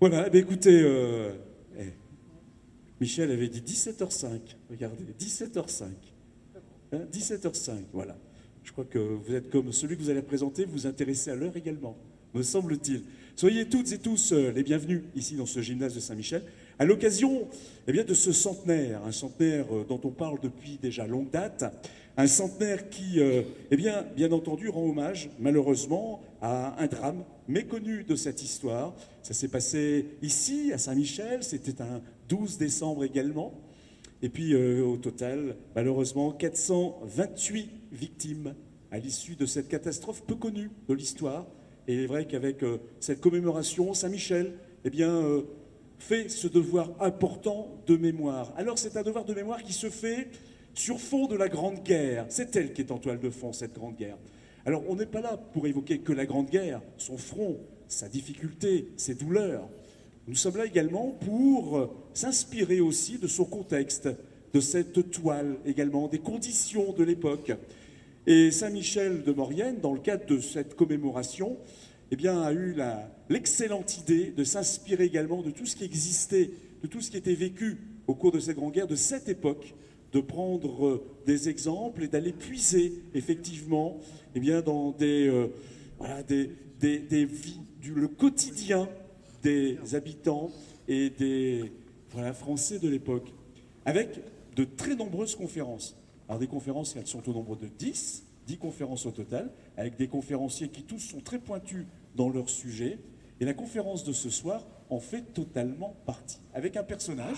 Voilà, 0.00 0.28
eh 0.32 0.38
écoutez, 0.38 0.80
euh, 0.80 1.32
eh, 1.76 1.86
Michel 3.00 3.32
avait 3.32 3.48
dit 3.48 3.60
17h05. 3.60 4.38
Regardez, 4.70 5.04
17h05. 5.18 5.86
Hein, 6.92 7.00
17h05, 7.12 7.72
voilà. 7.92 8.16
Je 8.62 8.70
crois 8.70 8.84
que 8.84 9.00
vous 9.00 9.34
êtes 9.34 9.50
comme 9.50 9.72
celui 9.72 9.96
que 9.96 10.02
vous 10.02 10.10
allez 10.10 10.22
présenter, 10.22 10.66
vous 10.66 10.72
vous 10.72 10.86
intéressez 10.86 11.32
à 11.32 11.34
l'heure 11.34 11.56
également, 11.56 11.96
me 12.32 12.44
semble-t-il. 12.44 13.02
Soyez 13.34 13.68
toutes 13.68 13.90
et 13.90 13.98
tous 13.98 14.30
euh, 14.30 14.52
les 14.52 14.62
bienvenus 14.62 15.02
ici 15.16 15.34
dans 15.34 15.46
ce 15.46 15.60
gymnase 15.62 15.96
de 15.96 16.00
Saint-Michel, 16.00 16.44
à 16.78 16.84
l'occasion 16.84 17.48
eh 17.88 17.92
bien, 17.92 18.04
de 18.04 18.14
ce 18.14 18.30
centenaire, 18.30 19.02
un 19.04 19.10
centenaire 19.10 19.66
euh, 19.74 19.84
dont 19.88 20.00
on 20.04 20.10
parle 20.10 20.38
depuis 20.40 20.78
déjà 20.80 21.08
longue 21.08 21.30
date, 21.30 21.64
un 22.16 22.28
centenaire 22.28 22.88
qui, 22.88 23.20
eh 23.20 23.76
bien, 23.76 24.04
bien 24.16 24.32
entendu, 24.32 24.68
rend 24.68 24.88
hommage, 24.88 25.30
malheureusement, 25.38 26.20
à 26.40 26.80
un 26.82 26.86
drame 26.86 27.24
méconnu 27.46 28.04
de 28.04 28.16
cette 28.16 28.42
histoire. 28.42 28.94
Ça 29.22 29.34
s'est 29.34 29.48
passé 29.48 30.06
ici, 30.22 30.72
à 30.72 30.78
Saint-Michel, 30.78 31.42
c'était 31.42 31.82
un 31.82 32.00
12 32.28 32.58
décembre 32.58 33.04
également. 33.04 33.54
Et 34.22 34.28
puis, 34.28 34.54
euh, 34.54 34.84
au 34.84 34.96
total, 34.96 35.56
malheureusement, 35.76 36.32
428 36.32 37.70
victimes 37.92 38.54
à 38.90 38.98
l'issue 38.98 39.36
de 39.36 39.46
cette 39.46 39.68
catastrophe 39.68 40.24
peu 40.24 40.34
connue 40.34 40.70
de 40.88 40.94
l'histoire. 40.94 41.46
Et 41.86 41.94
il 41.94 42.00
est 42.00 42.06
vrai 42.06 42.26
qu'avec 42.26 42.62
euh, 42.62 42.78
cette 43.00 43.20
commémoration, 43.20 43.94
Saint-Michel, 43.94 44.54
eh 44.84 44.90
bien, 44.90 45.10
euh, 45.10 45.42
fait 45.98 46.28
ce 46.28 46.48
devoir 46.48 46.90
important 47.00 47.80
de 47.86 47.96
mémoire. 47.96 48.52
Alors, 48.56 48.78
c'est 48.78 48.96
un 48.96 49.02
devoir 49.02 49.24
de 49.24 49.34
mémoire 49.34 49.62
qui 49.62 49.72
se 49.72 49.88
fait 49.88 50.28
sur 50.74 51.00
fond 51.00 51.26
de 51.26 51.36
la 51.36 51.48
Grande 51.48 51.82
Guerre. 51.82 52.26
C'est 52.28 52.54
elle 52.56 52.72
qui 52.72 52.82
est 52.82 52.90
en 52.90 52.98
toile 52.98 53.20
de 53.20 53.30
fond, 53.30 53.52
cette 53.52 53.74
Grande 53.74 53.96
Guerre. 53.96 54.18
Alors, 54.68 54.84
on 54.86 54.96
n'est 54.96 55.06
pas 55.06 55.22
là 55.22 55.38
pour 55.54 55.66
évoquer 55.66 56.00
que 56.00 56.12
la 56.12 56.26
Grande 56.26 56.50
Guerre, 56.50 56.82
son 56.98 57.16
front, 57.16 57.56
sa 57.86 58.06
difficulté, 58.06 58.88
ses 58.98 59.14
douleurs. 59.14 59.66
Nous 60.26 60.34
sommes 60.34 60.58
là 60.58 60.66
également 60.66 61.16
pour 61.24 61.88
s'inspirer 62.12 62.78
aussi 62.78 63.16
de 63.16 63.26
son 63.26 63.46
contexte, 63.46 64.10
de 64.52 64.60
cette 64.60 65.10
toile 65.10 65.56
également, 65.64 66.06
des 66.06 66.18
conditions 66.18 66.92
de 66.92 67.02
l'époque. 67.02 67.50
Et 68.26 68.50
Saint-Michel 68.50 69.22
de 69.22 69.32
Maurienne, 69.32 69.80
dans 69.80 69.94
le 69.94 70.00
cadre 70.00 70.26
de 70.26 70.38
cette 70.38 70.74
commémoration, 70.74 71.56
eh 72.10 72.16
bien, 72.16 72.42
a 72.42 72.52
eu 72.52 72.76
l'excellente 73.30 73.96
idée 73.96 74.34
de 74.36 74.44
s'inspirer 74.44 75.04
également 75.04 75.40
de 75.40 75.50
tout 75.50 75.64
ce 75.64 75.76
qui 75.76 75.84
existait, 75.84 76.50
de 76.82 76.88
tout 76.88 77.00
ce 77.00 77.10
qui 77.10 77.16
était 77.16 77.32
vécu 77.32 77.78
au 78.06 78.14
cours 78.14 78.32
de 78.32 78.38
cette 78.38 78.56
grande 78.56 78.74
guerre, 78.74 78.86
de 78.86 78.96
cette 78.96 79.30
époque, 79.30 79.74
de 80.12 80.20
prendre 80.20 80.86
euh, 80.86 81.04
des 81.26 81.48
exemples 81.48 82.02
et 82.04 82.08
d'aller 82.08 82.32
puiser 82.32 83.02
effectivement 83.14 83.98
eh 84.34 84.40
bien, 84.40 84.62
dans 84.62 84.90
des, 84.92 85.28
euh, 85.28 85.48
voilà, 85.98 86.22
des, 86.22 86.50
des- 86.80 86.98
des 87.00 87.24
vies, 87.24 87.60
du, 87.80 87.92
le 87.94 88.08
quotidien 88.08 88.88
des 89.42 89.78
habitants 89.94 90.50
et 90.88 91.10
des 91.10 91.72
voilà, 92.10 92.32
Français 92.32 92.78
de 92.78 92.88
l'époque, 92.88 93.32
avec 93.84 94.20
de 94.56 94.64
très 94.64 94.96
nombreuses 94.96 95.36
conférences. 95.36 95.96
Alors 96.28 96.40
des 96.40 96.46
conférences, 96.46 96.96
elles 96.96 97.06
sont 97.06 97.28
au 97.28 97.32
nombre 97.32 97.56
de 97.56 97.68
10, 97.68 98.24
10 98.46 98.56
conférences 98.58 99.06
au 99.06 99.10
total, 99.10 99.52
avec 99.76 99.96
des 99.96 100.08
conférenciers 100.08 100.68
qui 100.68 100.82
tous 100.82 100.98
sont 100.98 101.20
très 101.20 101.38
pointus 101.38 101.84
dans 102.16 102.30
leur 102.30 102.48
sujet. 102.48 102.98
Et 103.40 103.44
la 103.44 103.54
conférence 103.54 104.04
de 104.04 104.12
ce 104.12 104.30
soir 104.30 104.66
en 104.90 104.98
fait 105.00 105.32
totalement 105.34 105.94
partie, 106.06 106.38
avec 106.54 106.76
un 106.76 106.82
personnage. 106.82 107.36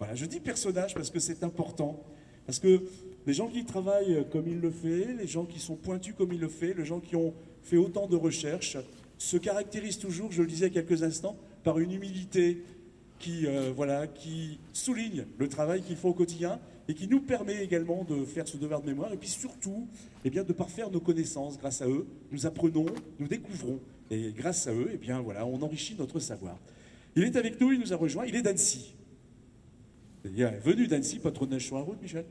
Voilà, 0.00 0.14
je 0.14 0.24
dis 0.24 0.40
personnage 0.40 0.94
parce 0.94 1.10
que 1.10 1.20
c'est 1.20 1.44
important, 1.44 2.02
parce 2.46 2.58
que 2.58 2.82
les 3.26 3.34
gens 3.34 3.48
qui 3.48 3.66
travaillent 3.66 4.24
comme 4.32 4.48
il 4.48 4.58
le 4.58 4.70
fait, 4.70 5.12
les 5.12 5.26
gens 5.26 5.44
qui 5.44 5.60
sont 5.60 5.76
pointus 5.76 6.14
comme 6.16 6.32
il 6.32 6.40
le 6.40 6.48
fait, 6.48 6.72
les 6.72 6.86
gens 6.86 7.00
qui 7.00 7.16
ont 7.16 7.34
fait 7.62 7.76
autant 7.76 8.06
de 8.06 8.16
recherches, 8.16 8.78
se 9.18 9.36
caractérisent 9.36 9.98
toujours, 9.98 10.32
je 10.32 10.40
le 10.40 10.48
disais 10.48 10.68
il 10.68 10.72
quelques 10.72 11.02
instants, 11.02 11.36
par 11.62 11.78
une 11.78 11.92
humilité 11.92 12.62
qui, 13.18 13.46
euh, 13.46 13.70
voilà, 13.76 14.06
qui 14.06 14.58
souligne 14.72 15.26
le 15.36 15.48
travail 15.48 15.82
qu'ils 15.82 15.96
font 15.96 16.08
au 16.08 16.14
quotidien 16.14 16.58
et 16.88 16.94
qui 16.94 17.06
nous 17.06 17.20
permet 17.20 17.62
également 17.62 18.02
de 18.04 18.24
faire 18.24 18.48
ce 18.48 18.56
devoir 18.56 18.80
de 18.80 18.86
mémoire 18.86 19.12
et 19.12 19.18
puis 19.18 19.28
surtout 19.28 19.86
eh 20.24 20.30
bien, 20.30 20.44
de 20.44 20.54
parfaire 20.54 20.90
nos 20.90 21.00
connaissances. 21.00 21.58
Grâce 21.58 21.82
à 21.82 21.86
eux, 21.86 22.06
nous 22.32 22.46
apprenons, 22.46 22.86
nous 23.18 23.28
découvrons 23.28 23.78
et 24.10 24.32
grâce 24.32 24.66
à 24.66 24.72
eux, 24.72 24.88
eh 24.94 24.96
bien, 24.96 25.20
voilà, 25.20 25.44
on 25.44 25.60
enrichit 25.60 25.94
notre 25.98 26.18
savoir. 26.18 26.56
Il 27.14 27.24
est 27.24 27.36
avec 27.36 27.60
nous, 27.60 27.72
il 27.72 27.80
nous 27.80 27.92
a 27.92 27.96
rejoint, 27.96 28.24
il 28.24 28.34
est 28.34 28.42
d'Annecy. 28.42 28.94
Venu 30.24 30.86
d'Annecy, 30.86 31.18
pas 31.18 31.30
trop 31.30 31.46
de 31.46 31.52
neige 31.52 31.66
sur 31.66 31.76
la 31.76 31.82
route, 31.82 32.00
Michel 32.02 32.24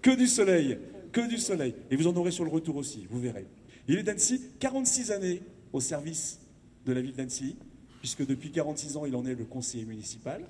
Que 0.00 0.16
du 0.16 0.26
soleil, 0.26 0.78
que 1.12 1.28
du 1.28 1.38
soleil. 1.38 1.74
Et 1.90 1.96
vous 1.96 2.06
en 2.06 2.16
aurez 2.16 2.30
sur 2.30 2.44
le 2.44 2.50
retour 2.50 2.76
aussi, 2.76 3.06
vous 3.10 3.20
verrez. 3.20 3.46
Il 3.88 3.98
est 3.98 4.02
d'Annecy, 4.02 4.40
46 4.58 5.10
années 5.10 5.42
au 5.72 5.80
service 5.80 6.40
de 6.84 6.92
la 6.92 7.00
ville 7.00 7.14
d'Annecy, 7.14 7.56
puisque 8.00 8.26
depuis 8.26 8.50
46 8.50 8.96
ans, 8.96 9.06
il 9.06 9.14
en 9.14 9.24
est 9.26 9.34
le 9.34 9.44
conseiller 9.44 9.84
municipal. 9.84 10.44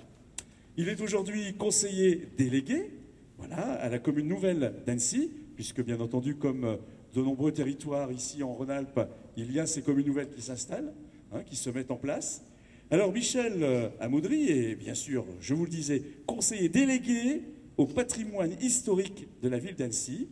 Il 0.77 0.89
est 0.89 1.01
aujourd'hui 1.01 1.53
conseiller 1.53 2.29
délégué 2.37 2.91
voilà, 3.37 3.73
à 3.73 3.89
la 3.89 3.99
commune 3.99 4.27
nouvelle 4.27 4.73
d'Annecy, 4.85 5.31
puisque 5.55 5.83
bien 5.83 5.99
entendu, 5.99 6.35
comme 6.35 6.79
de 7.13 7.21
nombreux 7.21 7.51
territoires 7.51 8.11
ici 8.11 8.41
en 8.41 8.53
Rhône-Alpes, 8.53 9.07
il 9.37 9.51
y 9.51 9.59
a 9.59 9.67
ces 9.67 9.81
communes 9.81 10.07
nouvelles 10.07 10.29
qui 10.29 10.41
s'installent, 10.41 10.93
hein, 11.31 11.43
qui 11.43 11.55
se 11.55 11.69
mettent 11.69 11.91
en 11.91 11.97
place. 11.97 12.43
Alors 12.93 13.11
Michel 13.11 13.63
euh, 13.63 13.89
Amoudry 13.99 14.51
est 14.51 14.75
bien 14.75 14.93
sûr, 14.93 15.25
je 15.41 15.55
vous 15.55 15.63
le 15.63 15.71
disais, 15.71 16.03
conseiller 16.27 16.69
délégué 16.69 17.41
au 17.75 17.87
patrimoine 17.87 18.55
historique 18.61 19.27
de 19.41 19.49
la 19.49 19.57
ville 19.57 19.73
d'Annecy. 19.73 20.29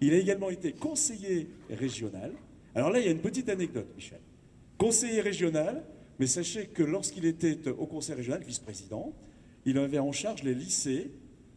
Il 0.00 0.14
a 0.14 0.16
également 0.16 0.48
été 0.48 0.72
conseiller 0.72 1.50
régional. 1.68 2.32
Alors 2.74 2.88
là, 2.88 3.00
il 3.00 3.04
y 3.04 3.08
a 3.08 3.10
une 3.10 3.20
petite 3.20 3.50
anecdote, 3.50 3.88
Michel. 3.96 4.20
Conseiller 4.78 5.20
régional, 5.20 5.84
mais 6.18 6.26
sachez 6.26 6.68
que 6.68 6.82
lorsqu'il 6.82 7.26
était 7.26 7.68
au 7.68 7.84
conseil 7.84 8.14
régional, 8.14 8.42
vice-président, 8.44 9.12
il 9.66 9.76
avait 9.76 9.98
en 9.98 10.10
charge 10.10 10.42
les 10.42 10.54
lycées, 10.54 11.10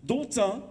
dont 0.03 0.27
un, 0.35 0.61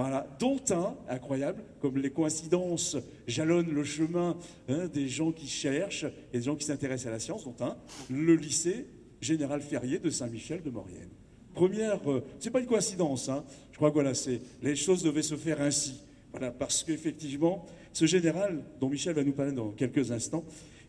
voilà, 0.00 0.28
dont 0.38 0.60
un, 0.70 0.96
incroyable, 1.08 1.60
comme 1.80 1.98
les 1.98 2.10
coïncidences 2.10 2.96
jalonnent 3.26 3.72
le 3.72 3.82
chemin 3.82 4.38
hein, 4.68 4.86
des 4.86 5.08
gens 5.08 5.32
qui 5.32 5.48
cherchent 5.48 6.06
et 6.32 6.38
des 6.38 6.44
gens 6.44 6.54
qui 6.54 6.64
s'intéressent 6.64 7.08
à 7.08 7.10
la 7.10 7.18
science, 7.18 7.42
dont 7.42 7.56
un, 7.58 7.76
le 8.08 8.36
lycée 8.36 8.86
Général 9.20 9.60
Ferrier 9.60 9.98
de 9.98 10.08
Saint-Michel 10.08 10.62
de 10.62 10.70
Maurienne. 10.70 11.08
Première, 11.52 12.08
euh, 12.08 12.24
c'est 12.38 12.52
pas 12.52 12.60
une 12.60 12.66
coïncidence, 12.66 13.28
hein, 13.28 13.44
je 13.72 13.76
crois 13.76 13.90
que 13.90 14.14
c'est, 14.14 14.40
les 14.62 14.76
choses 14.76 15.02
devaient 15.02 15.20
se 15.20 15.34
faire 15.34 15.60
ainsi. 15.60 16.00
Voilà, 16.30 16.52
parce 16.52 16.84
qu'effectivement, 16.84 17.66
ce 17.92 18.06
général, 18.06 18.62
dont 18.80 18.88
Michel 18.88 19.16
va 19.16 19.24
nous 19.24 19.32
parler 19.32 19.50
dans 19.50 19.72
quelques 19.72 20.12
instants, 20.12 20.44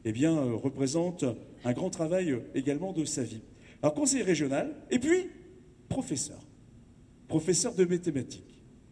eh 0.06 0.12
bien, 0.12 0.38
euh, 0.38 0.54
représente 0.54 1.26
un 1.66 1.74
grand 1.74 1.90
travail 1.90 2.30
euh, 2.30 2.42
également 2.54 2.94
de 2.94 3.06
sa 3.06 3.24
vie. 3.24 3.42
Alors, 3.82 3.96
conseiller 3.96 4.22
régional, 4.22 4.76
et 4.92 5.00
puis 5.00 5.32
professeur, 5.88 6.46
professeur 7.28 7.74
de 7.74 7.86
mathématiques. 7.86 8.49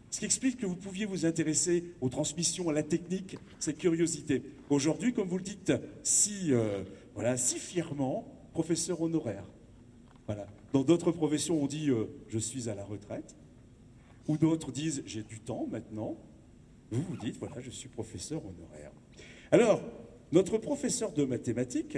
Ce 0.10 0.20
qui 0.20 0.26
explique 0.26 0.58
que 0.58 0.66
vous 0.66 0.76
pouviez 0.76 1.06
vous 1.06 1.26
intéresser 1.26 1.84
aux 2.02 2.10
transmissions, 2.10 2.70
à 2.70 2.74
la 2.74 2.84
technique, 2.84 3.38
cette 3.60 3.78
curiosité. 3.78 4.42
Aujourd'hui, 4.70 5.14
comme 5.14 5.28
vous 5.28 5.38
le 5.38 5.44
dites 5.44 5.74
si, 6.04 6.54
euh, 6.54 6.84
voilà, 7.14 7.38
si 7.38 7.60
fièrement, 7.60 8.26
professeur 8.54 9.02
honoraire. 9.02 9.44
Voilà. 10.26 10.48
Dans 10.74 10.84
d'autres 10.84 11.12
professions, 11.12 11.62
on 11.62 11.68
dit 11.68 11.90
euh, 11.90 12.06
je 12.30 12.40
suis 12.40 12.70
à 12.70 12.76
la 12.76 12.84
retraite, 12.84 13.36
ou 14.28 14.38
d'autres 14.38 14.72
disent 14.72 15.04
j'ai 15.06 15.24
du 15.24 15.40
temps 15.40 15.68
maintenant. 15.70 16.18
Vous 16.92 17.02
vous 17.02 17.18
dites 17.18 17.38
voilà, 17.38 17.60
je 17.60 17.70
suis 17.70 17.90
professeur 17.90 18.42
honoraire. 18.46 18.92
Alors, 19.52 19.82
notre 20.32 20.58
professeur 20.58 21.12
de 21.12 21.26
mathématiques, 21.26 21.98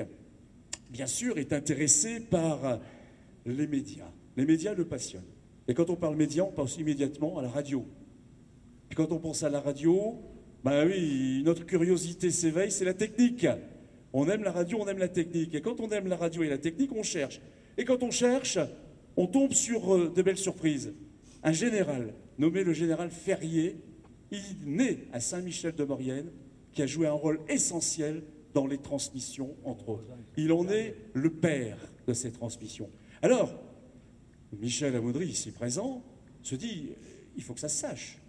bien 0.89 1.07
sûr, 1.07 1.37
est 1.37 1.53
intéressé 1.53 2.19
par 2.19 2.79
les 3.45 3.67
médias. 3.67 4.11
Les 4.35 4.45
médias 4.45 4.73
le 4.73 4.85
passionnent. 4.85 5.23
Et 5.67 5.73
quand 5.73 5.89
on 5.89 5.95
parle 5.95 6.15
médias, 6.15 6.43
on 6.43 6.51
pense 6.51 6.77
immédiatement 6.77 7.37
à 7.37 7.43
la 7.43 7.49
radio. 7.49 7.85
Quand 8.99 9.13
on 9.13 9.19
pense 9.19 9.43
à 9.43 9.49
la 9.49 9.61
radio, 9.61 10.17
ben 10.61 10.85
oui, 10.85 11.41
notre 11.45 11.65
curiosité 11.65 12.31
s'éveille, 12.31 12.69
c'est 12.69 12.83
la 12.83 12.93
technique. 12.93 13.47
On 14.11 14.27
aime 14.27 14.43
la 14.43 14.51
radio, 14.51 14.77
on 14.81 14.87
aime 14.89 14.97
la 14.97 15.07
technique. 15.07 15.55
Et 15.55 15.61
quand 15.61 15.79
on 15.79 15.87
aime 15.91 16.07
la 16.07 16.17
radio 16.17 16.43
et 16.43 16.49
la 16.49 16.57
technique, 16.57 16.91
on 16.93 17.01
cherche. 17.01 17.39
Et 17.77 17.85
quand 17.85 18.03
on 18.03 18.11
cherche, 18.11 18.59
on 19.15 19.25
tombe 19.25 19.53
sur 19.53 19.95
euh, 19.95 20.13
de 20.13 20.21
belles 20.21 20.37
surprises. 20.37 20.93
Un 21.43 21.53
général, 21.53 22.13
nommé 22.37 22.65
le 22.65 22.73
général 22.73 23.09
Ferrier, 23.09 23.77
il 24.31 24.43
naît 24.65 25.07
à 25.13 25.21
Saint-Michel-de-Maurienne, 25.21 26.29
qui 26.73 26.81
a 26.81 26.85
joué 26.85 27.07
un 27.07 27.13
rôle 27.13 27.39
essentiel 27.47 28.21
dans 28.53 28.67
les 28.67 28.79
transmissions, 28.79 29.55
entre 29.63 29.87
autres. 29.87 30.09
Il 30.35 30.51
en 30.51 30.67
est 30.67 30.93
le 31.13 31.29
père 31.29 31.77
de 32.05 32.11
ces 32.11 32.33
transmissions. 32.33 32.89
Alors, 33.21 33.49
Michel 34.59 34.93
Amoudry, 34.93 35.27
ici 35.27 35.51
présent, 35.51 36.03
se 36.43 36.55
dit, 36.55 36.89
il 37.37 37.43
faut 37.43 37.53
que 37.53 37.61
ça 37.61 37.69
se 37.69 37.77
sache. 37.77 38.19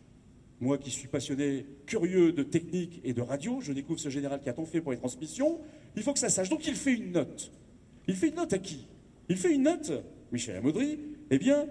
Moi 0.61 0.77
qui 0.77 0.91
suis 0.91 1.09
passionné, 1.09 1.65
curieux 1.87 2.33
de 2.33 2.43
technique 2.43 3.01
et 3.03 3.15
de 3.15 3.23
radio, 3.23 3.61
je 3.63 3.73
découvre 3.73 3.99
ce 3.99 4.11
général 4.11 4.41
qui 4.41 4.51
a 4.51 4.53
tant 4.53 4.67
fait 4.67 4.83
pour 4.83 4.93
les 4.93 4.99
transmissions, 4.99 5.59
il 5.97 6.03
faut 6.03 6.13
que 6.13 6.19
ça 6.19 6.29
sache. 6.29 6.51
Donc 6.51 6.67
il 6.67 6.75
fait 6.75 6.93
une 6.93 7.13
note. 7.13 7.51
Il 8.07 8.15
fait 8.15 8.29
une 8.29 8.35
note 8.35 8.53
à 8.53 8.59
qui? 8.59 8.87
Il 9.31 9.37
fait 9.37 9.55
une 9.55 9.63
note, 9.63 9.91
Michel 10.33 10.57
Amoudry, 10.57 10.99
eh 11.31 11.39
bien, 11.39 11.67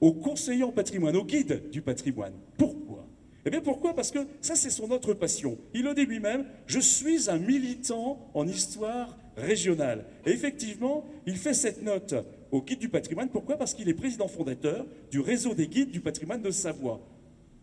au 0.00 0.12
conseiller 0.12 0.64
en 0.64 0.72
patrimoine, 0.72 1.16
au 1.16 1.24
guide 1.24 1.70
du 1.70 1.80
patrimoine. 1.80 2.34
Pourquoi? 2.58 3.06
Eh 3.46 3.50
bien 3.50 3.62
pourquoi? 3.62 3.94
Parce 3.94 4.10
que 4.10 4.18
ça 4.42 4.54
c'est 4.54 4.70
son 4.70 4.90
autre 4.90 5.14
passion. 5.14 5.56
Il 5.72 5.84
le 5.84 5.94
dit 5.94 6.04
lui-même, 6.04 6.44
je 6.66 6.80
suis 6.80 7.30
un 7.30 7.38
militant 7.38 8.30
en 8.34 8.46
histoire 8.46 9.16
régional. 9.36 10.04
Et 10.26 10.30
effectivement, 10.30 11.04
il 11.26 11.36
fait 11.36 11.54
cette 11.54 11.82
note 11.82 12.14
au 12.50 12.60
guide 12.60 12.80
du 12.80 12.88
patrimoine. 12.90 13.30
Pourquoi? 13.30 13.56
Parce 13.56 13.72
qu'il 13.72 13.88
est 13.88 13.94
président 13.94 14.28
fondateur 14.28 14.86
du 15.10 15.20
réseau 15.20 15.54
des 15.54 15.68
guides 15.68 15.90
du 15.90 16.00
patrimoine 16.00 16.42
de 16.42 16.50
Savoie. 16.50 17.00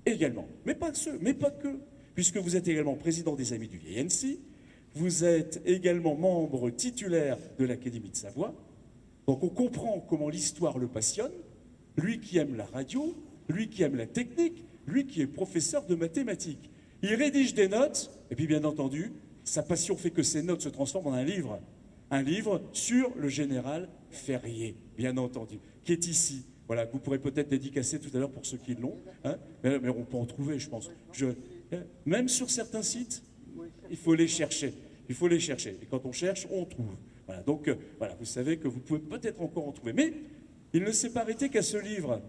Également. 0.06 0.48
Mais 0.66 0.76
pas 0.76 0.92
que 0.92 0.98
mais 1.22 1.34
pas 1.34 1.52
que. 1.52 1.80
Puisque 2.16 2.38
vous 2.38 2.56
êtes 2.56 2.68
également 2.68 2.96
président 2.96 3.36
des 3.36 3.54
Amis 3.54 3.68
du 3.68 3.78
Vieil 3.78 4.08
vous 4.94 5.24
êtes 5.24 5.62
également 5.66 6.16
membre 6.16 6.70
titulaire 6.70 7.38
de 7.58 7.66
l'Académie 7.66 8.10
de 8.10 8.16
Savoie. 8.16 8.54
Donc 9.26 9.44
on 9.44 9.50
comprend 9.50 10.00
comment 10.02 10.28
l'histoire 10.28 10.78
le 10.78 10.88
passionne. 10.88 11.32
Lui 11.98 12.20
qui 12.20 12.38
aime 12.38 12.56
la 12.56 12.66
radio, 12.66 13.16
lui 13.48 13.70
qui 13.70 13.84
aime 13.84 13.96
la 13.96 14.08
technique, 14.08 14.66
lui 14.88 15.06
qui 15.06 15.22
est 15.22 15.28
professeur 15.28 15.86
de 15.86 15.96
mathématiques. 15.96 16.70
Il 17.04 17.14
rédige 17.16 17.54
des 17.54 17.68
notes, 17.68 18.12
et 18.30 18.36
puis 18.36 18.48
bien 18.48 18.64
entendu, 18.64 19.14
sa 19.44 19.64
passion 19.64 19.96
fait 19.96 20.12
que 20.12 20.24
ces 20.24 20.44
notes 20.44 20.62
se 20.62 20.70
transforment 20.70 21.08
en 21.08 21.14
un 21.14 21.24
livre. 21.24 21.60
Un 22.10 22.22
livre 22.22 22.62
sur 22.74 23.16
le 23.16 23.30
général 23.30 23.90
Ferrier, 24.10 24.76
bien 24.98 25.18
entendu, 25.18 25.60
qui 25.86 25.94
est 25.94 26.08
ici. 26.08 26.44
Voilà, 26.72 26.86
vous 26.86 27.00
pourrez 27.00 27.20
peut-être 27.20 27.50
dédicacer 27.50 28.00
tout 28.00 28.16
à 28.16 28.20
l'heure 28.20 28.32
pour 28.32 28.46
ceux 28.46 28.56
qui 28.56 28.76
l'ont. 28.76 28.96
Hein. 29.26 29.36
mais, 29.62 29.90
on 29.90 30.06
peut 30.06 30.16
en 30.16 30.26
trouver, 30.26 30.58
je 30.58 30.70
pense. 30.70 30.90
Hein, 31.22 31.84
même 32.06 32.30
sur 32.30 32.50
certains 32.50 32.82
sites, 32.82 33.24
il 33.90 33.98
faut 33.98 34.16
les 34.16 34.30
chercher. 34.30 34.74
Il 35.10 35.16
faut 35.16 35.28
les 35.28 35.42
chercher. 35.42 35.78
Et 35.82 35.86
quand 35.86 36.06
on 36.06 36.14
cherche, 36.14 36.48
on 36.50 36.64
trouve. 36.64 36.96
Voilà, 37.26 37.44
donc, 37.44 37.68
euh, 37.68 37.76
voilà, 37.98 38.16
vous 38.16 38.24
savez 38.24 38.56
que 38.56 38.70
vous 38.70 38.80
pouvez 38.80 39.02
peut-être 39.02 39.42
encore 39.42 39.68
en 39.68 39.74
trouver. 39.74 39.92
Mais 39.92 40.14
il 40.72 40.84
ne 40.84 40.94
s'est 40.94 41.10
pas 41.10 41.24
arrêté 41.24 41.50
qu'à 41.50 41.62
ce 41.62 41.76
livre. 41.76 42.22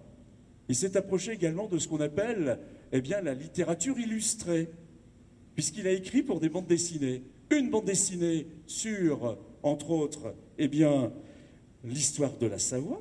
Il 0.69 0.75
s'est 0.75 0.97
approché 0.97 1.31
également 1.31 1.69
de 1.69 1.79
ce 1.79 1.87
qu'on 1.87 2.01
appelle 2.01 2.59
eh 2.91 3.01
bien, 3.01 3.21
la 3.21 3.35
littérature 3.35 3.97
illustrée, 4.01 4.69
puisqu'il 5.55 5.87
a 5.87 5.93
écrit 5.93 6.25
pour 6.25 6.41
des 6.41 6.49
bandes 6.49 6.67
dessinées. 6.67 7.23
Une 7.53 7.71
bande 7.71 7.85
dessinée 7.85 8.49
sur, 8.67 9.39
entre 9.63 9.91
autres, 9.91 10.35
eh 10.59 10.67
bien, 10.67 11.13
l'histoire 11.85 12.37
de 12.39 12.47
la 12.47 12.59
Savoie, 12.59 13.01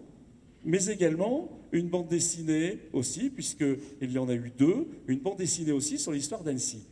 mais 0.64 0.86
également 0.86 1.50
une 1.72 1.88
bande 1.88 2.08
dessinée 2.08 2.80
aussi, 2.94 3.30
puisqu'il 3.30 4.12
y 4.12 4.18
en 4.18 4.30
a 4.30 4.34
eu 4.34 4.52
deux, 4.58 4.88
une 5.08 5.20
bande 5.20 5.38
dessinée 5.38 5.72
aussi 5.72 5.98
sur 5.98 6.12
l'histoire 6.12 6.44
d'Annecy. 6.44 6.86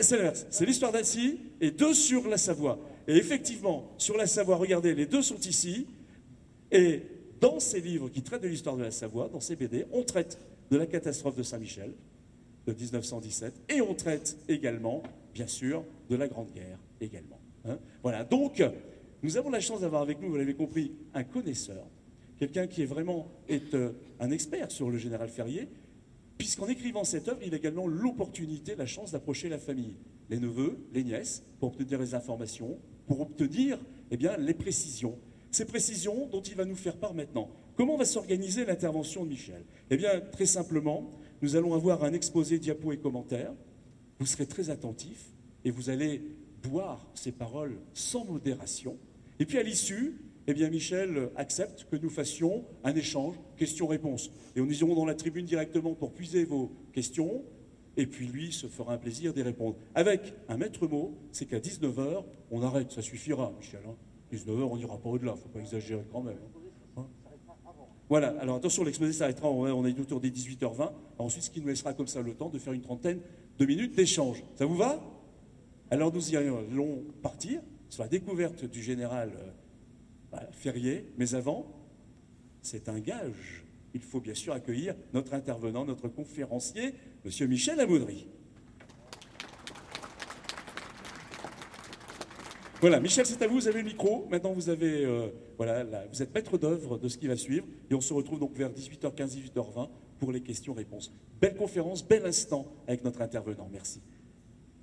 C'est 0.00 0.16
l'inverse, 0.16 0.46
c'est 0.50 0.64
l'histoire 0.64 0.92
d'Annecy 0.92 1.40
et 1.60 1.72
deux 1.72 1.94
sur 1.94 2.28
la 2.28 2.38
Savoie. 2.38 2.78
Et 3.08 3.16
effectivement, 3.16 3.90
sur 3.98 4.16
la 4.16 4.26
Savoie, 4.26 4.56
regardez, 4.56 4.94
les 4.94 5.06
deux 5.06 5.22
sont 5.22 5.40
ici, 5.40 5.86
et 6.70 7.02
dans 7.40 7.58
ces 7.58 7.80
livres 7.80 8.08
qui 8.08 8.22
traitent 8.22 8.42
de 8.42 8.48
l'histoire 8.48 8.76
de 8.76 8.82
la 8.82 8.90
Savoie, 8.90 9.28
dans 9.28 9.40
ces 9.40 9.56
BD, 9.56 9.86
on 9.92 10.02
traite 10.02 10.38
de 10.70 10.76
la 10.76 10.86
catastrophe 10.86 11.36
de 11.36 11.42
Saint-Michel 11.42 11.92
de 12.66 12.72
1917 12.72 13.54
et 13.70 13.80
on 13.80 13.94
traite 13.94 14.36
également, 14.48 15.02
bien 15.32 15.46
sûr, 15.46 15.84
de 16.10 16.16
la 16.16 16.28
Grande 16.28 16.52
Guerre 16.52 16.78
également. 17.00 17.40
Hein. 17.64 17.78
voilà, 18.02 18.24
donc 18.24 18.62
nous 19.22 19.36
avons 19.36 19.50
la 19.50 19.60
chance 19.60 19.80
d'avoir 19.80 20.02
avec 20.02 20.20
nous, 20.20 20.28
vous 20.28 20.36
l'avez 20.36 20.54
compris, 20.54 20.92
un 21.14 21.24
connaisseur, 21.24 21.84
quelqu'un 22.38 22.66
qui 22.66 22.82
est 22.82 22.86
vraiment 22.86 23.30
euh, 23.50 23.92
un 24.20 24.30
expert 24.30 24.70
sur 24.70 24.90
le 24.90 24.98
général 24.98 25.28
Ferrier, 25.28 25.68
puisqu'en 26.36 26.68
écrivant 26.68 27.04
cette 27.04 27.28
œuvre, 27.28 27.40
il 27.44 27.52
a 27.54 27.56
également 27.56 27.86
l'opportunité, 27.86 28.76
la 28.76 28.86
chance 28.86 29.12
d'approcher 29.12 29.48
la 29.48 29.58
famille, 29.58 29.96
les 30.30 30.38
neveux, 30.38 30.78
les 30.92 31.04
nièces, 31.04 31.42
pour 31.58 31.70
obtenir 31.70 31.98
les 31.98 32.14
informations, 32.14 32.78
pour 33.06 33.20
obtenir 33.20 33.78
eh 34.10 34.16
bien, 34.16 34.36
les 34.36 34.54
précisions 34.54 35.18
ces 35.50 35.64
précisions 35.64 36.26
dont 36.26 36.42
il 36.42 36.54
va 36.54 36.64
nous 36.64 36.76
faire 36.76 36.96
part 36.96 37.14
maintenant. 37.14 37.50
Comment 37.76 37.96
va 37.96 38.04
s'organiser 38.04 38.64
l'intervention 38.64 39.24
de 39.24 39.30
Michel? 39.30 39.64
Eh 39.90 39.96
bien, 39.96 40.20
très 40.20 40.46
simplement, 40.46 41.10
nous 41.42 41.56
allons 41.56 41.74
avoir 41.74 42.04
un 42.04 42.12
exposé 42.12 42.58
diapo 42.58 42.92
et 42.92 42.98
commentaires. 42.98 43.52
Vous 44.18 44.26
serez 44.26 44.46
très 44.46 44.70
attentifs 44.70 45.32
et 45.64 45.70
vous 45.70 45.90
allez 45.90 46.22
boire 46.62 47.06
ces 47.14 47.32
paroles 47.32 47.78
sans 47.94 48.24
modération. 48.24 48.96
Et 49.38 49.46
puis 49.46 49.58
à 49.58 49.62
l'issue, 49.62 50.20
eh 50.50 50.54
bien, 50.54 50.70
Michel 50.70 51.28
accepte 51.36 51.86
que 51.90 51.96
nous 51.96 52.08
fassions 52.08 52.64
un 52.82 52.94
échange 52.94 53.34
questions-réponses. 53.58 54.30
Et 54.56 54.60
nous 54.60 54.80
irons 54.80 54.94
dans 54.94 55.04
la 55.04 55.14
tribune 55.14 55.44
directement 55.44 55.94
pour 55.94 56.14
puiser 56.14 56.44
vos 56.44 56.72
questions. 56.94 57.44
Et 57.98 58.06
puis 58.06 58.26
lui 58.26 58.50
se 58.50 58.66
fera 58.66 58.94
un 58.94 58.96
plaisir 58.96 59.34
d'y 59.34 59.42
répondre. 59.42 59.76
Avec 59.94 60.32
un 60.48 60.56
maître 60.56 60.86
mot, 60.86 61.18
c'est 61.32 61.44
qu'à 61.44 61.58
19h, 61.58 62.24
on 62.50 62.62
arrête, 62.62 62.90
ça 62.92 63.02
suffira, 63.02 63.52
Michel. 63.58 63.80
Hein. 63.86 63.94
19h, 64.32 64.62
on 64.70 64.76
n'ira 64.78 64.96
pas 64.96 65.10
au-delà, 65.10 65.32
il 65.32 65.36
ne 65.36 65.40
faut 65.42 65.48
pas 65.50 65.60
exagérer 65.60 66.04
quand 66.10 66.22
même. 66.22 66.38
Hein. 66.96 67.06
voilà, 68.08 68.28
alors 68.40 68.56
attention, 68.56 68.84
l'exposé 68.84 69.12
s'arrêtera, 69.12 69.50
on 69.50 69.84
est 69.84 70.00
autour 70.00 70.20
des 70.20 70.30
18h20. 70.30 70.92
Ensuite, 71.18 71.44
ce 71.44 71.50
qui 71.50 71.60
nous 71.60 71.68
laissera 71.68 71.92
comme 71.92 72.06
ça 72.06 72.22
le 72.22 72.32
temps 72.32 72.48
de 72.48 72.58
faire 72.58 72.72
une 72.72 72.80
trentaine 72.80 73.20
de 73.58 73.66
minutes 73.66 73.94
d'échange. 73.94 74.42
Ça 74.54 74.64
vous 74.64 74.76
va? 74.76 74.98
Alors 75.90 76.10
nous 76.12 76.36
allons 76.36 77.04
partir 77.20 77.60
sur 77.90 78.02
la 78.02 78.08
découverte 78.08 78.64
du 78.64 78.82
général 78.82 79.32
bah, 80.30 80.48
Ferrier, 80.52 81.12
mais 81.16 81.34
avant, 81.34 81.66
c'est 82.62 82.88
un 82.88 83.00
gage. 83.00 83.64
Il 83.94 84.02
faut 84.02 84.20
bien 84.20 84.34
sûr 84.34 84.52
accueillir 84.52 84.94
notre 85.14 85.34
intervenant, 85.34 85.84
notre 85.84 86.08
conférencier, 86.08 86.94
M. 87.24 87.48
Michel 87.48 87.80
Amoudry. 87.80 88.28
Voilà, 92.80 93.00
Michel, 93.00 93.26
c'est 93.26 93.42
à 93.42 93.48
vous, 93.48 93.54
vous 93.54 93.68
avez 93.68 93.80
le 93.80 93.86
micro. 93.86 94.28
Maintenant, 94.30 94.52
vous, 94.52 94.68
avez, 94.68 95.04
euh, 95.04 95.30
voilà, 95.56 95.84
vous 96.12 96.22
êtes 96.22 96.32
maître 96.32 96.58
d'œuvre 96.58 96.96
de 96.98 97.08
ce 97.08 97.18
qui 97.18 97.26
va 97.26 97.34
suivre. 97.34 97.66
Et 97.90 97.94
on 97.94 98.00
se 98.00 98.14
retrouve 98.14 98.38
donc 98.38 98.54
vers 98.54 98.70
18h15, 98.70 99.36
18h20 99.36 99.88
pour 100.20 100.30
les 100.30 100.42
questions-réponses. 100.42 101.12
Belle 101.40 101.56
conférence, 101.56 102.06
bel 102.06 102.24
instant 102.24 102.66
avec 102.86 103.02
notre 103.02 103.20
intervenant. 103.20 103.68
Merci. 103.72 104.00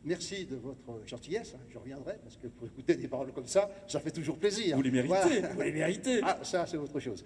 Merci 0.05 0.45
de 0.45 0.55
votre 0.55 1.01
gentillesse. 1.07 1.55
Hein. 1.55 1.61
Je 1.67 1.79
reviendrai 1.79 2.13
parce 2.23 2.37
que 2.37 2.45
pour 2.45 2.67
écouter 2.67 2.95
des 2.95 3.07
paroles 3.07 3.31
comme 3.31 3.47
ça, 3.47 3.71
ça 3.87 3.99
fait 3.99 4.11
toujours 4.11 4.37
plaisir. 4.37 4.75
Vous 4.75 4.83
les 4.83 4.91
méritez. 4.91 5.41
Vous 5.53 5.61
les 5.61 5.71
méritez. 5.71 6.19
Ah, 6.21 6.37
ça, 6.43 6.67
c'est 6.67 6.77
autre 6.77 6.99
chose. 6.99 7.25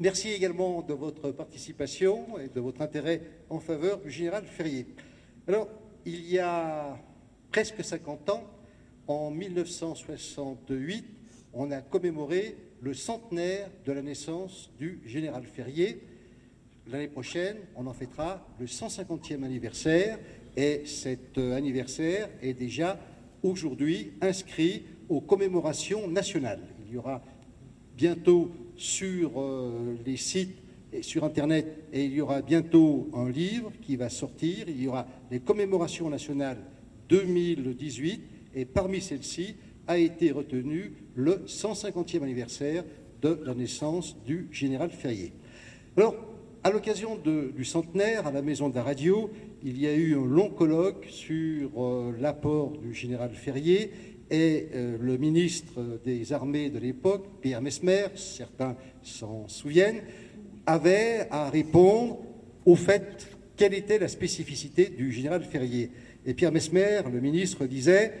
Merci 0.00 0.30
également 0.30 0.80
de 0.80 0.94
votre 0.94 1.30
participation 1.32 2.38
et 2.38 2.48
de 2.48 2.58
votre 2.58 2.80
intérêt 2.80 3.20
en 3.50 3.60
faveur 3.60 4.00
du 4.00 4.10
général 4.10 4.44
Ferrier. 4.46 4.86
Alors, 5.46 5.68
il 6.06 6.26
y 6.30 6.38
a 6.38 6.98
presque 7.52 7.84
50 7.84 8.30
ans, 8.30 8.44
en 9.06 9.30
1968, 9.30 11.04
on 11.52 11.70
a 11.70 11.82
commémoré 11.82 12.56
le 12.80 12.94
centenaire 12.94 13.68
de 13.84 13.92
la 13.92 14.02
naissance 14.02 14.70
du 14.78 15.00
général 15.04 15.44
Ferrier. 15.44 16.02
L'année 16.86 17.08
prochaine, 17.08 17.58
on 17.74 17.86
en 17.86 17.92
fêtera 17.92 18.46
le 18.58 18.66
150e 18.66 19.42
anniversaire 19.44 20.18
et 20.56 20.82
cet 20.84 21.38
euh, 21.38 21.56
anniversaire 21.56 22.28
est 22.42 22.54
déjà 22.54 22.98
aujourd'hui 23.42 24.12
inscrit 24.20 24.84
aux 25.08 25.20
commémorations 25.20 26.08
nationales. 26.08 26.62
Il 26.86 26.94
y 26.94 26.96
aura 26.96 27.22
bientôt 27.96 28.50
sur 28.76 29.40
euh, 29.40 29.96
les 30.04 30.16
sites 30.16 30.56
et 30.92 31.02
sur 31.02 31.24
Internet 31.24 31.84
et 31.92 32.04
il 32.04 32.14
y 32.14 32.20
aura 32.20 32.42
bientôt 32.42 33.08
un 33.14 33.28
livre 33.28 33.72
qui 33.82 33.96
va 33.96 34.08
sortir. 34.08 34.68
Il 34.68 34.82
y 34.82 34.88
aura 34.88 35.06
les 35.30 35.40
commémorations 35.40 36.08
nationales 36.08 36.58
2018 37.08 38.22
et 38.54 38.64
parmi 38.64 39.00
celles-ci 39.00 39.56
a 39.86 39.98
été 39.98 40.30
retenu 40.32 40.92
le 41.14 41.44
150e 41.46 42.22
anniversaire 42.22 42.84
de 43.22 43.40
la 43.44 43.54
naissance 43.54 44.16
du 44.24 44.48
général 44.50 44.90
Ferrier. 44.90 45.32
Alors, 45.96 46.16
à 46.66 46.70
l'occasion 46.70 47.16
du 47.16 47.64
centenaire, 47.64 48.26
à 48.26 48.32
la 48.32 48.42
Maison 48.42 48.68
de 48.68 48.74
la 48.74 48.82
Radio, 48.82 49.30
il 49.62 49.80
y 49.80 49.86
a 49.86 49.94
eu 49.94 50.16
un 50.16 50.26
long 50.26 50.50
colloque 50.50 51.06
sur 51.08 51.70
euh, 51.80 52.12
l'apport 52.18 52.72
du 52.78 52.92
général 52.92 53.30
Ferrier 53.30 53.92
et 54.32 54.66
euh, 54.74 54.98
le 55.00 55.16
ministre 55.16 56.00
des 56.04 56.32
Armées 56.32 56.68
de 56.68 56.80
l'époque, 56.80 57.24
Pierre 57.40 57.62
Mesmer, 57.62 58.06
certains 58.16 58.74
s'en 59.04 59.46
souviennent, 59.46 60.02
avait 60.66 61.28
à 61.30 61.50
répondre 61.50 62.18
au 62.64 62.74
fait 62.74 63.28
quelle 63.56 63.74
était 63.74 64.00
la 64.00 64.08
spécificité 64.08 64.86
du 64.86 65.12
général 65.12 65.44
Ferrier. 65.44 65.92
Et 66.26 66.34
Pierre 66.34 66.50
Mesmer, 66.50 67.02
le 67.12 67.20
ministre, 67.20 67.66
disait 67.66 68.12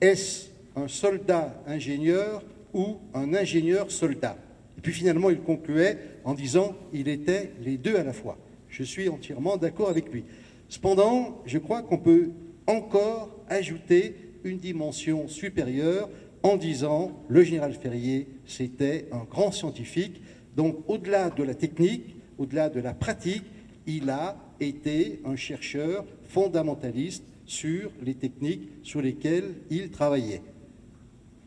est-ce 0.00 0.50
un 0.76 0.86
soldat 0.86 1.60
ingénieur 1.66 2.44
ou 2.72 2.98
un 3.12 3.34
ingénieur 3.34 3.90
soldat? 3.90 4.38
Puis 4.82 4.92
finalement, 4.92 5.30
il 5.30 5.40
concluait 5.40 5.98
en 6.24 6.34
disant 6.34 6.74
il 6.92 7.08
était 7.08 7.52
les 7.62 7.78
deux 7.78 7.96
à 7.96 8.04
la 8.04 8.12
fois. 8.12 8.36
Je 8.68 8.82
suis 8.82 9.08
entièrement 9.08 9.56
d'accord 9.56 9.88
avec 9.88 10.12
lui. 10.12 10.24
Cependant, 10.68 11.42
je 11.46 11.58
crois 11.58 11.82
qu'on 11.82 11.98
peut 11.98 12.30
encore 12.66 13.30
ajouter 13.48 14.16
une 14.44 14.58
dimension 14.58 15.28
supérieure 15.28 16.08
en 16.42 16.56
disant 16.56 17.22
le 17.28 17.42
général 17.42 17.74
Ferrier, 17.74 18.26
c'était 18.46 19.06
un 19.12 19.24
grand 19.24 19.52
scientifique. 19.52 20.20
Donc 20.56 20.78
au-delà 20.88 21.30
de 21.30 21.42
la 21.42 21.54
technique, 21.54 22.16
au-delà 22.38 22.68
de 22.68 22.80
la 22.80 22.94
pratique, 22.94 23.44
il 23.86 24.10
a 24.10 24.36
été 24.60 25.20
un 25.24 25.36
chercheur 25.36 26.04
fondamentaliste 26.28 27.24
sur 27.46 27.90
les 28.02 28.14
techniques 28.14 28.68
sur 28.82 29.02
lesquelles 29.02 29.54
il 29.70 29.90
travaillait. 29.90 30.42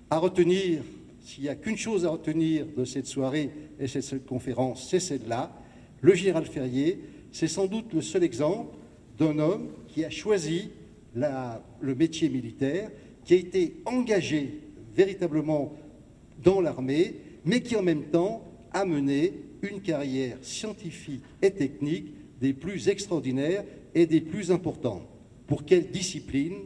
À 0.09 0.19
retenir, 0.19 0.81
s'il 1.25 1.44
n'y 1.44 1.50
a 1.50 1.55
qu'une 1.55 1.75
chose 1.75 2.05
à 2.05 2.10
retenir 2.10 2.67
de 2.77 2.86
cette 2.86 3.08
soirée 3.08 3.50
et 3.79 3.84
de 3.84 3.88
cette 3.88 4.27
conférence, 4.27 4.88
c'est 4.89 5.00
celle-là. 5.00 5.60
Le 6.01 6.13
général 6.13 6.46
Ferrier, 6.46 7.00
c'est 7.32 7.48
sans 7.48 7.65
doute 7.65 7.91
le 7.94 8.01
seul 8.03 8.24
exemple 8.24 8.77
d'un 9.17 9.39
homme 9.39 9.70
qui 9.88 10.05
a 10.05 10.12
choisi 10.12 10.70
le 11.15 11.96
métier 11.96 12.29
militaire, 12.29 12.91
qui 13.24 13.34
a 13.34 13.38
été 13.38 13.77
engagé 13.86 14.60
véritablement 14.96 15.74
dans 16.44 16.62
l'armée, 16.62 17.15
mais 17.44 17.62
qui 17.62 17.75
en 17.75 17.82
même 17.82 18.03
temps 18.03 18.46
a 18.72 18.86
mené 18.86 19.34
une 19.63 19.82
carrière 19.82 20.38
scientifique 20.41 21.24
et 21.41 21.50
technique 21.50 22.13
des 22.39 22.53
plus 22.53 22.88
extraordinaires 22.88 23.63
et 23.96 24.05
des 24.05 24.22
plus 24.22 24.51
importantes. 24.51 25.08
Pour 25.48 25.65
quelle 25.65 25.89
discipline? 25.89 26.58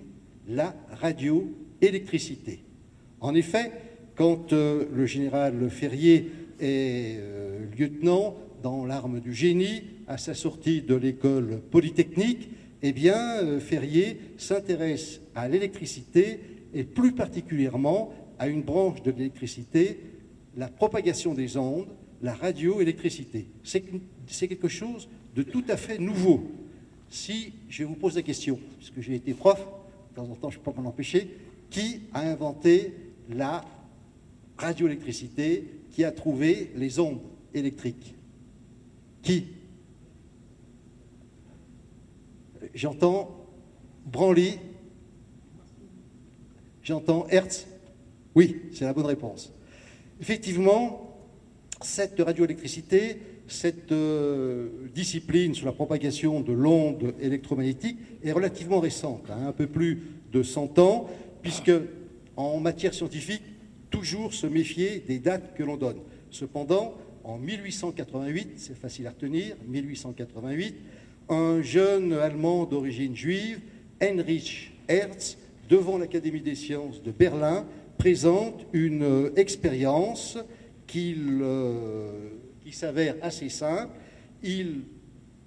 La 0.50 0.76
radioélectricité. 0.90 2.60
En 3.22 3.36
effet, 3.36 3.72
quand 4.20 4.52
euh, 4.52 4.84
le 4.94 5.06
général 5.06 5.70
Ferrier 5.70 6.30
est 6.60 7.20
euh, 7.20 7.66
lieutenant 7.78 8.36
dans 8.62 8.86
l'arme 8.86 9.22
du 9.22 9.34
génie 9.34 9.84
à 10.08 10.18
sa 10.18 10.34
sortie 10.34 10.82
de 10.82 10.94
l'école 10.94 11.62
polytechnique, 11.72 12.50
eh 12.82 12.92
bien, 12.92 13.16
euh, 13.16 13.62
Ferrier 13.62 14.20
s'intéresse 14.38 15.22
à 15.36 15.48
l'électricité 15.48 16.42
et 16.74 16.84
plus 16.84 17.14
particulièrement 17.14 18.12
à 18.40 18.50
une 18.50 18.62
branche 18.62 19.02
de 19.04 19.12
l'électricité, 19.12 20.02
la 20.58 20.68
propagation 20.68 21.34
des 21.34 21.56
ondes, 21.56 21.88
la 22.22 22.34
radioélectricité. 22.34 23.48
C'est 23.64 24.50
quelque 24.50 24.68
chose 24.68 25.08
de 25.34 25.44
tout 25.44 25.64
à 25.70 25.78
fait 25.78 25.98
nouveau. 25.98 26.44
Si 27.10 27.54
je 27.70 27.86
vous 27.86 27.96
pose 27.96 28.18
la 28.18 28.22
question, 28.22 28.60
puisque 28.80 29.00
j'ai 29.00 29.16
été 29.16 29.34
prof, 29.34 29.66
de 30.12 30.16
temps 30.16 30.30
en 30.30 30.36
temps 30.36 30.50
je 30.50 30.60
ne 30.60 30.64
peux 30.64 30.74
pas 30.74 30.82
m'en 30.82 30.90
empêcher, 30.90 31.30
qui 31.70 32.02
a 32.14 32.30
inventé 32.30 32.94
la 33.30 33.64
radioélectricité, 34.60 35.64
qui 35.92 36.04
a 36.04 36.12
trouvé 36.12 36.72
les 36.76 37.00
ondes 37.00 37.22
électriques 37.54 38.16
Qui? 39.24 39.48
J'entends 42.76 43.36
Branly, 44.06 44.60
j'entends 46.84 47.26
Hertz. 47.30 47.68
Oui, 48.36 48.62
c'est 48.74 48.86
la 48.86 48.94
bonne 48.94 49.06
réponse. 49.06 49.52
Effectivement, 50.22 51.18
cette 51.82 52.20
radioélectricité, 52.20 53.18
cette 53.48 53.92
euh, 53.92 54.70
discipline 54.94 55.56
sur 55.56 55.66
la 55.66 55.72
propagation 55.72 56.42
de 56.42 56.54
l'onde 56.54 57.14
électromagnétique 57.20 57.98
est 58.24 58.32
relativement 58.32 58.80
récente, 58.80 59.26
hein, 59.30 59.48
un 59.48 59.52
peu 59.52 59.68
plus 59.68 60.02
de 60.32 60.44
100 60.44 60.80
ans, 60.80 61.10
puisque 61.42 61.72
en 62.36 62.60
matière 62.60 62.94
scientifique, 62.94 63.44
toujours 63.90 64.34
se 64.34 64.48
méfier 64.48 65.00
des 65.00 65.20
dates 65.20 65.56
que 65.56 65.64
l'on 65.64 65.78
donne. 65.78 66.00
Cependant, 66.32 66.96
en 67.24 67.38
1888, 67.38 68.54
c'est 68.58 68.78
facile 68.78 69.08
à 69.08 69.12
retenir, 69.12 69.56
1888, 69.68 70.76
un 71.30 71.62
jeune 71.62 72.14
Allemand 72.14 72.66
d'origine 72.66 73.16
juive, 73.16 73.60
Heinrich 74.02 74.72
Hertz, 74.88 75.38
devant 75.70 75.98
l'Académie 75.98 76.42
des 76.42 76.56
sciences 76.56 77.04
de 77.04 77.12
Berlin, 77.12 77.66
présente 77.98 78.66
une 78.74 79.32
expérience 79.36 80.38
euh, 80.96 82.30
qui 82.64 82.72
s'avère 82.72 83.16
assez 83.22 83.50
simple. 83.50 83.92
Il 84.42 84.82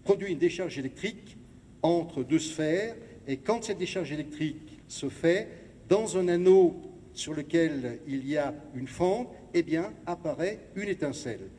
produit 0.05 0.33
une 0.33 0.39
décharge 0.39 0.79
électrique 0.79 1.37
entre 1.83 2.23
deux 2.23 2.39
sphères, 2.39 2.95
et 3.27 3.39
quand 3.39 3.65
cette 3.65 3.79
décharge 3.79 4.13
électrique 4.13 4.79
se 4.87 5.09
fait, 5.09 5.49
dans 5.89 6.17
un 6.17 6.29
anneau 6.29 6.92
sur 7.15 7.35
lequel 7.35 8.01
il 8.07 8.27
y 8.29 8.37
a 8.37 8.55
une 8.75 8.87
fente, 8.87 9.29
eh 9.55 9.63
bien, 9.63 9.93
apparaît 10.07 10.61
une 10.77 10.89
étincelle. 10.89 11.51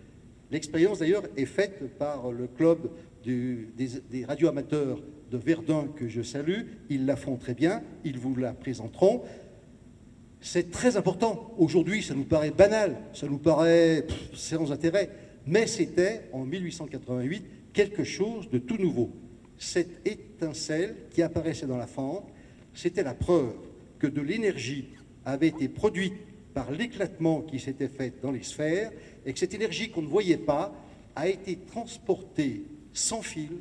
L'expérience, 0.52 1.00
d'ailleurs, 1.00 1.24
est 1.36 1.46
faite 1.46 1.98
par 1.98 2.32
le 2.32 2.48
club 2.48 2.90
des, 3.26 3.68
des 4.10 4.26
radioamateurs 4.26 5.02
de 5.32 5.38
Verdun 5.38 5.88
que 5.96 6.08
je 6.08 6.22
salue. 6.22 6.62
Ils 6.90 7.06
la 7.06 7.16
font 7.16 7.38
très 7.38 7.54
bien, 7.54 7.82
ils 8.04 8.20
vous 8.20 8.36
la 8.36 8.54
présenteront. 8.54 9.24
C'est 10.42 10.72
très 10.72 10.98
important. 10.98 11.54
Aujourd'hui, 11.58 12.04
ça 12.04 12.14
nous 12.14 12.26
paraît 12.26 12.52
banal, 12.52 12.98
ça 13.14 13.28
nous 13.28 13.38
paraît 13.38 14.06
sans 14.34 14.72
intérêt, 14.72 15.10
mais 15.48 15.68
c'était 15.68 16.24
en 16.34 16.46
1888 16.46 17.46
quelque 17.74 18.04
chose 18.04 18.50
de 18.50 18.60
tout 18.60 18.78
nouveau. 18.78 19.10
Cette 19.58 20.06
étincelle 20.06 20.96
qui 21.12 21.22
apparaissait 21.22 21.66
dans 21.66 21.78
la 21.78 21.88
fente, 21.88 22.30
c'était 22.74 23.04
la 23.04 23.14
preuve 23.14 23.54
que 24.00 24.08
de 24.08 24.22
l'énergie 24.22 24.90
avait 25.26 25.48
été 25.48 25.68
produite 25.68 26.14
par 26.54 26.72
l'éclatement 26.72 27.42
qui 27.42 27.60
s'était 27.60 27.88
fait 27.88 28.14
dans 28.22 28.32
les 28.32 28.44
sphères 28.44 28.92
et 29.26 29.34
que 29.34 29.40
cette 29.40 29.54
énergie 29.54 29.90
qu'on 29.90 30.02
ne 30.02 30.08
voyait 30.08 30.38
pas 30.38 30.74
a 31.16 31.28
été 31.28 31.58
transportée 31.58 32.64
sans 32.94 33.22
fil, 33.22 33.52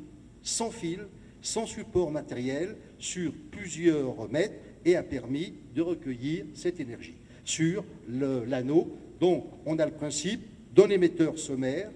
sans 0.42 0.70
fil, 0.70 1.06
sans 1.40 1.66
support 1.66 2.10
matériel 2.10 2.76
sur 2.98 3.32
plusieurs 3.50 4.30
mètres 4.30 4.54
et 4.84 4.96
a 4.96 5.02
permis 5.02 5.54
de 5.74 5.82
recueillir 5.82 6.44
cette 6.54 6.80
énergie 6.80 7.14
sur 7.44 7.84
l'anneau. 8.08 8.96
Donc 9.20 9.46
on 9.66 9.78
a 9.78 9.86
le 9.86 9.92
principe 9.92 10.42
d'un 10.74 10.88
émetteur 10.88 11.38
sommaire, 11.38 11.90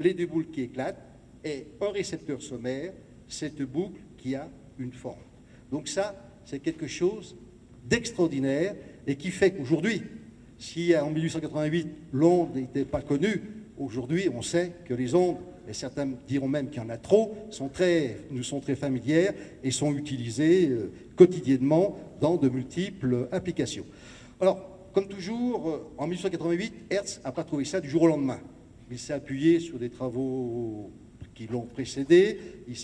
les 0.00 0.14
deux 0.14 0.26
boules 0.26 0.50
qui 0.50 0.62
éclatent, 0.62 1.02
et 1.44 1.66
un 1.80 1.90
récepteur 1.90 2.40
sommaire, 2.40 2.92
cette 3.28 3.62
boucle 3.62 4.00
qui 4.16 4.34
a 4.34 4.48
une 4.78 4.92
forme. 4.92 5.18
Donc 5.70 5.88
ça, 5.88 6.14
c'est 6.44 6.60
quelque 6.60 6.86
chose 6.86 7.36
d'extraordinaire 7.84 8.74
et 9.06 9.16
qui 9.16 9.30
fait 9.30 9.52
qu'aujourd'hui, 9.52 10.02
si 10.58 10.96
en 10.96 11.10
1888 11.10 11.88
l'onde 12.12 12.54
n'était 12.54 12.84
pas 12.84 13.02
connue, 13.02 13.42
aujourd'hui 13.78 14.28
on 14.32 14.42
sait 14.42 14.72
que 14.84 14.94
les 14.94 15.14
ondes, 15.14 15.38
et 15.68 15.72
certains 15.72 16.08
diront 16.26 16.48
même 16.48 16.68
qu'il 16.70 16.82
y 16.82 16.84
en 16.84 16.88
a 16.88 16.96
trop, 16.96 17.34
sont 17.50 17.68
très, 17.68 18.18
nous 18.30 18.42
sont 18.42 18.60
très 18.60 18.76
familières 18.76 19.32
et 19.62 19.70
sont 19.70 19.94
utilisées 19.94 20.68
euh, 20.68 20.92
quotidiennement 21.16 21.98
dans 22.20 22.36
de 22.36 22.48
multiples 22.48 23.28
applications. 23.30 23.84
Alors, 24.40 24.68
comme 24.92 25.06
toujours, 25.06 25.70
euh, 25.70 25.92
en 25.98 26.06
1888, 26.06 26.74
Hertz 26.90 27.20
n'a 27.24 27.32
pas 27.32 27.44
trouvé 27.44 27.64
ça 27.64 27.80
du 27.80 27.88
jour 27.88 28.02
au 28.02 28.08
lendemain. 28.08 28.40
Il 28.90 28.98
s'est 28.98 29.12
appuyé 29.12 29.60
sur 29.60 29.78
des 29.78 29.88
travaux 29.88 30.90
qui 31.34 31.46
l'ont 31.46 31.62
précédé, 31.62 32.38
il 32.68 32.76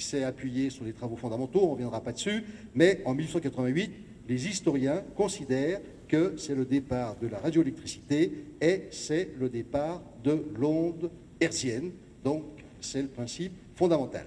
s'est 0.00 0.22
appuyé 0.22 0.68
sur 0.68 0.84
des 0.84 0.92
travaux 0.92 1.16
fondamentaux, 1.16 1.60
on 1.62 1.68
ne 1.68 1.72
reviendra 1.72 2.02
pas 2.02 2.12
dessus, 2.12 2.44
mais 2.74 3.00
en 3.04 3.14
1888, 3.14 3.90
les 4.30 4.46
historiens 4.46 5.02
considèrent 5.16 5.80
que 6.06 6.34
c'est 6.36 6.54
le 6.54 6.64
départ 6.64 7.16
de 7.20 7.26
la 7.26 7.38
radioélectricité 7.40 8.32
et 8.60 8.82
c'est 8.92 9.30
le 9.40 9.48
départ 9.48 10.00
de 10.22 10.44
l'onde 10.56 11.10
hertzienne. 11.40 11.90
Donc, 12.22 12.44
c'est 12.80 13.02
le 13.02 13.08
principe 13.08 13.52
fondamental. 13.74 14.26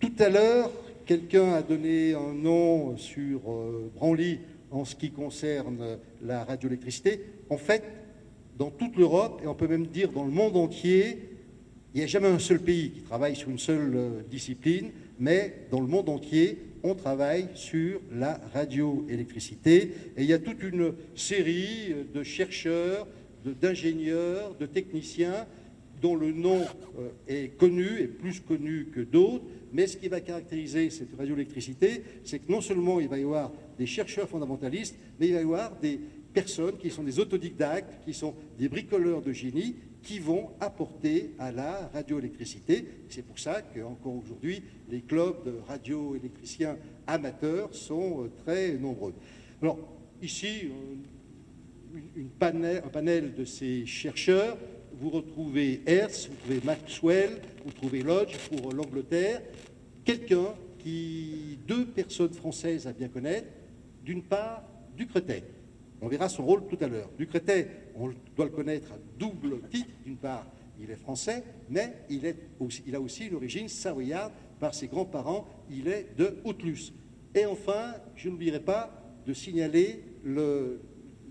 Tout 0.00 0.12
à 0.18 0.28
l'heure, 0.28 0.72
quelqu'un 1.06 1.52
a 1.52 1.62
donné 1.62 2.14
un 2.14 2.32
nom 2.34 2.96
sur 2.96 3.48
euh, 3.48 3.92
Branly 3.94 4.40
en 4.72 4.84
ce 4.84 4.96
qui 4.96 5.12
concerne 5.12 5.98
la 6.20 6.42
radioélectricité. 6.42 7.20
En 7.48 7.58
fait, 7.58 7.84
dans 8.58 8.70
toute 8.70 8.96
l'Europe, 8.96 9.40
et 9.44 9.46
on 9.46 9.54
peut 9.54 9.68
même 9.68 9.86
dire 9.86 10.10
dans 10.10 10.24
le 10.24 10.32
monde 10.32 10.56
entier, 10.56 11.30
il 11.94 11.98
n'y 11.98 12.02
a 12.02 12.08
jamais 12.08 12.26
un 12.26 12.40
seul 12.40 12.58
pays 12.58 12.90
qui 12.90 13.02
travaille 13.02 13.36
sur 13.36 13.50
une 13.50 13.60
seule 13.60 13.92
euh, 13.94 14.22
discipline, 14.28 14.90
mais 15.20 15.68
dans 15.70 15.80
le 15.80 15.86
monde 15.86 16.08
entier, 16.08 16.58
on 16.82 16.94
travaille 16.94 17.48
sur 17.54 18.00
la 18.12 18.40
radioélectricité. 18.52 19.92
Et 20.16 20.22
il 20.22 20.26
y 20.26 20.32
a 20.32 20.38
toute 20.38 20.62
une 20.62 20.94
série 21.14 21.94
de 22.14 22.22
chercheurs, 22.22 23.06
d'ingénieurs, 23.44 24.54
de, 24.58 24.66
techniciens 24.66 25.46
dont 26.02 26.16
le 26.16 26.32
nom 26.32 26.60
euh, 26.98 27.08
est 27.26 27.56
connu 27.56 28.00
et 28.00 28.06
plus 28.06 28.40
connu 28.40 28.88
que 28.94 29.00
d'autres. 29.00 29.44
Mais 29.72 29.86
ce 29.86 29.96
qui 29.96 30.08
va 30.08 30.20
caractériser 30.20 30.90
cette 30.90 31.14
radioélectricité, 31.16 32.02
c'est 32.24 32.38
que 32.40 32.52
non 32.52 32.60
seulement 32.60 33.00
il 33.00 33.08
va 33.08 33.18
y 33.18 33.22
avoir 33.22 33.52
des 33.78 33.86
chercheurs 33.86 34.28
fondamentalistes, 34.28 34.96
mais 35.18 35.28
il 35.28 35.34
va 35.34 35.40
y 35.40 35.42
avoir 35.42 35.76
des 35.80 36.00
personnes 36.32 36.76
qui 36.76 36.90
sont 36.90 37.02
des 37.02 37.18
autodidactes, 37.18 38.04
qui 38.04 38.12
sont 38.12 38.34
des 38.58 38.68
bricoleurs 38.68 39.22
de 39.22 39.32
génie, 39.32 39.76
qui 40.06 40.20
vont 40.20 40.50
apporter 40.60 41.34
à 41.40 41.50
la 41.50 41.90
radioélectricité. 41.92 42.86
C'est 43.08 43.26
pour 43.26 43.40
ça 43.40 43.60
qu'encore 43.60 44.14
aujourd'hui, 44.14 44.62
les 44.88 45.00
clubs 45.00 45.44
de 45.44 45.54
radioélectriciens 45.66 46.76
amateurs 47.08 47.74
sont 47.74 48.22
euh, 48.22 48.30
très 48.44 48.74
nombreux. 48.74 49.14
Alors, 49.60 49.78
ici, 50.22 50.70
un 52.16 52.88
panel 52.88 53.34
de 53.34 53.44
ces 53.44 53.84
chercheurs. 53.84 54.56
Vous 54.98 55.10
retrouvez 55.10 55.82
Hertz, 55.86 56.28
vous 56.28 56.36
trouvez 56.36 56.60
Maxwell, 56.64 57.40
vous 57.64 57.72
trouvez 57.72 58.02
Lodge 58.02 58.36
pour 58.48 58.72
l'Angleterre. 58.72 59.42
Quelqu'un 60.04 60.54
qui, 60.78 61.58
deux 61.66 61.84
personnes 61.84 62.32
françaises 62.32 62.86
à 62.86 62.92
bien 62.92 63.08
connaître, 63.08 63.48
d'une 64.04 64.22
part, 64.22 64.62
Ducretet, 64.96 65.42
on 66.00 66.08
verra 66.08 66.28
son 66.28 66.46
rôle 66.46 66.66
tout 66.68 66.78
à 66.80 66.86
l'heure. 66.86 67.10
Ducretet, 67.18 67.68
on 67.98 68.12
doit 68.36 68.46
le 68.46 68.50
connaître 68.50 68.92
à 68.92 68.98
double 69.18 69.60
titre. 69.70 69.90
D'une 70.04 70.16
part, 70.16 70.46
il 70.80 70.90
est 70.90 70.96
français, 70.96 71.42
mais 71.70 71.94
il, 72.10 72.26
a 72.94 73.00
aussi 73.00 73.26
une 73.26 73.34
origine 73.34 73.68
savoyarde 73.68 74.32
par 74.60 74.74
ses 74.74 74.88
grands-parents. 74.88 75.46
Il 75.70 75.88
est 75.88 76.08
de 76.16 76.36
Haute-Luce. 76.44 76.92
Et 77.34 77.46
enfin, 77.46 77.94
je 78.14 78.28
n'oublierai 78.28 78.60
pas 78.60 78.90
de 79.26 79.32
signaler 79.32 80.04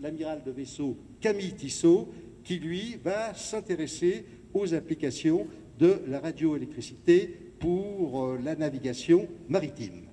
l'amiral 0.01 0.43
de 0.43 0.51
vaisseau 0.51 0.97
Camille 1.21 1.53
Tissot, 1.53 2.09
qui 2.43 2.59
lui 2.59 2.97
va 3.03 3.33
s'intéresser 3.33 4.25
aux 4.53 4.73
applications 4.73 5.47
de 5.79 6.01
la 6.07 6.19
radioélectricité 6.19 7.27
pour 7.59 8.23
euh, 8.23 8.39
la 8.43 8.55
navigation 8.55 9.27
maritime. 9.49 10.03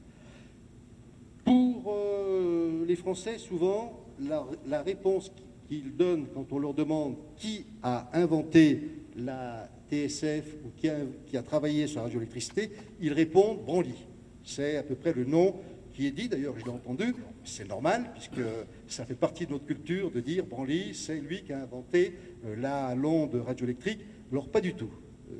Pour 1.44 1.94
euh, 1.94 2.84
les 2.86 2.96
Français, 2.96 3.38
souvent, 3.38 4.02
la, 4.66 4.82
réponse 4.82 5.32
qu'ils 5.72 5.96
donnent 5.96 6.26
quand 6.34 6.52
on 6.52 6.58
leur 6.58 6.74
demande 6.74 7.16
qui 7.38 7.64
a 7.82 8.10
inventé 8.12 8.90
la 9.16 9.70
TSF 9.90 10.56
ou 10.64 10.70
qui 10.76 11.36
a, 11.36 11.42
travaillé 11.42 11.86
sur 11.86 12.00
la 12.00 12.04
radioélectricité, 12.04 12.70
ils 13.00 13.12
répondent 13.14 13.64
Branly. 13.64 13.94
C'est 14.44 14.76
à 14.76 14.82
peu 14.82 14.94
près 14.94 15.14
le 15.14 15.24
nom 15.24 15.56
qui 15.94 16.06
est 16.06 16.10
dit, 16.10 16.28
d'ailleurs 16.28 16.58
je 16.58 16.64
l'ai 16.64 16.70
entendu, 16.70 17.14
c'est 17.44 17.66
normal, 17.66 18.10
puisque 18.12 18.44
ça 18.86 19.06
fait 19.06 19.14
partie 19.14 19.46
de 19.46 19.52
notre 19.52 19.64
culture 19.64 20.10
de 20.10 20.20
dire 20.20 20.44
Branly, 20.44 20.94
c'est 20.94 21.20
lui 21.20 21.42
qui 21.42 21.54
a 21.54 21.62
inventé 21.62 22.14
euh, 22.44 22.54
la 22.56 22.94
l'onde 22.94 23.34
radioélectrique. 23.34 24.00
Alors 24.30 24.48
pas 24.48 24.60
du 24.60 24.74
tout. 24.74 24.90
Euh, 25.30 25.34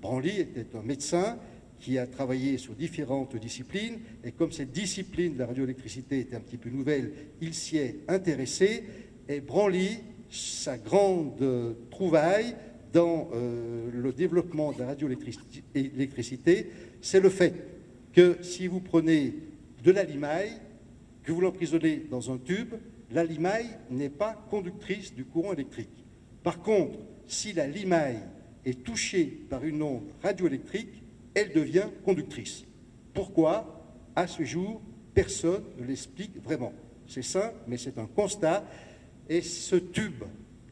Branly 0.00 0.40
était 0.40 0.66
un 0.76 0.82
médecin 0.82 1.38
qui 1.78 1.96
a 1.96 2.06
travaillé 2.06 2.58
sur 2.58 2.74
différentes 2.74 3.36
disciplines, 3.36 4.00
et 4.24 4.32
comme 4.32 4.52
cette 4.52 4.72
discipline 4.72 5.34
de 5.34 5.38
la 5.38 5.46
radioélectricité 5.46 6.20
était 6.20 6.36
un 6.36 6.40
petit 6.40 6.58
peu 6.58 6.70
nouvelle, 6.70 7.12
il 7.40 7.54
s'y 7.54 7.78
est 7.78 8.00
intéressé, 8.08 8.84
et 9.30 9.40
Branly, 9.40 9.98
sa 10.28 10.76
grande 10.76 11.76
trouvaille 11.90 12.56
dans 12.92 13.28
euh, 13.32 13.88
le 13.92 14.12
développement 14.12 14.72
de 14.72 14.80
la 14.80 14.86
radioélectricité, 14.86 16.70
c'est 17.00 17.20
le 17.20 17.28
fait 17.28 17.54
que 18.12 18.38
si 18.42 18.66
vous 18.66 18.80
prenez 18.80 19.34
de 19.84 19.92
la 19.92 20.02
limaille, 20.02 20.52
que 21.22 21.30
vous 21.30 21.40
l'emprisonnez 21.40 22.06
dans 22.10 22.32
un 22.32 22.38
tube, 22.38 22.74
la 23.12 23.22
limaille 23.22 23.68
n'est 23.88 24.10
pas 24.10 24.34
conductrice 24.50 25.14
du 25.14 25.24
courant 25.24 25.52
électrique. 25.52 26.04
Par 26.42 26.60
contre, 26.60 26.98
si 27.28 27.52
la 27.52 27.68
limaille 27.68 28.20
est 28.64 28.82
touchée 28.82 29.26
par 29.48 29.64
une 29.64 29.82
onde 29.82 30.10
radioélectrique, 30.22 31.02
elle 31.34 31.52
devient 31.52 31.86
conductrice. 32.04 32.64
Pourquoi? 33.14 33.76
À 34.16 34.26
ce 34.26 34.42
jour, 34.42 34.82
personne 35.14 35.62
ne 35.78 35.86
l'explique 35.86 36.42
vraiment. 36.42 36.72
C'est 37.06 37.22
simple, 37.22 37.54
mais 37.68 37.76
c'est 37.76 37.98
un 37.98 38.06
constat. 38.06 38.64
Et 39.30 39.42
ce 39.42 39.76
tube 39.76 40.24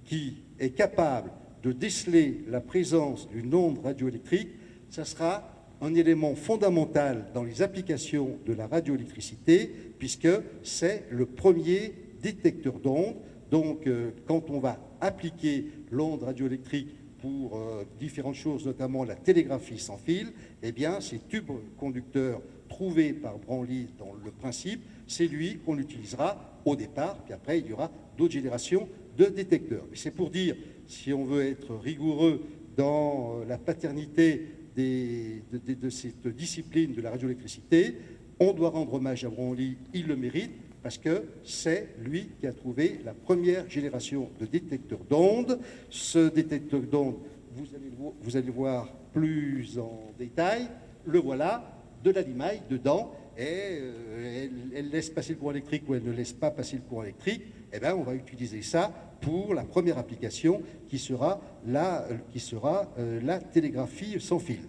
qui 0.05 0.39
est 0.59 0.71
capable 0.71 1.31
de 1.63 1.71
déceler 1.71 2.41
la 2.49 2.61
présence 2.61 3.29
d'une 3.31 3.55
onde 3.55 3.79
radioélectrique, 3.79 4.49
ça 4.91 5.05
sera 5.05 5.49
un 5.81 5.95
élément 5.95 6.35
fondamental 6.35 7.27
dans 7.33 7.45
les 7.45 7.63
applications 7.63 8.37
de 8.45 8.53
la 8.53 8.67
radioélectricité, 8.67 9.71
puisque 9.99 10.29
c'est 10.65 11.05
le 11.11 11.25
premier 11.25 11.95
détecteur 12.21 12.81
d'ondes. 12.81 13.15
Donc, 13.53 13.87
euh, 13.87 14.11
quand 14.27 14.51
on 14.51 14.59
va 14.59 14.81
appliquer 15.01 15.67
l'onde 15.93 16.25
radioélectrique 16.25 16.89
pour 17.19 17.57
euh, 17.57 17.85
différentes 18.01 18.35
choses, 18.35 18.67
notamment 18.67 19.05
la 19.05 19.15
télégraphie 19.15 19.79
sans 19.79 19.99
fil, 19.99 20.33
eh 20.65 20.73
bien, 20.73 21.01
ces 21.01 21.21
tubes 21.21 21.53
conducteurs 21.77 22.43
trouvés 22.69 23.13
par 23.13 23.39
Branly 23.39 23.89
dans 23.99 24.13
le 24.25 24.31
principe, 24.31 24.83
c'est 25.07 25.27
lui 25.27 25.59
qu'on 25.59 25.79
utilisera 25.79 26.61
au 26.65 26.77
départ, 26.77 27.23
puis 27.25 27.35
après, 27.35 27.59
il 27.61 27.67
y 27.67 27.73
aura 27.73 27.91
d'autres 28.17 28.33
générations 28.33 28.89
de 29.17 29.27
détecteurs. 29.27 29.85
C'est 29.95 30.15
pour 30.15 30.31
dire, 30.31 30.55
si 30.87 31.13
on 31.13 31.25
veut 31.25 31.47
être 31.47 31.75
rigoureux 31.75 32.43
dans 32.77 33.41
euh, 33.41 33.45
la 33.45 33.59
paternité 33.59 34.47
de, 34.79 35.91
cette 35.91 36.29
discipline 36.29 36.95
de 36.95 37.03
la 37.03 37.11
radioélectricité. 37.11 37.97
On 38.39 38.53
doit 38.53 38.71
rendre 38.71 38.95
hommage 38.95 39.25
à 39.25 39.29
Branly, 39.29 39.77
il 39.93 40.07
le 40.07 40.17
mérite, 40.17 40.53
parce 40.83 40.97
que 40.97 41.25
c'est 41.43 41.89
lui 41.99 42.29
qui 42.39 42.47
a 42.47 42.53
trouvé 42.53 43.01
la 43.05 43.13
première 43.13 43.69
génération 43.69 44.31
de 44.41 44.47
détecteurs 44.47 45.05
d'ondes. 45.11 45.59
Ce 45.91 46.29
détecteur 46.29 46.81
d'ondes, 46.83 47.19
vous 47.57 47.67
allez, 47.75 47.91
vous 48.23 48.37
allez 48.37 48.51
voir 48.51 48.93
plus 49.13 49.79
en 49.79 50.13
détail, 50.17 50.69
le 51.05 51.19
voilà, 51.19 51.78
de 52.03 52.11
la 52.11 52.23
limaille 52.23 52.63
dedans, 52.69 53.13
et 53.37 53.79
euh, 53.81 54.49
elle, 54.75 54.91
laisse 54.91 55.11
passer 55.11 55.35
le 55.35 55.39
courant 55.39 55.53
électrique 55.53 55.85
ou 55.89 55.95
elle 55.95 56.03
ne 56.03 56.13
laisse 56.13 56.33
pas 56.33 56.51
passer 56.51 56.77
le 56.77 56.83
courant 56.83 57.05
électrique, 57.05 57.43
eh 57.73 57.79
bien, 57.79 57.95
on 57.95 58.03
va 58.03 58.15
utiliser 58.15 58.63
ça 58.63 58.93
pour 59.21 59.55
la 59.55 59.65
première 59.65 59.99
application 59.99 60.63
qui 60.89 60.99
sera 60.99 61.41
la, 61.67 62.07
euh, 62.09 63.21
la 63.23 63.39
télégraphie 63.39 64.21
sans 64.21 64.39
fil. 64.39 64.61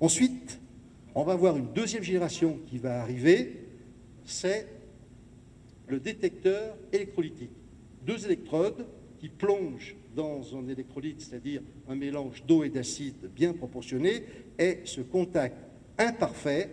Ensuite, 0.00 0.60
on 1.14 1.24
va 1.24 1.34
voir 1.34 1.56
une 1.56 1.72
deuxième 1.72 2.02
génération 2.02 2.58
qui 2.66 2.78
va 2.78 3.00
arriver, 3.00 3.66
c'est 4.24 4.66
le 5.88 5.98
détecteur 5.98 6.76
électrolytique. 6.92 7.50
Deux 8.06 8.24
électrodes 8.24 8.86
qui 9.18 9.28
plongent 9.28 9.96
dans 10.14 10.56
un 10.56 10.68
électrolyte, 10.68 11.20
c'est-à-dire 11.20 11.62
un 11.88 11.94
mélange 11.94 12.44
d'eau 12.46 12.64
et 12.64 12.70
d'acide 12.70 13.30
bien 13.34 13.52
proportionné, 13.52 14.24
et 14.58 14.80
ce 14.84 15.00
contact 15.00 15.56
imparfait 16.00 16.68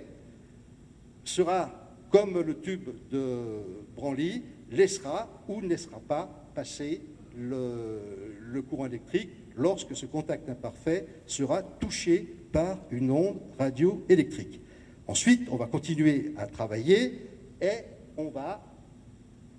sera 1.23 1.71
comme 2.09 2.39
le 2.39 2.59
tube 2.59 2.89
de 3.11 3.59
Branly, 3.95 4.43
laissera 4.71 5.29
ou 5.47 5.61
ne 5.61 5.67
laissera 5.67 5.99
pas 5.99 6.29
passer 6.55 7.01
le, 7.37 8.61
courant 8.67 8.87
électrique 8.87 9.29
lorsque 9.55 9.95
ce 9.95 10.05
contact 10.05 10.49
imparfait 10.49 11.05
sera 11.25 11.61
touché 11.61 12.27
par 12.51 12.79
une 12.89 13.11
onde 13.11 13.39
radioélectrique. 13.59 14.61
Ensuite, 15.05 15.47
on 15.51 15.57
va 15.57 15.67
continuer 15.67 16.33
à 16.37 16.47
travailler 16.47 17.27
et 17.61 17.83
on 18.17 18.29
va 18.29 18.63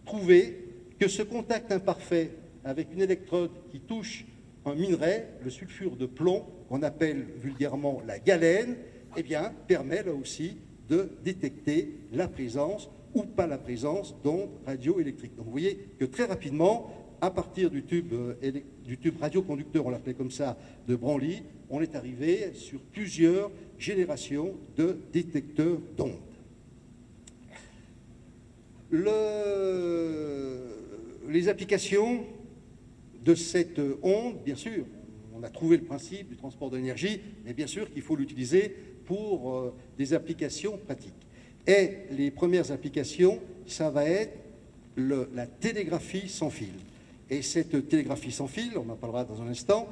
trouver 0.05 0.65
que 0.99 1.07
ce 1.07 1.23
contact 1.23 1.71
imparfait 1.71 2.31
avec 2.65 2.93
une 2.93 3.03
électrode 3.03 3.53
qui 3.71 3.81
touche 3.81 4.27
un 4.65 4.75
minerai, 4.75 5.27
le 5.45 5.51
sulfure 5.51 5.97
de 5.97 6.07
plomb, 6.07 6.45
qu'on 6.69 6.83
appelle 6.83 7.27
vulgairement 7.41 8.03
la 8.07 8.19
galène, 8.19 8.77
eh 9.17 9.23
bien, 9.23 9.53
permet 9.67 10.03
là 10.03 10.13
aussi 10.13 10.59
de 10.89 11.11
détecter 11.25 11.95
la 12.13 12.29
présence 12.29 12.89
ou 13.15 13.23
pas 13.23 13.47
la 13.47 13.59
présence 13.59 14.15
d'ondes 14.23 14.51
radioélectriques. 14.67 15.37
Donc 15.37 15.47
vous 15.47 15.53
voyez 15.53 15.79
que 15.99 16.05
très 16.05 16.25
rapidement, 16.25 16.91
à 17.21 17.31
partir 17.31 17.71
du 17.71 17.83
tube, 17.85 18.13
euh, 18.13 18.35
du 18.85 18.99
tube 18.99 19.17
radioconducteur, 19.21 19.87
on 19.87 19.91
l'appelait 19.91 20.15
comme 20.15 20.31
ça, 20.31 20.57
de 20.87 20.95
Branly, 20.95 21.43
on 21.71 21.81
est 21.81 21.95
arrivé 21.97 22.53
sur 22.55 22.81
plusieurs 22.81 23.51
générations 23.79 24.55
de 24.77 24.99
détecteurs 25.13 25.79
d'ondes. 25.97 26.21
les 31.29 31.49
applications 31.49 32.25
de 33.23 33.35
cette 33.35 33.81
onde, 34.03 34.43
bien 34.45 34.55
sûr, 34.55 34.87
on 35.35 35.43
a 35.43 35.51
trouvé 35.51 35.77
le 35.77 35.85
principe 35.85 36.31
du 36.31 36.37
transport 36.37 36.71
d'énergie, 36.71 37.21
mais 37.45 37.53
bien 37.53 37.67
sûr 37.67 37.91
qu'il 37.93 38.03
faut 38.03 38.17
l'utiliser 38.17 38.75
pour 39.09 39.55
euh, 39.55 39.75
des 39.97 40.13
applications 40.13 40.77
pratiques. 40.77 41.15
Et 41.67 42.01
les 42.11 42.31
premières 42.31 42.71
applications, 42.71 43.41
ça 43.67 43.89
va 43.89 44.05
être 44.05 44.37
la 44.99 45.47
télégraphie 45.47 46.29
sans 46.29 46.51
fil. 46.51 46.75
Et 47.31 47.41
cette 47.41 47.89
télégraphie 47.89 48.33
sans 48.33 48.49
fil, 48.49 48.77
on 48.77 48.89
en 48.91 48.97
parlera 48.97 49.25
dans 49.25 49.41
un 49.41 49.49
instant, 49.49 49.89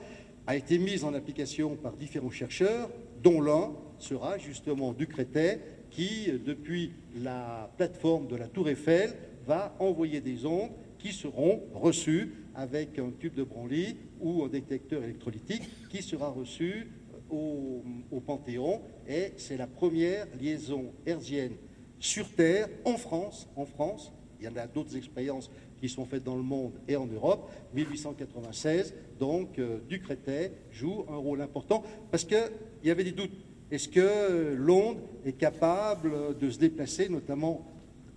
a 0.46 0.54
été 0.54 0.78
mise 0.78 1.02
en 1.02 1.14
application 1.14 1.76
par 1.76 1.94
différents 1.94 2.30
chercheurs, 2.30 2.90
dont 3.22 3.40
l'un 3.40 3.72
sera 3.98 4.36
justement 4.36 4.92
Ducretet, 4.92 5.60
qui, 5.90 6.30
depuis 6.44 6.92
la 7.22 7.70
plateforme 7.78 8.26
de 8.26 8.36
la 8.36 8.48
Tour 8.48 8.68
Eiffel, 8.68 9.14
va 9.46 9.74
envoyer 9.78 10.20
des 10.20 10.44
ondes 10.44 10.70
qui 10.98 11.12
seront 11.12 11.62
reçues 11.72 12.34
avec 12.54 12.98
un 12.98 13.10
tube 13.18 13.34
de 13.34 13.44
Branly 13.44 13.96
ou 14.20 14.44
un 14.44 14.48
détecteur 14.48 15.02
électrolytique 15.02 15.62
qui 15.88 16.02
sera 16.02 16.28
reçu 16.28 16.88
au, 17.30 17.82
Panthéon. 18.24 18.80
Et 19.08 19.32
c'est 19.36 19.56
la 19.56 19.66
première 19.66 20.26
liaison 20.40 20.92
hertzienne 21.04 21.52
sur 21.98 22.28
Terre, 22.28 22.68
en 22.84 22.96
France, 22.96 23.48
en 23.56 23.64
France, 23.64 24.12
il 24.38 24.44
y 24.44 24.48
en 24.48 24.56
a 24.56 24.66
d'autres 24.66 24.96
expériences 24.96 25.50
qui 25.80 25.88
sont 25.88 26.04
faites 26.04 26.24
dans 26.24 26.36
le 26.36 26.42
monde 26.42 26.72
et 26.88 26.96
en 26.96 27.06
Europe. 27.06 27.50
1896, 27.74 28.94
donc 29.18 29.58
euh, 29.58 29.78
Ducretet 29.88 30.52
joue 30.70 31.04
un 31.08 31.16
rôle 31.16 31.40
important 31.40 31.82
parce 32.10 32.24
qu'il 32.24 32.50
y 32.84 32.90
avait 32.90 33.04
des 33.04 33.12
doutes. 33.12 33.32
Est-ce 33.70 33.88
que 33.88 34.54
l'onde 34.54 34.98
est 35.24 35.32
capable 35.32 36.38
de 36.38 36.50
se 36.50 36.58
déplacer, 36.58 37.08
notamment 37.08 37.66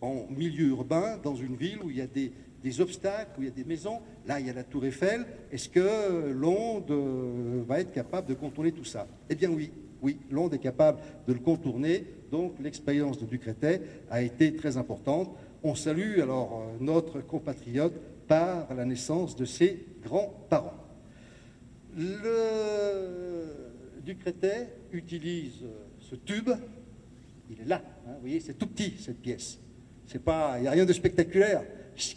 en 0.02 0.28
milieu 0.30 0.68
urbain, 0.68 1.18
dans 1.24 1.36
une 1.36 1.56
ville 1.56 1.80
où 1.84 1.90
il 1.90 1.98
y 1.98 2.02
a 2.02 2.08
des, 2.08 2.32
des 2.64 2.82
obstacles, 2.82 3.32
où 3.38 3.42
il 3.42 3.46
y 3.46 3.52
a 3.52 3.54
des 3.54 3.64
maisons 3.64 4.00
Là, 4.28 4.40
il 4.40 4.48
y 4.48 4.50
a 4.50 4.54
la 4.54 4.64
tour 4.64 4.86
Eiffel. 4.86 5.26
Est-ce 5.52 5.70
que 5.70 6.30
l'onde 6.32 6.92
euh, 6.92 7.64
va 7.68 7.80
être 7.80 7.92
capable 7.92 8.28
de 8.28 8.34
contourner 8.34 8.72
tout 8.72 8.84
ça? 8.84 9.08
Eh 9.30 9.36
bien 9.36 9.50
oui, 9.50 9.72
oui, 10.02 10.18
l'onde 10.30 10.54
est 10.54 10.60
capable 10.60 11.00
de 11.28 11.34
le 11.34 11.40
contourner. 11.40 12.06
Donc 12.32 12.54
l'expérience 12.62 13.20
de 13.20 13.26
Ducretet 13.26 13.82
a 14.10 14.22
été 14.22 14.56
très 14.56 14.78
importante. 14.78 15.36
On 15.64 15.76
salue 15.76 16.20
alors 16.20 16.62
euh, 16.62 16.78
notre 16.80 17.22
compatriote 17.22 17.94
par 18.28 18.74
la 18.76 18.86
naissance 18.86 19.36
de 19.36 19.46
ses 19.46 19.86
grands-parents. 20.04 20.78
Le 21.98 22.20
Ducretet 24.06 24.70
utilise 24.92 25.64
euh, 25.64 25.88
ce 26.00 26.16
tube. 26.16 26.50
Il 27.50 27.62
est 27.62 27.66
là, 27.66 27.82
hein, 28.08 28.12
vous 28.14 28.22
voyez, 28.22 28.40
c'est 28.40 28.54
tout 28.54 28.68
petit 28.68 28.94
cette 29.00 29.20
pièce. 29.20 29.60
Il 30.14 30.62
n'y 30.62 30.68
a 30.68 30.72
rien 30.72 30.86
de 30.86 30.94
spectaculaire. 30.94 31.64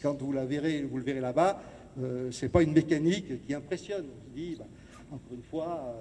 Quand 0.02 0.20
vous 0.20 0.32
la 0.32 0.44
verrez, 0.44 0.82
vous 0.82 0.98
le 0.98 1.04
verrez 1.04 1.20
là-bas, 1.20 1.60
euh, 2.00 2.30
ce 2.30 2.44
n'est 2.44 2.48
pas 2.50 2.62
une 2.62 2.72
mécanique 2.72 3.44
qui 3.46 3.54
impressionne. 3.54 4.06
On 4.06 4.30
se 4.30 4.34
dit, 4.34 4.56
bah, 4.58 4.66
encore 5.10 5.34
une 5.34 5.42
fois, 5.42 5.96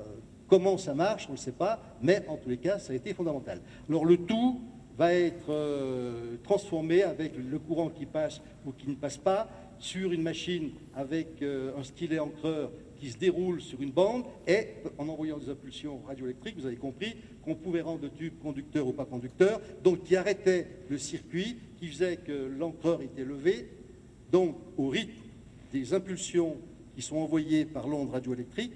comment 0.47 0.77
ça 0.77 0.93
marche, 0.93 1.27
on 1.27 1.31
ne 1.31 1.37
le 1.37 1.41
sait 1.41 1.51
pas, 1.53 1.79
mais 2.01 2.23
en 2.27 2.35
tous 2.35 2.49
les 2.49 2.57
cas, 2.57 2.77
ça 2.77 2.93
a 2.93 2.95
été 2.95 3.13
fondamental. 3.13 3.61
Alors 3.89 4.05
le 4.05 4.17
tout 4.17 4.59
va 4.97 5.13
être 5.13 5.49
euh, 5.49 6.35
transformé 6.43 7.03
avec 7.03 7.33
le 7.37 7.57
courant 7.57 7.89
qui 7.89 8.05
passe 8.05 8.41
ou 8.65 8.71
qui 8.71 8.89
ne 8.89 8.95
passe 8.95 9.17
pas 9.17 9.47
sur 9.79 10.11
une 10.11 10.21
machine 10.21 10.71
avec 10.93 11.41
euh, 11.41 11.71
un 11.77 11.83
stylet 11.83 12.19
encreur 12.19 12.69
qui 13.01 13.09
se 13.09 13.17
déroule 13.17 13.59
sur 13.61 13.81
une 13.81 13.89
bande 13.89 14.25
et 14.45 14.67
en 14.99 15.09
envoyant 15.09 15.39
des 15.39 15.49
impulsions 15.49 15.99
radioélectriques, 16.05 16.55
vous 16.55 16.67
avez 16.67 16.75
compris 16.75 17.15
qu'on 17.43 17.55
pouvait 17.55 17.81
rendre 17.81 18.03
le 18.03 18.11
tube 18.11 18.35
conducteur 18.39 18.87
ou 18.87 18.93
pas 18.93 19.05
conducteur, 19.05 19.59
donc 19.83 20.03
qui 20.03 20.15
arrêtait 20.15 20.67
le 20.87 20.99
circuit, 20.99 21.57
qui 21.79 21.87
faisait 21.87 22.17
que 22.17 22.31
l'encreur 22.31 23.01
était 23.01 23.25
levé, 23.25 23.69
donc 24.31 24.55
au 24.77 24.89
rythme 24.89 25.13
des 25.73 25.95
impulsions 25.95 26.57
qui 26.95 27.01
sont 27.01 27.17
envoyées 27.17 27.65
par 27.65 27.87
l'onde 27.87 28.11
radioélectrique, 28.11 28.73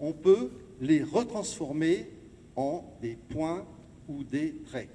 on 0.00 0.12
peut 0.12 0.52
les 0.80 1.02
retransformer 1.02 2.06
en 2.56 2.82
des 3.02 3.18
points 3.28 3.66
ou 4.08 4.24
des 4.24 4.54
traits. 4.64 4.88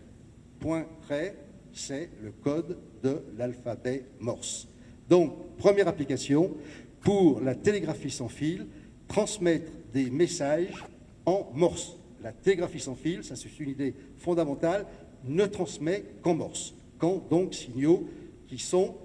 Point 0.60 0.88
trait, 1.04 1.38
c'est 1.72 2.10
le 2.24 2.32
code 2.32 2.80
de 3.04 3.22
l'alphabet 3.38 4.06
Morse. 4.20 4.68
Donc, 5.08 5.56
première 5.58 5.88
application, 5.88 6.56
pour 7.02 7.42
la 7.42 7.56
télégraphie 7.56 8.12
sans 8.12 8.30
fil, 8.30 8.68
transmettre 9.08 9.72
des 9.94 10.10
messages 10.10 10.86
en 11.26 11.50
Morse. 11.54 11.98
La 12.24 12.32
télégraphie 12.32 12.80
sans 12.80 12.96
fil, 12.96 13.24
ça 13.24 13.36
c'est 13.36 13.60
une 13.60 13.70
idée 13.70 13.94
fondamentale, 14.18 14.86
ne 15.26 15.46
transmet 15.46 16.04
qu'en 16.22 16.36
Morse. 16.36 16.74
Quand 16.98 17.28
donc 17.30 17.54
signaux 17.54 18.08
qui 18.48 18.58
sont 18.58 18.96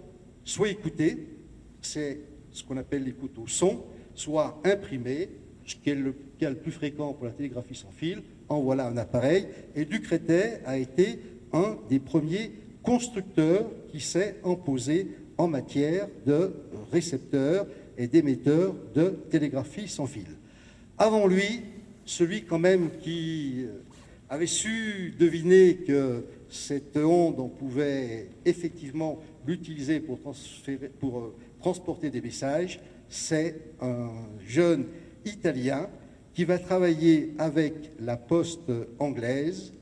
soit 0.44 0.68
écoutés, 0.68 1.26
c'est 1.80 2.20
ce 2.52 2.62
qu'on 2.64 2.76
appelle 2.76 3.04
l'écoute 3.04 3.38
au 3.38 3.46
son, 3.46 3.84
soit 4.14 4.60
imprimés, 4.64 5.28
ce 5.64 5.76
qui 5.76 5.90
est 5.90 5.94
le 5.94 6.14
cas 6.38 6.50
le 6.50 6.56
plus 6.56 6.72
fréquent 6.72 7.12
pour 7.14 7.26
la 7.26 7.32
télégraphie 7.32 7.74
sans 7.74 7.90
fil, 7.90 8.22
en 8.48 8.60
voilà 8.60 8.86
un 8.86 8.96
appareil. 8.96 9.46
Et 9.74 9.84
Ducretet 9.84 10.60
a 10.64 10.78
été 10.78 11.18
un 11.52 11.78
des 11.88 11.98
premiers 11.98 12.52
constructeurs 12.82 13.68
qui 13.88 14.00
s'est 14.00 14.36
imposé 14.44 15.08
en 15.38 15.48
matière 15.48 16.08
de 16.24 16.54
récepteurs 16.92 17.66
et 17.96 18.06
d'émetteurs 18.06 18.74
de 18.94 19.16
télégraphie 19.30 19.88
sans 19.88 20.06
fil. 20.06 20.26
Avant 20.98 21.26
lui, 21.26 21.62
celui 22.04 22.44
quand 22.44 22.58
même 22.58 22.90
qui 23.00 23.64
euh, 23.64 23.82
avait 24.28 24.46
su 24.46 25.14
deviner 25.18 25.76
que 25.76 26.24
cette 26.48 26.96
onde, 26.96 27.38
on 27.40 27.48
pouvait 27.48 28.28
effectivement 28.44 29.20
l'utiliser 29.46 30.00
pour, 30.00 30.18
pour 31.00 31.18
euh, 31.18 31.34
transporter 31.60 32.10
des 32.10 32.20
messages, 32.20 32.80
c'est 33.08 33.56
un 33.80 34.10
jeune 34.46 34.86
Italien 35.24 35.88
qui 36.34 36.44
va 36.44 36.58
travailler 36.58 37.34
avec 37.38 37.74
la 38.00 38.16
poste 38.16 38.70
anglaise. 38.98 39.72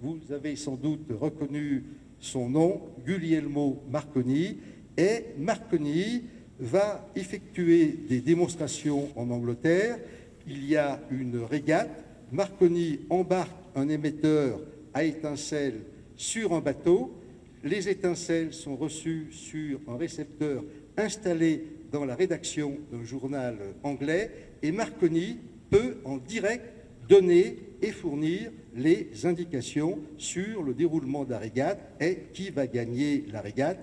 Vous 0.00 0.18
avez 0.30 0.56
sans 0.56 0.76
doute 0.76 1.06
reconnu 1.10 1.84
son 2.20 2.48
nom, 2.48 2.80
Guglielmo 3.04 3.82
Marconi, 3.90 4.58
et 4.96 5.24
Marconi 5.38 6.22
va 6.58 7.08
effectuer 7.16 7.86
des 8.08 8.20
démonstrations 8.20 9.08
en 9.16 9.30
Angleterre. 9.30 9.98
Il 10.46 10.64
y 10.66 10.76
a 10.76 11.00
une 11.10 11.42
régate. 11.42 12.04
Marconi 12.32 13.00
embarque 13.10 13.50
un 13.74 13.88
émetteur 13.88 14.60
à 14.92 15.04
étincelles 15.04 15.82
sur 16.16 16.52
un 16.52 16.60
bateau. 16.60 17.14
Les 17.62 17.88
étincelles 17.88 18.52
sont 18.52 18.76
reçues 18.76 19.28
sur 19.30 19.80
un 19.88 19.96
récepteur 19.96 20.62
installé 20.96 21.64
dans 21.92 22.04
la 22.04 22.14
rédaction 22.14 22.76
d'un 22.92 23.04
journal 23.04 23.56
anglais 23.82 24.30
et 24.62 24.72
Marconi 24.72 25.38
peut 25.70 25.96
en 26.04 26.16
direct 26.16 26.64
donner 27.08 27.56
et 27.82 27.90
fournir 27.90 28.50
les 28.74 29.26
indications 29.26 29.98
sur 30.18 30.62
le 30.62 30.74
déroulement 30.74 31.24
de 31.24 31.30
la 31.30 31.38
régate 31.38 31.80
et 32.00 32.18
qui 32.32 32.50
va 32.50 32.66
gagner 32.66 33.24
la 33.30 33.40
régate. 33.40 33.78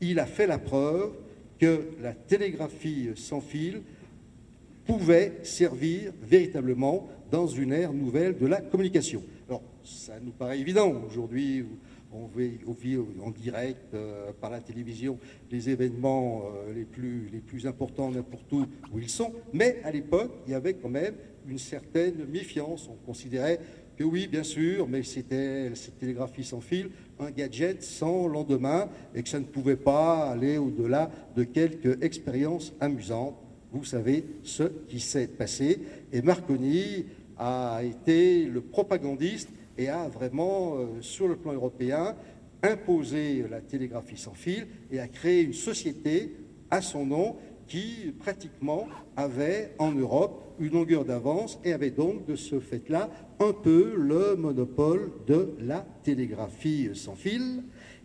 Il 0.00 0.18
a 0.18 0.26
fait 0.26 0.46
la 0.46 0.58
preuve 0.58 1.12
que 1.58 1.88
la 2.00 2.12
télégraphie 2.12 3.10
sans 3.16 3.40
fil 3.40 3.82
pouvait 4.84 5.38
servir 5.42 6.12
véritablement 6.22 7.08
dans 7.30 7.46
une 7.46 7.72
ère 7.72 7.92
nouvelle 7.92 8.38
de 8.38 8.46
la 8.46 8.60
communication. 8.60 9.22
Alors, 9.48 9.62
ça 9.84 10.14
nous 10.20 10.32
paraît 10.32 10.58
évident. 10.58 10.94
Aujourd'hui, 11.06 11.64
on 12.12 12.26
vit, 12.72 12.96
en 13.22 13.30
direct 13.30 13.92
euh, 13.92 14.32
par 14.40 14.50
la 14.50 14.60
télévision 14.60 15.18
les 15.50 15.68
événements 15.68 16.44
euh, 16.46 16.72
les, 16.72 16.84
plus, 16.84 17.28
les 17.30 17.40
plus 17.40 17.66
importants 17.66 18.10
n'importe 18.10 18.50
où 18.52 18.64
où 18.92 18.98
ils 18.98 19.10
sont. 19.10 19.32
Mais 19.52 19.80
à 19.84 19.90
l'époque, 19.90 20.32
il 20.46 20.52
y 20.52 20.54
avait 20.54 20.74
quand 20.74 20.88
même 20.88 21.14
une 21.46 21.58
certaine 21.58 22.24
méfiance. 22.26 22.88
On 22.90 23.06
considérait 23.06 23.60
que 23.96 24.04
oui, 24.04 24.26
bien 24.26 24.42
sûr, 24.44 24.88
mais 24.88 25.02
c'était 25.02 25.74
cette 25.74 25.98
télégraphie 25.98 26.44
sans 26.44 26.60
fil, 26.60 26.90
un 27.20 27.30
gadget 27.30 27.82
sans 27.82 28.26
lendemain, 28.26 28.88
et 29.14 29.22
que 29.22 29.28
ça 29.28 29.40
ne 29.40 29.44
pouvait 29.44 29.76
pas 29.76 30.30
aller 30.30 30.58
au-delà 30.58 31.10
de 31.36 31.44
quelques 31.44 32.02
expériences 32.02 32.72
amusantes. 32.80 33.36
Vous 33.72 33.84
savez 33.84 34.24
ce 34.42 34.64
qui 34.88 35.00
s'est 35.00 35.28
passé. 35.28 35.80
Et 36.12 36.22
Marconi 36.22 37.04
a 37.36 37.80
été 37.84 38.44
le 38.44 38.60
propagandiste 38.60 39.50
et 39.76 39.88
a 39.88 40.08
vraiment, 40.08 40.76
euh, 40.76 40.86
sur 41.00 41.28
le 41.28 41.36
plan 41.36 41.52
européen, 41.52 42.16
imposé 42.62 43.44
la 43.48 43.60
télégraphie 43.60 44.16
sans 44.16 44.34
fil 44.34 44.66
et 44.90 44.98
a 44.98 45.06
créé 45.06 45.42
une 45.42 45.52
société 45.52 46.34
à 46.70 46.82
son 46.82 47.06
nom 47.06 47.36
qui 47.68 48.14
pratiquement 48.18 48.88
avait 49.16 49.74
en 49.78 49.92
Europe 49.92 50.42
une 50.60 50.72
longueur 50.72 51.04
d'avance 51.04 51.58
et 51.64 51.72
avait 51.72 51.90
donc 51.90 52.26
de 52.26 52.36
ce 52.36 52.60
fait-là 52.60 53.10
un 53.40 53.52
peu 53.52 53.94
le 53.96 54.36
monopole 54.36 55.10
de 55.26 55.54
la 55.60 55.86
télégraphie 56.02 56.90
sans 56.94 57.14
fil. 57.14 57.62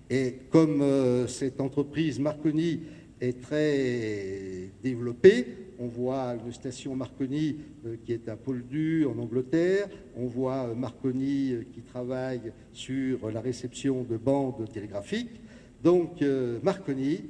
Et 0.09 0.35
comme 0.49 0.81
euh, 0.81 1.27
cette 1.27 1.59
entreprise 1.59 2.19
Marconi 2.19 2.81
est 3.21 3.41
très 3.41 4.69
développée, 4.83 5.47
on 5.79 5.87
voit 5.87 6.35
une 6.45 6.51
station 6.51 6.95
Marconi 6.95 7.57
euh, 7.85 7.95
qui 8.05 8.13
est 8.13 8.29
à 8.29 8.35
Poldhu 8.35 9.05
en 9.05 9.17
Angleterre. 9.17 9.89
On 10.15 10.27
voit 10.27 10.67
euh, 10.67 10.75
Marconi 10.75 11.53
qui 11.73 11.81
travaille 11.81 12.51
sur 12.73 13.31
la 13.31 13.41
réception 13.41 14.03
de 14.03 14.17
bandes 14.17 14.69
télégraphiques. 14.71 15.41
Donc 15.83 16.23
Marconi 16.63 17.25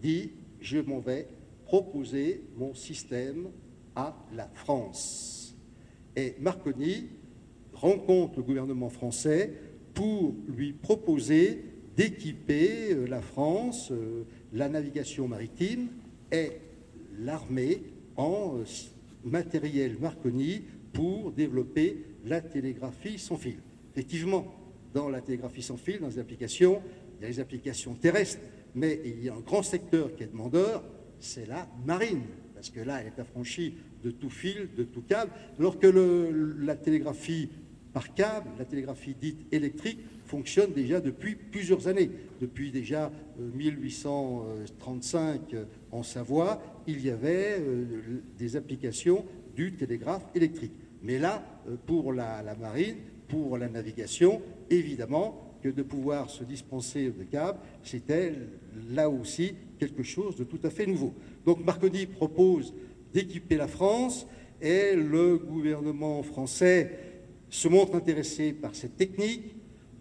dit 0.00 0.30
je 0.60 0.78
m'en 0.78 0.98
vais 0.98 1.28
proposer 1.66 2.42
mon 2.56 2.72
système 2.72 3.48
à 3.98 4.14
la 4.32 4.48
France. 4.54 5.56
Et 6.14 6.36
Marconi 6.38 7.08
rencontre 7.72 8.38
le 8.38 8.44
gouvernement 8.44 8.90
français 8.90 9.52
pour 9.92 10.34
lui 10.46 10.72
proposer 10.72 11.64
d'équiper 11.96 12.94
la 13.08 13.20
France, 13.20 13.92
la 14.52 14.68
navigation 14.68 15.26
maritime 15.26 15.88
et 16.30 16.52
l'armée 17.18 17.82
en 18.16 18.58
euh, 18.58 18.64
matériel 19.24 19.96
Marconi 20.00 20.62
pour 20.92 21.32
développer 21.32 22.04
la 22.24 22.40
télégraphie 22.40 23.18
sans 23.18 23.36
fil. 23.36 23.58
Effectivement, 23.92 24.46
dans 24.94 25.08
la 25.08 25.20
télégraphie 25.20 25.62
sans 25.62 25.76
fil, 25.76 25.98
dans 25.98 26.06
les 26.06 26.20
applications, 26.20 26.80
il 27.18 27.22
y 27.22 27.24
a 27.26 27.28
les 27.28 27.40
applications 27.40 27.94
terrestres, 27.94 28.42
mais 28.76 29.00
il 29.04 29.24
y 29.24 29.28
a 29.28 29.34
un 29.34 29.40
grand 29.40 29.64
secteur 29.64 30.14
qui 30.14 30.22
est 30.22 30.28
demandeur, 30.28 30.84
c'est 31.18 31.46
la 31.46 31.68
marine, 31.84 32.22
parce 32.58 32.70
que 32.70 32.80
là, 32.80 33.00
elle 33.00 33.06
est 33.06 33.20
affranchie 33.20 33.74
de 34.02 34.10
tout 34.10 34.30
fil, 34.30 34.70
de 34.76 34.82
tout 34.82 35.02
câble, 35.02 35.30
alors 35.60 35.78
que 35.78 35.86
la 36.58 36.74
télégraphie 36.74 37.50
par 37.92 38.12
câble, 38.14 38.48
la 38.58 38.64
télégraphie 38.64 39.14
dite 39.14 39.46
électrique, 39.52 40.00
fonctionne 40.26 40.72
déjà 40.72 41.00
depuis 41.00 41.36
plusieurs 41.36 41.86
années. 41.86 42.10
Depuis 42.40 42.72
déjà 42.72 43.12
1835 43.38 45.54
euh, 45.54 45.66
en 45.92 46.02
Savoie, 46.02 46.60
il 46.88 47.00
y 47.00 47.10
avait 47.10 47.60
euh, 47.60 47.84
des 48.36 48.56
applications 48.56 49.24
du 49.54 49.74
télégraphe 49.74 50.26
électrique. 50.34 50.74
Mais 51.04 51.20
là, 51.20 51.44
euh, 51.68 51.76
pour 51.86 52.12
la, 52.12 52.42
marine, 52.58 52.96
pour 53.28 53.56
la 53.56 53.68
navigation, 53.68 54.42
évidemment 54.68 55.47
que 55.62 55.68
de 55.68 55.82
pouvoir 55.82 56.30
se 56.30 56.44
dispenser 56.44 57.10
de 57.10 57.24
câbles, 57.24 57.58
c'était 57.82 58.34
là 58.90 59.08
aussi 59.08 59.54
quelque 59.78 60.02
chose 60.02 60.36
de 60.36 60.44
tout 60.44 60.60
à 60.64 60.70
fait 60.70 60.86
nouveau. 60.86 61.14
Donc 61.44 61.64
Marconi 61.64 62.06
propose 62.06 62.74
d'équiper 63.12 63.56
la 63.56 63.68
France 63.68 64.26
et 64.60 64.94
le 64.94 65.38
gouvernement 65.38 66.22
français 66.22 66.90
se 67.48 67.68
montre 67.68 67.94
intéressé 67.94 68.52
par 68.52 68.74
cette 68.74 68.96
technique, 68.96 69.54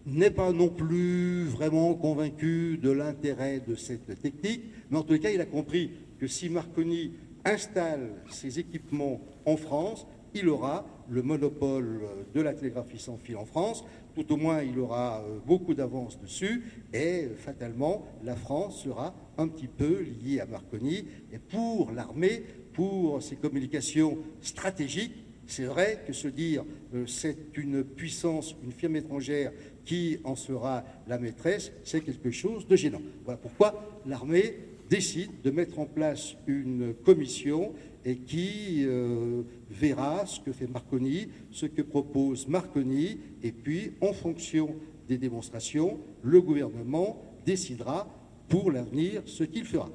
n'est 0.05 0.31
pas 0.31 0.51
non 0.51 0.69
plus 0.69 1.43
vraiment 1.45 1.93
convaincu 1.93 2.79
de 2.81 2.89
l'intérêt 2.91 3.61
de 3.65 3.75
cette 3.75 4.19
technique, 4.21 4.63
mais 4.89 4.97
en 4.97 5.03
tout 5.03 5.17
cas, 5.19 5.31
il 5.31 5.41
a 5.41 5.45
compris 5.45 5.91
que 6.17 6.27
si 6.27 6.49
Marconi 6.49 7.11
installe 7.43 8.11
ses 8.29 8.59
équipements 8.59 9.21
en 9.45 9.57
France, 9.57 10.07
il 10.33 10.49
aura 10.49 10.85
le 11.09 11.21
monopole 11.23 12.01
de 12.33 12.41
la 12.41 12.53
télégraphie 12.53 12.99
sans 12.99 13.17
fil 13.17 13.37
en 13.37 13.45
France, 13.45 13.83
tout 14.17 14.33
au 14.33 14.37
moins 14.37 14.63
il 14.63 14.79
aura 14.79 15.21
euh, 15.21 15.37
beaucoup 15.45 15.75
d'avance 15.75 16.19
dessus, 16.19 16.63
et 16.91 17.25
euh, 17.25 17.35
fatalement, 17.35 18.07
la 18.23 18.35
France 18.35 18.83
sera 18.83 19.13
un 19.37 19.47
petit 19.47 19.67
peu 19.67 20.01
liée 20.23 20.39
à 20.39 20.47
Marconi. 20.47 21.05
Et 21.31 21.37
pour 21.37 21.91
l'armée, 21.91 22.43
pour 22.73 23.21
ses 23.21 23.35
communications 23.35 24.17
stratégiques, 24.41 25.27
C'est 25.47 25.63
vrai 25.63 26.03
que 26.05 26.11
se 26.11 26.27
dire 26.27 26.65
euh, 26.93 27.07
c'est 27.07 27.37
une 27.55 27.83
puissance, 27.83 28.55
une 28.63 28.73
firme 28.73 28.97
étrangère 28.97 29.53
qui 29.85 30.19
en 30.25 30.35
sera 30.35 30.83
la 31.07 31.17
maîtresse, 31.17 31.71
c'est 31.85 32.01
quelque 32.01 32.31
chose 32.31 32.67
de 32.67 32.75
gênant. 32.75 33.01
Voilà 33.23 33.37
pourquoi 33.37 34.01
l'armée 34.05 34.55
décide 34.89 35.41
de 35.43 35.51
mettre 35.51 35.79
en 35.79 35.85
place 35.85 36.35
une 36.47 36.93
commission 36.93 37.73
et 38.05 38.17
qui 38.17 38.85
euh, 38.85 39.43
verra 39.69 40.25
ce 40.25 40.39
que 40.39 40.51
fait 40.51 40.67
Marconi, 40.67 41.27
ce 41.51 41.65
que 41.65 41.81
propose 41.81 42.47
Marconi, 42.47 43.19
et 43.43 43.51
puis 43.51 43.91
en 44.01 44.13
fonction 44.13 44.75
des 45.07 45.17
démonstrations, 45.17 45.99
le 46.23 46.41
gouvernement 46.41 47.21
décidera 47.45 48.07
pour 48.47 48.71
l'avenir 48.71 49.23
ce 49.25 49.43
qu'il 49.43 49.65
fera. 49.65 49.89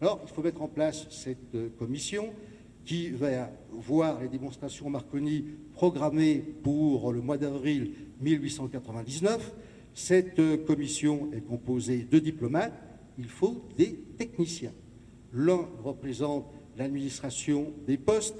Alors, 0.00 0.20
il 0.26 0.32
faut 0.32 0.42
mettre 0.42 0.62
en 0.62 0.68
place 0.68 1.06
cette 1.10 1.54
euh, 1.54 1.68
commission 1.78 2.30
qui 2.84 3.10
va 3.10 3.50
voir 3.72 4.20
les 4.20 4.28
démonstrations 4.28 4.88
Marconi 4.88 5.44
programmées 5.72 6.44
pour 6.62 7.12
le 7.12 7.20
mois 7.20 7.36
d'avril 7.36 7.92
1899. 8.20 9.54
Cette 9.92 10.38
euh, 10.38 10.56
commission 10.58 11.30
est 11.32 11.40
composée 11.40 12.06
de 12.08 12.18
diplomates, 12.18 12.74
il 13.18 13.28
faut 13.28 13.62
des 13.76 13.94
techniciens. 14.16 14.72
L'un 15.32 15.68
représente 15.82 16.46
l'administration 16.76 17.72
des 17.86 17.96
postes, 17.96 18.36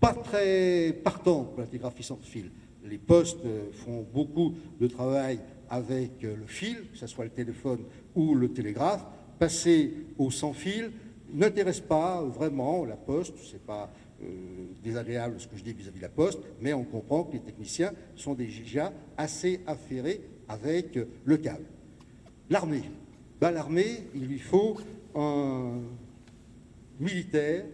pas 0.00 0.14
très 0.14 0.92
partant 1.04 1.44
pour 1.44 1.60
la 1.60 1.66
télégraphie 1.66 2.02
sans 2.02 2.16
fil. 2.16 2.50
Les 2.84 2.98
postes 2.98 3.44
euh, 3.46 3.70
font 3.72 4.06
beaucoup 4.12 4.54
de 4.78 4.86
travail 4.86 5.40
avec 5.70 6.22
euh, 6.24 6.36
le 6.36 6.46
fil, 6.46 6.90
que 6.92 6.98
ce 6.98 7.06
soit 7.06 7.24
le 7.24 7.30
téléphone 7.30 7.80
ou 8.14 8.34
le 8.34 8.52
télégraphe. 8.52 9.04
Passer 9.38 9.94
au 10.18 10.30
sans 10.30 10.52
fil 10.52 10.92
n'intéresse 11.32 11.80
pas 11.80 12.22
vraiment 12.22 12.84
la 12.84 12.96
poste, 12.96 13.34
c'est 13.50 13.64
pas 13.64 13.90
euh, 14.22 14.26
désagréable 14.82 15.40
ce 15.40 15.48
que 15.48 15.56
je 15.56 15.64
dis 15.64 15.72
vis-à-vis 15.72 15.98
de 15.98 16.02
la 16.02 16.08
poste, 16.10 16.40
mais 16.60 16.74
on 16.74 16.84
comprend 16.84 17.24
que 17.24 17.32
les 17.32 17.40
techniciens 17.40 17.92
sont 18.14 18.34
déjà 18.34 18.92
assez 19.16 19.60
affairés 19.66 20.20
avec 20.48 20.98
le 21.24 21.36
câble. 21.38 21.64
L'armée. 22.50 22.82
Ben, 23.44 23.50
l'armée, 23.50 24.04
il 24.14 24.24
lui 24.24 24.38
faut 24.38 24.78
un 25.14 25.82
militaire 26.98 27.66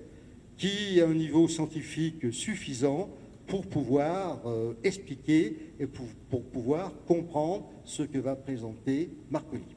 qui 0.57 1.01
a 1.01 1.07
un 1.07 1.15
niveau 1.15 1.47
scientifique 1.47 2.33
suffisant 2.33 3.09
pour 3.47 3.69
pouvoir 3.69 4.43
euh, 4.49 4.75
expliquer 4.83 5.57
et 5.79 5.87
pour, 5.87 6.43
pouvoir 6.43 6.93
comprendre 7.07 7.71
ce 7.85 8.03
que 8.03 8.19
va 8.19 8.35
présenter 8.35 9.11
Marconi. 9.31 9.77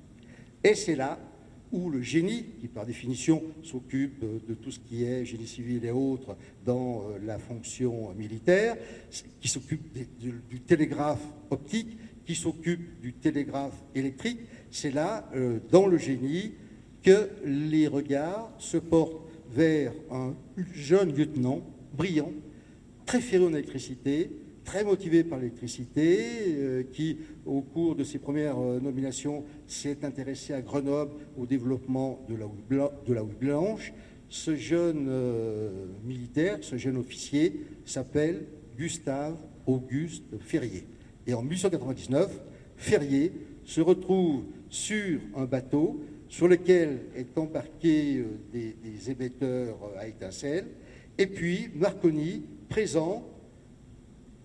Et 0.64 0.74
c'est 0.74 0.96
là 0.96 1.20
où 1.72 1.92
le 1.92 2.02
génie, 2.02 2.46
qui 2.60 2.70
par 2.70 2.88
définition 2.88 3.44
s'occupe 3.62 4.20
de, 4.48 4.56
tout 4.56 4.72
ce 4.72 4.80
qui 4.80 5.04
est 5.04 5.26
génie 5.26 5.46
civil 5.46 5.86
et 5.86 5.92
autres 5.92 6.36
dans 6.66 7.04
euh, 7.04 7.20
la 7.24 7.38
fonction 7.38 8.16
militaire, 8.16 8.78
qui 9.40 9.48
s'occupe 9.48 9.96
du 10.50 10.60
télégraphe 10.62 11.22
optique, 11.52 12.00
qui 12.26 12.36
s'occupe 12.36 13.00
du 13.02 13.14
télégraphe 13.14 13.84
électrique, 13.96 14.40
c'est 14.74 14.92
là, 14.92 15.30
euh, 15.36 15.60
dans 15.72 15.86
le 15.86 15.98
génie, 15.98 16.54
que 17.04 17.30
les 17.46 17.88
regards 17.88 18.52
se 18.58 18.78
portent 18.78 19.22
vers 19.52 19.94
un 20.10 20.34
jeune 20.74 21.16
lieutenant 21.16 21.62
brillant, 21.96 22.32
très 23.06 23.22
ferré 23.22 23.46
en 23.46 23.54
électricité, 23.54 24.32
très 24.66 24.84
motivé 24.84 25.24
par 25.24 25.38
l'électricité, 25.38 26.18
euh, 26.56 26.84
qui, 26.92 27.18
au 27.46 27.62
cours 27.62 27.96
de 27.96 28.04
ses 28.04 28.18
premières 28.18 28.58
euh, 28.58 28.80
nominations, 28.80 29.44
s'est 29.68 30.04
intéressé 30.04 30.54
à 30.54 30.62
Grenoble 30.62 31.12
au 31.38 31.46
développement 31.46 32.26
de 32.28 32.36
la 33.14 33.24
houille, 33.24 33.36
blanche. 33.40 33.94
Ce 34.28 34.56
jeune 34.56 35.08
militaire, 36.04 36.58
ce 36.62 36.76
jeune 36.76 36.98
officier, 36.98 37.62
s'appelle 37.86 38.46
Gustave 38.76 39.38
Auguste 39.68 40.24
Ferrier. 40.40 40.88
Et 41.28 41.36
en 41.36 41.44
1899, 41.44 42.42
Ferrier 42.76 43.32
se 43.64 43.82
retrouve 43.82 44.44
sur 44.74 45.20
un 45.36 45.46
bateau 45.46 46.02
sur 46.28 46.48
lequel 46.48 47.02
est 47.16 47.38
embarqué 47.38 48.18
euh, 48.18 48.26
des, 48.52 49.12
émetteurs 49.12 49.78
euh, 49.84 50.00
à 50.00 50.08
étincelles, 50.08 50.66
et 51.16 51.28
puis 51.28 51.70
Marconi 51.76 52.42
présente 52.68 53.24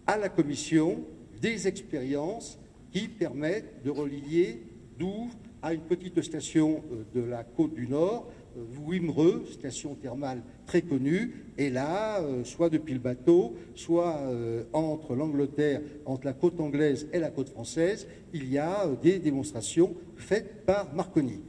à 0.07 0.19
la 0.19 0.29
commission 0.29 1.01
des 1.41 1.67
expériences 1.67 2.59
qui 2.93 3.09
permettent 3.09 3.83
de 3.83 3.91
relier 3.91 4.61
Douvres 4.99 5.35
à 5.63 5.73
une 5.73 5.81
petite 5.81 6.21
station 6.21 6.85
euh, 6.93 7.05
de 7.19 7.25
la 7.25 7.43
côte 7.43 7.75
du 7.75 7.89
Nord, 7.89 8.31
Wimereux, 8.57 9.45
station 9.51 9.95
thermale 9.95 10.43
très 10.67 10.83
connue, 10.83 11.45
et 11.57 11.71
là, 11.71 12.23
soit 12.45 12.71
depuis 12.71 12.95
le 12.95 13.01
bateau, 13.01 13.57
soit 13.75 14.21
entre 14.73 15.15
l'Angleterre, 15.15 15.81
entre 16.07 16.27
la 16.27 16.33
côte 16.33 16.61
anglaise 16.61 17.09
et 17.13 17.19
la 17.19 17.31
côte 17.31 17.49
française, 17.49 18.07
il 18.33 18.51
y 18.51 18.59
a 18.59 18.87
des 19.03 19.19
démonstrations 19.19 19.95
faites 20.17 20.65
par 20.67 20.95
Marconi. 20.95 21.41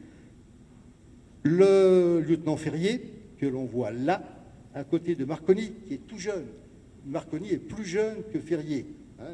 Le 1.43 2.19
lieutenant 2.19 2.57
Ferrier, 2.57 3.01
que 3.37 3.45
l'on 3.45 3.65
voit 3.65 3.91
là, 3.91 4.21
à 4.73 4.83
côté 4.83 5.15
de 5.15 5.25
Marconi, 5.25 5.71
qui 5.87 5.95
est 5.95 6.07
tout 6.07 6.17
jeune. 6.17 6.45
Marconi 7.05 7.51
est 7.51 7.57
plus 7.57 7.85
jeune 7.85 8.17
que 8.31 8.39
Ferrier. 8.39 8.85
Hein. 9.19 9.31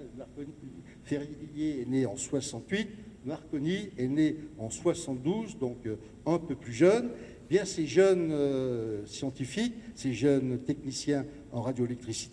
Ferrier 1.04 1.82
est 1.82 1.86
né 1.86 2.06
en 2.06 2.16
68, 2.16 2.90
Marconi 3.26 3.90
est 3.98 4.08
né 4.08 4.36
en 4.60 4.70
72, 4.70 5.58
donc 5.58 5.78
euh, 5.86 5.96
un 6.26 6.38
peu 6.38 6.56
plus 6.56 6.74
jeune. 6.74 7.10
Bien, 7.50 7.64
ces 7.64 7.86
jeunes 7.86 8.32
euh, 8.32 9.06
scientifiques, 9.06 9.76
ces 9.94 10.14
jeunes 10.14 10.58
techniciens 10.60 11.26
en 11.52 11.62
radioélectricité 11.62 12.32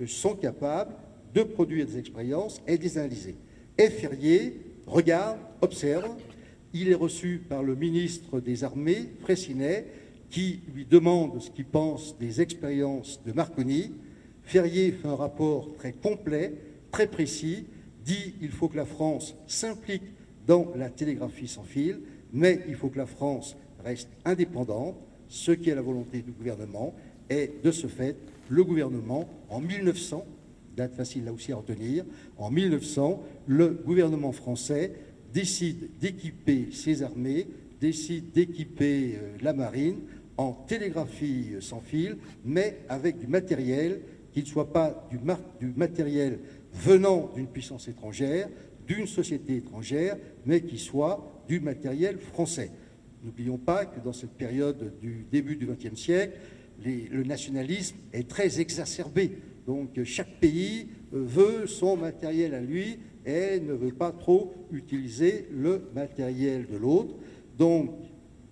euh, 0.00 0.06
sont 0.06 0.34
capables 0.34 0.94
de 1.34 1.42
produire 1.42 1.86
des 1.86 1.98
expériences 1.98 2.62
et 2.66 2.78
de 2.78 2.82
les 2.82 2.96
analyser. 2.96 3.36
Et 3.76 3.90
Ferrier 3.90 4.58
regarde, 4.86 5.38
observe, 5.60 6.16
il 6.72 6.88
est 6.88 6.94
reçu 6.94 7.42
par 7.46 7.62
le 7.62 7.74
ministre 7.74 8.40
des 8.40 8.64
Armées, 8.64 9.10
Fraissinet, 9.20 9.86
qui 10.30 10.60
lui 10.74 10.86
demande 10.86 11.40
ce 11.42 11.50
qu'il 11.50 11.66
pense 11.66 12.16
des 12.18 12.40
expériences 12.40 13.20
de 13.24 13.32
Marconi. 13.32 13.92
Ferrier 14.42 14.92
fait 14.92 15.08
un 15.08 15.14
rapport 15.14 15.74
très 15.76 15.92
complet, 15.92 16.54
très 16.90 17.06
précis, 17.06 17.66
dit 18.02 18.32
qu'il 18.38 18.50
faut 18.50 18.68
que 18.68 18.76
la 18.76 18.86
France 18.86 19.34
s'implique 19.46 20.04
dans 20.46 20.72
la 20.74 20.88
télégraphie 20.88 21.48
sans 21.48 21.64
fil, 21.64 22.00
mais 22.32 22.60
il 22.68 22.76
faut 22.76 22.88
que 22.88 22.98
la 22.98 23.06
France 23.06 23.56
reste 23.86 24.08
indépendante, 24.24 24.96
ce 25.28 25.52
qui 25.52 25.70
est 25.70 25.74
la 25.74 25.82
volonté 25.82 26.20
du 26.20 26.32
gouvernement, 26.32 26.94
et 27.30 27.50
de 27.62 27.70
ce 27.70 27.86
fait, 27.86 28.16
le 28.48 28.64
gouvernement, 28.64 29.28
en 29.48 29.60
1900, 29.60 30.24
date 30.76 30.94
facile 30.94 31.24
là 31.24 31.32
aussi 31.32 31.52
à 31.52 31.56
retenir, 31.56 32.04
en 32.36 32.50
1900, 32.50 33.22
le 33.46 33.68
gouvernement 33.68 34.32
français 34.32 34.92
décide 35.32 35.98
d'équiper 36.00 36.68
ses 36.72 37.02
armées, 37.02 37.46
décide 37.80 38.32
d'équiper 38.32 39.16
euh, 39.16 39.36
la 39.42 39.52
marine 39.52 39.98
en 40.36 40.52
télégraphie 40.52 41.54
euh, 41.54 41.60
sans 41.60 41.80
fil, 41.80 42.16
mais 42.44 42.78
avec 42.88 43.18
du 43.18 43.26
matériel 43.26 44.00
qui 44.32 44.40
ne 44.40 44.46
soit 44.46 44.72
pas 44.72 45.08
du, 45.10 45.18
du 45.60 45.72
matériel 45.76 46.38
venant 46.72 47.30
d'une 47.34 47.46
puissance 47.46 47.88
étrangère, 47.88 48.48
d'une 48.86 49.06
société 49.06 49.56
étrangère, 49.56 50.16
mais 50.44 50.60
qui 50.60 50.78
soit 50.78 51.42
du 51.48 51.60
matériel 51.60 52.18
français. 52.18 52.70
N'oublions 53.24 53.58
pas 53.58 53.86
que 53.86 54.00
dans 54.00 54.12
cette 54.12 54.32
période 54.32 54.92
du 55.00 55.26
début 55.30 55.56
du 55.56 55.66
XXe 55.66 55.98
siècle, 55.98 56.38
le 56.84 57.22
nationalisme 57.24 57.96
est 58.12 58.28
très 58.28 58.60
exacerbé. 58.60 59.38
Donc 59.66 60.02
chaque 60.04 60.38
pays 60.38 60.88
euh, 61.12 61.24
veut 61.24 61.66
son 61.66 61.96
matériel 61.96 62.54
à 62.54 62.60
lui 62.60 62.98
et 63.24 63.58
ne 63.58 63.72
veut 63.72 63.92
pas 63.92 64.12
trop 64.12 64.54
utiliser 64.70 65.48
le 65.50 65.90
matériel 65.94 66.66
de 66.66 66.76
l'autre. 66.76 67.16
Donc, 67.58 67.90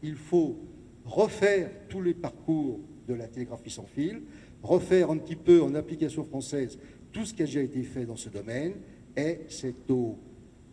il 0.02 0.16
faut 0.16 0.58
refaire 1.04 1.70
tous 1.88 2.02
les 2.02 2.14
parcours 2.14 2.80
de 3.06 3.14
la 3.14 3.28
télégraphie 3.28 3.70
sans 3.70 3.86
fil, 3.86 4.22
refaire 4.62 5.10
un 5.10 5.18
petit 5.18 5.36
peu 5.36 5.62
en 5.62 5.74
application 5.74 6.24
française 6.24 6.78
tout 7.12 7.24
ce 7.24 7.32
qui 7.32 7.42
a 7.42 7.46
déjà 7.46 7.62
été 7.62 7.82
fait 7.82 8.04
dans 8.04 8.16
ce 8.16 8.28
domaine, 8.28 8.72
et 9.16 9.40
c'est 9.48 9.88
au 9.90 10.18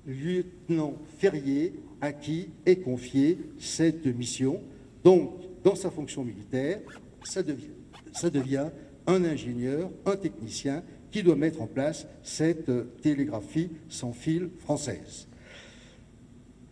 lieutenant 0.06 0.98
Ferrier 1.18 1.74
à 2.02 2.12
qui 2.14 2.50
est 2.66 2.78
confiée 2.78 3.38
cette 3.60 4.06
mission. 4.06 4.62
Donc, 5.04 5.32
dans 5.64 5.76
sa 5.76 5.92
fonction 5.92 6.24
militaire, 6.24 6.80
ça 7.24 7.44
devient, 7.44 8.70
un 9.08 9.24
ingénieur, 9.24 9.90
un 10.06 10.16
technicien 10.16 10.84
qui 11.12 11.24
doit 11.24 11.36
mettre 11.36 11.62
en 11.62 11.68
place 11.68 12.08
cette 12.24 12.72
télégraphie 13.02 13.70
sans 13.90 14.14
fil 14.14 14.50
française. 14.60 15.28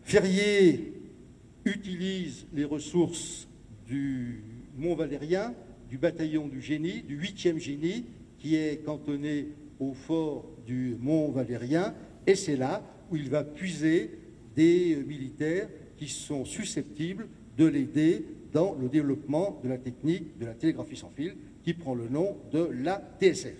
Ferrier 0.03 0.93
utilise 1.65 2.47
les 2.53 2.65
ressources 2.65 3.47
du 3.87 4.43
Mont 4.77 4.95
Valérien, 4.95 5.53
du 5.89 5.97
bataillon 5.97 6.47
du 6.47 6.61
génie, 6.61 7.01
du 7.01 7.19
8e 7.19 7.57
génie, 7.57 8.05
qui 8.37 8.55
est 8.55 8.83
cantonné 8.85 9.49
au 9.79 9.93
fort 9.93 10.45
du 10.65 10.95
Mont 10.99 11.31
Valérien, 11.31 11.93
et 12.25 12.35
c'est 12.35 12.55
là 12.55 12.83
où 13.11 13.15
il 13.15 13.29
va 13.29 13.43
puiser 13.43 14.11
des 14.55 14.95
militaires 15.07 15.69
qui 15.97 16.07
sont 16.07 16.45
susceptibles 16.45 17.27
de 17.57 17.65
l'aider 17.65 18.25
dans 18.53 18.75
le 18.79 18.89
développement 18.89 19.59
de 19.63 19.69
la 19.69 19.77
technique 19.77 20.37
de 20.39 20.45
la 20.45 20.53
télégraphie 20.53 20.95
sans 20.95 21.09
fil, 21.09 21.35
qui 21.63 21.73
prend 21.73 21.93
le 21.93 22.07
nom 22.07 22.37
de 22.51 22.69
la 22.83 23.01
TSF. 23.19 23.55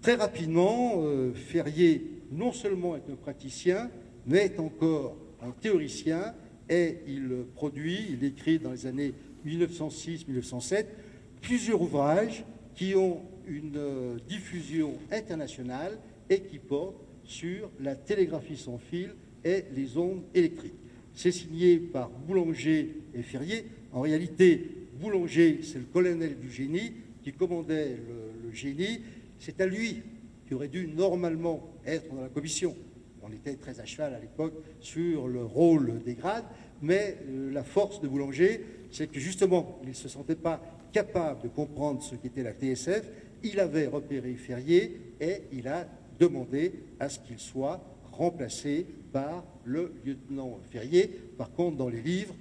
Très 0.00 0.14
rapidement, 0.14 1.02
euh, 1.02 1.32
Ferrier 1.32 2.04
non 2.30 2.52
seulement 2.52 2.96
est 2.96 3.10
un 3.10 3.16
praticien, 3.16 3.90
mais 4.26 4.46
est 4.46 4.60
encore 4.60 5.16
un 5.42 5.50
théoricien 5.50 6.34
et 6.68 6.98
il 7.06 7.44
produit, 7.54 8.06
il 8.10 8.24
écrit 8.24 8.58
dans 8.58 8.70
les 8.70 8.86
années 8.86 9.14
1906-1907 9.46 10.86
plusieurs 11.40 11.80
ouvrages 11.80 12.44
qui 12.74 12.94
ont 12.94 13.22
une 13.46 13.76
euh, 13.76 14.18
diffusion 14.28 14.94
internationale 15.10 15.98
et 16.28 16.40
qui 16.40 16.58
portent 16.58 17.07
sur 17.28 17.70
la 17.78 17.94
télégraphie 17.94 18.56
sans 18.56 18.78
fil 18.78 19.14
et 19.44 19.64
les 19.76 19.96
ondes 19.96 20.22
électriques. 20.34 20.74
C'est 21.14 21.30
signé 21.30 21.78
par 21.78 22.08
Boulanger 22.10 22.96
et 23.14 23.22
Ferrier. 23.22 23.66
En 23.92 24.00
réalité, 24.00 24.70
Boulanger, 25.00 25.60
c'est 25.62 25.78
le 25.78 25.84
colonel 25.84 26.38
du 26.38 26.50
génie 26.50 26.94
qui 27.22 27.32
commandait 27.32 27.96
le, 27.96 28.52
génie. 28.52 29.02
C'est 29.38 29.60
à 29.60 29.66
lui 29.66 30.02
qui 30.46 30.54
aurait 30.54 30.68
dû 30.68 30.88
normalement 30.88 31.68
être 31.84 32.12
dans 32.14 32.22
la 32.22 32.28
commission. 32.28 32.74
On 33.22 33.30
était 33.30 33.56
très 33.56 33.78
à 33.78 33.84
cheval 33.84 34.14
à 34.14 34.18
l'époque 34.18 34.54
sur 34.80 35.28
le 35.28 35.44
rôle 35.44 36.02
des 36.02 36.14
grades, 36.14 36.46
mais 36.80 37.18
euh, 37.28 37.52
la 37.52 37.62
force 37.62 38.00
de 38.00 38.08
Boulanger, 38.08 38.64
c'est 38.90 39.10
que 39.10 39.20
justement, 39.20 39.78
il 39.82 39.90
ne 39.90 39.94
se 39.94 40.08
sentait 40.08 40.34
pas 40.34 40.62
capable 40.92 41.42
de 41.42 41.48
comprendre 41.48 42.02
ce 42.02 42.14
qu'était 42.14 42.42
la 42.42 42.52
TSF. 42.52 43.04
Il 43.44 43.60
avait 43.60 43.86
repéré 43.86 44.32
Ferrier 44.34 44.98
et 45.20 45.42
il 45.52 45.68
a 45.68 45.86
demandé 46.18 46.72
à 47.00 47.08
ce 47.08 47.18
qu'il 47.18 47.38
soit 47.38 47.80
remplacé 48.12 48.86
par 49.12 49.44
le 49.64 49.92
lieutenant 50.04 50.58
Ferrier. 50.70 51.08
Par 51.36 51.52
contre, 51.52 51.76
dans 51.76 51.88
les 51.88 52.02
livres, 52.02 52.34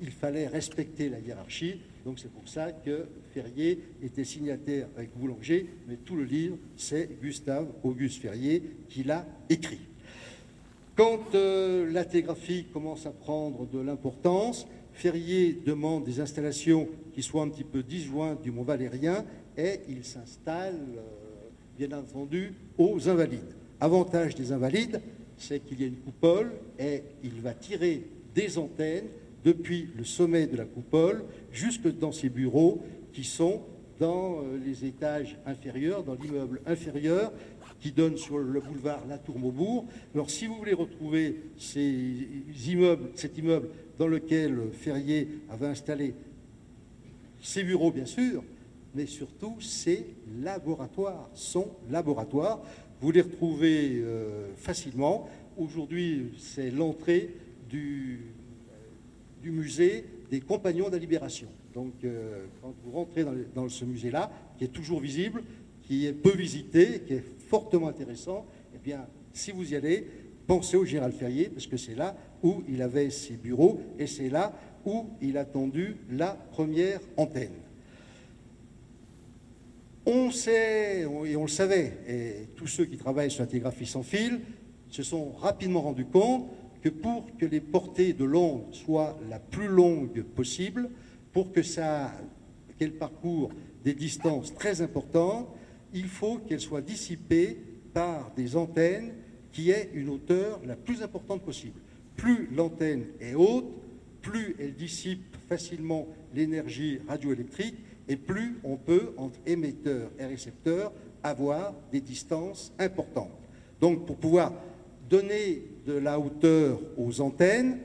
il 0.00 0.10
fallait 0.10 0.48
respecter 0.48 1.08
la 1.08 1.20
hiérarchie. 1.20 1.80
Donc 2.04 2.18
c'est 2.18 2.32
pour 2.32 2.48
ça 2.48 2.72
que 2.72 3.06
Ferrier 3.32 3.78
était 4.02 4.24
signataire 4.24 4.88
avec 4.96 5.16
Boulanger, 5.16 5.66
mais 5.86 5.96
tout 5.96 6.16
le 6.16 6.24
livre, 6.24 6.56
c'est 6.76 7.20
Gustave 7.20 7.68
Auguste 7.84 8.20
Ferrier 8.20 8.62
qui 8.88 9.04
l'a 9.04 9.24
écrit. 9.48 9.78
Quand 10.96 11.34
euh, 11.34 11.90
la 11.90 12.04
télégraphie 12.04 12.66
commence 12.72 13.06
à 13.06 13.10
prendre 13.10 13.66
de 13.66 13.78
l'importance, 13.78 14.66
Ferrier 14.92 15.58
demande 15.64 16.04
des 16.04 16.20
installations 16.20 16.88
qui 17.14 17.22
soient 17.22 17.42
un 17.42 17.48
petit 17.48 17.64
peu 17.64 17.82
disjointes 17.82 18.42
du 18.42 18.50
Mont 18.50 18.62
Valérien 18.62 19.24
et 19.56 19.80
il 19.88 20.04
s'installe, 20.04 20.80
euh, 20.96 21.21
bien 21.86 21.98
entendu, 21.98 22.52
aux 22.78 23.08
Invalides. 23.08 23.56
Avantage 23.80 24.36
des 24.36 24.52
Invalides, 24.52 25.00
c'est 25.36 25.58
qu'il 25.58 25.80
y 25.80 25.84
a 25.84 25.88
une 25.88 25.96
coupole 25.96 26.52
et 26.78 27.02
il 27.24 27.40
va 27.40 27.54
tirer 27.54 28.04
des 28.34 28.56
antennes 28.56 29.06
depuis 29.44 29.88
le 29.96 30.04
sommet 30.04 30.46
de 30.46 30.56
la 30.56 30.64
coupole 30.64 31.24
jusque 31.50 31.88
dans 31.98 32.12
ses 32.12 32.28
bureaux 32.28 32.80
qui 33.12 33.24
sont 33.24 33.62
dans 33.98 34.42
euh, 34.42 34.58
les 34.64 34.84
étages 34.84 35.36
inférieurs, 35.44 36.04
dans 36.04 36.14
l'immeuble 36.14 36.60
inférieur 36.66 37.32
qui 37.80 37.90
donne 37.90 38.16
sur 38.16 38.38
le 38.38 38.60
boulevard 38.60 39.02
La 39.08 39.18
Tour 39.18 39.40
Maubourg. 39.40 39.86
Alors 40.14 40.30
si 40.30 40.46
vous 40.46 40.54
voulez 40.54 40.74
retrouver 40.74 41.40
ces 41.58 42.28
immeubles, 42.68 43.10
cet 43.16 43.36
immeuble 43.38 43.68
dans 43.98 44.06
lequel 44.06 44.56
Ferrier 44.72 45.26
avait 45.50 45.66
installé 45.66 46.14
ses 47.42 47.64
bureaux 47.64 47.90
bien 47.90 48.06
sûr, 48.06 48.44
mais 48.94 49.06
surtout 49.06 49.60
ses 49.60 50.06
laboratoires, 50.40 51.30
son 51.34 51.68
laboratoire, 51.90 52.62
vous 53.00 53.10
les 53.10 53.22
retrouvez 53.22 53.96
euh, 53.96 54.54
facilement. 54.56 55.28
Aujourd'hui, 55.56 56.32
c'est 56.38 56.70
l'entrée 56.70 57.34
du, 57.68 58.20
musée 59.42 60.04
des 60.30 60.40
Compagnons 60.40 60.86
de 60.86 60.92
la 60.92 60.98
Libération. 60.98 61.48
Donc, 61.74 61.94
euh, 62.04 62.44
quand 62.60 62.74
vous 62.84 62.92
rentrez 62.92 63.24
dans, 63.54 63.68
ce 63.68 63.84
musée-là, 63.84 64.30
qui 64.56 64.64
est 64.64 64.68
toujours 64.68 65.00
visible, 65.00 65.42
qui 65.82 66.06
est 66.06 66.12
peu 66.12 66.30
visité, 66.30 67.00
qui 67.06 67.14
est 67.14 67.24
fortement 67.48 67.88
intéressant, 67.88 68.46
eh 68.74 68.78
bien, 68.78 69.06
si 69.32 69.50
vous 69.50 69.72
y 69.72 69.76
allez, 69.76 70.06
pensez 70.46 70.76
au 70.76 70.84
Gérald 70.84 71.14
Ferrier, 71.14 71.48
parce 71.48 71.66
que 71.66 71.76
c'est 71.76 71.94
là 71.94 72.16
où 72.42 72.62
il 72.68 72.82
avait 72.82 73.10
ses 73.10 73.34
bureaux 73.34 73.80
et 73.98 74.06
c'est 74.06 74.28
là 74.28 74.52
où 74.84 75.06
il 75.20 75.36
a 75.38 75.44
tendu 75.44 75.96
la 76.10 76.34
première 76.34 77.00
antenne. 77.16 77.52
On 80.04 80.32
sait, 80.32 81.02
et 81.02 81.36
on 81.36 81.42
le 81.42 81.48
savait, 81.48 81.98
et 82.08 82.48
tous 82.56 82.66
ceux 82.66 82.84
qui 82.86 82.96
travaillent 82.96 83.30
sur 83.30 83.42
la 83.42 83.46
télégraphie 83.46 83.86
sans 83.86 84.02
fil 84.02 84.40
se 84.88 85.04
sont 85.04 85.30
rapidement 85.30 85.82
rendus 85.82 86.06
compte 86.06 86.48
que 86.82 86.88
pour 86.88 87.36
que 87.38 87.46
les 87.46 87.60
portées 87.60 88.12
de 88.12 88.24
l'onde 88.24 88.74
soient 88.74 89.16
la 89.30 89.38
plus 89.38 89.68
longue 89.68 90.22
possible, 90.22 90.90
pour 91.32 91.52
que 91.52 91.62
ça, 91.62 92.12
qu'elle 92.78 92.94
parcourt 92.94 93.52
des 93.84 93.94
distances 93.94 94.52
très 94.54 94.80
importantes, 94.80 95.48
il 95.94 96.08
faut 96.08 96.38
qu'elle 96.38 96.60
soit 96.60 96.80
dissipée 96.80 97.56
par 97.94 98.32
des 98.34 98.56
antennes 98.56 99.12
qui 99.52 99.70
aient 99.70 99.90
une 99.94 100.08
hauteur 100.08 100.60
la 100.66 100.74
plus 100.74 101.02
importante 101.02 101.42
possible. 101.42 101.78
Plus 102.16 102.48
l'antenne 102.54 103.04
est 103.20 103.34
haute, 103.34 103.70
plus 104.20 104.56
elle 104.58 104.74
dissipe 104.74 105.36
facilement 105.48 106.08
l'énergie 106.34 106.98
radioélectrique 107.06 107.76
et 108.08 108.16
plus 108.16 108.58
on 108.64 108.76
peut, 108.76 109.12
entre 109.16 109.38
émetteur 109.46 110.10
et 110.18 110.26
récepteur, 110.26 110.92
avoir 111.22 111.74
des 111.90 112.00
distances 112.00 112.72
importantes. 112.78 113.30
Donc 113.80 114.06
pour 114.06 114.16
pouvoir 114.16 114.52
donner 115.08 115.62
de 115.86 115.94
la 115.94 116.18
hauteur 116.18 116.80
aux 116.96 117.20
antennes, 117.20 117.78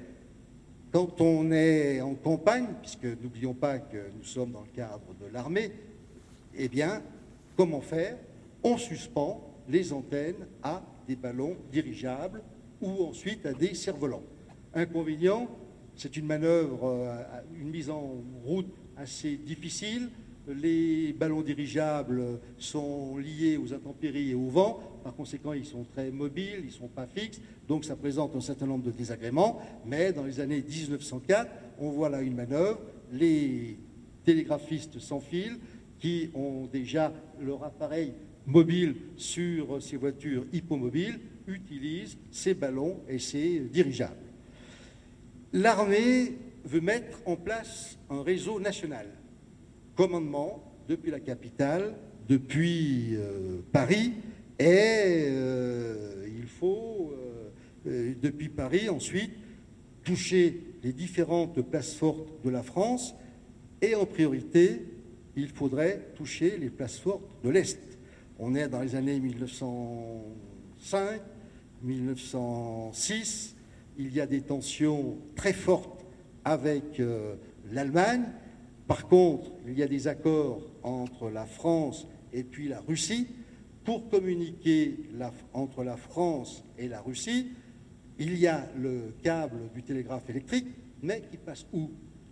quand 0.91 1.19
on 1.21 1.51
est 1.51 2.01
en 2.01 2.15
campagne, 2.15 2.67
puisque 2.82 3.06
n'oublions 3.21 3.53
pas 3.53 3.80
que 3.80 3.97
nous 4.17 4.23
sommes 4.23 4.51
dans 4.51 4.62
le 4.62 4.75
cadre 4.75 5.13
de 5.19 5.32
l'armée, 5.32 5.71
eh 6.56 6.69
bien, 6.69 7.01
comment 7.56 7.82
faire? 7.82 8.17
On 8.63 8.77
suspend 8.77 9.53
les 9.67 9.93
antennes 9.93 10.47
à 10.63 10.82
des 11.08 11.15
ballons 11.15 11.56
dirigeables 11.71 12.41
ou 12.82 13.03
ensuite 13.03 13.45
à 13.45 13.53
des 13.53 13.73
cerfs-volants. 13.73 14.23
Inconvénient, 14.73 15.47
c'est 15.95 16.15
une 16.17 16.25
manœuvre, 16.25 16.86
euh, 16.86 17.23
une 17.60 17.69
mise 17.69 17.89
en 17.89 18.13
route 18.45 18.73
assez 18.98 19.38
difficile. 19.38 20.10
Les 20.48 21.14
ballons 21.14 21.42
dirigeables 21.42 22.40
sont 22.58 23.18
liés 23.18 23.58
aux 23.58 23.74
intempéries 23.74 24.32
et 24.32 24.36
au 24.36 24.48
vent. 24.48 24.80
Par 25.04 25.14
conséquent, 25.14 25.54
ils 25.54 25.66
sont 25.66 25.84
très 25.84 26.10
mobiles, 26.10 26.60
ils 26.60 26.68
ne 26.68 26.72
sont 26.72 26.88
pas 26.88 27.06
fixes. 27.06 27.42
Donc, 27.68 27.84
ça 27.84 27.96
présente 27.96 28.36
un 28.36 28.42
certain 28.42 28.66
nombre 28.66 28.86
de 28.86 28.92
désagréments. 28.92 29.62
Mais 29.86 30.14
dans 30.14 30.24
les 30.24 30.40
années 30.40 30.64
1904, 30.68 31.52
on 31.80 31.90
voit 31.90 32.10
là 32.10 32.22
une 32.22 32.36
manœuvre. 32.36 32.80
Les 33.12 33.78
télégraphistes 34.24 35.00
sans 35.00 35.20
fil 35.20 35.58
qui 36.00 36.30
ont 36.34 36.68
déjà 36.72 37.14
leur 37.42 37.64
appareil 37.64 38.14
mobile 38.46 38.96
sur 39.18 39.82
ces 39.82 39.98
voitures 39.98 40.46
hippomobiles 40.54 41.20
utilisent 41.48 42.18
ces 42.32 42.54
ballons 42.54 43.02
et 43.10 43.20
ces 43.20 43.60
dirigeables. 43.60 44.16
L'armée 45.54 46.34
veut 46.65 46.82
mettre 46.82 47.20
en 47.26 47.36
place 47.36 47.98
un 48.10 48.22
réseau 48.22 48.60
national. 48.60 49.08
Commandement 49.96 50.63
depuis 50.88 51.12
la 51.12 51.20
capitale, 51.20 51.96
depuis 52.28 53.15
euh, 53.15 53.62
Paris, 53.72 54.13
et 54.60 55.26
euh, 55.28 56.28
il 56.38 56.48
faut, 56.48 57.13
euh, 57.86 58.13
depuis 58.22 58.50
Paris, 58.50 58.89
ensuite, 58.89 59.32
toucher 60.04 60.62
les 60.84 60.93
différentes 60.93 61.62
places 61.62 61.93
fortes 61.93 62.43
de 62.43 62.50
la 62.50 62.63
France, 62.63 63.15
et 63.82 63.96
en 63.96 64.06
priorité, 64.06 64.82
il 65.36 65.50
faudrait 65.50 66.12
toucher 66.15 66.58
les 66.58 66.70
places 66.70 67.00
fortes 67.00 67.30
de 67.43 67.50
l'Est. 67.50 67.80
On 68.39 68.56
est 68.56 68.67
dans 68.67 68.82
les 68.82 68.96
années 68.96 69.20
1905, 69.20 71.22
1906, 71.84 73.56
il 74.00 74.15
y 74.15 74.22
a 74.22 74.26
des 74.26 74.41
tensions 74.41 75.17
très 75.36 75.54
fortes 75.54 75.97
avec 76.48 77.02
euh, 77.02 77.36
l'Allemagne. 77.72 78.24
Par 78.88 79.08
contre, 79.08 79.52
il 79.68 79.78
y 79.78 79.84
a 79.84 79.88
des 79.88 80.08
accords 80.08 80.62
entre 80.82 81.30
la 81.30 81.46
France 81.46 82.08
et 82.32 82.44
puis 82.44 82.70
la 82.70 82.80
Russie. 82.80 83.28
Pour 83.84 84.10
communiquer 84.10 84.98
entre 85.54 85.84
la 85.84 85.98
France 85.98 86.64
et 86.78 86.88
la 86.88 87.02
Russie, 87.02 87.50
il 88.18 88.38
y 88.40 88.48
a 88.48 88.66
le 88.78 89.14
câble 89.22 89.70
du 89.76 89.84
télégraphe 89.84 90.30
électrique, 90.30 90.68
mais 91.02 91.22
qui 91.30 91.36
passe 91.36 91.66
où? 91.74 91.91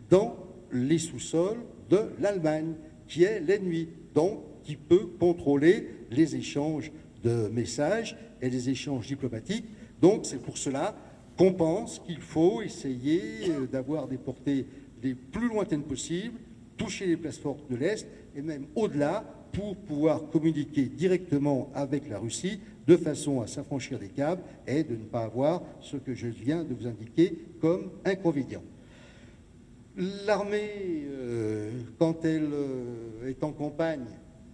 Dans 0.09 0.38
les 0.72 0.97
sous-sols 0.97 1.63
de 1.89 2.09
l'Allemagne, 2.20 2.74
qui 3.07 3.24
est 3.24 3.41
l'ennemi, 3.41 3.89
donc 4.13 4.39
qui 4.63 4.78
peut 4.78 5.07
contrôler 5.20 5.89
les 6.09 6.38
échanges 6.38 6.91
de 7.22 7.49
messages 7.49 8.18
et 8.41 8.49
les 8.49 8.70
échanges 8.70 9.07
diplomatiques. 9.07 9.66
Donc 10.01 10.26
c'est 10.26 10.41
pour 10.41 10.57
cela 10.57 10.95
qu'on 11.38 11.53
pense 11.53 11.99
qu'il 11.99 12.21
faut 12.21 12.61
essayer 12.61 13.49
euh, 13.49 13.67
d'avoir 13.67 14.07
des 14.07 14.17
portées 14.17 14.65
les 15.03 15.15
plus 15.15 15.49
lointaines 15.49 15.83
possibles, 15.83 16.39
toucher 16.77 17.05
les 17.05 17.17
places 17.17 17.38
fortes 17.38 17.69
de 17.69 17.75
l'Est 17.75 18.07
et 18.36 18.41
même 18.41 18.65
au-delà 18.75 19.23
pour 19.51 19.75
pouvoir 19.75 20.29
communiquer 20.29 20.83
directement 20.83 21.71
avec 21.73 22.09
la 22.09 22.19
Russie 22.19 22.59
de 22.88 22.97
façon 22.97 23.41
à 23.41 23.47
s'affranchir 23.47 23.99
des 23.99 24.09
câbles 24.09 24.41
et 24.67 24.83
de 24.83 24.95
ne 24.95 25.03
pas 25.03 25.23
avoir 25.23 25.63
ce 25.79 25.97
que 25.97 26.13
je 26.13 26.27
viens 26.27 26.63
de 26.63 26.73
vous 26.73 26.88
indiquer 26.88 27.38
comme 27.61 27.91
inconvénient. 28.03 28.63
L'armée, 30.25 31.05
euh, 31.07 31.71
quand 31.97 32.25
elle 32.25 32.49
euh, 32.51 33.29
est 33.29 33.43
en 33.43 33.53
campagne, 33.53 34.05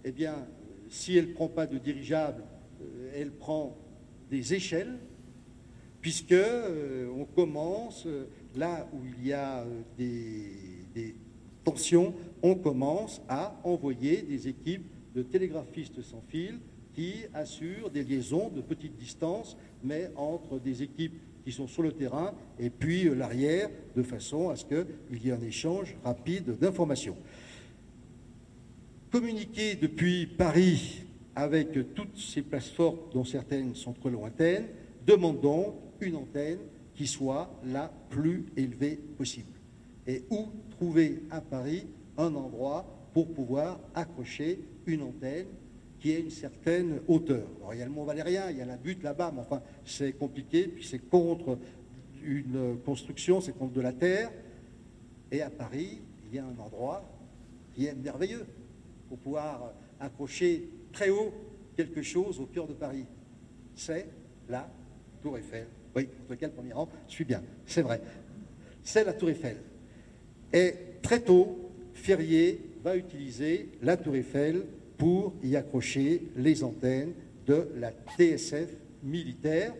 eh 0.04 0.12
bien, 0.12 0.34
si 0.88 1.16
elle 1.16 1.30
ne 1.30 1.34
prend 1.34 1.48
pas 1.48 1.66
de 1.66 1.78
dirigeable, 1.78 2.44
elle 3.14 3.32
prend 3.32 3.76
des 4.30 4.54
échelles, 4.54 4.98
puisque 6.02 6.32
euh, 6.32 7.08
on 7.16 7.24
commence, 7.24 8.04
euh, 8.06 8.26
là 8.56 8.86
où 8.92 8.98
il 9.18 9.28
y 9.28 9.32
a 9.32 9.64
des, 9.96 10.52
des 10.94 11.14
tensions, 11.64 12.12
on 12.42 12.56
commence 12.56 13.22
à 13.28 13.58
envoyer 13.64 14.20
des 14.20 14.48
équipes 14.48 14.84
de 15.14 15.22
télégraphistes 15.22 16.02
sans 16.02 16.22
fil 16.28 16.58
qui 16.92 17.14
assurent 17.32 17.88
des 17.88 18.02
liaisons 18.02 18.50
de 18.50 18.60
petite 18.60 18.96
distance, 18.96 19.56
mais 19.82 20.10
entre 20.16 20.58
des 20.58 20.82
équipes 20.82 21.18
qui 21.44 21.52
sont 21.52 21.68
sur 21.68 21.82
le 21.82 21.92
terrain 21.92 22.34
et 22.58 22.68
puis 22.68 23.04
l'arrière, 23.14 23.70
de 23.96 24.02
façon 24.02 24.50
à 24.50 24.56
ce 24.56 24.64
qu'il 24.64 25.24
y 25.24 25.28
ait 25.28 25.32
un 25.32 25.42
échange 25.42 25.96
rapide 26.04 26.58
d'informations. 26.58 27.16
Communiquer 29.10 29.76
depuis 29.76 30.26
Paris 30.26 31.04
avec 31.34 31.94
toutes 31.94 32.18
ces 32.18 32.42
places 32.42 32.68
fortes, 32.68 33.12
dont 33.12 33.24
certaines 33.24 33.74
sont 33.74 33.92
trop 33.92 34.10
lointaines, 34.10 34.66
demandons 35.06 35.74
une 36.02 36.16
antenne 36.16 36.58
qui 36.94 37.06
soit 37.06 37.50
la 37.64 37.90
plus 38.10 38.44
élevée 38.56 38.96
possible. 39.16 39.52
Et 40.06 40.24
où 40.30 40.48
trouver 40.70 41.22
à 41.30 41.40
Paris 41.40 41.86
un 42.18 42.34
endroit 42.34 42.86
pour 43.14 43.32
pouvoir 43.32 43.80
accrocher 43.94 44.60
une 44.86 45.02
antenne 45.02 45.46
qui 46.00 46.10
ait 46.10 46.20
une 46.20 46.30
certaine 46.30 47.00
hauteur. 47.06 47.46
Alors, 47.60 47.74
il 47.74 47.78
y 47.78 47.82
a 47.82 47.84
le 47.84 47.92
Mont 47.92 48.04
Valérien, 48.04 48.50
il 48.50 48.58
y 48.58 48.60
a 48.60 48.66
la 48.66 48.76
butte 48.76 49.02
là-bas, 49.02 49.30
mais 49.32 49.40
enfin, 49.40 49.62
c'est 49.84 50.12
compliqué, 50.12 50.66
puis 50.66 50.84
c'est 50.84 50.98
contre 50.98 51.58
une 52.24 52.78
construction, 52.84 53.40
c'est 53.40 53.56
contre 53.56 53.72
de 53.72 53.80
la 53.80 53.92
terre. 53.92 54.30
Et 55.30 55.42
à 55.42 55.50
Paris, 55.50 56.00
il 56.26 56.34
y 56.34 56.38
a 56.38 56.44
un 56.44 56.58
endroit 56.58 57.04
qui 57.74 57.86
est 57.86 57.94
merveilleux 57.94 58.46
pour 59.08 59.18
pouvoir 59.18 59.72
accrocher 60.00 60.68
très 60.92 61.10
haut 61.10 61.32
quelque 61.76 62.02
chose 62.02 62.40
au 62.40 62.46
cœur 62.46 62.66
de 62.66 62.74
Paris. 62.74 63.06
C'est 63.74 64.08
la 64.48 64.68
Tour 65.22 65.38
Eiffel. 65.38 65.68
Oui, 65.94 66.06
contre 66.06 66.38
quel 66.38 66.50
premier 66.50 66.72
rang? 66.72 66.88
Je 67.08 67.12
suis 67.12 67.24
bien, 67.24 67.42
c'est 67.66 67.82
vrai. 67.82 68.00
C'est 68.82 69.04
la 69.04 69.12
Tour 69.12 69.30
Eiffel. 69.30 69.56
Et 70.52 70.74
très 71.02 71.20
tôt, 71.20 71.70
Ferrier 71.94 72.60
va 72.82 72.96
utiliser 72.96 73.68
la 73.82 73.96
Tour 73.96 74.16
Eiffel 74.16 74.64
pour 74.96 75.34
y 75.42 75.56
accrocher 75.56 76.22
les 76.36 76.64
antennes 76.64 77.12
de 77.46 77.68
la 77.76 77.92
TSF 78.16 78.76
militaire. 79.02 79.74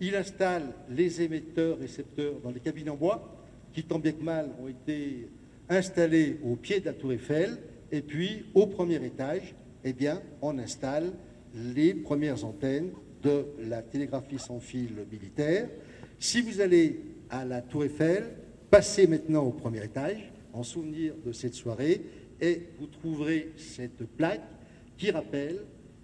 Il 0.00 0.14
installe 0.14 0.72
les 0.90 1.22
émetteurs-récepteurs 1.22 2.40
dans 2.42 2.50
les 2.50 2.60
cabines 2.60 2.90
en 2.90 2.96
bois, 2.96 3.44
qui 3.72 3.82
tant 3.82 3.98
bien 3.98 4.12
que 4.12 4.22
mal 4.22 4.50
ont 4.62 4.68
été 4.68 5.28
installés 5.68 6.38
au 6.44 6.56
pied 6.56 6.80
de 6.80 6.86
la 6.86 6.92
tour 6.92 7.12
Eiffel, 7.12 7.58
et 7.90 8.02
puis 8.02 8.46
au 8.54 8.66
premier 8.66 9.04
étage, 9.04 9.54
eh 9.84 9.92
bien, 9.92 10.22
on 10.42 10.58
installe 10.58 11.12
les 11.54 11.94
premières 11.94 12.44
antennes 12.44 12.90
de 13.22 13.46
la 13.60 13.82
télégraphie 13.82 14.38
sans 14.38 14.60
fil 14.60 15.06
militaire. 15.10 15.68
Si 16.18 16.40
vous 16.40 16.60
allez 16.60 17.00
à 17.30 17.44
la 17.44 17.62
tour 17.62 17.84
Eiffel, 17.84 18.30
passez 18.70 19.06
maintenant 19.06 19.44
au 19.44 19.52
premier 19.52 19.84
étage, 19.84 20.32
en 20.52 20.62
souvenir 20.62 21.14
de 21.24 21.32
cette 21.32 21.54
soirée, 21.54 22.02
et 22.40 22.62
vous 22.78 22.86
trouverez 22.86 23.52
cette 23.56 24.04
plaque 24.04 24.42
qui 24.96 25.10
rappelle 25.10 25.60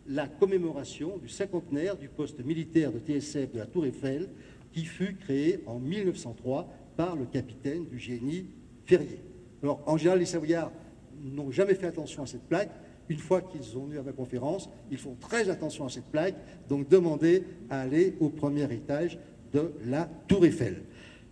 la 0.06 0.28
commémoration 0.28 1.16
du 1.18 1.28
cinquantenaire 1.28 1.96
du 1.96 2.08
poste 2.08 2.44
militaire 2.44 2.92
de 2.92 2.98
TSF 2.98 3.52
de 3.52 3.58
la 3.58 3.66
Tour 3.66 3.86
Eiffel 3.86 4.28
qui 4.72 4.84
fut 4.84 5.14
créé 5.16 5.60
en 5.66 5.78
1903 5.78 6.68
par 6.96 7.16
le 7.16 7.24
capitaine 7.24 7.86
du 7.86 7.98
génie 7.98 8.46
Ferrier. 8.84 9.20
Alors, 9.62 9.82
en 9.86 9.96
général, 9.96 10.18
les 10.18 10.26
Savoyards 10.26 10.72
n'ont 11.22 11.50
jamais 11.50 11.74
fait 11.74 11.86
attention 11.86 12.22
à 12.22 12.26
cette 12.26 12.42
plaque. 12.42 12.70
Une 13.08 13.18
fois 13.18 13.42
qu'ils 13.42 13.76
ont 13.76 13.90
eu 13.90 13.98
à 13.98 14.02
ma 14.02 14.12
conférence, 14.12 14.70
ils 14.90 14.98
font 14.98 15.16
très 15.20 15.48
attention 15.50 15.86
à 15.86 15.90
cette 15.90 16.06
plaque, 16.06 16.36
donc 16.68 16.88
demandez 16.88 17.44
à 17.70 17.80
aller 17.80 18.14
au 18.20 18.30
premier 18.30 18.64
étage 18.72 19.18
de 19.52 19.72
la 19.84 20.08
Tour 20.26 20.46
Eiffel. 20.46 20.82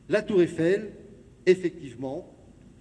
La 0.09 0.23
Tour 0.23 0.43
Eiffel, 0.43 0.93
effectivement, 1.47 2.29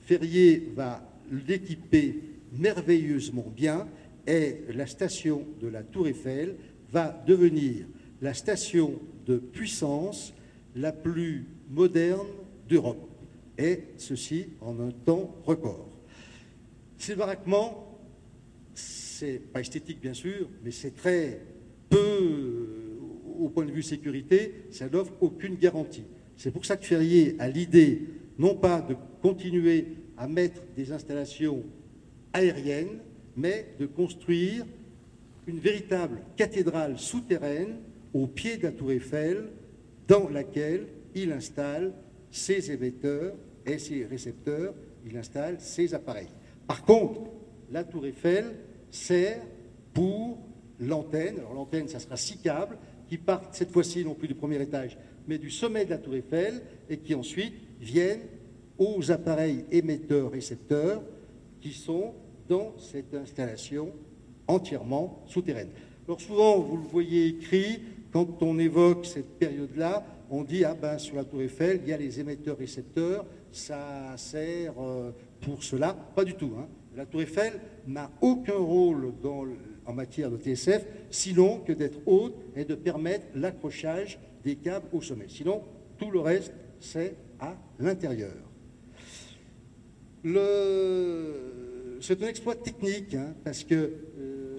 Ferrier 0.02 0.72
va 0.76 1.02
l'équiper 1.48 2.20
merveilleusement 2.52 3.52
bien 3.56 3.88
et 4.28 4.62
la 4.74 4.86
station 4.86 5.46
de 5.62 5.68
la 5.68 5.84
Tour 5.84 6.08
Eiffel 6.08 6.56
va 6.92 7.24
devenir 7.26 7.86
la 8.22 8.34
station 8.34 9.00
de 9.26 9.38
puissance 9.38 10.34
la 10.76 10.92
plus 10.92 11.48
moderne 11.70 12.28
d'Europe. 12.68 13.10
Et 13.58 13.84
ceci 13.98 14.48
en 14.62 14.80
un 14.80 14.92
temps 14.92 15.36
record. 15.46 15.90
Ces 16.98 17.16
c'est 19.22 19.38
pas 19.38 19.60
esthétique 19.60 20.02
bien 20.02 20.16
sûr, 20.16 20.50
mais 20.64 20.72
c'est 20.72 20.96
très 20.96 21.42
peu 21.90 22.98
au 23.40 23.50
point 23.50 23.66
de 23.66 23.72
vue 23.72 23.84
sécurité, 23.84 24.66
ça 24.72 24.90
n'offre 24.90 25.14
aucune 25.22 25.58
garantie. 25.58 26.06
C'est 26.36 26.50
pour 26.50 26.66
ça 26.66 26.76
que 26.76 26.86
Ferrier 26.86 27.36
a 27.38 27.48
l'idée 27.48 28.02
non 28.40 28.56
pas 28.56 28.82
de 28.82 28.96
continuer 29.22 29.90
à 30.18 30.28
mettre 30.28 30.64
des 30.76 30.92
installations 30.92 31.64
aériennes, 32.34 32.98
mais 33.38 33.68
de 33.80 33.86
construire 33.86 34.66
une 35.46 35.60
véritable 35.60 36.22
cathédrale 36.36 36.98
souterraine 36.98 37.76
au 38.16 38.26
pied 38.26 38.58
de 38.58 38.64
la 38.64 38.72
tour 38.72 38.92
Eiffel, 38.92 39.50
dans 40.08 40.30
laquelle 40.30 40.88
il 41.14 41.32
installe 41.32 41.94
ses 42.32 42.72
émetteurs 42.72 43.36
et 43.68 43.78
ses 43.78 44.04
récepteurs, 44.04 44.74
il 45.06 45.16
installe 45.16 45.60
ses 45.60 45.94
appareils. 45.94 46.30
Par 46.66 46.84
contre, 46.84 47.22
la 47.72 47.84
tour 47.84 48.08
Eiffel 48.08 48.56
sert 48.92 49.42
pour 49.94 50.38
l'antenne. 50.80 51.40
Alors 51.40 51.54
l'antenne, 51.54 51.88
ça 51.88 52.00
sera 52.00 52.18
six 52.18 52.38
câbles 52.38 52.78
qui 53.08 53.18
partent 53.18 53.56
cette 53.56 53.72
fois-ci 53.72 54.06
non 54.06 54.14
plus 54.14 54.28
du 54.28 54.36
premier 54.36 54.62
étage, 54.62 54.98
mais 55.28 55.38
du 55.38 55.50
sommet 55.50 55.86
de 55.86 55.90
la 55.90 55.98
tour 55.98 56.16
Eiffel 56.16 56.62
et 56.90 56.98
qui 56.98 57.16
ensuite 57.16 57.54
viennent 57.80 58.22
aux 58.78 59.12
appareils 59.12 59.66
émetteurs-récepteurs 59.72 61.04
qui 61.60 61.72
sont 61.72 62.14
dans 62.48 62.74
cette 62.78 63.14
installation 63.14 63.92
entièrement 64.48 65.24
souterraine. 65.28 65.70
Alors 66.08 66.20
souvent, 66.20 66.60
vous 66.60 66.78
le 66.78 66.84
voyez 66.84 67.28
écrit, 67.28 67.82
quand 68.12 68.42
on 68.42 68.58
évoque 68.60 69.06
cette 69.06 69.38
période-là, 69.38 70.06
on 70.30 70.44
dit, 70.44 70.64
ah 70.64 70.74
ben 70.74 70.98
sur 70.98 71.16
la 71.16 71.24
tour 71.24 71.42
Eiffel, 71.42 71.82
il 71.84 71.90
y 71.90 71.94
a 71.94 71.98
les 71.98 72.20
émetteurs-récepteurs, 72.20 73.26
ça 73.52 74.16
sert 74.18 74.74
euh, 74.82 75.12
pour 75.42 75.64
cela. 75.64 75.94
Pas 75.94 76.24
du 76.24 76.34
tout. 76.34 76.52
Hein. 76.58 76.68
La 76.96 77.06
tour 77.06 77.22
Eiffel 77.22 77.60
n'a 77.88 78.12
aucun 78.22 78.58
rôle 78.58 79.14
en 79.86 79.94
matière 79.94 80.30
de 80.30 80.38
TSF, 80.38 80.86
sinon 81.10 81.60
que 81.60 81.72
d'être 81.72 82.00
haute 82.06 82.36
et 82.56 82.66
de 82.66 82.76
permettre 82.76 83.26
l'accrochage 83.36 84.20
des 84.44 84.56
câbles 84.56 84.88
au 84.92 85.02
sommet. 85.02 85.28
Sinon, 85.30 85.64
tout 85.98 86.12
le 86.12 86.20
reste, 86.20 86.54
c'est 86.80 87.16
à 87.40 87.56
l'intérieur. 87.80 88.34
C'est 92.02 92.22
un 92.22 92.28
exploit 92.28 92.56
technique, 92.56 93.16
hein, 93.16 93.34
parce 93.44 93.64
que, 93.64 93.76
euh, 94.20 94.58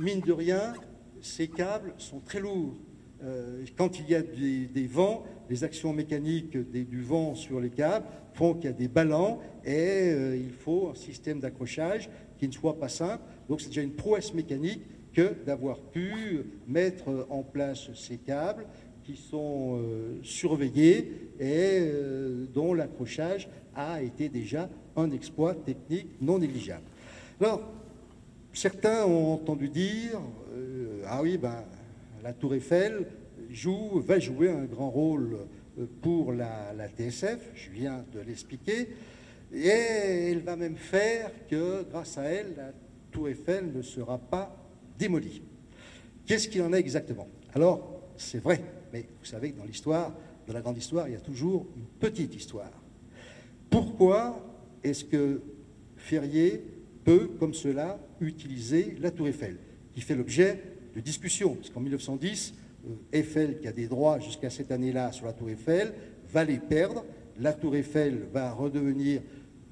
mine 0.00 0.20
de 0.20 0.32
rien, 0.32 0.74
ces 1.20 1.48
câbles 1.48 1.92
sont 1.98 2.20
très 2.20 2.40
lourds. 2.40 2.76
Euh, 3.24 3.64
quand 3.76 3.98
il 3.98 4.08
y 4.08 4.14
a 4.14 4.22
des, 4.22 4.86
vents, 4.86 5.24
les 5.48 5.64
actions 5.64 5.92
mécaniques 5.92 6.56
du 6.56 7.02
vent 7.02 7.34
sur 7.34 7.60
les 7.60 7.70
câbles 7.70 8.06
font 8.34 8.54
qu'il 8.54 8.64
y 8.64 8.72
a 8.72 8.72
des 8.72 8.88
ballons 8.88 9.38
et 9.64 10.10
euh, 10.10 10.36
il 10.36 10.52
faut 10.52 10.90
un 10.90 10.94
système 10.94 11.40
d'accrochage 11.40 12.10
qui 12.38 12.46
ne 12.46 12.52
soit 12.52 12.78
pas 12.78 12.88
simple. 12.88 13.22
Donc 13.48 13.60
c'est 13.60 13.68
déjà 13.68 13.82
une 13.82 13.94
prouesse 13.94 14.34
mécanique 14.34 14.82
que 15.14 15.34
d'avoir 15.46 15.78
pu 15.78 16.42
mettre 16.66 17.26
en 17.30 17.42
place 17.42 17.88
ces 17.94 18.18
câbles 18.18 18.66
qui 19.02 19.16
sont 19.16 19.80
surveillés 20.22 21.30
et 21.40 21.80
dont 22.52 22.74
l'accrochage 22.74 23.48
a 23.74 24.02
été 24.02 24.28
déjà 24.28 24.68
un 24.96 25.10
exploit 25.12 25.54
technique 25.54 26.08
non 26.20 26.38
négligeable. 26.38 26.84
Alors, 27.40 27.62
certains 28.52 29.04
ont 29.04 29.34
entendu 29.34 29.68
dire, 29.68 30.20
euh, 30.54 31.02
ah 31.06 31.20
oui, 31.22 31.36
ben, 31.36 31.64
la 32.26 32.32
tour 32.32 32.56
Eiffel 32.56 33.06
joue, 33.50 34.00
va 34.00 34.18
jouer 34.18 34.50
un 34.50 34.64
grand 34.64 34.90
rôle 34.90 35.38
euh, 35.78 35.86
pour 36.02 36.32
la, 36.32 36.74
TSF, 36.88 37.52
je 37.54 37.70
viens 37.70 38.04
de 38.12 38.18
l'expliquer, 38.18 38.88
et 39.54 39.68
elle 39.68 40.40
va 40.40 40.56
même 40.56 40.74
faire 40.76 41.30
que, 41.48 41.84
grâce 41.88 42.18
à 42.18 42.24
elle, 42.24 42.54
la 42.56 42.72
tour 43.12 43.28
Eiffel 43.28 43.70
ne 43.72 43.80
sera 43.80 44.18
pas 44.18 44.56
démolie. 44.98 45.40
Qu'est-ce 46.26 46.48
qu'il 46.48 46.62
en 46.62 46.72
est 46.72 46.80
exactement? 46.80 47.28
Alors, 47.54 48.02
c'est 48.16 48.42
vrai, 48.42 48.60
mais 48.92 49.06
vous 49.20 49.24
savez 49.24 49.52
que 49.52 49.58
dans 49.58 49.64
l'histoire, 49.64 50.12
dans 50.48 50.52
la 50.52 50.62
grande 50.62 50.78
histoire, 50.78 51.06
il 51.06 51.12
y 51.12 51.16
a 51.16 51.20
toujours 51.20 51.64
une 51.76 51.86
petite 52.00 52.34
histoire. 52.34 52.72
Pourquoi 53.70 54.44
est-ce 54.82 55.04
que 55.04 55.42
Ferrier 55.96 56.60
peut, 57.04 57.30
comme 57.38 57.54
cela, 57.54 58.00
utiliser 58.20 58.96
la 58.98 59.12
tour 59.12 59.28
Eiffel, 59.28 59.58
qui 59.92 60.00
fait 60.00 60.16
l'objet 60.16 60.75
de 60.96 61.00
discussions, 61.00 61.54
parce 61.54 61.70
qu'en 61.70 61.80
1910, 61.80 62.54
euh, 62.86 62.90
Eiffel, 63.12 63.60
qui 63.60 63.68
a 63.68 63.72
des 63.72 63.86
droits 63.86 64.18
jusqu'à 64.18 64.50
cette 64.50 64.72
année-là 64.72 65.12
sur 65.12 65.26
la 65.26 65.32
tour 65.32 65.50
Eiffel, 65.50 65.92
va 66.32 66.42
les 66.42 66.58
perdre. 66.58 67.04
La 67.38 67.52
tour 67.52 67.76
Eiffel 67.76 68.26
va 68.32 68.50
redevenir 68.52 69.20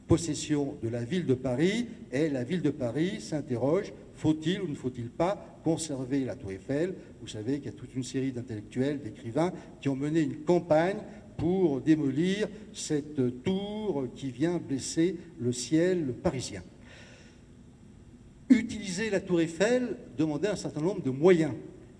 possession 0.06 0.76
de 0.82 0.88
la 0.88 1.02
ville 1.02 1.24
de 1.24 1.34
Paris, 1.34 1.86
et 2.12 2.28
la 2.28 2.44
ville 2.44 2.60
de 2.60 2.70
Paris 2.70 3.20
s'interroge 3.20 3.92
faut-il 4.14 4.60
ou 4.60 4.68
ne 4.68 4.74
faut-il 4.74 5.10
pas 5.10 5.60
conserver 5.64 6.24
la 6.24 6.36
tour 6.36 6.52
Eiffel? 6.52 6.94
Vous 7.20 7.26
savez 7.26 7.58
qu'il 7.58 7.66
y 7.66 7.74
a 7.74 7.78
toute 7.78 7.94
une 7.94 8.04
série 8.04 8.32
d'intellectuels, 8.32 9.00
d'écrivains 9.00 9.52
qui 9.80 9.88
ont 9.88 9.96
mené 9.96 10.20
une 10.20 10.44
campagne 10.44 10.98
pour 11.36 11.80
démolir 11.80 12.48
cette 12.72 13.42
tour 13.42 14.06
qui 14.14 14.30
vient 14.30 14.58
blesser 14.58 15.16
le 15.40 15.52
ciel 15.52 16.14
parisien. 16.22 16.62
Utiliser 18.54 19.10
la 19.10 19.20
tour 19.20 19.40
Eiffel 19.40 19.96
demandait 20.16 20.48
un 20.48 20.56
certain 20.56 20.80
nombre 20.80 21.02
de 21.02 21.10
moyens. 21.10 21.54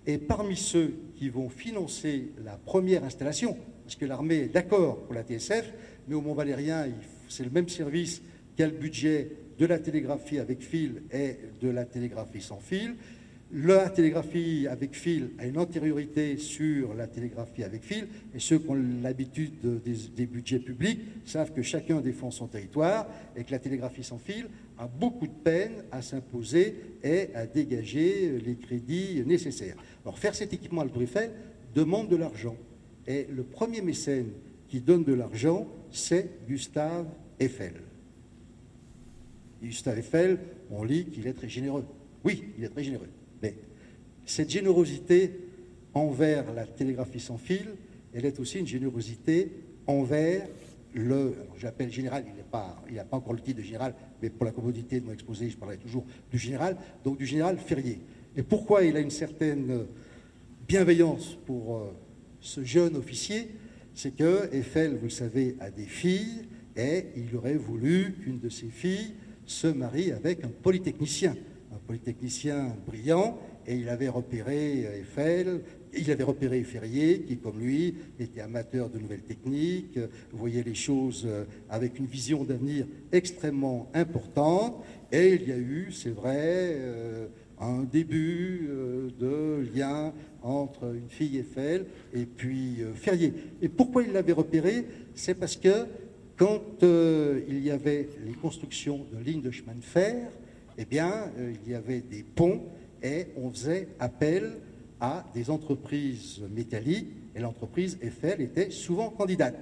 Et 0.07 0.17
parmi 0.17 0.55
ceux 0.55 0.93
qui 1.15 1.27
vont 1.27 1.49
financer 1.49 2.29
la 2.45 2.55
première 2.55 3.03
installation, 3.03 3.57
parce 3.83 3.95
que 3.95 4.05
l'armée 4.05 4.35
est 4.35 4.53
d'accord 4.53 4.99
pour 5.03 5.13
la 5.13 5.23
TSF, 5.23 5.73
mais 6.07 6.15
au 6.15 6.21
Mont 6.21 6.33
Valérien, 6.33 6.87
c'est 7.27 7.43
le 7.43 7.49
même 7.49 7.67
service 7.67 8.21
qui 8.55 8.63
a 8.63 8.67
le 8.67 8.73
budget 8.73 9.31
de 9.59 9.65
la 9.65 9.79
télégraphie 9.79 10.39
avec 10.39 10.61
fil 10.61 11.03
et 11.11 11.37
de 11.61 11.69
la 11.69 11.83
télégraphie 11.83 12.41
sans 12.41 12.59
fil. 12.59 12.95
La 13.53 13.89
télégraphie 13.89 14.67
avec 14.67 14.95
fil 14.95 15.29
a 15.37 15.45
une 15.45 15.59
antériorité 15.59 16.37
sur 16.37 16.95
la 16.95 17.05
télégraphie 17.05 17.63
avec 17.63 17.83
fil, 17.83 18.07
et 18.33 18.39
ceux 18.39 18.57
qui 18.57 18.69
ont 18.69 18.77
l'habitude 19.03 19.53
des, 19.83 20.25
budgets 20.25 20.59
publics 20.59 20.99
savent 21.25 21.53
que 21.53 21.61
chacun 21.61 22.01
défend 22.01 22.31
son 22.31 22.47
territoire 22.47 23.07
et 23.35 23.43
que 23.43 23.51
la 23.51 23.59
télégraphie 23.59 24.03
sans 24.03 24.17
fil 24.17 24.47
a 24.79 24.87
beaucoup 24.87 25.27
de 25.27 25.33
peine 25.33 25.83
à 25.91 26.01
s'imposer 26.01 26.75
et 27.03 27.29
à 27.35 27.45
dégager 27.45 28.39
les 28.39 28.55
crédits 28.55 29.23
nécessaires. 29.25 29.77
Alors 30.03 30.17
faire 30.17 30.33
cet 30.33 30.51
équipement 30.51 30.81
à 30.81 30.87
Eiffel 31.01 31.31
demande 31.75 32.09
de 32.09 32.15
l'argent, 32.15 32.57
et 33.05 33.27
le 33.31 33.43
premier 33.43 33.81
mécène 33.81 34.31
qui 34.67 34.81
donne 34.81 35.03
de 35.03 35.13
l'argent, 35.13 35.67
c'est 35.91 36.47
Gustave 36.47 37.05
Eiffel. 37.39 37.75
Gustave 39.61 39.99
Eiffel, 39.99 40.39
on 40.71 40.83
lit 40.83 41.05
qu'il 41.05 41.27
est 41.27 41.33
très 41.33 41.49
généreux. 41.49 41.85
Oui, 42.23 42.43
il 42.57 42.63
est 42.63 42.69
très 42.69 42.83
généreux. 42.83 43.07
Cette 44.25 44.49
générosité 44.49 45.31
envers 45.93 46.51
la 46.53 46.65
télégraphie 46.65 47.19
sans 47.19 47.37
fil, 47.37 47.75
elle 48.13 48.25
est 48.25 48.39
aussi 48.39 48.59
une 48.59 48.67
générosité 48.67 49.51
envers 49.87 50.47
le, 50.93 51.35
j'appelle 51.57 51.91
général, 51.91 52.23
il 52.27 52.95
n'a 52.95 53.03
pas, 53.03 53.17
encore 53.17 53.33
le 53.33 53.41
titre 53.41 53.57
de 53.57 53.63
général, 53.63 53.93
mais 54.21 54.29
pour 54.29 54.45
la 54.45 54.51
commodité 54.51 54.99
de 54.99 55.05
mon 55.05 55.11
exposé, 55.11 55.49
je 55.49 55.57
parlerai 55.57 55.77
toujours 55.77 56.05
du 56.31 56.37
général, 56.37 56.77
donc 57.03 57.17
du 57.17 57.25
général 57.25 57.57
Ferrier. 57.57 57.99
Et 58.35 58.43
pourquoi 58.43 58.83
il 58.83 58.95
a 58.95 59.01
une 59.01 59.11
certaine 59.11 59.85
bienveillance 60.67 61.37
pour 61.45 61.77
euh, 61.77 61.93
ce 62.39 62.63
jeune 62.63 62.95
officier? 62.95 63.49
C'est 63.93 64.15
que 64.15 64.49
Eiffel, 64.53 64.95
vous 64.95 65.05
le 65.05 65.09
savez, 65.09 65.57
a 65.59 65.69
des 65.69 65.85
filles, 65.85 66.45
et 66.77 67.05
il 67.17 67.35
aurait 67.35 67.57
voulu 67.57 68.15
qu'une 68.21 68.39
de 68.39 68.49
ses 68.49 68.67
filles 68.67 69.13
se 69.45 69.67
marie 69.67 70.11
avec 70.11 70.43
un 70.43 70.49
polytechnicien. 70.49 71.35
Un 71.73 71.77
polytechnicien 71.87 72.75
brillant, 72.87 73.37
et 73.67 73.75
il 73.75 73.89
avait 73.89 74.09
repéré 74.09 74.85
euh, 74.85 74.99
Eiffel, 74.99 75.61
il 75.97 76.11
avait 76.11 76.23
repéré 76.23 76.63
Ferrier, 76.63 77.21
qui, 77.21 77.37
comme 77.37 77.59
lui, 77.59 77.95
était 78.19 78.41
amateur 78.41 78.89
de 78.89 78.99
nouvelles 78.99 79.23
techniques, 79.23 79.99
voyait 80.31 80.63
les 80.63 80.75
choses 80.75 81.23
euh, 81.25 81.45
avec 81.69 81.97
une 81.99 82.05
vision 82.05 82.43
d'avenir 82.43 82.85
extrêmement 83.11 83.89
importante. 83.93 84.83
Et 85.11 85.35
il 85.35 85.47
y 85.47 85.51
a 85.51 85.57
eu, 85.57 85.89
c'est 85.91 86.09
vrai, 86.09 86.37
euh, 86.37 87.27
un 87.59 87.83
début 87.83 88.69
de 89.17 89.65
lien 89.73 90.11
entre 90.43 90.93
une 90.93 91.07
fille 91.07 91.37
Eiffel 91.37 91.85
et 92.13 92.25
puis 92.25 92.79
Ferrier. 92.95 93.33
Et 93.61 93.69
pourquoi 93.69 94.03
il 94.03 94.11
l'avait 94.11 94.33
repéré? 94.33 94.85
C'est 95.13 95.35
parce 95.35 95.55
que 95.55 95.85
quand 96.35 96.83
il 96.83 97.59
y 97.59 97.71
avait 97.71 98.09
les 98.25 98.33
constructions 98.33 99.05
de 99.13 99.23
lignes 99.23 99.41
de 99.41 99.51
chemin 99.51 99.73
de 99.73 99.85
fer, 99.85 100.27
eh 100.77 100.85
bien, 100.85 101.31
euh, 101.37 101.53
il 101.65 101.71
y 101.71 101.75
avait 101.75 102.01
des 102.01 102.23
ponts 102.23 102.61
et 103.03 103.27
on 103.37 103.49
faisait 103.51 103.87
appel 103.99 104.57
à 104.99 105.25
des 105.33 105.49
entreprises 105.49 106.41
métalliques 106.53 107.07
et 107.35 107.39
l'entreprise 107.39 107.97
Eiffel 108.01 108.41
était 108.41 108.71
souvent 108.71 109.09
candidate. 109.09 109.57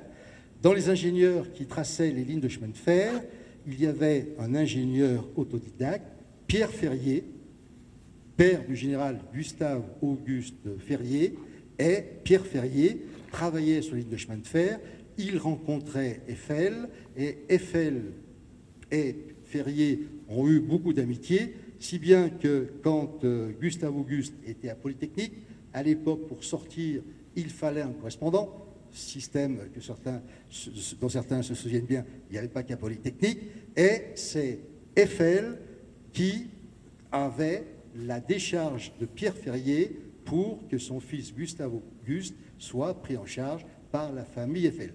Dans 0.61 0.73
les 0.73 0.89
ingénieurs 0.89 1.51
qui 1.51 1.65
traçaient 1.65 2.11
les 2.11 2.23
lignes 2.23 2.39
de 2.39 2.47
chemin 2.47 2.69
de 2.69 2.77
fer, 2.77 3.21
il 3.67 3.81
y 3.81 3.87
avait 3.87 4.29
un 4.39 4.55
ingénieur 4.55 5.27
autodidacte, 5.35 6.05
Pierre 6.47 6.69
Ferrier, 6.69 7.25
père 8.37 8.65
du 8.65 8.75
général 8.75 9.19
Gustave 9.33 9.83
Auguste 10.01 10.77
Ferrier, 10.79 11.37
et 11.79 12.03
Pierre 12.23 12.45
Ferrier 12.45 13.01
travaillait 13.31 13.81
sur 13.81 13.95
les 13.95 14.01
lignes 14.01 14.11
de 14.11 14.17
chemin 14.17 14.37
de 14.37 14.47
fer, 14.47 14.79
il 15.17 15.37
rencontrait 15.37 16.21
Eiffel, 16.27 16.89
et 17.17 17.39
Eiffel 17.49 18.01
et 18.91 19.15
Ferrier 19.45 20.07
ont 20.29 20.47
eu 20.47 20.59
beaucoup 20.59 20.93
d'amitié, 20.93 21.55
si 21.83 21.99
bien 21.99 22.29
que 22.29 22.71
quand 22.81 23.25
euh, 23.25 23.51
Gustave 23.59 23.93
Auguste 23.97 24.35
était 24.47 24.69
à 24.69 24.75
Polytechnique, 24.75 25.33
à 25.73 25.83
l'époque, 25.83 26.27
pour 26.29 26.41
sortir, 26.41 27.01
il 27.35 27.49
fallait 27.49 27.81
un 27.81 27.91
correspondant, 27.91 28.67
système 28.89 29.59
dont 31.01 31.09
certains 31.09 31.41
se 31.41 31.53
souviennent 31.53 31.85
bien, 31.85 32.05
il 32.29 32.33
n'y 32.33 32.37
avait 32.37 32.47
pas 32.47 32.63
qu'à 32.63 32.77
Polytechnique, 32.77 33.39
et 33.75 34.13
c'est 34.15 34.59
Eiffel 34.95 35.59
qui 36.13 36.47
avait 37.11 37.65
la 37.97 38.21
décharge 38.21 38.93
de 39.01 39.05
Pierre 39.05 39.35
Ferrier 39.35 39.99
pour 40.23 40.65
que 40.69 40.77
son 40.77 41.01
fils 41.01 41.35
Gustave 41.35 41.73
Auguste 41.75 42.35
soit 42.59 42.93
pris 43.01 43.17
en 43.17 43.25
charge 43.25 43.65
par 43.91 44.13
la 44.13 44.23
famille 44.23 44.67
Eiffel. 44.67 44.93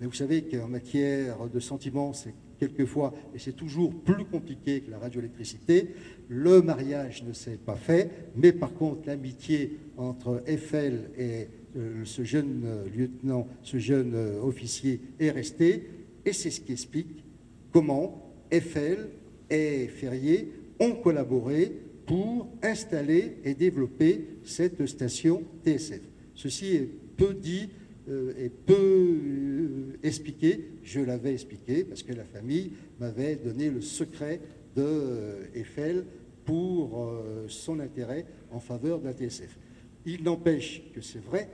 Mais 0.00 0.06
vous 0.08 0.14
savez 0.14 0.42
qu'en 0.42 0.66
matière 0.66 1.48
de 1.48 1.60
sentiments, 1.60 2.12
c'est 2.12 2.34
quelquefois, 2.58 3.14
et 3.34 3.38
c'est 3.38 3.52
toujours 3.52 3.92
plus 3.92 4.24
compliqué 4.24 4.80
que 4.80 4.90
la 4.90 4.98
radioélectricité, 4.98 5.94
le 6.28 6.62
mariage 6.62 7.22
ne 7.24 7.32
s'est 7.32 7.58
pas 7.64 7.76
fait, 7.76 8.10
mais 8.36 8.52
par 8.52 8.72
contre 8.74 9.06
l'amitié 9.06 9.78
entre 9.96 10.42
Eiffel 10.46 11.10
et 11.18 11.48
euh, 11.76 12.04
ce 12.04 12.22
jeune 12.22 12.62
euh, 12.66 12.84
lieutenant, 12.96 13.48
ce 13.62 13.78
jeune 13.78 14.12
euh, 14.14 14.40
officier 14.40 15.00
est 15.18 15.30
restée, 15.30 15.88
et 16.24 16.32
c'est 16.32 16.50
ce 16.50 16.60
qui 16.60 16.72
explique 16.72 17.24
comment 17.72 18.32
Eiffel 18.50 19.10
et 19.50 19.88
Ferrier 19.88 20.52
ont 20.80 20.92
collaboré 20.92 21.72
pour 22.06 22.48
installer 22.62 23.38
et 23.44 23.54
développer 23.54 24.38
cette 24.44 24.86
station 24.86 25.42
TSF. 25.64 26.00
Ceci 26.34 26.76
est 26.76 26.88
peu 27.16 27.34
dit 27.34 27.70
est 28.08 28.50
peu 28.50 28.74
euh, 28.74 29.98
expliqué. 30.02 30.72
Je 30.82 31.00
l'avais 31.00 31.32
expliqué 31.32 31.84
parce 31.84 32.02
que 32.02 32.12
la 32.12 32.24
famille 32.24 32.72
m'avait 33.00 33.36
donné 33.36 33.70
le 33.70 33.80
secret 33.80 34.40
de 34.76 34.82
euh, 34.82 35.46
Eiffel 35.54 36.04
pour 36.44 37.10
son 37.48 37.80
intérêt 37.80 38.26
en 38.50 38.60
faveur 38.60 39.00
de 39.00 39.06
la 39.06 39.14
TSF. 39.14 39.58
Il 40.04 40.24
n'empêche 40.24 40.82
que 40.92 41.00
c'est 41.00 41.24
vrai, 41.24 41.48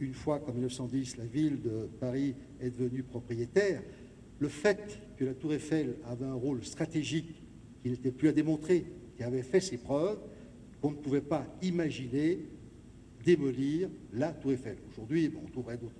une 0.00 0.14
fois 0.14 0.38
qu'en 0.38 0.54
1910 0.54 1.18
la 1.18 1.26
ville 1.26 1.60
de 1.60 1.90
Paris 2.00 2.34
est 2.58 2.70
devenue 2.70 3.02
propriétaire, 3.02 3.82
le 4.38 4.48
fait 4.48 4.98
que 5.18 5.26
la 5.26 5.34
tour 5.34 5.52
Eiffel 5.52 5.96
avait 6.06 6.24
un 6.24 6.32
rôle 6.34 6.64
stratégique 6.64 7.42
qui 7.82 7.90
n'était 7.90 8.10
plus 8.10 8.28
à 8.28 8.32
démontrer, 8.32 8.86
qui 9.14 9.22
avait 9.22 9.42
fait 9.42 9.60
ses 9.60 9.76
preuves, 9.76 10.18
qu'on 10.80 10.92
ne 10.92 10.96
pouvait 10.96 11.20
pas 11.20 11.46
imaginer 11.60 12.38
démolir 13.24 13.88
la 14.12 14.28
tour 14.28 14.52
Eiffel. 14.52 14.76
Aujourd'hui, 14.92 15.32
on 15.42 15.48
trouverait 15.48 15.76
d'autres 15.76 15.94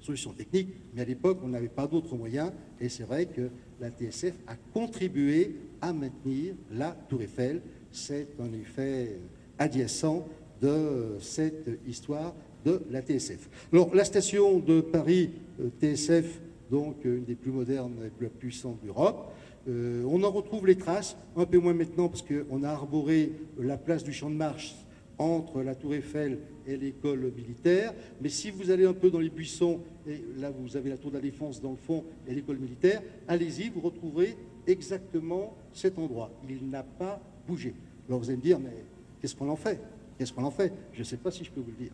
solutions 0.00 0.32
techniques, 0.32 0.74
mais 0.94 1.02
à 1.02 1.04
l'époque, 1.04 1.38
on 1.42 1.48
n'avait 1.48 1.68
pas 1.68 1.86
d'autres 1.86 2.16
moyens, 2.16 2.52
et 2.80 2.88
c'est 2.88 3.04
vrai 3.04 3.26
que 3.26 3.50
la 3.80 3.90
TSF 3.90 4.34
a 4.46 4.56
contribué 4.72 5.56
à 5.80 5.92
maintenir 5.92 6.54
la 6.72 6.90
tour 7.08 7.22
Eiffel. 7.22 7.62
C'est 7.90 8.28
un 8.40 8.52
effet 8.52 9.18
adjacent 9.58 10.26
de 10.60 11.16
cette 11.20 11.68
histoire 11.86 12.34
de 12.64 12.82
la 12.90 13.02
TSF. 13.02 13.48
Alors, 13.72 13.94
la 13.94 14.04
station 14.04 14.58
de 14.58 14.80
Paris 14.80 15.30
euh, 15.60 15.68
TSF, 15.80 16.40
donc 16.70 17.04
une 17.04 17.24
des 17.24 17.34
plus 17.34 17.50
modernes 17.50 17.96
et 18.06 18.08
plus 18.08 18.28
puissantes 18.28 18.78
d'Europe, 18.84 19.32
euh, 19.68 20.04
on 20.08 20.22
en 20.22 20.30
retrouve 20.30 20.66
les 20.66 20.76
traces, 20.76 21.16
un 21.36 21.44
peu 21.44 21.58
moins 21.58 21.74
maintenant 21.74 22.08
parce 22.08 22.22
qu'on 22.22 22.62
a 22.62 22.68
arboré 22.68 23.32
la 23.58 23.76
place 23.76 24.02
du 24.02 24.12
Champ 24.12 24.30
de 24.30 24.34
Mars 24.34 24.74
entre 25.22 25.62
la 25.62 25.74
tour 25.74 25.94
Eiffel 25.94 26.38
et 26.66 26.76
l'école 26.76 27.32
militaire. 27.36 27.94
Mais 28.20 28.28
si 28.28 28.50
vous 28.50 28.70
allez 28.70 28.84
un 28.84 28.92
peu 28.92 29.10
dans 29.10 29.20
les 29.20 29.30
buissons, 29.30 29.80
et 30.06 30.22
là 30.38 30.50
vous 30.50 30.76
avez 30.76 30.90
la 30.90 30.98
tour 30.98 31.10
de 31.10 31.16
la 31.16 31.22
défense 31.22 31.60
dans 31.60 31.70
le 31.70 31.76
fond 31.76 32.04
et 32.26 32.34
l'école 32.34 32.58
militaire, 32.58 33.02
allez-y, 33.28 33.68
vous 33.68 33.80
retrouverez 33.80 34.36
exactement 34.66 35.56
cet 35.72 35.98
endroit. 35.98 36.30
Il 36.48 36.68
n'a 36.68 36.82
pas 36.82 37.20
bougé. 37.46 37.74
Alors 38.08 38.20
vous 38.20 38.28
allez 38.28 38.38
me 38.38 38.42
dire, 38.42 38.58
mais 38.58 38.84
qu'est-ce 39.20 39.36
qu'on 39.36 39.48
en 39.48 39.56
fait? 39.56 39.80
Qu'est-ce 40.18 40.32
qu'on 40.32 40.44
en 40.44 40.50
fait? 40.50 40.72
Je 40.92 41.00
ne 41.00 41.04
sais 41.04 41.16
pas 41.16 41.30
si 41.30 41.44
je 41.44 41.50
peux 41.50 41.60
vous 41.60 41.70
le 41.70 41.84
dire. 41.84 41.92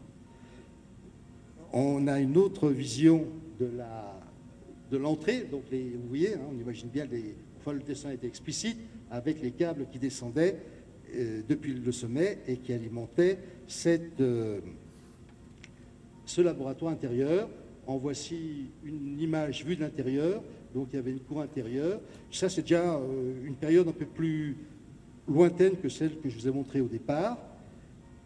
On 1.73 2.07
a 2.07 2.19
une 2.19 2.37
autre 2.37 2.71
vision 2.71 3.27
de 3.61 4.97
l'entrée, 4.97 5.47
vous 5.51 6.09
voyez, 6.09 6.35
hein, 6.35 6.41
on 6.51 6.59
imagine 6.59 6.89
bien, 6.89 7.05
les, 7.05 7.35
le 7.73 7.83
dessin 7.83 8.11
était 8.11 8.27
explicite, 8.27 8.79
avec 9.11 9.43
les 9.43 9.51
câbles 9.51 9.87
qui 9.91 9.99
descendaient, 9.99 10.57
depuis 11.49 11.73
le 11.73 11.93
sommet 11.93 12.39
et 12.47 12.57
qui 12.57 12.73
alimentait 12.73 13.39
euh, 14.21 14.61
ce 16.25 16.41
laboratoire 16.41 16.93
intérieur. 16.93 17.49
En 17.87 17.97
voici 17.97 18.67
une 18.85 19.19
image 19.21 19.65
vue 19.65 19.77
de 19.77 19.81
l'intérieur. 19.81 20.43
Donc 20.75 20.89
il 20.93 20.97
y 20.97 20.99
avait 20.99 21.11
une 21.11 21.21
cour 21.21 21.41
intérieure. 21.41 22.01
Ça, 22.31 22.49
c'est 22.49 22.63
déjà 22.63 22.95
euh, 22.95 23.47
une 23.47 23.55
période 23.55 23.89
un 23.89 23.93
peu 23.93 24.05
plus 24.05 24.57
lointaine 25.27 25.77
que 25.77 25.89
celle 25.89 26.19
que 26.19 26.29
je 26.29 26.39
vous 26.39 26.49
ai 26.49 26.51
montrée 26.51 26.81
au 26.81 26.89
départ. 26.89 27.39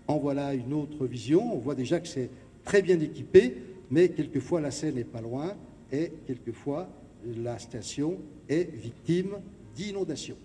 En 0.08 0.18
voilà 0.18 0.54
une 0.54 0.72
autre 0.72 1.06
vision. 1.06 1.54
On 1.54 1.58
voit 1.58 1.76
déjà 1.76 2.00
que 2.00 2.08
c'est 2.08 2.30
très 2.64 2.82
bien 2.82 2.98
équipé, 3.00 3.56
mais 3.90 4.08
quelquefois 4.08 4.60
la 4.60 4.70
scène 4.70 4.96
n'est 4.96 5.04
pas 5.04 5.20
loin 5.20 5.54
et 5.92 6.12
quelquefois 6.26 6.88
la 7.24 7.58
station 7.58 8.18
est 8.48 8.72
victime 8.74 9.36
d'inondations. 9.76 10.36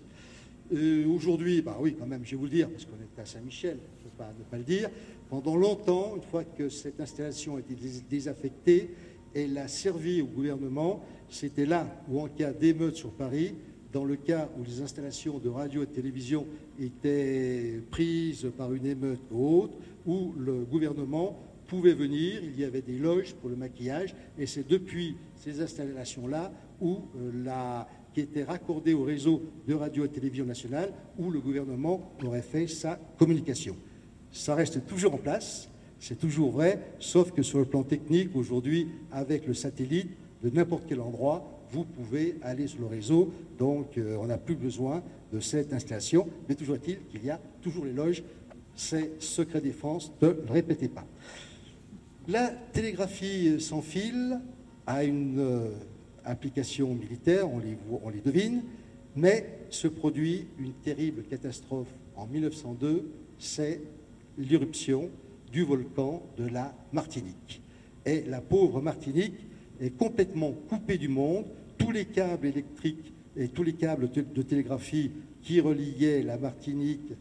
Euh, 0.72 1.06
aujourd'hui, 1.08 1.62
bah 1.62 1.78
oui, 1.80 1.96
quand 1.98 2.06
même, 2.06 2.24
je 2.24 2.32
vais 2.32 2.36
vous 2.36 2.44
le 2.44 2.50
dire, 2.50 2.68
parce 2.68 2.84
qu'on 2.84 2.96
est 2.96 3.20
à 3.20 3.24
Saint-Michel, 3.24 3.78
je 3.98 4.04
ne 4.04 4.10
peux 4.10 4.16
pas 4.16 4.32
ne 4.38 4.44
pas 4.44 4.58
le 4.58 4.64
dire. 4.64 4.90
Pendant 5.30 5.56
longtemps, 5.56 6.14
une 6.16 6.22
fois 6.22 6.44
que 6.44 6.68
cette 6.68 7.00
installation 7.00 7.56
a 7.56 7.60
été 7.60 7.74
désaffectée, 8.08 8.90
elle 9.34 9.56
a 9.58 9.68
servi 9.68 10.20
au 10.20 10.26
gouvernement. 10.26 11.02
C'était 11.28 11.66
là 11.66 12.02
où, 12.08 12.20
en 12.20 12.28
cas 12.28 12.52
d'émeute 12.52 12.96
sur 12.96 13.10
Paris, 13.10 13.54
dans 13.92 14.04
le 14.04 14.16
cas 14.16 14.50
où 14.58 14.64
les 14.64 14.82
installations 14.82 15.38
de 15.38 15.48
radio 15.48 15.82
et 15.82 15.86
de 15.86 15.92
télévision 15.92 16.46
étaient 16.78 17.80
prises 17.90 18.50
par 18.56 18.72
une 18.74 18.86
émeute 18.86 19.20
ou 19.30 19.62
autre, 19.62 19.78
où 20.06 20.34
le 20.38 20.64
gouvernement 20.64 21.38
pouvait 21.66 21.94
venir, 21.94 22.40
il 22.42 22.58
y 22.58 22.64
avait 22.64 22.82
des 22.82 22.98
loges 22.98 23.34
pour 23.34 23.50
le 23.50 23.56
maquillage, 23.56 24.14
et 24.38 24.46
c'est 24.46 24.66
depuis 24.66 25.16
ces 25.36 25.60
installations-là 25.60 26.52
où 26.80 27.02
euh, 27.16 27.44
la, 27.44 27.88
qui 28.14 28.20
était 28.20 28.44
raccordée 28.44 28.94
au 28.94 29.04
réseau 29.04 29.42
de 29.66 29.74
radio 29.74 30.04
et 30.04 30.08
télévision 30.08 30.44
nationale, 30.44 30.92
où 31.18 31.30
le 31.30 31.40
gouvernement 31.40 32.12
aurait 32.24 32.42
fait 32.42 32.66
sa 32.66 32.98
communication. 33.18 33.76
Ça 34.32 34.54
reste 34.54 34.86
toujours 34.86 35.14
en 35.14 35.18
place, 35.18 35.68
c'est 36.00 36.18
toujours 36.18 36.50
vrai, 36.50 36.92
sauf 36.98 37.32
que 37.32 37.42
sur 37.42 37.58
le 37.58 37.64
plan 37.64 37.82
technique, 37.82 38.34
aujourd'hui, 38.34 38.88
avec 39.10 39.46
le 39.46 39.54
satellite, 39.54 40.10
de 40.42 40.50
n'importe 40.50 40.84
quel 40.86 41.00
endroit, 41.00 41.58
vous 41.70 41.84
pouvez 41.84 42.36
aller 42.42 42.66
sur 42.66 42.80
le 42.80 42.86
réseau. 42.86 43.32
Donc, 43.58 43.98
euh, 43.98 44.16
on 44.20 44.26
n'a 44.26 44.38
plus 44.38 44.54
besoin 44.54 45.02
de 45.32 45.40
cette 45.40 45.72
installation. 45.72 46.28
Mais 46.48 46.54
toujours 46.54 46.76
est-il 46.76 47.00
qu'il 47.06 47.24
y 47.24 47.30
a 47.30 47.40
toujours 47.60 47.84
les 47.84 47.92
loges. 47.92 48.22
C'est 48.74 49.20
secret 49.20 49.60
défense, 49.60 50.12
ne 50.22 50.28
le 50.28 50.44
répétez 50.48 50.88
pas. 50.88 51.04
La 52.28 52.48
télégraphie 52.48 53.60
sans 53.60 53.82
fil 53.82 54.40
a 54.86 55.04
une 55.04 55.40
euh, 55.40 55.70
application 56.28 56.94
militaire, 56.94 57.50
on 57.50 57.58
les, 57.58 57.76
on 58.02 58.08
les 58.08 58.20
devine, 58.20 58.62
mais 59.16 59.58
se 59.70 59.88
produit 59.88 60.46
une 60.58 60.72
terrible 60.72 61.22
catastrophe 61.24 61.88
en 62.16 62.26
1902, 62.26 63.10
c'est 63.38 63.80
l'irruption 64.36 65.10
du 65.52 65.64
volcan 65.64 66.22
de 66.36 66.46
la 66.46 66.74
Martinique. 66.92 67.62
Et 68.04 68.22
la 68.22 68.40
pauvre 68.40 68.80
Martinique 68.80 69.46
est 69.80 69.96
complètement 69.96 70.52
coupée 70.68 70.98
du 70.98 71.08
monde. 71.08 71.46
Tous 71.76 71.90
les 71.90 72.04
câbles 72.04 72.46
électriques 72.46 73.12
et 73.36 73.48
tous 73.48 73.62
les 73.62 73.74
câbles 73.74 74.10
de 74.10 74.42
télégraphie 74.42 75.10
qui 75.42 75.60
reliaient 75.60 76.22
la 76.22 76.36
Martinique 76.36 77.12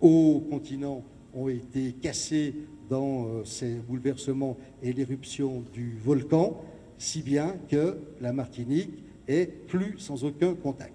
au 0.00 0.44
continent 0.50 1.04
ont 1.34 1.48
été 1.48 1.92
cassés 1.92 2.54
dans 2.88 3.26
euh, 3.26 3.44
ces 3.44 3.74
bouleversements 3.74 4.56
et 4.82 4.92
l'éruption 4.92 5.62
du 5.72 5.96
volcan, 6.02 6.60
si 7.00 7.22
bien 7.22 7.56
que 7.70 7.96
la 8.20 8.34
Martinique 8.34 8.90
est 9.26 9.46
plus 9.46 9.98
sans 9.98 10.22
aucun 10.22 10.54
contact. 10.54 10.92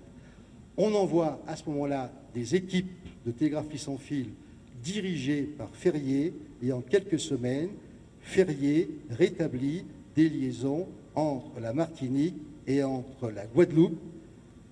On 0.77 0.93
envoie 0.93 1.41
à 1.47 1.55
ce 1.55 1.67
moment-là 1.67 2.13
des 2.33 2.53
équipes 2.53 2.91
de 3.25 3.31
télégraphie 3.31 3.79
sans 3.79 3.97
fil 3.97 4.27
dirigées 4.83 5.41
par 5.41 5.75
Ferrier 5.75 6.35
et 6.61 6.71
en 6.71 6.81
quelques 6.81 7.19
semaines, 7.19 7.69
Ferrier 8.21 8.91
rétablit 9.09 9.83
des 10.15 10.29
liaisons 10.29 10.87
entre 11.15 11.59
la 11.59 11.73
Martinique 11.73 12.35
et 12.67 12.83
entre 12.83 13.31
la 13.31 13.47
Guadeloupe. 13.47 13.99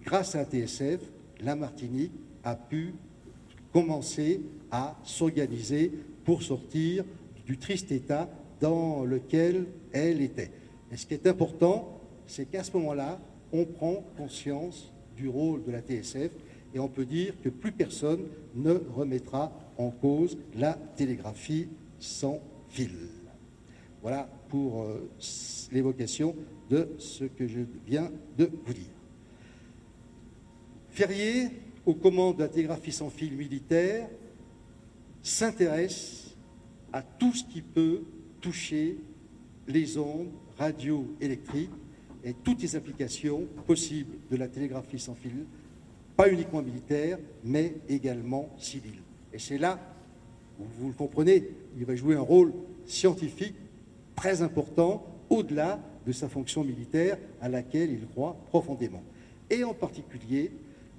Grâce 0.06 0.36
à 0.36 0.40
la 0.40 0.46
TSF, 0.46 1.00
la 1.42 1.56
Martinique 1.56 2.12
a 2.44 2.56
pu 2.56 2.94
commencer 3.72 4.40
à 4.70 5.00
s'organiser 5.04 5.92
pour 6.26 6.44
sortir 6.44 7.06
du 7.48 7.58
triste 7.58 7.92
état 7.92 8.30
dans 8.62 9.04
lequel 9.04 9.66
elle 9.94 10.22
était. 10.22 10.52
Et 10.94 10.98
ce 10.98 11.08
qui 11.08 11.16
est 11.16 11.26
important, 11.26 12.00
c'est 12.28 12.46
qu'à 12.46 12.64
ce 12.64 12.72
moment-là, 12.74 13.20
on 13.52 13.66
prend 13.66 14.04
conscience 14.16 14.94
du 15.18 15.28
rôle 15.28 15.64
de 15.64 15.72
la 15.72 15.82
TSF 15.82 16.32
et 16.76 16.80
on 16.80 16.88
peut 16.88 17.06
dire 17.06 17.34
que 17.42 17.50
plus 17.50 17.72
personne 17.72 18.28
ne 18.54 18.74
remettra 18.74 19.52
en 19.78 19.90
cause 19.90 20.38
la 20.56 20.74
télégraphie 20.74 21.68
sans 21.98 22.40
fil. 22.70 22.92
Voilà 24.04 24.30
pour 24.50 24.84
euh, 24.84 25.10
l'évocation 25.72 26.36
de 26.70 26.90
ce 27.00 27.24
que 27.24 27.48
je 27.48 27.62
viens 27.88 28.12
de 28.38 28.52
vous 28.66 28.74
dire. 28.74 28.84
Ferrier, 30.90 31.50
aux 31.88 31.96
commandes 31.96 32.38
de 32.38 32.44
la 32.44 32.50
télégraphie 32.50 32.92
sans 32.92 33.10
fil 33.10 33.36
militaire, 33.36 34.08
s'intéresse 35.24 36.36
à 36.92 37.02
tout 37.02 37.34
ce 37.34 37.44
qui 37.46 37.64
peut 37.64 38.04
toucher 38.42 38.98
les 39.68 39.98
ondes 39.98 40.30
radioélectriques 40.58 41.72
et 42.24 42.34
toutes 42.34 42.62
les 42.62 42.76
applications 42.76 43.48
possibles 43.68 44.16
de 44.32 44.38
la 44.38 44.48
télégraphie 44.48 45.00
sans 45.00 45.16
fil, 45.16 45.46
pas 46.16 46.32
uniquement 46.32 46.62
militaire, 46.62 47.18
mais 47.44 47.76
également 47.90 48.50
civile. 48.58 49.02
Et 49.34 49.40
c'est 49.40 49.58
là, 49.58 49.80
vous 50.58 50.88
le 50.88 50.94
comprenez, 50.94 51.50
il 51.78 51.86
va 51.86 51.96
jouer 51.96 52.16
un 52.16 52.22
rôle 52.22 52.54
scientifique 52.86 53.56
très 54.16 54.42
important 54.42 55.06
au-delà 55.30 55.80
de 56.06 56.12
sa 56.12 56.30
fonction 56.30 56.64
militaire 56.64 57.18
à 57.42 57.50
laquelle 57.50 57.92
il 57.92 58.08
croit 58.08 58.38
profondément. 58.50 59.04
Et 59.50 59.64
en 59.64 59.74
particulier, 59.74 60.52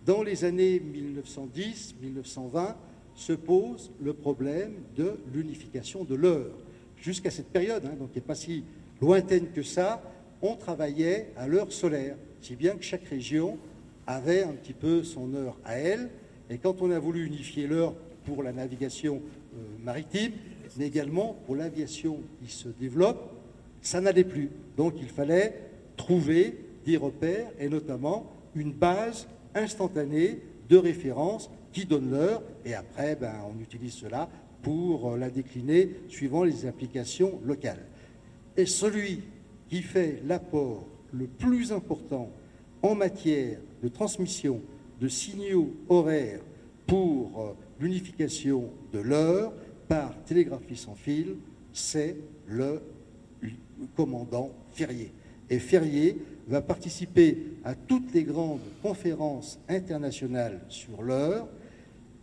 dans 0.05 0.23
les 0.23 0.45
années 0.45 0.81
1910-1920, 0.81 2.75
se 3.15 3.33
pose 3.33 3.93
le 4.03 4.13
problème 4.13 4.75
de 4.97 5.19
l'unification 5.33 6.05
de 6.05 6.15
l'heure. 6.15 6.53
Jusqu'à 6.97 7.31
cette 7.31 7.49
période, 7.49 7.85
hein, 7.87 7.95
donc 7.99 8.11
qui 8.13 8.19
n'est 8.19 8.25
pas 8.25 8.35
si 8.35 8.65
lointaine 9.05 9.49
que 9.55 9.63
ça, 9.63 10.03
on 10.41 10.57
travaillait 10.57 11.29
à 11.37 11.47
l'heure 11.47 11.73
solaire, 11.73 12.17
si 12.41 12.57
bien 12.57 12.75
que 12.75 12.83
chaque 12.83 13.05
région 13.05 13.59
avait 14.07 14.43
un 14.43 14.53
petit 14.53 14.73
peu 14.73 15.05
son 15.05 15.35
heure 15.35 15.59
à 15.65 15.77
elle. 15.77 16.09
Et 16.49 16.57
quand 16.57 16.81
on 16.81 16.91
a 16.91 16.99
voulu 16.99 17.27
unifier 17.27 17.67
l'heure 17.67 17.95
pour 18.25 18.43
la 18.43 18.53
navigation 18.53 19.21
euh, 19.55 19.59
maritime, 19.83 20.33
mais 20.79 20.87
également 20.87 21.37
pour 21.45 21.55
l'aviation 21.55 22.21
qui 22.43 22.51
se 22.51 22.69
développe, 22.69 23.31
ça 23.83 24.01
n'allait 24.01 24.25
plus. 24.25 24.51
Donc 24.77 24.95
il 24.99 25.09
fallait 25.09 25.55
trouver 25.97 26.59
des 26.87 26.97
repères 26.97 27.51
et 27.59 27.69
notamment 27.69 28.33
une 28.55 28.73
base 28.73 29.27
instantanée 29.55 30.41
de 30.69 30.77
référence 30.79 31.51
qui 31.73 31.85
donne 31.85 32.11
l'heure 32.11 32.43
et 32.65 32.75
après 32.75 33.17
ben, 33.17 33.35
on 33.55 33.61
utilise 33.61 33.93
cela 33.93 34.31
pour 34.63 35.13
euh, 35.13 35.19
la 35.19 35.29
décliner 35.29 35.91
suivant 36.09 36.43
les 36.43 36.65
applications 36.65 37.39
locales. 37.45 37.85
Et 38.57 38.67
celui 38.67 39.21
qui 39.69 39.83
fait 39.83 40.23
l'apport 40.27 40.87
le 41.13 41.27
plus 41.27 41.73
important 41.73 42.31
en 42.83 42.95
matière 42.95 43.59
de 43.83 43.89
transmission 43.89 44.61
de 45.01 45.09
signaux 45.09 45.73
horaires 45.89 46.41
pour 46.87 47.41
euh, 47.41 47.53
l'unification 47.81 48.71
de 48.93 48.99
l'heure 48.99 49.53
par 49.89 50.15
télégraphie 50.25 50.77
sans 50.77 50.95
fil, 50.95 51.37
c'est 51.73 52.17
le 52.47 52.81
commandant 53.97 54.51
Ferrier. 54.73 55.13
Et 55.51 55.59
Ferrier 55.59 56.19
va 56.49 56.63
participer 56.63 57.39
à 57.65 57.75
toutes 57.75 58.13
les 58.15 58.23
grandes 58.23 58.61
conférences 58.83 59.59
internationales 59.69 60.61
sur 60.69 61.03
l'heure. 61.03 61.49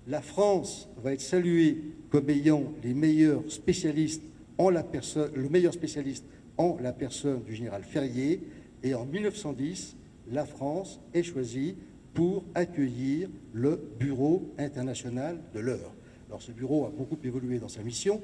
La 0.08 0.22
France 0.22 0.90
va 1.04 1.14
être 1.14 1.22
saluée 1.22 1.78
comme 2.10 2.30
ayant 2.30 2.74
les 2.84 2.94
meilleurs 2.94 3.44
spécialistes 3.50 4.24
le 4.70 5.50
meilleur 5.50 5.74
spécialiste 5.74 6.26
en 6.58 6.78
la 6.82 6.94
personne 6.94 7.44
du 7.44 7.56
général 7.56 7.84
Ferrier. 7.84 8.42
Et 8.84 8.94
en 8.94 9.06
1910, 9.06 9.96
la 10.32 10.46
France 10.46 11.00
est 11.14 11.24
choisie 11.24 11.76
pour 12.14 12.44
accueillir 12.56 13.30
le 13.54 13.82
Bureau 14.00 14.52
international 14.58 15.40
de 15.54 15.60
l'heure. 15.60 15.94
Alors 16.28 16.42
ce 16.42 16.52
bureau 16.52 16.86
a 16.86 16.90
beaucoup 16.90 17.18
évolué 17.24 17.60
dans 17.60 17.68
sa 17.68 17.84
mission. 17.84 18.22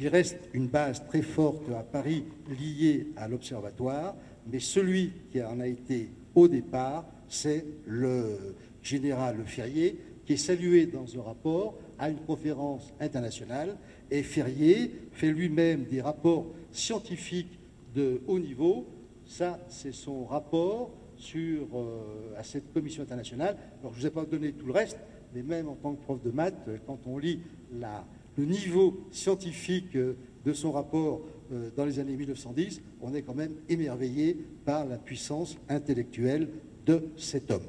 Il 0.00 0.08
reste 0.08 0.38
une 0.52 0.68
base 0.68 1.04
très 1.08 1.22
forte 1.22 1.68
à 1.70 1.82
Paris 1.82 2.24
liée 2.48 3.08
à 3.16 3.26
l'Observatoire, 3.26 4.14
mais 4.50 4.60
celui 4.60 5.12
qui 5.32 5.42
en 5.42 5.58
a 5.58 5.66
été 5.66 6.10
au 6.34 6.46
départ, 6.46 7.04
c'est 7.28 7.64
le 7.84 8.54
général 8.82 9.42
Ferrier, 9.44 9.98
qui 10.24 10.34
est 10.34 10.36
salué 10.36 10.86
dans 10.86 11.04
un 11.18 11.22
rapport 11.22 11.74
à 11.98 12.10
une 12.10 12.18
conférence 12.18 12.92
internationale. 13.00 13.76
Et 14.10 14.22
Ferrier 14.22 14.92
fait 15.12 15.30
lui-même 15.30 15.84
des 15.84 16.00
rapports 16.00 16.46
scientifiques 16.72 17.58
de 17.94 18.20
haut 18.26 18.38
niveau. 18.38 18.86
Ça, 19.26 19.58
c'est 19.68 19.92
son 19.92 20.24
rapport 20.24 20.90
euh, 21.34 22.36
à 22.36 22.44
cette 22.44 22.72
commission 22.72 23.02
internationale. 23.02 23.56
Alors, 23.80 23.92
je 23.92 23.98
ne 23.98 24.02
vous 24.02 24.06
ai 24.06 24.10
pas 24.10 24.24
donné 24.24 24.52
tout 24.52 24.66
le 24.66 24.72
reste, 24.72 24.98
mais 25.34 25.42
même 25.42 25.68
en 25.68 25.74
tant 25.74 25.94
que 25.94 26.02
prof 26.02 26.22
de 26.22 26.30
maths, 26.30 26.68
quand 26.86 27.00
on 27.06 27.18
lit 27.18 27.40
le 28.36 28.44
niveau 28.44 29.00
scientifique 29.10 29.96
euh, 29.96 30.16
de 30.46 30.52
son 30.52 30.72
rapport 30.72 31.22
euh, 31.52 31.70
dans 31.76 31.84
les 31.84 31.98
années 31.98 32.16
1910, 32.16 32.80
on 33.00 33.14
est 33.14 33.22
quand 33.22 33.34
même 33.34 33.52
émerveillé 33.68 34.38
par 34.64 34.86
la 34.86 34.96
puissance 34.96 35.56
intellectuelle 35.68 36.48
de 36.86 37.08
cet 37.16 37.50
homme. 37.50 37.66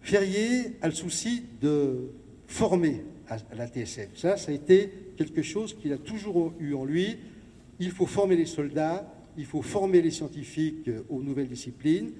Ferrier 0.00 0.76
a 0.80 0.88
le 0.88 0.94
souci 0.94 1.42
de 1.60 2.10
formé 2.46 3.04
à 3.30 3.54
la 3.56 3.66
TSF. 3.66 4.10
Ça, 4.14 4.36
ça 4.36 4.50
a 4.50 4.54
été 4.54 4.90
quelque 5.16 5.42
chose 5.42 5.74
qu'il 5.74 5.92
a 5.92 5.98
toujours 5.98 6.52
eu 6.60 6.74
en 6.74 6.84
lui. 6.84 7.16
Il 7.78 7.90
faut 7.90 8.06
former 8.06 8.36
les 8.36 8.46
soldats, 8.46 9.10
il 9.38 9.46
faut 9.46 9.62
former 9.62 10.02
les 10.02 10.10
scientifiques 10.10 10.88
euh, 10.88 11.02
aux 11.08 11.22
nouvelles 11.22 11.48
disciplines 11.48 12.10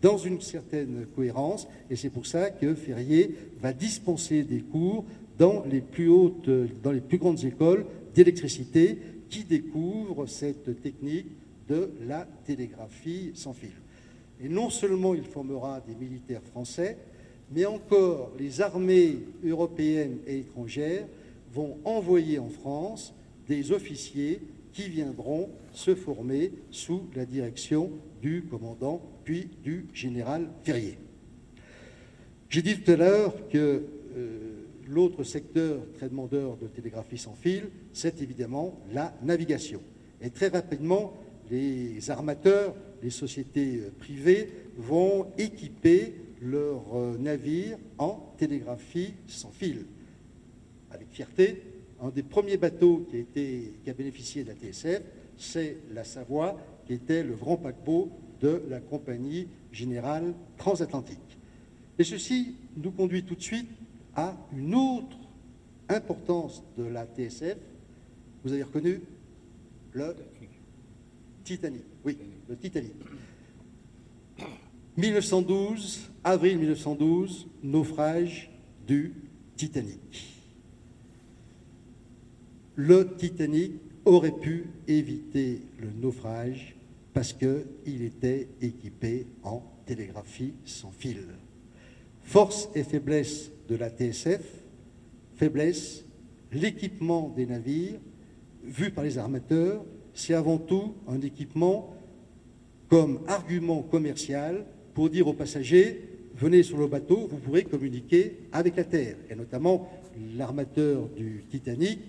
dans 0.00 0.18
une 0.18 0.40
certaine 0.40 1.06
cohérence, 1.14 1.66
et 1.90 1.96
c'est 1.96 2.10
pour 2.10 2.24
ça 2.24 2.50
que 2.50 2.74
Ferrier 2.74 3.34
va 3.60 3.72
dispenser 3.72 4.44
des 4.44 4.60
cours 4.60 5.04
dans 5.38 5.64
les 5.64 5.80
plus 5.80 6.08
hautes, 6.08 6.48
dans 6.82 6.92
les 6.92 7.00
plus 7.00 7.18
grandes 7.18 7.44
écoles 7.44 7.84
d'électricité 8.14 8.98
qui 9.28 9.44
découvrent 9.44 10.26
cette 10.26 10.80
technique 10.82 11.26
de 11.68 11.90
la 12.06 12.26
télégraphie 12.46 13.32
sans 13.34 13.52
fil. 13.52 13.72
Et 14.40 14.48
non 14.48 14.70
seulement 14.70 15.14
il 15.14 15.24
formera 15.24 15.80
des 15.80 15.94
militaires 15.94 16.42
français, 16.42 16.96
mais 17.52 17.66
encore 17.66 18.32
les 18.38 18.60
armées 18.60 19.18
européennes 19.44 20.18
et 20.26 20.38
étrangères 20.38 21.06
vont 21.52 21.78
envoyer 21.84 22.38
en 22.38 22.48
France 22.48 23.14
des 23.48 23.72
officiers 23.72 24.40
qui 24.72 24.88
viendront 24.88 25.50
se 25.72 25.94
former 25.94 26.52
sous 26.70 27.02
la 27.14 27.24
direction 27.24 27.90
du 28.20 28.44
commandant 28.44 29.02
puis 29.24 29.48
du 29.62 29.86
général 29.92 30.48
Ferrier. 30.62 30.98
J'ai 32.48 32.62
dit 32.62 32.80
tout 32.80 32.90
à 32.90 32.96
l'heure 32.96 33.48
que 33.48 33.82
euh, 34.16 34.38
l'autre 34.86 35.22
secteur 35.22 35.80
très 35.94 36.08
demandeur 36.08 36.56
de 36.56 36.66
télégraphie 36.66 37.18
sans 37.18 37.34
fil, 37.34 37.70
c'est 37.92 38.22
évidemment 38.22 38.80
la 38.92 39.14
navigation. 39.22 39.80
Et 40.20 40.30
très 40.30 40.48
rapidement, 40.48 41.14
les 41.50 42.10
armateurs, 42.10 42.74
les 43.02 43.10
sociétés 43.10 43.80
euh, 43.80 43.90
privées 43.98 44.50
vont 44.76 45.26
équiper 45.38 46.14
leurs 46.42 46.96
euh, 46.96 47.16
navires 47.18 47.78
en 47.98 48.34
télégraphie 48.36 49.14
sans 49.26 49.50
fil. 49.50 49.86
Avec 50.90 51.08
fierté, 51.10 51.62
un 52.00 52.10
des 52.10 52.22
premiers 52.22 52.56
bateaux 52.56 53.06
qui 53.10 53.16
a, 53.16 53.20
été, 53.20 53.74
qui 53.82 53.90
a 53.90 53.94
bénéficié 53.94 54.44
de 54.44 54.48
la 54.48 54.54
TSF, 54.54 55.02
c'est 55.36 55.76
la 55.92 56.04
Savoie, 56.04 56.56
qui 56.86 56.94
était 56.94 57.22
le 57.22 57.34
grand 57.34 57.56
paquebot 57.56 58.10
de 58.40 58.62
la 58.68 58.80
compagnie 58.80 59.48
générale 59.72 60.34
transatlantique. 60.56 61.18
Et 61.98 62.04
ceci 62.04 62.54
nous 62.76 62.92
conduit 62.92 63.24
tout 63.24 63.34
de 63.34 63.42
suite 63.42 63.68
à 64.14 64.36
une 64.56 64.74
autre 64.74 65.18
importance 65.88 66.62
de 66.76 66.84
la 66.84 67.06
TSF. 67.06 67.56
Vous 68.44 68.52
avez 68.52 68.62
reconnu 68.62 69.00
le 69.92 70.14
Titanic. 71.44 71.84
Oui, 72.04 72.16
le 72.48 72.56
Titanic. 72.56 72.92
1912, 74.98 76.10
avril 76.24 76.58
1912, 76.58 77.46
naufrage 77.62 78.50
du 78.84 79.14
Titanic. 79.56 80.26
Le 82.74 83.14
Titanic 83.16 83.74
aurait 84.04 84.32
pu 84.32 84.70
éviter 84.88 85.62
le 85.78 85.90
naufrage 85.92 86.74
parce 87.14 87.32
qu'il 87.32 88.02
était 88.02 88.48
équipé 88.60 89.28
en 89.44 89.62
télégraphie 89.86 90.54
sans 90.64 90.90
fil. 90.90 91.28
Force 92.24 92.68
et 92.74 92.82
faiblesse 92.82 93.52
de 93.68 93.76
la 93.76 93.90
TSF, 93.90 94.42
faiblesse, 95.36 96.04
l'équipement 96.50 97.32
des 97.36 97.46
navires, 97.46 98.00
vu 98.64 98.90
par 98.90 99.04
les 99.04 99.16
armateurs, 99.16 99.84
c'est 100.12 100.34
avant 100.34 100.58
tout 100.58 100.94
un 101.06 101.20
équipement 101.20 101.94
comme 102.88 103.20
argument 103.28 103.82
commercial 103.82 104.66
pour 104.98 105.10
dire 105.10 105.28
aux 105.28 105.32
passagers, 105.32 106.00
venez 106.34 106.64
sur 106.64 106.76
le 106.76 106.88
bateau, 106.88 107.28
vous 107.30 107.36
pourrez 107.36 107.62
communiquer 107.62 108.38
avec 108.50 108.74
la 108.74 108.82
Terre. 108.82 109.14
Et 109.30 109.36
notamment 109.36 109.88
l'armateur 110.36 111.08
du 111.10 111.44
Titanic 111.48 112.00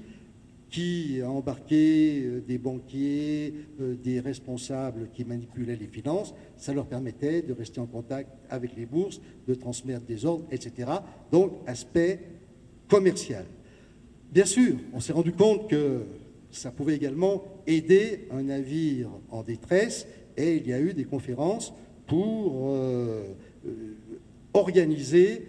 qui 0.72 1.22
a 1.22 1.30
embarqué 1.30 2.24
euh, 2.24 2.42
des 2.48 2.58
banquiers, 2.58 3.54
euh, 3.80 3.94
des 3.94 4.20
responsables 4.20 5.10
qui 5.14 5.24
manipulaient 5.24 5.76
les 5.76 5.86
finances. 5.86 6.34
Ça 6.58 6.74
leur 6.74 6.88
permettait 6.88 7.44
de 7.44 7.54
rester 7.54 7.80
en 7.80 7.86
contact 7.86 8.32
avec 8.50 8.76
les 8.76 8.88
bourses, 8.88 9.22
de 9.48 9.54
transmettre 9.54 10.08
des 10.08 10.26
ordres, 10.26 10.48
etc. 10.50 10.90
Donc, 11.32 11.52
aspect 11.68 12.22
commercial. 12.88 13.46
Bien 14.32 14.46
sûr, 14.46 14.78
on 14.94 15.00
s'est 15.00 15.14
rendu 15.14 15.34
compte 15.34 15.70
que 15.70 16.06
ça 16.50 16.72
pouvait 16.72 16.96
également 16.96 17.44
aider 17.68 18.28
un 18.32 18.42
navire 18.42 19.10
en 19.30 19.44
détresse 19.44 20.08
et 20.36 20.56
il 20.56 20.68
y 20.68 20.74
a 20.74 20.82
eu 20.82 20.94
des 20.94 21.06
conférences 21.06 21.72
pour 22.10 22.72
euh, 22.72 23.24
organiser 24.53 25.45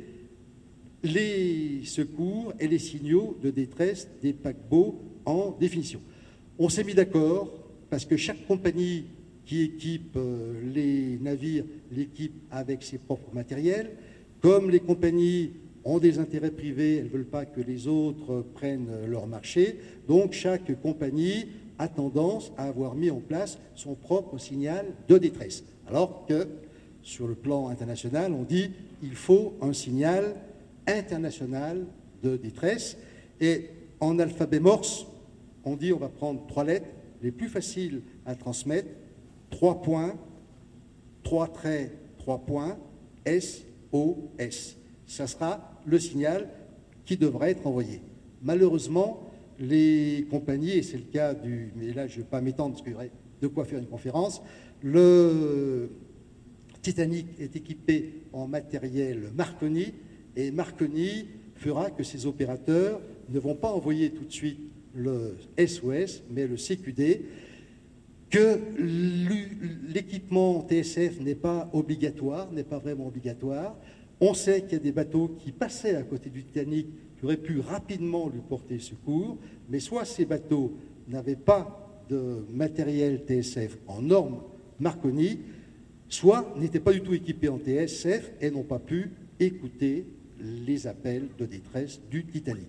les 1.02 1.80
secours 1.84 2.52
et 2.60 2.68
les 2.68 2.78
signaux 2.78 3.36
de 3.42 3.50
détresse 3.50 4.08
des 4.22 4.34
paquebots 4.34 5.00
en 5.24 5.56
définition. 5.58 6.00
On 6.58 6.68
s'est 6.68 6.84
mis 6.84 6.94
d'accord 6.94 7.50
parce 7.88 8.04
que 8.04 8.16
chaque 8.18 8.46
compagnie 8.46 9.06
qui 9.46 9.62
équipe 9.62 10.16
euh, 10.16 10.52
les 10.74 11.18
navires 11.20 11.64
l'équipe 11.90 12.34
avec 12.50 12.82
ses 12.82 12.98
propres 12.98 13.34
matériels. 13.34 13.90
Comme 14.40 14.70
les 14.70 14.80
compagnies 14.80 15.52
ont 15.84 15.98
des 15.98 16.18
intérêts 16.18 16.50
privés, 16.50 16.98
elles 16.98 17.04
ne 17.06 17.10
veulent 17.10 17.24
pas 17.24 17.46
que 17.46 17.60
les 17.60 17.88
autres 17.88 18.44
prennent 18.54 19.06
leur 19.08 19.26
marché. 19.26 19.76
Donc 20.06 20.34
chaque 20.34 20.80
compagnie 20.82 21.46
a 21.78 21.88
tendance 21.88 22.52
à 22.58 22.64
avoir 22.64 22.94
mis 22.94 23.10
en 23.10 23.20
place 23.20 23.58
son 23.74 23.94
propre 23.94 24.36
signal 24.38 24.84
de 25.08 25.16
détresse. 25.16 25.64
Alors 25.90 26.24
que 26.24 26.46
sur 27.02 27.26
le 27.26 27.34
plan 27.34 27.66
international, 27.66 28.32
on 28.32 28.44
dit 28.44 28.70
il 29.02 29.16
faut 29.16 29.54
un 29.60 29.72
signal 29.72 30.36
international 30.86 31.84
de 32.22 32.36
détresse. 32.36 32.96
Et 33.40 33.70
en 33.98 34.20
alphabet 34.20 34.60
morse, 34.60 35.08
on 35.64 35.74
dit 35.74 35.92
on 35.92 35.98
va 35.98 36.08
prendre 36.08 36.46
trois 36.46 36.62
lettres 36.62 36.86
les 37.22 37.32
plus 37.32 37.48
faciles 37.48 38.02
à 38.24 38.36
transmettre, 38.36 38.88
trois 39.50 39.82
points, 39.82 40.14
trois 41.24 41.48
traits, 41.48 41.90
trois 42.18 42.38
points, 42.38 42.78
S, 43.24 43.64
O, 43.90 44.30
S. 44.38 44.76
Ça 45.08 45.26
sera 45.26 45.72
le 45.84 45.98
signal 45.98 46.48
qui 47.04 47.16
devrait 47.16 47.50
être 47.50 47.66
envoyé. 47.66 48.00
Malheureusement, 48.42 49.28
les 49.58 50.28
compagnies, 50.30 50.70
et 50.70 50.82
c'est 50.84 50.98
le 50.98 51.10
cas 51.12 51.34
du. 51.34 51.72
Mais 51.74 51.92
là, 51.92 52.06
je 52.06 52.18
ne 52.18 52.22
vais 52.22 52.28
pas 52.28 52.40
m'étendre 52.40 52.74
parce 52.74 52.82
qu'il 52.82 52.92
y 52.92 52.94
aurait 52.94 53.10
de 53.42 53.48
quoi 53.48 53.64
faire 53.64 53.80
une 53.80 53.88
conférence. 53.88 54.40
Le 54.82 55.90
Titanic 56.82 57.26
est 57.38 57.54
équipé 57.56 58.22
en 58.32 58.46
matériel 58.46 59.30
Marconi, 59.34 59.92
et 60.36 60.50
Marconi 60.50 61.26
fera 61.56 61.90
que 61.90 62.02
ces 62.02 62.26
opérateurs 62.26 63.00
ne 63.28 63.38
vont 63.38 63.54
pas 63.54 63.70
envoyer 63.70 64.10
tout 64.10 64.24
de 64.24 64.32
suite 64.32 64.58
le 64.94 65.36
SOS, 65.58 66.22
mais 66.30 66.46
le 66.46 66.56
CQD, 66.56 67.26
que 68.30 68.58
l'équipement 69.92 70.66
TSF 70.66 71.20
n'est 71.20 71.34
pas 71.34 71.68
obligatoire, 71.72 72.50
n'est 72.52 72.64
pas 72.64 72.78
vraiment 72.78 73.08
obligatoire. 73.08 73.76
On 74.20 74.34
sait 74.34 74.62
qu'il 74.62 74.72
y 74.74 74.76
a 74.76 74.78
des 74.78 74.92
bateaux 74.92 75.36
qui 75.38 75.52
passaient 75.52 75.96
à 75.96 76.02
côté 76.02 76.30
du 76.30 76.44
Titanic 76.44 76.86
qui 77.18 77.24
auraient 77.24 77.36
pu 77.36 77.60
rapidement 77.60 78.28
lui 78.28 78.40
porter 78.48 78.78
secours, 78.78 79.36
mais 79.68 79.80
soit 79.80 80.04
ces 80.04 80.24
bateaux 80.24 80.72
n'avaient 81.08 81.36
pas 81.36 82.04
de 82.08 82.44
matériel 82.52 83.22
TSF 83.26 83.78
en 83.86 84.00
norme 84.00 84.40
Marconi, 84.80 85.38
soit 86.08 86.54
n'étaient 86.58 86.80
pas 86.80 86.92
du 86.92 87.02
tout 87.02 87.14
équipés 87.14 87.48
en 87.48 87.58
TSF 87.58 88.32
et 88.40 88.50
n'ont 88.50 88.64
pas 88.64 88.78
pu 88.78 89.10
écouter 89.38 90.06
les 90.40 90.86
appels 90.86 91.28
de 91.38 91.46
détresse 91.46 92.00
du 92.10 92.24
Titanic. 92.24 92.66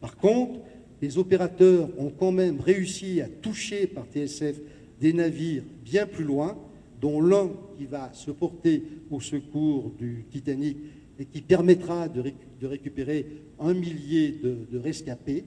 Par 0.00 0.16
contre, 0.16 0.60
les 1.02 1.18
opérateurs 1.18 1.90
ont 1.98 2.10
quand 2.10 2.32
même 2.32 2.60
réussi 2.60 3.20
à 3.20 3.28
toucher 3.28 3.86
par 3.86 4.06
TSF 4.06 4.60
des 5.00 5.12
navires 5.12 5.62
bien 5.84 6.06
plus 6.06 6.24
loin, 6.24 6.56
dont 7.00 7.20
l'un 7.20 7.50
qui 7.76 7.86
va 7.86 8.12
se 8.12 8.30
porter 8.30 8.82
au 9.10 9.20
secours 9.20 9.92
du 9.98 10.24
Titanic 10.30 10.76
et 11.18 11.24
qui 11.24 11.40
permettra 11.40 12.08
de, 12.08 12.32
récupérer 12.62 13.26
un 13.60 13.74
millier 13.74 14.32
de, 14.42 14.78
rescapés. 14.78 15.44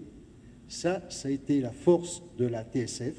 Ça, 0.67 1.03
ça 1.09 1.27
a 1.27 1.31
été 1.31 1.59
la 1.59 1.71
force 1.71 2.21
de 2.37 2.45
la 2.45 2.63
TSF, 2.63 3.15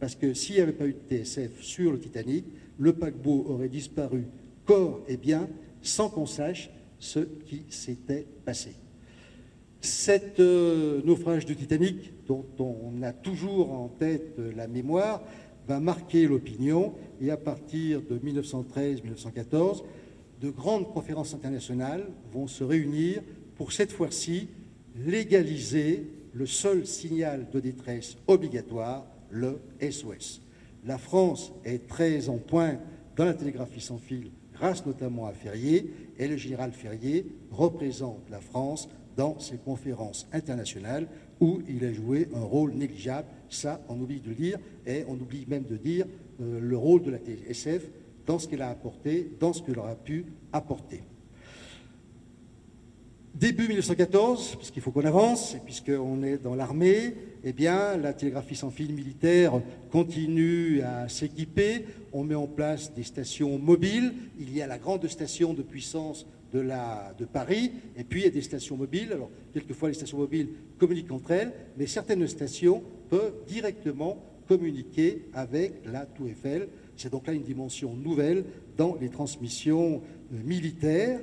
parce 0.00 0.14
que 0.14 0.34
s'il 0.34 0.56
n'y 0.56 0.60
avait 0.60 0.72
pas 0.72 0.86
eu 0.86 0.94
de 0.94 1.16
TSF 1.16 1.60
sur 1.60 1.92
le 1.92 1.98
Titanic, 1.98 2.44
le 2.78 2.92
paquebot 2.92 3.46
aurait 3.48 3.68
disparu 3.68 4.24
corps 4.64 5.00
et 5.08 5.16
bien 5.16 5.48
sans 5.82 6.08
qu'on 6.08 6.26
sache 6.26 6.70
ce 6.98 7.20
qui 7.20 7.64
s'était 7.70 8.26
passé. 8.44 8.74
Cet 9.80 10.40
euh, 10.40 11.00
naufrage 11.04 11.46
du 11.46 11.54
Titanic, 11.54 12.12
dont 12.26 12.44
on 12.58 13.02
a 13.02 13.12
toujours 13.12 13.72
en 13.72 13.88
tête 13.88 14.38
la 14.56 14.66
mémoire, 14.66 15.22
va 15.68 15.80
marquer 15.80 16.26
l'opinion 16.26 16.94
et 17.20 17.30
à 17.30 17.36
partir 17.36 18.02
de 18.02 18.18
1913-1914, 18.18 19.84
de 20.40 20.50
grandes 20.50 20.92
conférences 20.92 21.34
internationales 21.34 22.06
vont 22.32 22.46
se 22.46 22.64
réunir 22.64 23.22
pour 23.56 23.72
cette 23.72 23.92
fois-ci 23.92 24.48
légaliser 24.96 26.10
le 26.32 26.46
seul 26.46 26.86
signal 26.86 27.46
de 27.52 27.60
détresse 27.60 28.16
obligatoire, 28.26 29.06
le 29.30 29.60
SOS. 29.80 30.42
La 30.84 30.98
France 30.98 31.52
est 31.64 31.86
très 31.86 32.28
en 32.28 32.38
point 32.38 32.78
dans 33.16 33.24
la 33.24 33.34
télégraphie 33.34 33.80
sans 33.80 33.98
fil 33.98 34.30
grâce 34.58 34.84
notamment 34.84 35.26
à 35.26 35.32
Ferrier, 35.32 35.90
et 36.18 36.28
le 36.28 36.36
général 36.36 36.72
Ferrier 36.72 37.26
représente 37.50 38.28
la 38.30 38.40
France 38.40 38.88
dans 39.16 39.38
ces 39.38 39.56
conférences 39.56 40.28
internationales 40.32 41.08
où 41.40 41.60
il 41.68 41.84
a 41.84 41.92
joué 41.92 42.28
un 42.34 42.40
rôle 42.40 42.72
négligeable. 42.72 43.28
Ça, 43.48 43.80
on 43.88 44.00
oublie 44.00 44.20
de 44.20 44.28
le 44.28 44.34
dire, 44.34 44.58
et 44.86 45.04
on 45.08 45.14
oublie 45.14 45.44
même 45.48 45.64
de 45.64 45.76
dire 45.76 46.06
euh, 46.40 46.60
le 46.60 46.76
rôle 46.76 47.02
de 47.02 47.10
la 47.10 47.18
TSF 47.18 47.88
dans 48.26 48.38
ce 48.38 48.48
qu'elle 48.48 48.62
a 48.62 48.70
apporté, 48.70 49.30
dans 49.40 49.52
ce 49.52 49.62
qu'elle 49.62 49.78
aura 49.78 49.94
pu 49.94 50.26
apporter. 50.52 51.02
Début 53.38 53.68
1914, 53.68 54.56
puisqu'il 54.56 54.82
faut 54.82 54.90
qu'on 54.90 55.04
avance, 55.04 55.54
et 55.54 55.60
puisqu'on 55.60 56.24
est 56.24 56.38
dans 56.38 56.56
l'armée, 56.56 57.14
eh 57.44 57.52
bien, 57.52 57.96
la 57.96 58.12
télégraphie 58.12 58.56
sans 58.56 58.70
fil 58.70 58.92
militaire 58.92 59.60
continue 59.92 60.80
à 60.80 61.08
s'équiper. 61.08 61.84
On 62.12 62.24
met 62.24 62.34
en 62.34 62.48
place 62.48 62.92
des 62.94 63.04
stations 63.04 63.56
mobiles. 63.60 64.12
Il 64.40 64.52
y 64.52 64.60
a 64.60 64.66
la 64.66 64.78
grande 64.78 65.06
station 65.06 65.54
de 65.54 65.62
puissance 65.62 66.26
de, 66.52 67.24
Paris, 67.32 67.70
et 67.96 68.02
puis 68.02 68.22
il 68.22 68.24
y 68.24 68.26
a 68.26 68.30
des 68.30 68.42
stations 68.42 68.76
mobiles. 68.76 69.12
Alors, 69.12 69.30
quelquefois, 69.52 69.88
les 69.88 69.94
stations 69.94 70.18
mobiles 70.18 70.48
communiquent 70.76 71.12
entre 71.12 71.30
elles, 71.30 71.52
mais 71.76 71.86
certaines 71.86 72.26
stations 72.26 72.82
peuvent 73.08 73.34
directement 73.46 74.20
communiquer 74.48 75.26
avec 75.32 75.74
la 75.84 76.06
Tour 76.06 76.26
Eiffel. 76.26 76.68
C'est 76.96 77.12
donc 77.12 77.28
là 77.28 77.34
une 77.34 77.42
dimension 77.42 77.94
nouvelle 77.94 78.44
dans 78.76 78.96
les 79.00 79.10
transmissions 79.10 80.02
euh, 80.32 80.42
militaires. 80.44 81.20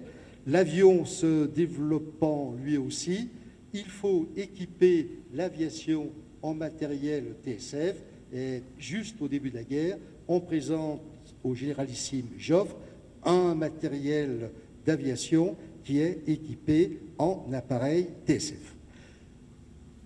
L'avion 0.47 1.05
se 1.05 1.47
développant 1.47 2.55
lui 2.63 2.77
aussi, 2.77 3.29
il 3.73 3.85
faut 3.85 4.29
équiper 4.37 5.09
l'aviation 5.33 6.11
en 6.41 6.53
matériel 6.53 7.35
TSF. 7.43 7.95
Et 8.33 8.61
juste 8.77 9.21
au 9.21 9.27
début 9.27 9.49
de 9.49 9.55
la 9.55 9.63
guerre, 9.63 9.97
on 10.27 10.39
présente 10.39 11.01
au 11.43 11.55
généralissime 11.55 12.27
Joffre 12.37 12.75
un 13.23 13.55
matériel 13.55 14.51
d'aviation 14.85 15.55
qui 15.83 15.99
est 15.99 16.21
équipé 16.27 16.99
en 17.17 17.45
appareil 17.53 18.07
TSF. 18.27 18.75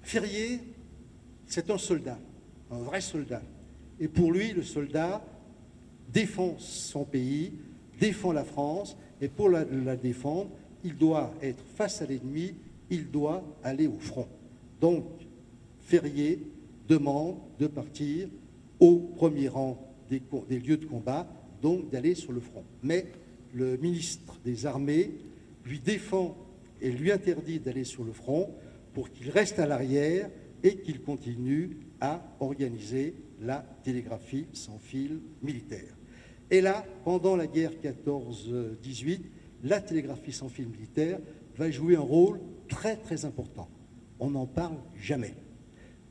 Ferrier, 0.01 0.59
c'est 1.45 1.69
un 1.69 1.77
soldat, 1.77 2.19
un 2.71 2.79
vrai 2.79 3.01
soldat. 3.01 3.41
Et 3.99 4.07
pour 4.07 4.31
lui, 4.31 4.53
le 4.53 4.63
soldat 4.63 5.21
défend 6.11 6.55
son 6.59 7.03
pays, 7.03 7.53
défend 7.99 8.31
la 8.31 8.43
France, 8.43 8.97
et 9.21 9.27
pour 9.27 9.49
la, 9.49 9.65
défendre, 9.95 10.49
il 10.83 10.95
doit 10.95 11.33
être 11.41 11.63
face 11.75 12.01
à 12.01 12.05
l'ennemi, 12.05 12.55
il 12.89 13.09
doit 13.09 13.43
aller 13.63 13.87
au 13.87 13.97
front. 13.99 14.27
Donc, 14.79 15.05
Ferrier 15.81 16.39
demande 16.87 17.37
de 17.59 17.67
partir 17.67 18.29
au 18.79 18.97
premier 19.15 19.47
rang 19.47 19.77
des, 20.09 20.21
lieux 20.59 20.77
de 20.77 20.85
combat, 20.85 21.27
donc 21.61 21.89
d'aller 21.89 22.15
sur 22.15 22.31
le 22.31 22.39
front. 22.39 22.63
Mais 22.81 23.07
le 23.53 23.77
ministre 23.77 24.39
des 24.45 24.65
Armées 24.65 25.11
lui 25.65 25.79
défend 25.79 26.37
et 26.81 26.91
lui 26.91 27.11
interdit 27.11 27.59
d'aller 27.59 27.83
sur 27.83 28.03
le 28.03 28.13
front 28.13 28.49
pour 28.93 29.11
qu'il 29.11 29.29
reste 29.29 29.59
à 29.59 29.67
l'arrière 29.67 30.29
et 30.63 30.77
qu'il 30.77 31.01
continue 31.01 31.77
à 32.01 32.21
organiser 32.39 33.13
la 33.41 33.65
télégraphie 33.83 34.47
sans 34.53 34.79
fil 34.79 35.19
militaire. 35.41 35.98
Et 36.51 36.61
là, 36.61 36.85
pendant 37.03 37.35
la 37.35 37.47
guerre 37.47 37.71
14-18, 37.83 39.19
la 39.63 39.81
télégraphie 39.81 40.31
sans 40.31 40.49
fil 40.49 40.67
militaire 40.67 41.19
va 41.57 41.69
jouer 41.69 41.95
un 41.95 42.01
rôle 42.01 42.39
très 42.67 42.95
très 42.95 43.25
important. 43.25 43.69
On 44.19 44.31
n'en 44.31 44.45
parle 44.45 44.77
jamais. 44.95 45.33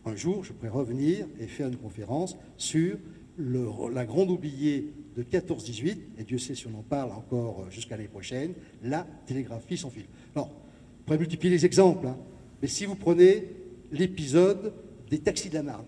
Un 0.04 0.16
jour, 0.16 0.44
je 0.44 0.52
pourrais 0.52 0.68
revenir 0.68 1.26
et 1.40 1.46
faire 1.46 1.68
une 1.68 1.76
conférence 1.76 2.36
sur 2.56 2.98
la 3.38 4.04
grande 4.04 4.30
oubliée 4.30 4.92
de 5.16 5.22
14-18, 5.22 5.98
et 6.18 6.24
Dieu 6.24 6.38
sait 6.38 6.54
si 6.54 6.66
on 6.66 6.78
en 6.78 6.82
parle 6.82 7.10
encore 7.12 7.70
jusqu'à 7.70 7.96
l'année 7.96 8.08
prochaine, 8.08 8.54
la 8.82 9.06
télégraphie 9.26 9.76
sans 9.76 9.90
fil. 9.90 10.06
Alors, 10.34 10.50
on 11.00 11.04
pourrait 11.04 11.18
multiplier 11.18 11.54
les 11.54 11.66
exemples, 11.66 12.06
hein, 12.06 12.16
mais 12.62 12.68
si 12.68 12.86
vous 12.86 12.94
prenez 12.94 13.44
l'épisode 13.92 14.72
des 15.10 15.18
taxis 15.18 15.48
de 15.48 15.54
la 15.54 15.62
Marne, 15.62 15.86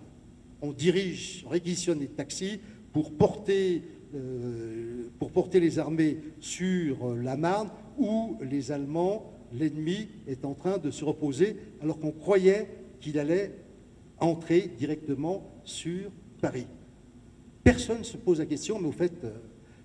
on 0.62 0.72
dirige, 0.72 1.44
on 1.46 1.50
réquisitionne 1.50 2.00
les 2.00 2.08
taxis 2.08 2.60
pour 2.92 3.12
porter 3.12 3.82
euh, 4.14 5.08
pour 5.18 5.30
porter 5.30 5.60
les 5.60 5.78
armées 5.78 6.18
sur 6.40 7.14
la 7.14 7.36
Marne, 7.36 7.70
où 7.98 8.36
les 8.40 8.72
Allemands, 8.72 9.32
l'ennemi, 9.52 10.08
est 10.26 10.44
en 10.44 10.54
train 10.54 10.78
de 10.78 10.90
se 10.90 11.04
reposer, 11.04 11.56
alors 11.80 11.98
qu'on 11.98 12.12
croyait 12.12 12.68
qu'il 13.00 13.18
allait 13.18 13.52
entrer 14.18 14.70
directement 14.78 15.42
sur 15.64 16.10
Paris. 16.40 16.66
Personne 17.64 17.98
ne 17.98 18.04
se 18.04 18.16
pose 18.16 18.38
la 18.38 18.46
question, 18.46 18.78
mais 18.80 18.88
au 18.88 18.92
fait, 18.92 19.12
euh, 19.24 19.32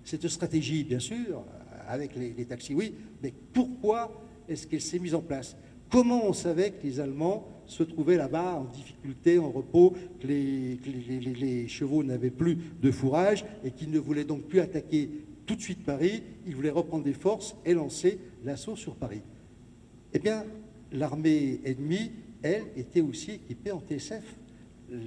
cette 0.04 0.28
stratégie, 0.28 0.84
bien 0.84 1.00
sûr, 1.00 1.44
avec 1.88 2.16
les, 2.16 2.32
les 2.32 2.44
taxis, 2.44 2.74
oui, 2.74 2.94
mais 3.22 3.32
pourquoi 3.52 4.22
est-ce 4.48 4.66
qu'elle 4.66 4.80
s'est 4.80 4.98
mise 4.98 5.14
en 5.14 5.20
place? 5.20 5.56
Comment 5.90 6.26
on 6.26 6.32
savait 6.32 6.70
que 6.70 6.82
les 6.84 7.00
Allemands 7.00 7.46
se 7.66 7.82
trouvaient 7.82 8.16
là-bas 8.16 8.54
en 8.54 8.64
difficulté, 8.64 9.38
en 9.38 9.50
repos, 9.50 9.94
que 10.20 10.26
les, 10.26 11.68
chevaux 11.68 12.02
n'avaient 12.02 12.30
plus 12.30 12.58
de 12.80 12.90
fourrage 12.90 13.44
et 13.64 13.70
qu'ils 13.70 13.90
ne 13.90 13.98
voulaient 13.98 14.24
donc 14.24 14.42
plus 14.42 14.60
attaquer 14.60 15.10
tout 15.46 15.54
de 15.54 15.60
suite 15.60 15.84
Paris, 15.84 16.22
ils 16.46 16.54
voulaient 16.54 16.70
reprendre 16.70 17.04
des 17.04 17.12
forces 17.12 17.56
et 17.64 17.72
lancer 17.72 18.18
l'assaut 18.44 18.76
sur 18.76 18.96
Paris. 18.96 19.22
Eh 20.12 20.18
bien, 20.18 20.44
l'armée 20.92 21.60
ennemie, 21.64 22.10
elle, 22.42 22.64
était 22.76 23.00
aussi 23.00 23.32
équipée 23.32 23.70
en 23.70 23.80
TSF. 23.80 24.36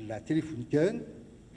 La 0.08 0.20
Telefunken, 0.22 1.02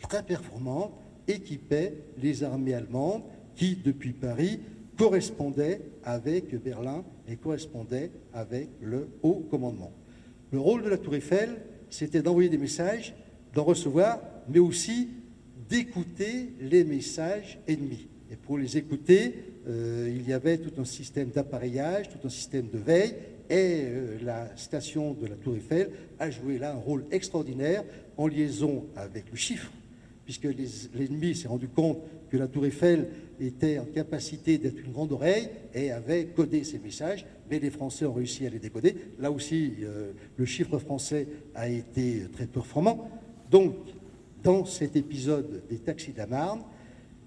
très 0.01 0.23
performante, 0.25 0.93
équipait 1.29 1.95
les 2.21 2.43
armées 2.43 2.75
allemandes 2.75 3.23
qui, 3.55 3.77
depuis 3.77 4.13
Paris, 4.13 4.61
correspondait 4.97 5.81
avec 6.05 6.55
Berlin 6.63 7.05
et 7.29 7.37
correspondait 7.37 8.11
avec 8.33 8.69
le 8.81 9.09
haut 9.23 9.47
commandement. 9.51 9.93
Le 10.53 10.61
rôle 10.61 10.83
de 10.83 10.91
la 10.91 10.99
tour 10.99 11.15
Eiffel, 11.15 11.57
c'était 11.89 12.21
d'envoyer 12.21 12.51
des 12.51 12.59
messages, 12.59 13.15
d'en 13.55 13.65
recevoir, 13.65 14.21
mais 14.51 14.59
aussi 14.59 15.09
d'écouter 15.71 16.53
les 16.61 16.85
messages 16.85 17.59
ennemis. 17.67 18.09
Et 18.31 18.37
pour 18.37 18.59
les 18.59 18.77
écouter, 18.77 19.35
euh, 19.67 20.13
il 20.15 20.29
y 20.29 20.35
avait 20.35 20.59
tout 20.59 20.79
un 20.79 20.85
système 20.85 21.31
d'appareillage, 21.31 22.11
tout 22.11 22.27
un 22.27 22.31
système 22.31 22.69
de 22.69 22.77
veille, 22.77 23.15
et 23.49 23.85
euh, 23.85 24.19
la 24.23 24.55
station 24.59 25.15
de 25.15 25.27
la 25.27 25.37
tour 25.37 25.57
Eiffel 25.57 25.91
a 26.19 26.31
joué 26.31 26.59
là 26.59 26.73
un 26.73 26.79
rôle 26.79 27.07
extraordinaire 27.11 27.83
en 28.19 28.27
liaison 28.27 28.85
avec 28.95 29.31
le 29.31 29.37
chiffre, 29.37 29.71
puisque 30.27 30.49
l'ennemi 30.95 31.35
s'est 31.35 31.49
rendu 31.49 31.69
compte 31.69 31.99
que 32.33 32.39
la 32.39 32.49
tour 32.49 32.65
Eiffel 32.65 33.09
était 33.39 33.79
en 33.79 33.85
capacité 33.85 34.57
d'être 34.57 34.79
une 34.83 34.93
grande 34.93 35.13
oreille 35.13 35.51
et 35.75 35.91
avait 35.91 36.25
codé 36.25 36.65
ces 36.65 36.79
messages, 36.79 37.27
mais 37.51 37.59
les 37.59 37.69
Français 37.69 38.07
ont 38.07 38.15
réussi 38.15 38.47
à 38.47 38.49
les 38.49 38.59
décoder. 38.59 38.97
Là 39.21 39.31
aussi, 39.31 39.75
euh, 39.83 40.13
le 40.39 40.45
chiffre 40.47 40.79
français 40.79 41.29
a 41.55 41.69
été 41.69 42.23
très 42.33 42.47
performant. 42.47 43.11
Donc, 43.51 43.75
dans 44.43 44.65
cet 44.65 44.97
épisode 44.97 45.63
des 45.69 45.77
taxis 45.77 46.13
de 46.13 46.19
la 46.19 46.27
Marne, 46.27 46.63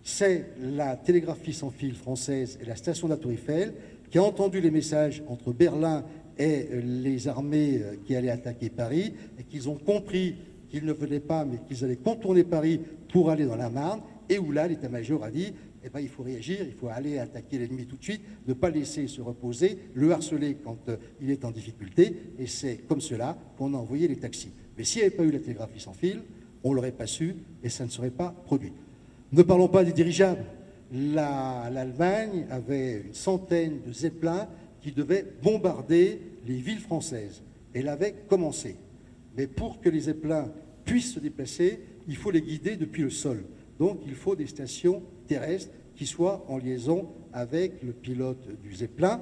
c'est 0.02 0.46
la 0.60 0.96
télégraphie 0.96 1.54
sans 1.54 1.70
fil 1.70 1.94
française 1.94 2.58
et 2.60 2.66
la 2.66 2.76
station 2.76 3.08
de 3.08 3.14
la 3.14 3.20
Tour 3.20 3.32
Eiffel 3.32 3.76
qui 4.10 4.18
a 4.18 4.24
entendu 4.24 4.62
les 4.62 4.72
messages 4.72 5.22
entre 5.28 5.54
Berlin 5.54 6.04
et 6.40 6.68
les 6.82 7.28
armées 7.28 7.80
euh, 7.84 7.96
qui 8.08 8.16
allaient 8.16 8.32
attaquer 8.32 8.72
Paris 8.72 9.14
et 9.38 9.44
qu'ils 9.44 9.70
ont 9.70 9.76
compris 9.76 10.36
qu'ils 10.68 10.86
ne 10.86 10.94
venaient 10.94 11.20
pas, 11.20 11.46
mais 11.46 11.60
qu'ils 11.68 11.86
allaient 11.86 11.96
contourner 11.96 12.44
Paris 12.44 12.82
pour 13.14 13.30
aller 13.30 13.46
dans 13.46 13.56
la 13.56 13.70
Marne, 13.70 14.02
et 14.30 14.38
où 14.38 14.52
là, 14.52 14.68
l'état-major 14.68 15.24
a 15.24 15.32
dit 15.32 15.54
eh 15.84 15.90
ben, 15.90 16.00
il 16.00 16.10
faut 16.10 16.24
réagir, 16.24 16.62
il 16.66 16.74
faut 16.74 16.88
aller 16.88 17.20
attaquer 17.20 17.60
l'ennemi 17.60 17.86
tout 17.86 17.98
de 17.98 18.04
suite, 18.04 18.22
ne 18.48 18.54
pas 18.54 18.72
laisser 18.72 19.08
se 19.08 19.22
reposer, 19.22 19.78
le 19.94 20.12
harceler 20.12 20.58
quand 20.64 20.78
euh, 20.90 20.98
il 21.22 21.30
est 21.30 21.46
en 21.46 21.52
difficulté, 21.52 22.16
et 22.40 22.48
c'est 22.48 22.78
comme 22.88 23.02
cela 23.02 23.38
qu'on 23.56 23.74
a 23.76 23.78
envoyé 23.78 24.08
les 24.08 24.16
taxis. 24.16 24.50
Mais 24.78 24.84
s'il 24.84 25.02
n'y 25.02 25.08
avait 25.08 25.16
pas 25.16 25.24
eu 25.24 25.32
la 25.32 25.40
télégraphie 25.40 25.80
sans 25.80 25.94
fil, 25.94 26.24
on 26.64 26.72
ne 26.72 26.76
l'aurait 26.76 26.92
pas 26.92 27.06
su 27.06 27.36
et 27.64 27.70
ça 27.70 27.86
ne 27.86 27.90
serait 27.90 28.10
pas 28.10 28.34
produit. 28.46 28.74
Ne 29.32 29.44
parlons 29.44 29.68
pas 29.68 29.84
des 29.84 29.94
dirigeables. 29.94 30.44
L'Allemagne 30.92 32.48
avait 32.50 33.02
une 33.06 33.14
centaine 33.14 33.82
de 33.86 33.94
zeppelins 33.94 34.48
qui 34.82 34.92
devaient 34.92 35.26
bombarder 35.44 36.20
les 36.48 36.56
villes 36.56 36.80
françaises. 36.80 37.44
Elle 37.74 37.90
avait 37.90 38.16
commencé. 38.28 38.76
Mais 39.38 39.46
pour 39.46 39.82
que 39.82 39.90
les 39.90 40.02
zeppelins 40.02 40.52
puissent 40.84 41.14
se 41.14 41.20
déplacer, 41.20 41.80
il 42.08 42.16
faut 42.16 42.32
les 42.32 42.42
guider 42.42 42.76
depuis 42.76 43.04
le 43.04 43.10
sol. 43.10 43.44
Donc 43.80 44.00
il 44.06 44.16
faut 44.16 44.36
des 44.36 44.48
stations 44.48 45.04
terrestres 45.28 45.72
qui 45.96 46.06
soient 46.06 46.46
en 46.48 46.58
liaison 46.58 47.08
avec 47.34 47.84
le 47.84 47.94
pilote 47.94 48.48
du 48.62 48.74
Zeppelin. 48.74 49.22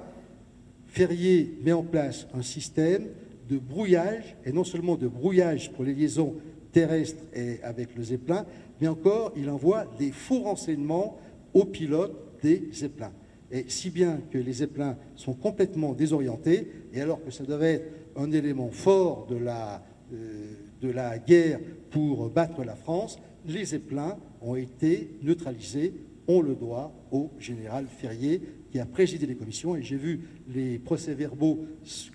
Ferrier 0.86 1.58
met 1.64 1.72
en 1.72 1.84
place 1.84 2.28
un 2.34 2.42
système 2.42 3.08
de 3.50 3.58
brouillage, 3.58 4.36
et 4.46 4.52
non 4.52 4.64
seulement 4.64 4.96
de 4.96 5.08
brouillage 5.08 5.72
pour 5.74 5.84
les 5.84 5.94
liaisons 5.94 6.36
terrestres 6.72 7.24
et 7.34 7.62
avec 7.64 7.96
le 7.96 8.04
Zeppelin, 8.04 8.46
mais 8.80 8.88
encore 8.88 9.34
il 9.36 9.50
envoie 9.50 9.86
des 9.98 10.12
faux 10.12 10.42
renseignements 10.42 11.18
aux 11.54 11.66
pilotes 11.66 12.16
des 12.42 12.70
Zeppelins. 12.74 13.14
Et 13.52 13.66
si 13.68 13.92
bien 13.92 14.20
que 14.32 14.38
les 14.38 14.54
Zeppelins 14.54 14.98
sont 15.16 15.34
complètement 15.34 15.94
désorientés, 15.94 16.68
et 16.92 17.02
alors 17.02 17.24
que 17.24 17.32
ça 17.32 17.44
devait 17.44 17.74
être 17.74 17.92
un 18.16 18.32
élément 18.32 18.70
fort 18.70 19.28
de 19.30 19.38
la, 19.38 19.84
euh, 20.12 20.54
de 20.82 20.90
la 20.90 21.20
guerre 21.20 21.60
pour 21.92 22.30
battre 22.30 22.64
la 22.64 22.76
France, 22.76 23.20
les 23.46 23.66
Zeppelins 23.66 24.18
ont 24.42 24.56
été 24.56 25.12
neutralisés. 25.22 25.94
On 26.28 26.42
le 26.42 26.56
doit 26.56 26.94
au 27.12 27.32
général 27.38 27.88
Ferrier 27.88 28.42
qui 28.72 28.80
a 28.80 28.86
présidé 28.86 29.28
les 29.28 29.36
commissions, 29.36 29.76
et 29.76 29.84
j'ai 29.84 29.98
vu 29.98 30.22
les 30.48 30.80
procès-verbaux 30.80 31.66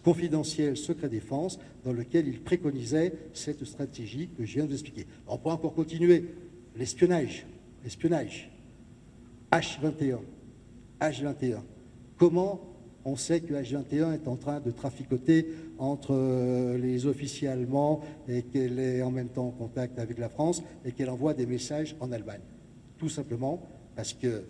confidentiels 0.03 0.77
secret 0.77 1.09
défense 1.09 1.61
dans 1.85 1.93
lesquels 1.93 2.27
il 2.27 2.41
préconisait 2.41 3.13
cette 3.33 3.65
stratégie 3.65 4.29
que 4.37 4.45
je 4.45 4.55
viens 4.55 4.65
de 4.65 4.71
vous 4.71 4.75
expliquer. 4.75 5.07
On 5.29 5.39
pourra 5.39 5.55
encore 5.55 5.75
continuer. 5.75 6.25
L'espionnage, 6.77 7.47
l'espionnage. 7.85 8.51
H21, 9.53 10.19
H21. 11.01 11.61
Comment 12.17 12.61
on 13.05 13.17
sait 13.17 13.41
que 13.41 13.55
H21 13.55 14.15
est 14.15 14.29
en 14.29 14.37
train 14.37 14.61
de 14.61 14.71
traficoter 14.71 15.49
entre 15.79 16.13
euh, 16.13 16.77
les 16.79 17.07
officiers 17.07 17.49
allemands 17.49 18.01
et 18.29 18.43
qu'elle 18.43 18.79
est 18.79 19.03
en 19.03 19.11
même 19.11 19.29
temps 19.29 19.47
en 19.47 19.51
contact 19.51 19.99
avec 19.99 20.19
la 20.19 20.29
France 20.29 20.63
et 20.85 20.93
qu'elle 20.93 21.11
envoie 21.11 21.35
des 21.35 21.47
messages 21.47 21.97
en 22.01 22.13
Allemagne. 22.13 22.41
Tout 22.99 23.09
simplement 23.09 23.63
parce 23.97 24.13
que 24.13 24.45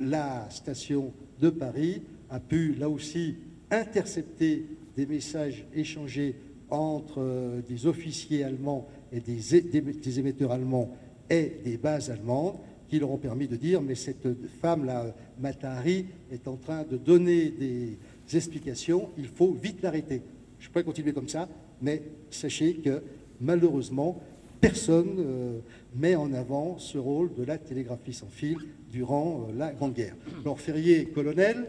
la 0.00 0.48
station 0.50 1.12
de 1.40 1.50
Paris 1.50 2.02
a 2.30 2.40
pu 2.40 2.74
là 2.74 2.88
aussi 2.88 3.36
intercepter 3.70 4.66
des 4.96 5.06
messages 5.06 5.66
échangés 5.74 6.36
entre 6.70 7.20
euh, 7.20 7.60
des 7.68 7.86
officiers 7.86 8.44
allemands 8.44 8.88
et 9.12 9.20
des, 9.20 10.18
émetteurs 10.18 10.52
allemands 10.52 10.90
et 11.30 11.60
des 11.64 11.76
bases 11.76 12.10
allemandes 12.10 12.56
qui 12.88 12.98
leur 12.98 13.10
ont 13.10 13.18
permis 13.18 13.48
de 13.48 13.56
dire 13.56 13.80
mais 13.82 13.94
cette 13.94 14.28
femme-là, 14.60 15.14
Matahari, 15.38 16.06
est 16.30 16.48
en 16.48 16.56
train 16.56 16.84
de 16.84 16.96
donner 16.96 17.50
des 17.50 17.98
explications, 18.34 19.10
il 19.18 19.28
faut 19.28 19.52
vite 19.52 19.82
l'arrêter. 19.82 20.22
Je 20.58 20.68
pourrais 20.68 20.84
continuer 20.84 21.12
comme 21.12 21.28
ça, 21.28 21.48
mais 21.80 22.02
sachez 22.30 22.74
que 22.74 23.02
malheureusement, 23.40 24.20
personne 24.60 25.16
ne 25.16 25.22
euh, 25.22 25.58
met 25.94 26.16
en 26.16 26.32
avant 26.32 26.78
ce 26.78 26.98
rôle 26.98 27.34
de 27.34 27.44
la 27.44 27.58
télégraphie 27.58 28.12
sans 28.12 28.28
fil 28.28 28.58
durant 28.90 29.46
euh, 29.48 29.52
la 29.56 29.72
Grande 29.72 29.94
Guerre. 29.94 30.16
Alors 30.40 30.58
Ferrier, 30.60 31.06
colonel, 31.06 31.66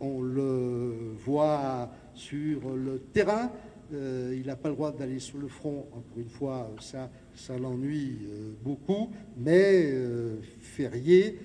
on 0.00 0.20
le 0.20 1.14
voit 1.24 1.90
sur 2.14 2.74
le 2.74 2.98
terrain, 3.12 3.50
euh, 3.92 4.36
il 4.38 4.46
n'a 4.46 4.56
pas 4.56 4.68
le 4.68 4.74
droit 4.74 4.92
d'aller 4.92 5.18
sur 5.18 5.38
le 5.38 5.48
front, 5.48 5.86
encore 5.92 6.18
une 6.18 6.28
fois, 6.28 6.70
ça, 6.80 7.10
ça 7.34 7.58
l'ennuie 7.58 8.18
euh, 8.28 8.52
beaucoup, 8.62 9.10
mais 9.36 9.90
euh, 9.92 10.36
Ferrier 10.60 11.38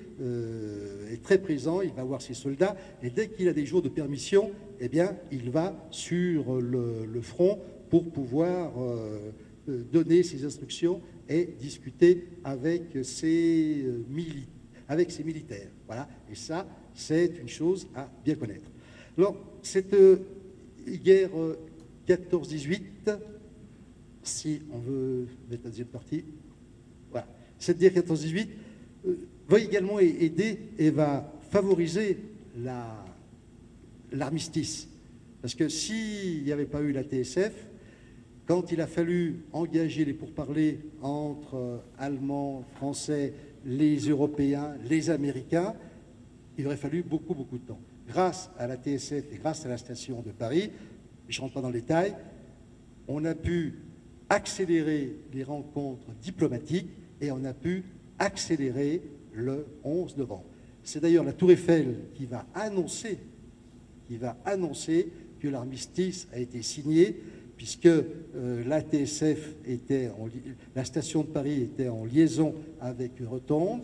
est 1.14 1.24
très 1.24 1.38
présent, 1.38 1.80
il 1.80 1.94
va 1.94 2.04
voir 2.04 2.22
ses 2.22 2.34
soldats, 2.34 2.76
et 3.02 3.10
dès 3.10 3.30
qu'il 3.30 3.48
a 3.48 3.54
des 3.54 3.66
jours 3.66 3.82
de 3.82 3.88
permission, 3.88 4.52
eh 4.82 4.90
bien, 4.90 5.16
il 5.32 5.50
va 5.50 5.74
sur 5.92 6.60
le, 6.60 7.22
front 7.22 7.58
pour 7.90 8.12
pouvoir 8.12 8.74
donner 9.66 10.24
ses 10.24 10.44
instructions 10.44 11.02
et 11.30 11.56
discuter 11.58 12.28
avec 12.44 12.98
ses, 13.04 13.86
avec 14.90 15.10
ses 15.10 15.24
militaires. 15.24 15.70
Voilà, 15.88 16.10
et 16.30 16.36
ça, 16.36 16.68
c'est 16.94 17.38
une 17.40 17.48
chose 17.48 17.88
à 17.96 18.10
bien 18.26 18.36
connaître. 18.36 18.70
Alors, 19.18 19.38
cette 19.62 19.96
guerre 20.86 21.32
14-18, 22.10 22.82
si 24.24 24.62
on 24.72 24.80
veut 24.80 25.28
mettre 25.50 25.64
la 25.64 25.70
deuxième 25.70 25.88
partie. 25.88 26.24
Voilà. 27.12 27.28
Cette 27.58 27.80
guerre 27.80 27.94
14-18 27.94 28.48
euh, 29.06 29.16
va 29.48 29.60
également 29.60 30.00
aider 30.00 30.60
et 30.78 30.90
va 30.90 31.32
favoriser 31.50 32.18
l'armistice. 34.12 34.88
Parce 35.42 35.56
que 35.56 35.70
s'il 35.70 36.44
n'y 36.44 36.52
avait 36.52 36.66
pas 36.66 36.82
eu 36.82 36.92
la 36.92 37.04
TSF, 37.04 37.68
quand 38.46 38.72
il 38.72 38.82
a 38.82 38.88
fallu 38.88 39.44
engager 39.54 40.06
les 40.06 40.14
pourparlers 40.14 40.80
entre 41.02 41.56
euh, 41.56 41.78
Allemands, 41.98 42.66
Français, 42.76 43.34
les 43.66 43.98
Européens, 43.98 44.76
les 44.90 45.10
Américains, 45.10 45.76
il 46.58 46.66
aurait 46.66 46.78
fallu 46.78 47.04
beaucoup, 47.04 47.36
beaucoup 47.36 47.58
de 47.58 47.64
temps. 47.64 47.80
Grâce 48.08 48.50
à 48.58 48.68
la 48.68 48.76
TSF 48.76 49.32
et 49.32 49.38
grâce 49.38 49.66
à 49.66 49.70
la 49.70 49.78
station 49.78 50.22
de 50.22 50.32
Paris, 50.32 50.72
je 51.28 51.38
ne 51.38 51.42
rentre 51.42 51.54
pas 51.54 51.62
dans 51.62 51.70
le 51.70 51.80
détail, 51.80 52.16
on 53.08 53.24
a 53.24 53.36
pu 53.36 53.76
accélérer 54.30 55.16
les 55.34 55.44
rencontres 55.44 56.12
diplomatiques 56.22 56.90
et 57.22 57.32
on 57.32 57.44
a 57.44 57.54
pu 57.54 57.84
accélérer 58.18 59.02
le 59.34 59.66
11 59.84 60.18
novembre. 60.18 60.46
C'est 60.84 61.02
d'ailleurs 61.02 61.24
la 61.24 61.34
Tour 61.34 61.52
Eiffel 61.52 61.96
qui 62.16 62.26
va 62.26 62.46
annoncer, 62.54 63.20
que 65.40 65.48
l'armistice 65.48 66.28
a 66.34 66.40
été 66.40 66.62
signé, 66.62 67.16
puisque 67.58 67.86
euh, 67.86 68.64
était, 69.66 70.12
la 70.76 70.86
station 70.86 71.22
de 71.22 71.28
Paris 71.28 71.62
était 71.62 71.90
en 71.90 72.06
liaison 72.06 72.56
avec 72.80 73.12
Rotonde, 73.22 73.82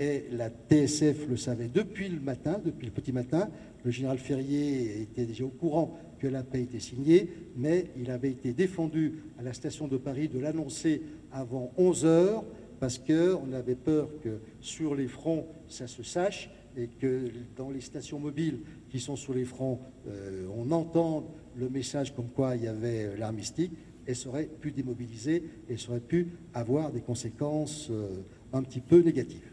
et 0.00 0.24
la 0.32 0.48
TSF 0.48 1.28
le 1.28 1.36
savait 1.36 1.68
depuis 1.68 2.08
le 2.08 2.20
matin, 2.20 2.60
depuis 2.64 2.86
le 2.86 2.92
petit 2.92 3.12
matin. 3.12 3.48
Le 3.84 3.90
général 3.90 4.18
Ferrier 4.18 5.02
était 5.02 5.24
déjà 5.24 5.44
au 5.44 5.48
courant 5.48 5.98
que 6.18 6.26
la 6.26 6.42
paix 6.42 6.62
était 6.62 6.80
signée, 6.80 7.28
mais 7.56 7.86
il 7.96 8.10
avait 8.10 8.30
été 8.30 8.52
défendu 8.52 9.14
à 9.38 9.42
la 9.42 9.52
station 9.52 9.88
de 9.88 9.96
Paris 9.96 10.28
de 10.28 10.38
l'annoncer 10.38 11.02
avant 11.32 11.72
11 11.76 12.04
heures, 12.04 12.44
parce 12.80 12.98
qu'on 12.98 13.52
avait 13.52 13.74
peur 13.74 14.08
que 14.22 14.38
sur 14.60 14.94
les 14.94 15.08
fronts, 15.08 15.46
ça 15.68 15.86
se 15.86 16.02
sache, 16.02 16.50
et 16.76 16.86
que 16.86 17.30
dans 17.56 17.70
les 17.70 17.80
stations 17.80 18.20
mobiles 18.20 18.60
qui 18.88 19.00
sont 19.00 19.16
sur 19.16 19.34
les 19.34 19.44
fronts, 19.44 19.80
euh, 20.06 20.46
on 20.56 20.70
entende 20.70 21.24
le 21.56 21.68
message 21.68 22.14
comme 22.14 22.28
quoi 22.28 22.54
il 22.56 22.64
y 22.64 22.68
avait 22.68 23.16
l'armistique, 23.16 23.72
et 24.06 24.14
ça 24.14 24.28
aurait 24.28 24.46
pu 24.46 24.70
démobiliser, 24.70 25.42
et 25.68 25.76
ça 25.76 25.90
aurait 25.90 26.00
pu 26.00 26.28
avoir 26.54 26.92
des 26.92 27.00
conséquences 27.00 27.88
euh, 27.90 28.22
un 28.52 28.62
petit 28.62 28.80
peu 28.80 29.00
négatives. 29.00 29.50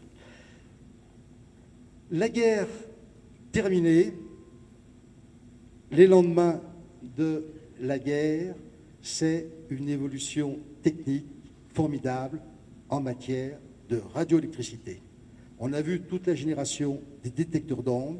La 2.10 2.28
guerre 2.28 2.68
terminée, 3.50 4.12
les 5.90 6.06
lendemains 6.06 6.60
de 7.16 7.44
la 7.80 7.98
guerre, 7.98 8.54
c'est 9.02 9.46
une 9.70 9.88
évolution 9.88 10.58
technique 10.82 11.26
formidable 11.72 12.40
en 12.88 13.00
matière 13.00 13.58
de 13.88 14.00
radioélectricité. 14.14 15.00
On 15.58 15.72
a 15.72 15.80
vu 15.80 16.00
toute 16.00 16.26
la 16.26 16.34
génération 16.34 17.00
des 17.22 17.30
détecteurs 17.30 17.82
d'ondes. 17.82 18.18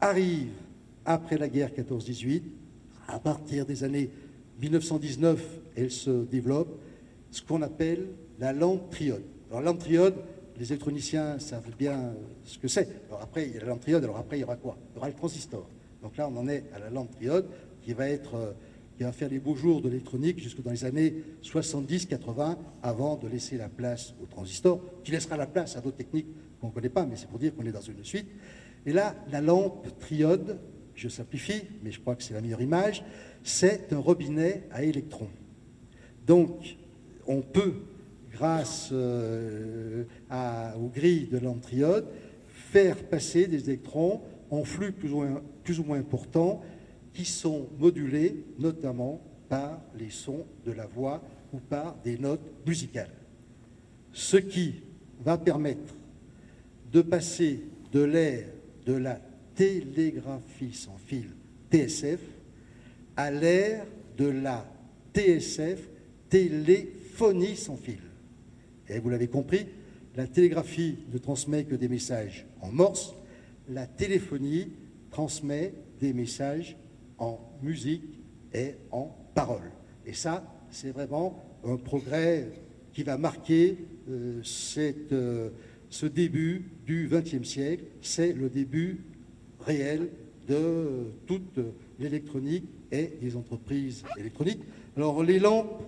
Arrive, 0.00 0.50
après 1.04 1.38
la 1.38 1.48
guerre 1.48 1.70
14-18, 1.70 2.42
à 3.08 3.18
partir 3.18 3.64
des 3.64 3.84
années 3.84 4.10
1919, 4.60 5.42
elle 5.76 5.90
se 5.90 6.24
développe, 6.24 6.80
ce 7.30 7.42
qu'on 7.42 7.62
appelle 7.62 8.06
la 8.38 8.52
lampe 8.52 8.90
triode. 8.90 9.22
Alors, 9.50 9.62
lampe 9.62 9.78
triode, 9.78 10.14
les 10.58 10.66
électroniciens 10.72 11.38
savent 11.38 11.70
bien 11.78 12.14
ce 12.44 12.58
que 12.58 12.68
c'est. 12.68 12.88
Alors 13.08 13.22
après, 13.22 13.46
il 13.46 13.54
y 13.54 13.56
a 13.56 13.60
la 13.60 13.66
lampe 13.66 13.80
triode, 13.80 14.04
alors 14.04 14.16
après, 14.18 14.38
il 14.38 14.40
y 14.40 14.44
aura 14.44 14.56
quoi? 14.56 14.76
Il 14.92 14.96
y 14.96 14.98
aura 14.98 15.08
le 15.08 15.14
transistor. 15.14 15.68
Donc 16.06 16.16
là, 16.18 16.28
on 16.32 16.36
en 16.36 16.46
est 16.46 16.62
à 16.72 16.78
la 16.78 16.88
lampe 16.88 17.10
triode 17.10 17.48
qui 17.82 17.92
va, 17.92 18.08
être, 18.08 18.36
euh, 18.36 18.52
qui 18.96 19.02
va 19.02 19.10
faire 19.10 19.28
les 19.28 19.40
beaux 19.40 19.56
jours 19.56 19.82
de 19.82 19.88
l'électronique 19.88 20.38
jusque 20.38 20.62
dans 20.62 20.70
les 20.70 20.84
années 20.84 21.16
70-80 21.42 22.58
avant 22.80 23.16
de 23.16 23.26
laisser 23.26 23.56
la 23.56 23.68
place 23.68 24.14
au 24.22 24.26
transistor, 24.26 24.80
qui 25.02 25.10
laissera 25.10 25.36
la 25.36 25.48
place 25.48 25.76
à 25.76 25.80
d'autres 25.80 25.96
techniques 25.96 26.28
qu'on 26.60 26.68
ne 26.68 26.72
connaît 26.72 26.90
pas, 26.90 27.04
mais 27.06 27.16
c'est 27.16 27.26
pour 27.26 27.40
dire 27.40 27.56
qu'on 27.56 27.66
est 27.66 27.72
dans 27.72 27.80
une 27.80 28.04
suite. 28.04 28.28
Et 28.86 28.92
là, 28.92 29.16
la 29.32 29.40
lampe 29.40 29.98
triode, 29.98 30.60
je 30.94 31.08
simplifie, 31.08 31.62
mais 31.82 31.90
je 31.90 31.98
crois 31.98 32.14
que 32.14 32.22
c'est 32.22 32.34
la 32.34 32.40
meilleure 32.40 32.62
image, 32.62 33.04
c'est 33.42 33.92
un 33.92 33.98
robinet 33.98 34.62
à 34.70 34.84
électrons. 34.84 35.30
Donc, 36.24 36.76
on 37.26 37.42
peut, 37.42 37.74
grâce 38.30 38.90
euh, 38.92 40.04
aux 40.80 40.88
grilles 40.88 41.26
de 41.32 41.38
lampe 41.38 41.62
triode, 41.62 42.06
faire 42.46 42.96
passer 43.08 43.48
des 43.48 43.70
électrons 43.70 44.20
en 44.50 44.64
flux 44.64 44.92
plus 44.92 45.12
ou 45.12 45.84
moins, 45.84 45.98
importants 45.98 46.62
qui 47.12 47.24
sont 47.24 47.68
modulés 47.78 48.44
notamment 48.58 49.20
par 49.48 49.80
les 49.98 50.10
sons 50.10 50.44
de 50.64 50.72
la 50.72 50.86
voix 50.86 51.22
ou 51.52 51.58
par 51.58 51.96
des 52.04 52.18
notes 52.18 52.52
musicales. 52.66 53.14
Ce 54.12 54.36
qui 54.36 54.82
va 55.24 55.38
permettre 55.38 55.94
de 56.92 57.02
passer 57.02 57.62
de 57.92 58.02
l'ère 58.02 58.48
de 58.84 58.94
la 58.94 59.20
télégraphie 59.54 60.74
sans 60.74 60.96
fil 60.98 61.30
TSF 61.70 62.20
à 63.16 63.30
l'ère 63.30 63.86
de 64.16 64.26
la 64.26 64.66
TSF, 65.14 65.88
téléphonie 66.28 67.56
sans 67.56 67.76
fil. 67.76 68.00
Et 68.88 68.98
vous 68.98 69.08
l'avez 69.08 69.28
compris, 69.28 69.66
la 70.16 70.26
télégraphie 70.26 70.98
ne 71.12 71.18
transmet 71.18 71.64
que 71.64 71.74
des 71.74 71.88
messages 71.88 72.46
en 72.60 72.70
morse, 72.70 73.14
la 73.68 73.86
téléphonie 73.86 74.72
transmet 75.10 75.74
des 76.00 76.12
messages 76.12 76.76
en 77.18 77.38
musique 77.62 78.20
et 78.52 78.74
en 78.90 79.16
parole. 79.34 79.70
Et 80.04 80.12
ça, 80.12 80.44
c'est 80.70 80.90
vraiment 80.90 81.42
un 81.64 81.76
progrès 81.76 82.50
qui 82.92 83.02
va 83.02 83.18
marquer 83.18 83.78
euh, 84.08 84.40
euh, 85.12 85.50
ce 85.90 86.06
début 86.06 86.70
du 86.86 87.08
XXe 87.10 87.46
siècle. 87.46 87.84
C'est 88.00 88.32
le 88.32 88.48
début 88.48 89.04
réel 89.60 90.08
de 90.48 91.12
toute 91.26 91.58
l'électronique 91.98 92.64
et 92.92 93.12
des 93.20 93.36
entreprises 93.36 94.04
électroniques. 94.16 94.62
Alors, 94.96 95.22
les 95.22 95.38
lampes 95.38 95.82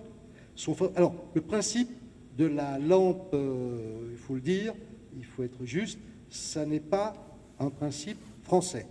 sont. 0.55 0.75
Alors, 0.95 1.15
le 1.33 1.41
principe 1.41 1.89
de 2.37 2.45
la 2.45 2.77
lampe, 2.77 3.33
euh, 3.33 4.09
il 4.11 4.17
faut 4.17 4.35
le 4.35 4.41
dire, 4.41 4.73
il 5.17 5.25
faut 5.25 5.43
être 5.43 5.65
juste, 5.65 5.99
ça 6.29 6.65
n'est 6.65 6.79
pas 6.79 7.28
un 7.59 7.69
principe 7.69 8.19
français. 8.43 8.87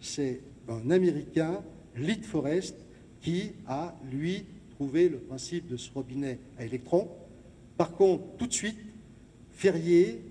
C'est 0.00 0.40
un 0.68 0.90
Américain, 0.90 1.62
Lead 1.96 2.24
Forest, 2.24 2.76
qui 3.20 3.52
a, 3.66 3.94
lui, 4.10 4.44
trouvé 4.70 5.08
le 5.08 5.18
principe 5.18 5.68
de 5.68 5.76
ce 5.76 5.92
robinet 5.92 6.38
à 6.58 6.64
électrons. 6.64 7.08
Par 7.76 7.92
contre, 7.92 8.24
tout 8.38 8.46
de 8.46 8.52
suite, 8.52 8.78
Ferrier 9.50 10.22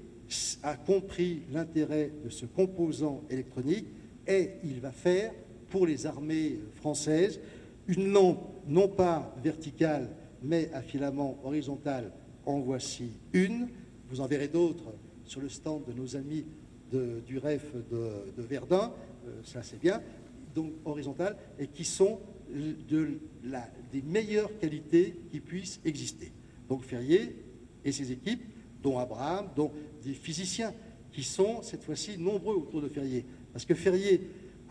a 0.64 0.76
compris 0.76 1.44
l'intérêt 1.52 2.12
de 2.24 2.30
ce 2.30 2.46
composant 2.46 3.22
électronique 3.30 3.88
et 4.28 4.52
il 4.64 4.80
va 4.80 4.92
faire 4.92 5.32
pour 5.70 5.86
les 5.86 6.06
armées 6.06 6.60
françaises 6.76 7.40
une 7.88 8.12
lampe 8.12 8.40
non 8.68 8.88
pas 8.88 9.36
verticale 9.44 10.10
mais 10.44 10.70
à 10.74 10.82
filament 10.82 11.38
horizontal. 11.44 12.12
En 12.46 12.60
voici 12.60 13.12
une. 13.34 13.68
Vous 14.10 14.22
en 14.22 14.26
verrez 14.26 14.48
d'autres 14.48 14.94
sur 15.26 15.42
le 15.42 15.50
stand 15.50 15.84
de 15.86 15.94
nos 15.94 16.16
amis 16.16 16.46
du 16.92 17.38
REF 17.38 17.74
de, 17.92 18.44
Verdun. 18.44 18.92
Euh, 19.28 19.32
ça 19.44 19.64
c'est 19.64 19.80
bien. 19.80 20.02
Donc 20.56 20.74
horizontales 20.86 21.38
et 21.60 21.68
qui 21.68 21.86
sont 21.86 22.20
de 22.90 23.20
la, 23.44 23.70
des 23.92 24.02
meilleures 24.02 24.58
qualités 24.60 25.16
qui 25.32 25.40
puissent 25.40 25.80
exister. 25.86 26.32
Donc 26.68 26.84
Ferrier 26.84 27.36
et 27.86 27.92
ses 27.92 28.12
équipes, 28.12 28.44
dont 28.82 28.98
Abraham, 28.98 29.50
dont 29.56 29.72
des 30.04 30.14
physiciens, 30.14 30.74
qui 31.12 31.24
sont 31.24 31.62
cette 31.62 31.84
fois-ci 31.84 32.18
nombreux 32.18 32.56
autour 32.56 32.82
de 32.82 32.88
Ferrier. 32.88 33.26
Parce 33.52 33.66
que 33.66 33.76
Ferrier 33.76 34.22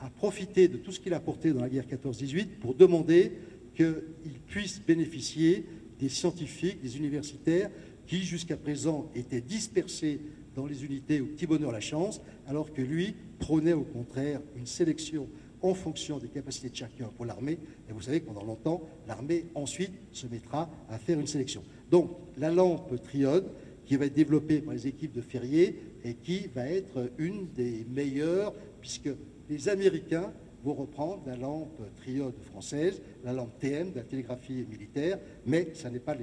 a 0.00 0.10
profité 0.10 0.68
de 0.68 0.76
tout 0.76 0.92
ce 0.92 1.00
qu'il 1.00 1.12
a 1.14 1.16
apporté 1.16 1.52
dans 1.52 1.60
la 1.60 1.68
guerre 1.68 1.86
14-18 1.86 2.58
pour 2.60 2.74
demander 2.74 3.32
qu'il 3.74 4.40
puisse 4.46 4.80
bénéficier 4.80 5.66
des 5.98 6.08
scientifiques, 6.08 6.80
des 6.80 6.96
universitaires, 6.96 7.70
qui 8.06 8.22
jusqu'à 8.22 8.56
présent 8.56 9.10
étaient 9.14 9.40
dispersés 9.40 10.20
dans 10.58 10.66
les 10.66 10.84
unités 10.84 11.20
au 11.20 11.26
petit 11.26 11.46
bonheur 11.46 11.70
la 11.70 11.80
chance, 11.80 12.20
alors 12.48 12.72
que 12.72 12.82
lui 12.82 13.14
prônait 13.38 13.74
au 13.74 13.84
contraire 13.84 14.40
une 14.56 14.66
sélection 14.66 15.28
en 15.62 15.72
fonction 15.72 16.18
des 16.18 16.26
capacités 16.26 16.68
de 16.68 16.74
chacun 16.74 17.06
pour 17.16 17.26
l'armée. 17.26 17.58
Et 17.88 17.92
vous 17.92 18.00
savez 18.00 18.20
que 18.20 18.26
pendant 18.26 18.42
longtemps, 18.42 18.82
l'armée 19.06 19.44
ensuite 19.54 19.92
se 20.10 20.26
mettra 20.26 20.68
à 20.90 20.98
faire 20.98 21.20
une 21.20 21.28
sélection. 21.28 21.62
Donc 21.92 22.10
la 22.36 22.50
lampe 22.50 23.00
triode, 23.04 23.52
qui 23.86 23.96
va 23.96 24.06
être 24.06 24.14
développée 24.14 24.60
par 24.60 24.74
les 24.74 24.88
équipes 24.88 25.12
de 25.12 25.20
Ferrier 25.20 25.78
et 26.04 26.14
qui 26.14 26.48
va 26.48 26.68
être 26.68 27.10
une 27.18 27.52
des 27.52 27.86
meilleures, 27.88 28.52
puisque 28.80 29.10
les 29.48 29.68
Américains 29.68 30.32
vont 30.64 30.74
reprendre 30.74 31.22
la 31.26 31.36
lampe 31.36 31.80
triode 31.98 32.34
française, 32.50 33.00
la 33.24 33.32
lampe 33.32 33.56
TM 33.60 33.92
de 33.92 33.96
la 33.96 34.02
télégraphie 34.02 34.66
militaire, 34.68 35.20
mais 35.46 35.68
ce 35.74 35.86
n'est 35.86 36.00
pas, 36.00 36.16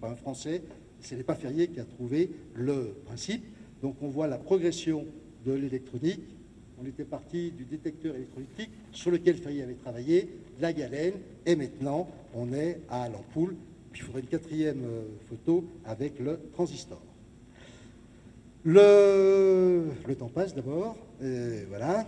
pas 0.00 0.08
un 0.08 0.16
Français, 0.16 0.62
ce 1.00 1.16
n'est 1.16 1.24
pas 1.24 1.34
Ferrier 1.34 1.66
qui 1.66 1.80
a 1.80 1.84
trouvé 1.84 2.30
le 2.54 2.94
principe. 3.04 3.44
Donc 3.82 3.96
on 4.00 4.08
voit 4.08 4.28
la 4.28 4.38
progression 4.38 5.04
de 5.44 5.52
l'électronique. 5.52 6.22
On 6.80 6.86
était 6.86 7.04
parti 7.04 7.50
du 7.50 7.64
détecteur 7.64 8.14
électrolytique 8.14 8.70
sur 8.92 9.10
lequel 9.10 9.36
Ferrier 9.36 9.62
avait 9.62 9.74
travaillé, 9.74 10.28
la 10.60 10.72
galène, 10.72 11.14
et 11.44 11.56
maintenant 11.56 12.08
on 12.34 12.52
est 12.52 12.80
à 12.88 13.08
l'ampoule 13.08 13.56
puis 13.92 14.00
il 14.00 14.04
faudrait 14.04 14.22
une 14.22 14.26
quatrième 14.26 14.84
euh, 14.84 15.02
photo 15.28 15.64
avec 15.84 16.18
le 16.18 16.40
transistor. 16.52 17.00
Le, 18.64 19.90
temps 20.18 20.28
passe 20.28 20.54
d'abord, 20.54 20.96
voilà. 21.68 22.06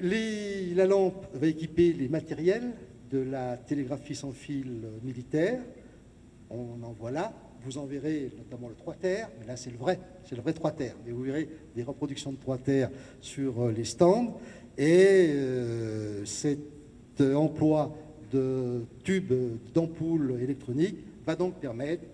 la 0.00 0.86
lampe 0.86 1.26
va 1.34 1.46
équiper 1.46 1.92
les 1.92 2.08
matériels 2.08 2.72
de 3.10 3.18
la 3.18 3.58
télégraphie 3.58 4.14
sans 4.14 4.32
fil 4.32 4.88
militaire. 5.02 5.60
On 6.50 6.82
en 6.82 6.92
voit 6.92 7.10
là. 7.10 7.34
Vous 7.64 7.78
en 7.78 7.86
verrez 7.86 8.30
notamment 8.36 8.68
le 8.68 8.74
3 8.74 8.94
terres, 8.94 9.30
mais 9.40 9.46
là 9.46 9.56
c'est 9.56 9.70
le 9.70 9.76
vrai, 9.76 9.98
c'est 10.24 10.36
le 10.36 10.42
vrai 10.42 10.52
3 10.52 10.72
terres. 10.72 10.96
Mais 11.04 11.12
vous 11.12 11.22
verrez 11.22 11.48
des 11.74 11.82
reproductions 11.82 12.32
de 12.32 12.38
3 12.38 12.58
terres 12.58 12.90
sur 13.20 13.60
euh, 13.60 13.72
les 13.72 13.84
stands. 13.84 14.38
Et 14.78 15.30
euh, 15.30 16.24
cet 16.24 17.20
emploi 17.20 17.96
de 18.32 18.84
tubes 19.02 19.32
d'ampoules 19.74 20.38
électroniques 20.40 20.98
va 21.26 21.34
donc 21.34 21.54
permettre 21.54 22.04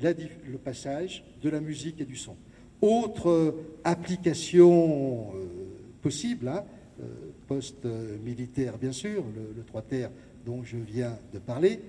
le 0.00 0.58
passage 0.58 1.24
de 1.42 1.50
la 1.50 1.60
musique 1.60 2.00
et 2.00 2.04
du 2.04 2.16
son. 2.16 2.36
Autre 2.80 3.54
application 3.84 5.32
euh, 5.34 5.46
possible, 6.00 6.48
hein, 6.48 6.64
euh, 7.00 7.04
post-militaire 7.46 8.78
bien 8.78 8.92
sûr, 8.92 9.24
le, 9.34 9.52
le 9.56 9.64
3 9.64 9.82
terres 9.82 10.10
dont 10.46 10.62
je 10.62 10.76
viens 10.76 11.18
de 11.34 11.38
parler, 11.38 11.80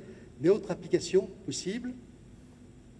mais 0.42 0.50
autre 0.50 0.72
application 0.72 1.30
possible, 1.46 1.94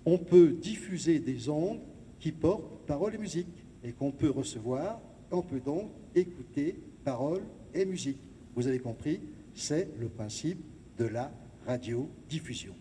on 0.06 0.18
peut 0.18 0.50
diffuser 0.50 1.20
des 1.20 1.50
ondes 1.50 1.80
qui 2.20 2.32
portent 2.32 2.86
parole 2.86 3.16
et 3.16 3.18
musique 3.18 3.48
et 3.84 3.92
qu'on 3.92 4.12
peut 4.12 4.30
recevoir, 4.30 5.00
on 5.32 5.42
peut 5.42 5.60
donc 5.60 5.90
écouter 6.16 6.76
parole 7.04 7.42
et 7.74 7.86
musique. 7.86 8.20
Vous 8.56 8.68
avez 8.68 8.80
compris, 8.80 9.22
c'est 9.54 9.90
le 10.00 10.10
principe 10.10 10.60
de 10.98 11.06
la 11.06 11.32
radiodiffusion. 11.66 12.74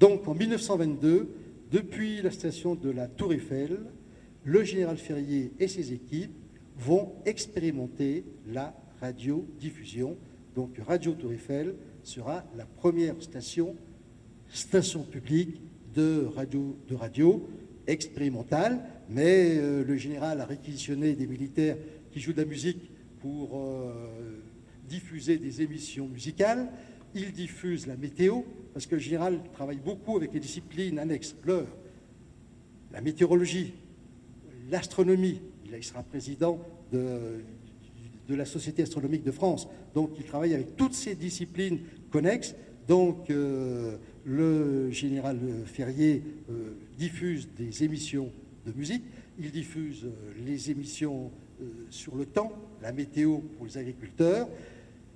Donc 0.00 0.26
en 0.28 0.34
1922, 0.34 1.28
depuis 1.70 2.22
la 2.22 2.30
station 2.30 2.74
de 2.74 2.90
la 2.90 3.08
Tour 3.08 3.32
Eiffel, 3.32 3.80
le 4.44 4.64
général 4.64 4.96
Ferrier 4.96 5.52
et 5.58 5.68
ses 5.68 5.92
équipes 5.92 6.32
vont 6.78 7.12
expérimenter 7.26 8.24
la 8.46 8.74
radiodiffusion. 9.00 10.16
Donc 10.54 10.78
Radio 10.86 11.12
Tour 11.12 11.32
Eiffel 11.32 11.74
sera 12.02 12.44
la 12.56 12.64
première 12.64 13.20
station, 13.20 13.76
station 14.48 15.02
publique 15.02 15.60
de 15.98 16.28
radio, 16.36 16.78
radio 16.92 17.48
expérimentale, 17.88 18.78
mais 19.10 19.56
euh, 19.56 19.84
le 19.84 19.96
général 19.96 20.40
a 20.40 20.44
réquisitionné 20.44 21.14
des 21.14 21.26
militaires 21.26 21.76
qui 22.12 22.20
jouent 22.20 22.34
de 22.34 22.40
la 22.40 22.46
musique 22.46 22.90
pour 23.20 23.58
euh, 23.58 24.38
diffuser 24.88 25.38
des 25.38 25.60
émissions 25.60 26.06
musicales. 26.06 26.68
Il 27.16 27.32
diffuse 27.32 27.88
la 27.88 27.96
météo, 27.96 28.42
parce 28.72 28.86
que 28.86 28.94
le 28.94 29.00
général 29.00 29.40
travaille 29.52 29.80
beaucoup 29.84 30.16
avec 30.16 30.32
les 30.32 30.38
disciplines 30.38 31.00
annexes, 31.00 31.34
l'heure, 31.44 31.66
la 32.92 33.00
météorologie, 33.00 33.74
l'astronomie. 34.70 35.40
Il 35.66 35.82
sera 35.82 36.04
président 36.04 36.60
de, 36.92 37.42
de, 38.28 38.34
la 38.36 38.44
Société 38.44 38.82
astronomique 38.82 39.24
de 39.24 39.32
France. 39.32 39.66
Donc 39.94 40.12
il 40.16 40.24
travaille 40.24 40.54
avec 40.54 40.76
toutes 40.76 40.94
ces 40.94 41.16
disciplines 41.16 41.80
connexes. 42.12 42.54
Donc 42.86 43.30
euh, 43.30 43.96
le 44.28 44.90
général 44.90 45.38
Ferrier 45.64 46.22
euh, 46.50 46.74
diffuse 46.98 47.48
des 47.56 47.82
émissions 47.82 48.30
de 48.66 48.72
musique, 48.72 49.04
il 49.38 49.50
diffuse 49.50 50.04
euh, 50.04 50.32
les 50.46 50.70
émissions 50.70 51.30
sur 51.90 52.14
le 52.14 52.24
temps, 52.24 52.52
la 52.80 52.92
météo 52.92 53.38
pour 53.38 53.66
les 53.66 53.78
agriculteurs, 53.78 54.48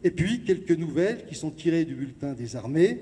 et 0.03 0.11
puis 0.11 0.43
quelques 0.43 0.73
nouvelles 0.73 1.25
qui 1.27 1.37
sont 1.37 1.51
tirées 1.51 1.85
du 1.85 1.95
bulletin 1.95 2.33
des 2.33 2.57
armées, 2.57 2.99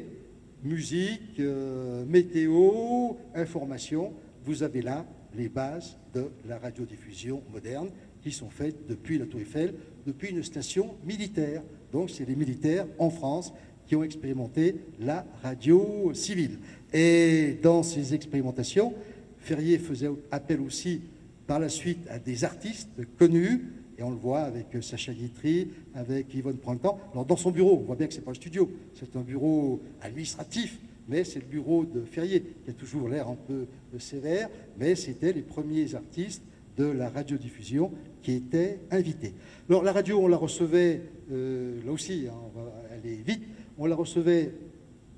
musique, 0.62 1.40
euh, 1.40 2.04
météo, 2.04 3.14
information. 3.34 4.12
Vous 4.44 4.62
avez 4.62 4.82
là 4.82 5.06
les 5.34 5.48
bases 5.48 5.96
de 6.14 6.30
la 6.46 6.58
radiodiffusion 6.58 7.42
moderne 7.52 7.90
qui 8.22 8.32
sont 8.32 8.50
faites 8.50 8.86
depuis 8.86 9.18
la 9.18 9.26
Tour 9.26 9.40
Eiffel, 9.40 9.74
depuis 10.06 10.30
une 10.30 10.42
station 10.42 10.96
militaire. 11.06 11.62
Donc 11.92 12.10
c'est 12.10 12.26
les 12.26 12.36
militaires 12.36 12.86
en 12.98 13.10
France 13.10 13.52
qui 13.90 13.96
ont 13.96 14.04
expérimenté 14.04 14.76
la 15.00 15.26
radio 15.42 16.12
civile. 16.14 16.58
Et 16.92 17.56
dans 17.60 17.82
ces 17.82 18.14
expérimentations, 18.14 18.94
Ferrier 19.40 19.78
faisait 19.80 20.08
appel 20.30 20.60
aussi 20.60 21.00
par 21.48 21.58
la 21.58 21.68
suite 21.68 21.98
à 22.08 22.20
des 22.20 22.44
artistes 22.44 22.88
connus, 23.18 23.64
et 23.98 24.04
on 24.04 24.10
le 24.10 24.16
voit 24.16 24.42
avec 24.42 24.66
Sacha 24.80 25.12
Guitry, 25.12 25.70
avec 25.92 26.32
Yvonne 26.32 26.58
Printemps. 26.58 27.00
Alors 27.12 27.24
dans 27.24 27.36
son 27.36 27.50
bureau, 27.50 27.78
on 27.82 27.84
voit 27.84 27.96
bien 27.96 28.06
que 28.06 28.12
ce 28.12 28.20
n'est 28.20 28.24
pas 28.24 28.30
le 28.30 28.36
studio, 28.36 28.70
c'est 28.94 29.16
un 29.16 29.22
bureau 29.22 29.80
administratif, 30.02 30.78
mais 31.08 31.24
c'est 31.24 31.40
le 31.40 31.46
bureau 31.46 31.84
de 31.84 32.02
Ferrier, 32.02 32.44
qui 32.64 32.70
a 32.70 32.74
toujours 32.74 33.08
l'air 33.08 33.26
un 33.26 33.38
peu 33.48 33.66
euh, 33.92 33.98
sévère, 33.98 34.50
mais 34.78 34.94
c'était 34.94 35.32
les 35.32 35.42
premiers 35.42 35.96
artistes 35.96 36.44
de 36.78 36.84
la 36.84 37.08
radiodiffusion 37.08 37.90
qui 38.22 38.34
étaient 38.34 38.78
invités. 38.92 39.34
Alors 39.68 39.82
la 39.82 39.90
radio, 39.90 40.20
on 40.20 40.28
la 40.28 40.36
recevait, 40.36 41.02
euh, 41.32 41.80
là 41.84 41.90
aussi, 41.90 42.26
hein, 42.28 42.36
on 42.54 42.60
va 42.60 42.72
aller 42.96 43.16
vite, 43.26 43.42
on 43.80 43.86
la 43.86 43.96
recevait 43.96 44.54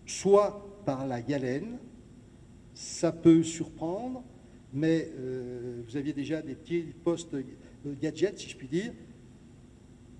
soit 0.06 0.82
par 0.86 1.06
la 1.06 1.20
galène, 1.20 1.78
ça 2.72 3.12
peut 3.12 3.42
surprendre, 3.42 4.24
mais 4.72 5.12
vous 5.86 5.96
aviez 5.96 6.14
déjà 6.14 6.40
des 6.40 6.54
petits 6.54 6.86
postes 7.04 7.36
gadget, 8.00 8.38
si 8.38 8.48
je 8.48 8.56
puis 8.56 8.68
dire, 8.68 8.92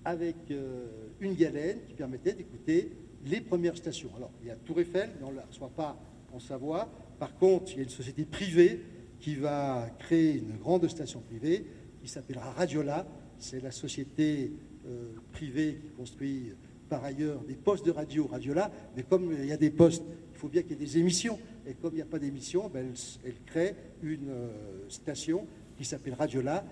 avec 0.05 0.35
euh, 0.51 0.85
une 1.21 1.33
galène 1.33 1.79
qui 1.87 1.93
permettait 1.93 2.33
d'écouter 2.33 2.91
les 3.25 3.41
premières 3.41 3.77
stations. 3.77 4.09
Alors, 4.17 4.31
il 4.41 4.47
y 4.47 4.51
a 4.51 4.55
Tour 4.55 4.79
Eiffel, 4.81 5.11
mais 5.19 5.25
on 5.25 5.31
ne 5.31 5.37
la 5.37 5.45
reçoit 5.45 5.69
pas 5.69 5.97
en 6.33 6.39
Savoie. 6.39 6.89
Par 7.19 7.35
contre, 7.37 7.71
il 7.71 7.77
y 7.77 7.79
a 7.79 7.83
une 7.83 7.89
société 7.89 8.25
privée 8.25 8.81
qui 9.19 9.35
va 9.35 9.89
créer 9.99 10.39
une 10.39 10.57
grande 10.57 10.87
station 10.89 11.21
privée 11.21 11.65
qui 12.01 12.09
s'appellera 12.09 12.51
Radiola. 12.51 13.07
C'est 13.39 13.61
la 13.61 13.71
société 13.71 14.51
euh, 14.85 15.13
privée 15.31 15.79
qui 15.81 15.89
construit 15.91 16.53
par 16.89 17.03
ailleurs 17.03 17.41
des 17.41 17.55
postes 17.55 17.85
de 17.85 17.91
radio 17.91 18.27
Radiola. 18.27 18.71
Mais 18.95 19.03
comme 19.03 19.35
il 19.37 19.45
y 19.45 19.51
a 19.51 19.57
des 19.57 19.71
postes, 19.71 20.03
il 20.33 20.37
faut 20.37 20.49
bien 20.49 20.61
qu'il 20.61 20.71
y 20.71 20.73
ait 20.75 20.85
des 20.85 20.97
émissions. 20.97 21.39
Et 21.65 21.73
comme 21.73 21.93
il 21.93 21.97
n'y 21.97 22.01
a 22.01 22.05
pas 22.05 22.19
d'émissions, 22.19 22.69
ben, 22.73 22.93
elle, 23.25 23.33
crée 23.45 23.75
une 24.01 24.29
euh, 24.29 24.49
station 24.89 25.47
qui 25.77 25.85
s'appelle 25.85 26.13
Radiola 26.13 26.63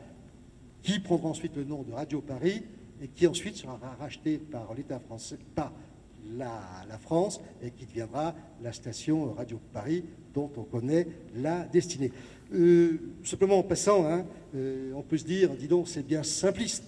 qui 0.81 0.99
prendra 0.99 1.29
ensuite 1.29 1.55
le 1.55 1.63
nom 1.63 1.83
de 1.83 1.91
Radio 1.91 2.21
Paris 2.21 2.63
et 3.01 3.07
qui 3.07 3.27
ensuite 3.27 3.55
sera 3.55 3.77
racheté 3.99 4.37
par 4.37 4.73
l'État 4.73 4.99
français, 4.99 5.37
par 5.55 5.71
la, 6.37 6.97
France, 6.99 7.41
et 7.63 7.71
qui 7.71 7.85
deviendra 7.85 8.35
la 8.61 8.71
station 8.71 9.33
Radio 9.33 9.59
Paris 9.73 10.03
dont 10.33 10.51
on 10.55 10.63
connaît 10.63 11.07
la 11.35 11.65
destinée. 11.65 12.11
Euh, 12.53 12.99
simplement 13.23 13.59
en 13.59 13.63
passant, 13.63 14.05
hein, 14.05 14.25
euh, 14.55 14.93
on 14.95 15.01
peut 15.01 15.17
se 15.17 15.25
dire, 15.25 15.55
dis 15.55 15.67
donc, 15.67 15.87
c'est 15.87 16.05
bien 16.05 16.23
simpliste. 16.23 16.83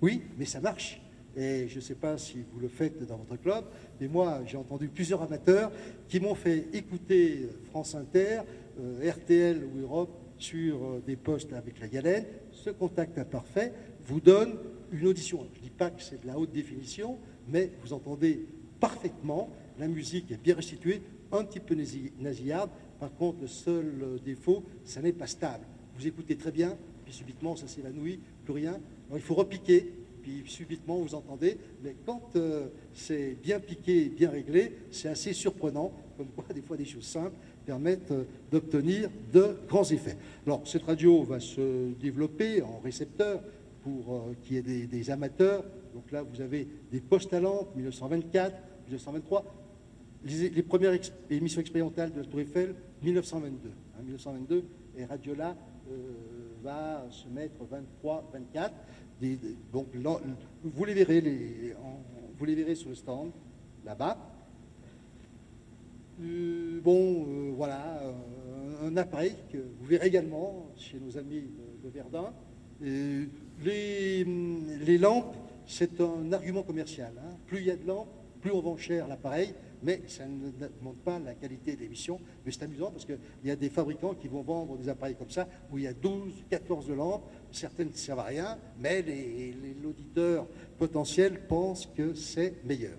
Oui, 0.00 0.22
mais 0.38 0.46
ça 0.46 0.60
marche. 0.60 1.01
Et 1.36 1.66
je 1.68 1.76
ne 1.76 1.80
sais 1.80 1.94
pas 1.94 2.18
si 2.18 2.44
vous 2.52 2.60
le 2.60 2.68
faites 2.68 3.06
dans 3.06 3.16
votre 3.16 3.40
club, 3.40 3.64
mais 4.00 4.08
moi, 4.08 4.42
j'ai 4.46 4.56
entendu 4.56 4.88
plusieurs 4.88 5.22
amateurs 5.22 5.72
qui 6.08 6.20
m'ont 6.20 6.34
fait 6.34 6.68
écouter 6.72 7.48
France 7.70 7.94
Inter, 7.94 8.40
euh, 8.80 9.10
RTL 9.10 9.64
ou 9.64 9.80
Europe 9.80 10.10
sur 10.38 11.00
des 11.06 11.16
postes 11.16 11.52
avec 11.52 11.80
la 11.80 11.88
galène. 11.88 12.24
Ce 12.52 12.70
contact 12.70 13.18
imparfait 13.18 13.72
vous 14.04 14.20
donne 14.20 14.58
une 14.92 15.06
audition. 15.06 15.46
Je 15.54 15.58
ne 15.58 15.64
dis 15.64 15.70
pas 15.70 15.90
que 15.90 16.02
c'est 16.02 16.20
de 16.20 16.26
la 16.26 16.38
haute 16.38 16.52
définition, 16.52 17.18
mais 17.48 17.70
vous 17.82 17.92
entendez 17.92 18.46
parfaitement, 18.80 19.48
la 19.78 19.88
musique 19.88 20.30
est 20.30 20.42
bien 20.42 20.56
restituée, 20.56 21.02
un 21.30 21.44
petit 21.44 21.60
peu 21.60 21.74
nasillarde. 22.20 22.70
Par 23.00 23.12
contre, 23.14 23.40
le 23.40 23.46
seul 23.46 23.94
euh, 24.02 24.18
défaut, 24.18 24.64
ça 24.84 25.00
n'est 25.00 25.12
pas 25.12 25.26
stable. 25.26 25.64
Vous 25.96 26.06
écoutez 26.06 26.36
très 26.36 26.52
bien, 26.52 26.76
puis 27.04 27.12
subitement, 27.12 27.56
ça 27.56 27.66
s'évanouit, 27.66 28.20
plus 28.44 28.52
rien. 28.52 28.80
Alors, 29.06 29.16
il 29.16 29.22
faut 29.22 29.34
repiquer, 29.34 29.92
puis 30.22 30.42
subitement, 30.46 30.98
vous 30.98 31.14
entendez. 31.14 31.56
Mais 31.82 31.96
quand 32.06 32.36
euh, 32.36 32.68
c'est 32.94 33.36
bien 33.42 33.60
piqué, 33.60 34.06
bien 34.08 34.30
réglé, 34.30 34.72
c'est 34.90 35.08
assez 35.08 35.32
surprenant, 35.32 35.92
comme 36.16 36.28
quoi, 36.28 36.44
des 36.54 36.62
fois, 36.62 36.76
des 36.76 36.84
choses 36.84 37.04
simples 37.04 37.36
permettent 37.66 38.10
euh, 38.10 38.24
d'obtenir 38.50 39.08
de 39.32 39.56
grands 39.68 39.88
effets. 39.90 40.16
Alors, 40.46 40.66
cette 40.66 40.84
radio 40.84 41.22
va 41.22 41.40
se 41.40 41.92
développer 42.00 42.62
en 42.62 42.80
récepteur 42.82 43.42
pour 43.82 44.30
qu'il 44.42 44.56
y 44.56 44.58
ait 44.58 44.86
des, 44.86 45.10
amateurs. 45.10 45.64
Donc 45.92 46.12
là, 46.12 46.22
vous 46.22 46.40
avez 46.40 46.68
des 46.92 47.00
postes 47.00 47.34
à 47.34 47.40
lampe, 47.40 47.74
1924, 47.74 48.54
1923 48.86 49.44
les, 50.24 50.62
premières 50.62 50.98
émissions 51.30 51.60
expérimentales 51.60 52.12
de 52.12 52.20
la 52.20 52.26
Tour 52.26 52.40
Eiffel, 52.40 52.74
1922. 53.02 53.70
1922, 54.04 54.58
hein, 54.58 54.62
et 54.98 55.04
Radiola 55.04 55.56
euh, 55.90 55.94
va 56.62 57.06
se 57.10 57.28
mettre 57.28 57.64
23, 57.64 58.30
24. 58.32 58.74
Vous 60.64 60.84
les 60.84 60.94
verrez, 60.94 61.20
les, 61.20 61.74
vous 62.38 62.44
les 62.44 62.54
verrez 62.54 62.74
sur 62.74 62.88
le 62.88 62.94
stand, 62.94 63.30
là-bas. 63.84 64.18
Euh, 66.20 66.80
bon, 66.82 67.26
euh, 67.26 67.52
voilà, 67.56 68.02
un 68.82 68.96
appareil 68.96 69.34
que 69.50 69.58
vous 69.58 69.86
verrez 69.86 70.08
également 70.08 70.70
chez 70.76 70.98
nos 70.98 71.16
amis 71.16 71.42
de, 71.82 71.88
Verdun. 71.88 72.32
Les, 73.64 74.24
lampes, 74.98 75.36
c'est 75.66 76.00
un 76.00 76.32
argument 76.32 76.62
commercial. 76.62 77.12
Hein. 77.18 77.36
Plus 77.46 77.58
il 77.58 77.66
y 77.66 77.70
a 77.70 77.76
de 77.76 77.86
lampes, 77.86 78.12
plus 78.40 78.50
on 78.50 78.60
vend 78.60 78.76
cher 78.76 79.08
l'appareil 79.08 79.54
mais 79.82 80.02
ça 80.06 80.24
ne 80.26 80.50
montre 80.80 81.00
pas 81.00 81.18
la 81.18 81.34
qualité 81.34 81.74
de 81.74 81.80
l'émission. 81.80 82.20
Mais 82.44 82.52
c'est 82.52 82.62
amusant 82.62 82.90
parce 82.90 83.04
qu'il 83.04 83.18
y 83.44 83.50
a 83.50 83.56
des 83.56 83.68
fabricants 83.68 84.14
qui 84.14 84.28
vont 84.28 84.42
vendre 84.42 84.76
des 84.78 84.88
appareils 84.88 85.16
comme 85.16 85.30
ça, 85.30 85.48
où 85.70 85.78
il 85.78 85.84
y 85.84 85.86
a 85.86 85.92
12, 85.92 86.44
14 86.50 86.86
de 86.86 86.94
lampes, 86.94 87.28
certaines 87.52 87.88
ne 87.88 87.94
servent 87.94 88.20
à 88.20 88.24
rien, 88.24 88.58
mais 88.80 89.04
l'auditeur 89.82 90.46
potentiel 90.78 91.40
pense 91.48 91.86
que 91.86 92.14
c'est 92.14 92.54
meilleur. 92.64 92.96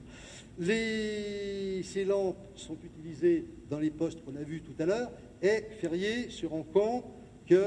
ces 0.59 2.05
lampes 2.05 2.37
sont 2.55 2.77
utilisées 2.83 3.45
dans 3.69 3.79
les 3.79 3.91
postes 3.91 4.23
qu'on 4.23 4.35
a 4.35 4.43
vus 4.43 4.61
tout 4.61 4.81
à 4.81 4.85
l'heure, 4.85 5.11
et 5.41 5.63
Ferrier 5.79 6.29
se 6.29 6.45
rend 6.45 6.63
compte 6.63 7.05
qu'il 7.45 7.57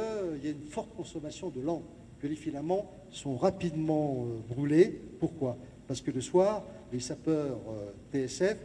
y 0.42 0.48
a 0.48 0.50
une 0.50 0.68
forte 0.68 0.94
consommation 0.96 1.50
de 1.50 1.60
lampes, 1.60 1.88
que 2.20 2.26
les 2.26 2.36
filaments 2.36 2.90
sont 3.10 3.36
rapidement 3.36 4.26
euh, 4.26 4.54
brûlés. 4.54 4.98
Pourquoi? 5.20 5.56
Parce 5.86 6.00
que 6.00 6.10
le 6.10 6.20
soir, 6.20 6.64
les 6.92 7.00
sapeurs 7.00 7.60
euh, 8.14 8.26
TSF 8.26 8.56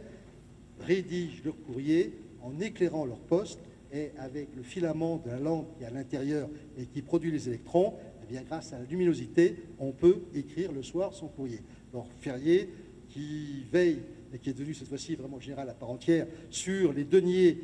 rédigent 0.80 1.42
leur 1.44 1.54
courrier 1.66 2.12
en 2.42 2.58
éclairant 2.60 3.04
leur 3.04 3.18
poste 3.18 3.60
et 3.92 4.10
avec 4.18 4.48
le 4.56 4.62
filament 4.62 5.22
de 5.24 5.30
la 5.30 5.38
lampe 5.38 5.66
qui 5.76 5.84
est 5.84 5.86
à 5.86 5.90
l'intérieur 5.90 6.48
et 6.78 6.86
qui 6.86 7.02
produit 7.02 7.30
les 7.30 7.48
électrons, 7.48 7.94
eh 8.30 8.44
grâce 8.46 8.72
à 8.72 8.78
la 8.78 8.84
luminosité, 8.84 9.56
on 9.78 9.92
peut 9.92 10.22
écrire 10.34 10.72
le 10.72 10.82
soir 10.82 11.14
son 11.14 11.28
courrier. 11.28 11.60
Alors 11.92 12.08
Ferrier, 12.20 12.68
qui 13.08 13.64
veille 13.70 14.00
et 14.34 14.38
qui 14.38 14.50
est 14.50 14.54
devenu 14.54 14.74
cette 14.74 14.88
fois-ci 14.88 15.14
vraiment 15.14 15.38
général 15.38 15.68
à 15.68 15.74
part 15.74 15.90
entière 15.90 16.26
sur 16.50 16.92
les 16.92 17.04
deniers 17.04 17.58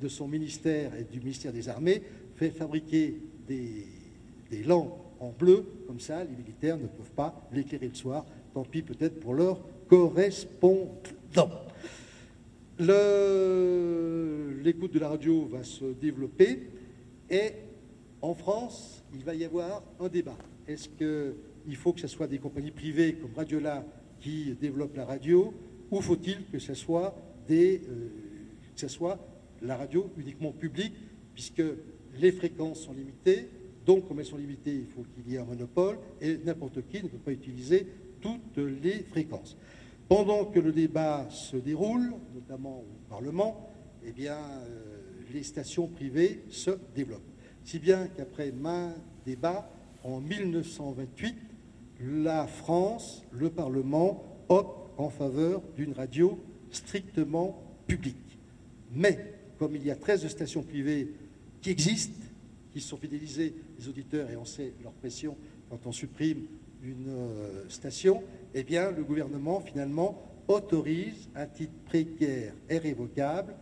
de 0.00 0.08
son 0.08 0.28
ministère 0.28 0.94
et 0.96 1.04
du 1.04 1.20
ministère 1.20 1.52
des 1.52 1.68
Armées, 1.68 2.02
fait 2.36 2.50
fabriquer 2.50 3.20
des, 3.46 3.86
des 4.50 4.62
lampes 4.62 4.98
en 5.20 5.30
bleu, 5.30 5.64
comme 5.86 6.00
ça 6.00 6.24
les 6.24 6.36
militaires 6.36 6.78
ne 6.78 6.86
peuvent 6.86 7.12
pas 7.14 7.48
l'éclairer 7.52 7.88
le 7.88 7.94
soir, 7.94 8.24
tant 8.54 8.64
pis 8.64 8.82
peut-être 8.82 9.20
pour 9.20 9.34
leur 9.34 9.60
correspondant. 9.88 11.50
L'écoute 14.64 14.92
de 14.92 14.98
la 14.98 15.08
radio 15.08 15.46
va 15.46 15.62
se 15.62 15.84
développer 15.84 16.70
et 17.30 17.52
en 18.22 18.34
France, 18.34 19.04
il 19.14 19.24
va 19.24 19.34
y 19.34 19.44
avoir 19.44 19.82
un 20.00 20.08
débat. 20.08 20.36
Est-ce 20.66 20.88
qu'il 20.88 21.76
faut 21.76 21.92
que 21.92 22.00
ce 22.00 22.08
soit 22.08 22.26
des 22.26 22.38
compagnies 22.38 22.70
privées 22.70 23.14
comme 23.14 23.34
Radiola 23.34 23.84
qui 24.20 24.54
développent 24.60 24.96
la 24.96 25.04
radio 25.04 25.54
ou 25.90 26.00
faut-il 26.00 26.46
que 26.46 26.58
ce 26.58 26.74
soit, 26.74 27.14
des, 27.46 27.82
euh, 27.88 28.08
que 28.74 28.80
ce 28.80 28.88
soit 28.88 29.18
la 29.62 29.76
radio 29.76 30.10
uniquement 30.16 30.52
publique 30.52 30.94
puisque 31.34 31.62
les 32.18 32.32
fréquences 32.32 32.80
sont 32.80 32.92
limitées, 32.92 33.48
donc 33.84 34.08
comme 34.08 34.18
elles 34.18 34.26
sont 34.26 34.36
limitées, 34.36 34.74
il 34.74 34.86
faut 34.86 35.04
qu'il 35.14 35.30
y 35.30 35.36
ait 35.36 35.38
un 35.38 35.44
monopole 35.44 35.98
et 36.20 36.38
n'importe 36.38 36.86
qui 36.88 37.02
ne 37.02 37.08
peut 37.08 37.18
pas 37.18 37.32
utiliser 37.32 37.86
toutes 38.20 38.56
les 38.56 39.04
fréquences. 39.04 39.56
Pendant 40.08 40.46
que 40.46 40.58
le 40.58 40.72
débat 40.72 41.28
se 41.30 41.56
déroule, 41.56 42.14
notamment 42.34 42.80
au 42.80 43.10
Parlement, 43.10 43.70
eh 44.04 44.12
euh, 44.28 44.64
les 45.32 45.42
stations 45.42 45.88
privées 45.88 46.42
se 46.48 46.70
développent. 46.94 47.35
Si 47.66 47.80
bien 47.80 48.06
qu'après 48.06 48.52
main 48.52 48.94
débat, 49.24 49.68
en 50.04 50.20
1928, 50.20 51.34
la 52.00 52.46
France, 52.46 53.24
le 53.32 53.50
Parlement, 53.50 54.22
opte 54.48 54.92
en 54.96 55.10
faveur 55.10 55.60
d'une 55.74 55.92
radio 55.92 56.38
strictement 56.70 57.60
publique. 57.88 58.38
Mais, 58.94 59.34
comme 59.58 59.74
il 59.74 59.84
y 59.84 59.90
a 59.90 59.96
13 59.96 60.28
stations 60.28 60.62
privées 60.62 61.12
qui 61.60 61.70
existent, 61.70 62.24
qui 62.72 62.80
sont 62.80 62.98
fidélisées, 62.98 63.56
les 63.80 63.88
auditeurs, 63.88 64.30
et 64.30 64.36
on 64.36 64.44
sait 64.44 64.72
leur 64.80 64.92
pression 64.92 65.36
quand 65.68 65.80
on 65.86 65.92
supprime 65.92 66.46
une 66.84 67.08
euh, 67.08 67.68
station, 67.68 68.22
eh 68.54 68.62
le 68.62 69.02
gouvernement, 69.02 69.60
finalement, 69.60 70.22
autorise, 70.46 71.28
à 71.34 71.46
titre 71.46 71.74
précaire 71.84 72.52
et 72.70 72.78
révocable, 72.78 73.56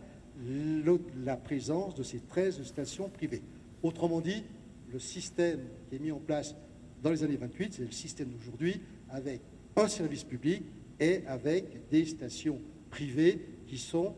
la 1.25 1.37
présence 1.37 1.95
de 1.95 2.03
ces 2.03 2.19
13 2.19 2.61
stations 2.61 3.09
privées. 3.09 3.41
Autrement 3.85 4.19
dit, 4.19 4.43
le 4.91 4.97
système 4.97 5.59
qui 5.87 5.97
est 5.97 5.99
mis 5.99 6.11
en 6.11 6.17
place 6.17 6.55
dans 7.03 7.11
les 7.11 7.23
années 7.23 7.37
28, 7.37 7.73
c'est 7.75 7.83
le 7.83 7.91
système 7.91 8.29
d'aujourd'hui, 8.29 8.81
avec 9.09 9.41
un 9.75 9.87
service 9.87 10.23
public 10.23 10.63
et 10.99 11.21
avec 11.27 11.87
des 11.91 12.03
stations 12.05 12.59
privées 12.89 13.45
qui 13.67 13.77
sont 13.77 14.15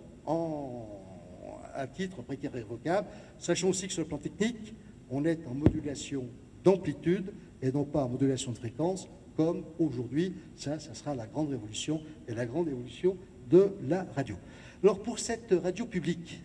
à 1.73 1.85
titre 1.85 2.21
précaire 2.21 2.55
et 2.55 2.59
révocable. 2.59 3.09
Sachons 3.39 3.67
aussi 3.67 3.87
que 3.87 3.93
sur 3.93 4.03
le 4.03 4.07
plan 4.07 4.17
technique, 4.17 4.73
on 5.09 5.25
est 5.25 5.45
en 5.45 5.53
modulation 5.53 6.29
d'amplitude 6.63 7.33
et 7.61 7.69
non 7.69 7.83
pas 7.83 8.05
en 8.05 8.09
modulation 8.09 8.53
de 8.53 8.57
fréquence, 8.57 9.09
comme 9.35 9.65
aujourd'hui. 9.79 10.31
Ça, 10.55 10.79
ça 10.79 10.93
sera 10.93 11.13
la 11.13 11.27
grande 11.27 11.49
révolution 11.49 12.01
et 12.29 12.33
la 12.33 12.45
grande 12.45 12.69
évolution 12.69 13.17
de 13.49 13.73
la 13.85 14.07
radio. 14.15 14.37
Alors 14.81 15.03
pour 15.03 15.19
cette 15.19 15.53
radio 15.61 15.85
publique, 15.85 16.39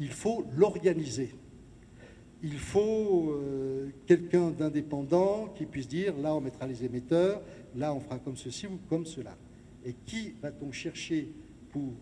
il 0.00 0.08
faut 0.08 0.46
l'organiser. 0.56 1.34
Il 2.48 2.58
faut 2.58 3.32
euh, 3.32 3.88
quelqu'un 4.06 4.52
d'indépendant 4.52 5.48
qui 5.56 5.66
puisse 5.66 5.88
dire 5.88 6.16
là 6.16 6.32
on 6.32 6.40
mettra 6.40 6.64
les 6.64 6.84
émetteurs, 6.84 7.42
là 7.74 7.92
on 7.92 7.98
fera 7.98 8.20
comme 8.20 8.36
ceci 8.36 8.68
ou 8.68 8.78
comme 8.88 9.04
cela. 9.04 9.36
Et 9.84 9.96
qui 10.06 10.32
va-t-on 10.40 10.70
chercher 10.70 11.28
pour 11.70 11.92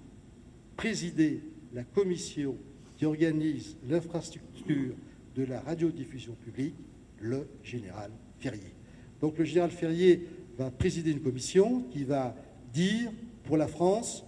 présider 0.77 1.41
la 1.73 1.83
commission 1.83 2.57
qui 2.99 3.07
organise 3.07 3.79
l'infrastructure 3.89 4.95
de 5.35 5.45
la 5.45 5.61
radiodiffusion 5.63 6.35
publique? 6.35 6.75
Le 7.21 7.47
général 7.63 8.11
Ferrier. 8.39 8.75
Donc 9.23 9.39
le 9.39 9.47
général 9.47 9.71
Ferrier 9.71 10.29
va 10.59 10.71
présider 10.71 11.11
une 11.13 11.23
commission 11.23 11.85
qui 11.91 12.05
va 12.05 12.37
dire 12.71 13.11
pour 13.45 13.57
la 13.57 13.67
France 13.67 14.27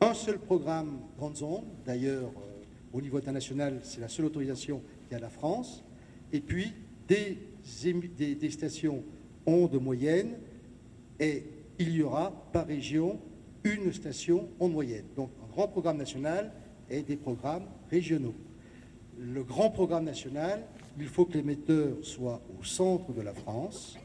un 0.00 0.14
seul 0.14 0.38
programme 0.38 1.00
grandes 1.18 1.42
ondes, 1.42 1.66
d'ailleurs 1.84 2.30
euh, 2.30 2.62
au 2.94 3.02
niveau 3.02 3.18
international 3.18 3.80
c'est 3.82 4.00
la 4.00 4.08
seule 4.08 4.24
autorisation 4.24 4.80
qu'il 5.08 5.16
y 5.16 5.20
a 5.20 5.22
la 5.22 5.30
France, 5.30 5.82
et 6.32 6.40
puis 6.40 6.72
des, 7.08 7.38
stations 8.50 9.02
ondes 9.46 9.80
moyennes, 9.80 10.36
et 11.18 11.44
il 11.78 11.94
y 11.94 12.02
aura 12.02 12.30
par 12.52 12.66
région 12.66 13.18
une 13.64 13.92
station 13.92 14.48
onde 14.60 14.72
moyenne. 14.72 15.04
Donc 15.16 15.30
un 15.42 15.52
grand 15.52 15.68
programme 15.68 15.96
national 15.96 16.52
et 16.90 17.02
des 17.02 17.16
programmes 17.16 17.64
régionaux. 17.90 18.34
le 19.18 19.42
grand 19.42 19.70
programme 19.70 20.04
national, 20.04 20.64
il 20.98 21.06
faut 21.06 21.24
que 21.24 21.34
l'émetteur 21.34 21.96
soit 22.02 22.40
au 22.58 22.64
centre 22.64 23.12
de 23.12 23.20
la 23.20 23.32
France 23.32 23.96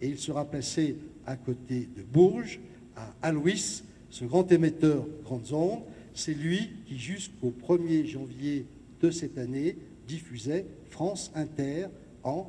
et 0.00 0.08
il 0.08 0.18
sera 0.18 0.44
placé 0.44 0.96
à 1.26 1.36
côté 1.36 1.88
de 1.96 2.02
Bourges, 2.02 2.60
à 2.96 3.14
Alois, 3.22 3.82
ce 4.10 4.24
grand 4.24 4.50
émetteur 4.50 5.06
grandes 5.24 5.52
ondes. 5.52 5.82
C'est 6.14 6.34
lui 6.34 6.70
qui, 6.86 6.98
jusqu'au 6.98 7.52
1er 7.66 8.06
janvier 8.06 8.66
de 9.00 9.10
cette 9.10 9.38
année, 9.38 9.76
diffusait 10.10 10.66
France 10.90 11.30
Inter 11.34 11.86
en, 12.22 12.46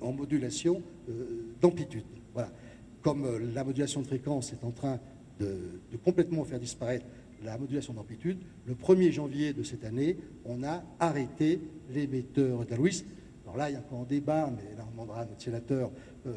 modulation 0.00 0.82
euh, 1.08 1.54
d'amplitude. 1.60 2.04
Voilà. 2.32 2.52
Comme 3.02 3.24
euh, 3.24 3.38
la 3.52 3.64
modulation 3.64 4.00
de 4.00 4.06
fréquence 4.06 4.52
est 4.52 4.64
en 4.64 4.70
train 4.70 5.00
de, 5.40 5.58
complètement 6.04 6.44
faire 6.44 6.60
disparaître 6.60 7.06
la 7.44 7.56
modulation 7.58 7.94
d'amplitude, 7.94 8.38
le 8.66 8.74
1er 8.74 9.10
janvier 9.12 9.52
de 9.52 9.62
cette 9.62 9.84
année, 9.84 10.16
on 10.44 10.62
a 10.62 10.84
arrêté 10.98 11.60
l'émetteur 11.90 12.64
d'Alois. 12.64 12.90
Alors 13.44 13.56
là, 13.56 13.70
il 13.70 13.74
y 13.74 13.76
a 13.76 13.80
encore 13.80 14.00
un 14.00 14.04
débat, 14.04 14.52
mais 14.54 14.76
là, 14.76 14.84
on 14.86 14.90
demandera 14.90 15.22
à 15.22 15.26
notre 15.26 15.40
sénateur 15.40 15.90
euh, 16.26 16.32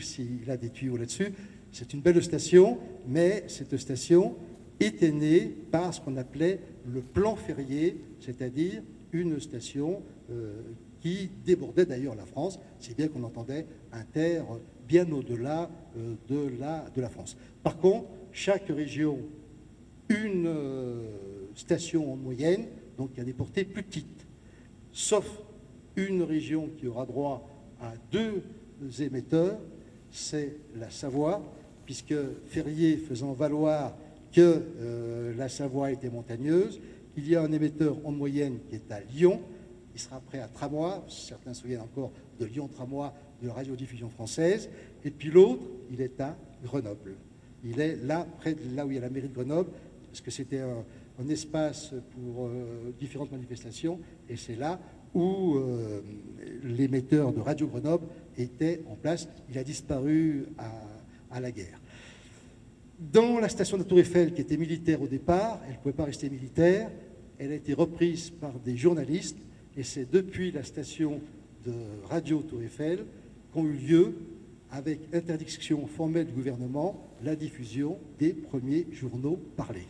s'il 0.00 0.50
a 0.50 0.56
des 0.56 0.70
tuyaux 0.70 0.96
là-dessus. 0.96 1.32
C'est 1.72 1.92
une 1.92 2.00
belle 2.00 2.22
station, 2.22 2.78
mais 3.06 3.44
cette 3.48 3.76
station 3.76 4.36
était 4.80 5.12
née 5.12 5.54
par 5.70 5.92
ce 5.92 6.00
qu'on 6.00 6.16
appelait 6.16 6.60
le 6.86 7.00
plan 7.00 7.36
ferrier, 7.36 8.00
c'est-à-dire 8.20 8.82
une 9.12 9.40
station 9.40 10.02
euh, 10.30 10.60
qui 11.00 11.30
débordait 11.44 11.86
d'ailleurs 11.86 12.14
la 12.14 12.26
France, 12.26 12.58
si 12.80 12.94
bien 12.94 13.08
qu'on 13.08 13.22
entendait 13.22 13.66
Inter 13.92 14.42
bien 14.86 15.10
au-delà 15.12 15.70
euh, 15.96 16.14
de, 16.28 16.50
la, 16.58 16.86
de 16.94 17.00
la 17.00 17.08
France. 17.08 17.36
Par 17.62 17.78
contre, 17.78 18.06
chaque 18.32 18.68
région, 18.68 19.18
une 20.08 20.46
euh, 20.46 21.06
station 21.54 22.12
en 22.12 22.16
moyenne, 22.16 22.66
donc 22.96 23.10
il 23.16 23.20
a 23.20 23.24
des 23.24 23.32
portées 23.32 23.64
plus 23.64 23.82
petites, 23.82 24.26
sauf 24.92 25.40
une 25.96 26.22
région 26.22 26.68
qui 26.78 26.86
aura 26.86 27.06
droit 27.06 27.48
à 27.80 27.92
deux 28.10 28.42
émetteurs, 29.00 29.58
c'est 30.10 30.56
la 30.76 30.90
Savoie, 30.90 31.42
puisque 31.84 32.14
Ferrier 32.46 32.96
faisant 32.96 33.32
valoir 33.32 33.96
que 34.32 34.62
la 35.36 35.48
Savoie 35.48 35.90
était 35.90 36.10
montagneuse, 36.10 36.80
il 37.18 37.28
y 37.28 37.36
a 37.36 37.42
un 37.42 37.52
émetteur 37.52 37.96
en 38.04 38.12
moyenne 38.12 38.58
qui 38.68 38.76
est 38.76 38.92
à 38.92 39.00
Lyon, 39.00 39.40
il 39.94 40.00
sera 40.00 40.20
prêt 40.20 40.40
à 40.40 40.48
Tramois, 40.48 41.04
certains 41.08 41.52
se 41.52 41.62
souviennent 41.62 41.80
encore 41.80 42.12
de 42.38 42.46
Lyon-Tramois 42.46 43.12
de 43.42 43.48
la 43.48 43.54
radiodiffusion 43.54 44.08
française, 44.08 44.70
et 45.04 45.10
puis 45.10 45.30
l'autre, 45.30 45.62
il 45.90 46.00
est 46.00 46.20
à 46.20 46.36
Grenoble. 46.62 47.16
Il 47.64 47.80
est 47.80 47.96
là, 47.96 48.26
près 48.38 48.54
de 48.54 48.60
là 48.76 48.86
où 48.86 48.90
il 48.90 48.94
y 48.94 48.98
a 48.98 49.00
la 49.00 49.10
mairie 49.10 49.28
de 49.28 49.34
Grenoble, 49.34 49.70
parce 50.08 50.20
que 50.20 50.30
c'était 50.30 50.60
un, 50.60 50.84
espace 51.28 51.94
pour 52.12 52.46
euh, 52.46 52.94
différentes 53.00 53.32
manifestations, 53.32 53.98
et 54.28 54.36
c'est 54.36 54.54
là 54.54 54.78
où 55.14 55.56
euh, 55.56 56.00
l'émetteur 56.62 57.32
de 57.32 57.40
Radio 57.40 57.66
Grenoble 57.66 58.06
était 58.36 58.82
en 58.88 58.94
place. 58.94 59.28
Il 59.50 59.58
a 59.58 59.64
disparu 59.64 60.46
à, 61.30 61.40
la 61.40 61.50
guerre. 61.50 61.80
Dans 62.98 63.40
la 63.40 63.48
station 63.48 63.78
de 63.78 63.82
Tour 63.82 63.98
Eiffel, 63.98 64.32
qui 64.32 64.42
était 64.42 64.56
militaire 64.56 65.02
au 65.02 65.08
départ, 65.08 65.60
elle 65.66 65.72
ne 65.72 65.78
pouvait 65.78 65.92
pas 65.92 66.04
rester 66.04 66.30
militaire, 66.30 66.90
elle 67.38 67.52
a 67.52 67.56
été 67.56 67.72
reprise 67.72 68.30
par 68.30 68.58
des 68.58 68.76
journalistes, 68.76 69.38
et 69.76 69.84
c'est 69.84 70.10
depuis 70.10 70.50
la 70.50 70.64
station 70.64 71.20
de 71.64 71.72
Radio 72.08 72.42
Tour 72.42 72.62
Eiffel 72.62 73.04
qu'ont 73.52 73.64
eu 73.64 73.74
lieu, 73.74 74.14
avec 74.70 75.00
interdiction 75.14 75.86
formelle 75.86 76.26
du 76.26 76.32
gouvernement, 76.32 77.08
la 77.22 77.36
diffusion 77.36 77.96
des 78.18 78.34
premiers 78.34 78.86
journaux 78.92 79.40
parlés. 79.56 79.86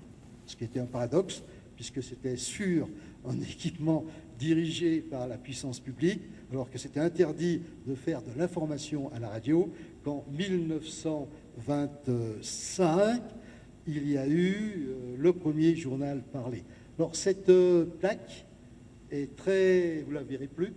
Ce 0.46 0.54
qui 0.56 0.62
était 0.64 0.78
un 0.78 0.86
paradoxe, 0.86 1.42
puisque 1.74 2.00
c'était 2.02 2.36
sur 2.36 2.88
un 3.26 3.40
équipement 3.40 4.04
dirigé 4.38 5.00
par 5.00 5.26
la 5.26 5.38
puissance 5.38 5.80
publique, 5.80 6.20
alors 6.52 6.70
que 6.70 6.78
c'était 6.78 7.00
interdit 7.00 7.62
de 7.86 7.94
faire 7.94 8.22
de 8.22 8.30
l'information 8.38 9.10
à 9.12 9.18
la 9.18 9.28
radio, 9.28 9.72
qu'en 10.04 10.24
1925, 10.30 13.22
il 13.86 14.10
y 14.10 14.18
a 14.18 14.28
eu 14.28 14.88
euh, 14.88 15.16
le 15.18 15.32
premier 15.32 15.74
journal 15.74 16.22
parlé. 16.32 16.62
Alors 16.98 17.14
cette 17.14 17.48
euh, 17.48 17.84
plaque 17.84 18.44
est 19.12 19.36
très... 19.36 20.02
Vous 20.02 20.10
la 20.10 20.24
verrez 20.24 20.48
plus, 20.48 20.72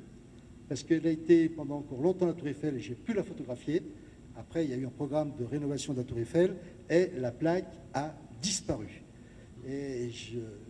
parce 0.69 0.83
qu'elle 0.83 1.07
a 1.07 1.09
été 1.09 1.49
pendant 1.49 1.79
encore 1.79 1.99
longtemps 1.99 2.27
la 2.27 2.33
Tour 2.33 2.47
Eiffel 2.47 2.75
et 2.75 2.79
j'ai 2.79 2.93
pu 2.93 3.13
la 3.13 3.23
photographier. 3.23 3.81
Après, 4.37 4.63
il 4.63 4.69
y 4.69 4.73
a 4.75 4.77
eu 4.77 4.85
un 4.85 4.91
programme 4.91 5.33
de 5.39 5.45
rénovation 5.45 5.93
de 5.93 5.97
la 5.97 6.03
Tour 6.03 6.19
Eiffel 6.19 6.55
et 6.91 7.09
la 7.17 7.31
plaque 7.31 7.73
a 7.95 8.13
disparu. 8.39 9.03
Et 9.67 10.11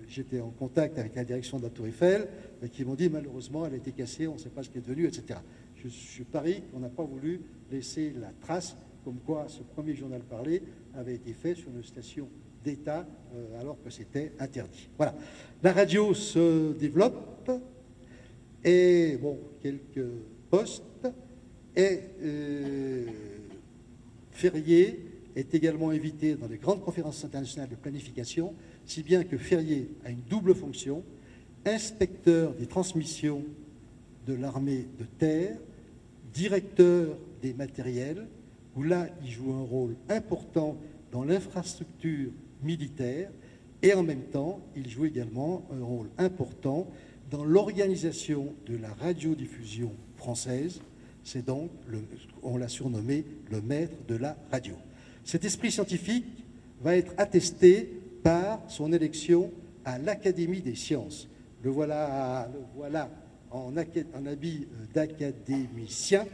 j'étais 0.08 0.40
en 0.40 0.52
contact 0.52 0.98
avec 0.98 1.16
la 1.16 1.26
direction 1.26 1.58
de 1.58 1.64
la 1.64 1.70
Tour 1.70 1.88
Eiffel 1.88 2.30
qui 2.72 2.86
m'ont 2.86 2.96
dit 2.96 3.10
malheureusement 3.10 3.66
elle 3.66 3.74
a 3.74 3.78
été 3.78 3.92
cassée, 3.92 4.28
on 4.28 4.36
ne 4.36 4.40
sait 4.40 4.50
pas 4.50 4.64
ce 4.64 4.70
qu'elle 4.70 4.84
est 4.84 4.88
devenu, 4.88 5.06
etc. 5.06 5.40
Je, 5.76 5.90
suis 5.90 6.24
parie 6.24 6.64
qu'on 6.72 6.80
n'a 6.80 6.90
pas 6.90 7.04
voulu 7.04 7.42
laisser 7.70 8.14
la 8.20 8.32
trace 8.40 8.78
comme 9.04 9.18
quoi 9.26 9.48
ce 9.50 9.64
premier 9.64 9.96
journal 9.96 10.22
parlé 10.22 10.62
avait 10.94 11.16
été 11.16 11.34
fait 11.34 11.56
sur 11.56 11.70
une 11.72 11.84
station 11.84 12.30
d'État 12.64 13.06
euh, 13.36 13.60
alors 13.60 13.78
que 13.84 13.90
c'était 13.90 14.32
interdit. 14.40 14.90
Voilà. 14.98 15.16
La 15.64 15.74
radio 15.74 16.14
se 16.14 16.74
développe 16.74 17.52
et 18.64 19.18
bon, 19.22 19.40
quelques 19.62 20.06
postes 20.50 20.84
et 21.76 22.00
euh, 22.22 23.06
Ferrier 24.32 25.06
est 25.36 25.54
également 25.54 25.90
invité 25.90 26.36
dans 26.36 26.48
les 26.48 26.58
grandes 26.58 26.82
conférences 26.82 27.24
internationales 27.24 27.70
de 27.70 27.76
planification, 27.76 28.54
si 28.86 29.04
bien 29.04 29.24
que 29.24 29.38
Ferrier 29.38 29.90
a 30.06 30.10
une 30.10 30.22
double 30.30 30.54
fonction 30.54 31.04
inspecteur 31.66 32.54
des 32.54 32.66
transmissions 32.66 33.44
de 34.28 34.34
l'armée 34.34 34.88
de 35.00 35.06
terre, 35.18 35.58
directeur 36.34 37.18
des 37.42 37.54
matériels, 37.54 38.28
où 38.76 38.84
là, 38.84 39.08
il 39.24 39.30
joue 39.30 39.54
un 39.54 39.64
rôle 39.64 39.96
important 40.10 40.78
dans 41.12 41.24
l'infrastructure 41.24 42.32
militaire, 42.64 43.30
et 43.82 43.94
en 43.94 44.04
même 44.04 44.24
temps, 44.24 44.62
il 44.76 44.90
joue 44.90 45.06
également 45.06 45.66
un 45.72 45.84
rôle 45.84 46.10
important 46.18 46.88
dans 47.30 47.44
l'organisation 47.44 48.54
de 48.68 48.78
la 48.78 48.94
radiodiffusion 48.94 49.92
française. 50.18 50.82
C'est 51.24 51.46
donc, 51.46 51.72
on 52.44 52.58
l'a 52.58 52.68
surnommé, 52.68 53.26
le 53.50 53.62
maître 53.62 53.96
de 54.08 54.16
la 54.16 54.38
radio. 54.52 54.76
Cet 55.24 55.46
esprit 55.46 55.72
scientifique 55.72 56.26
va 56.82 56.96
être 56.96 57.14
attesté 57.18 58.02
par 58.24 58.62
son 58.68 58.92
élection 58.94 59.52
à 59.86 59.98
l'Académie 59.98 60.62
des 60.62 60.76
sciences. 60.76 61.28
Le 61.64 61.70
voilà, 61.70 62.52
voilà 62.76 63.10
en, 63.52 63.76
habit 63.78 64.68
euh, 64.68 64.86
d'académicien. 64.94 66.26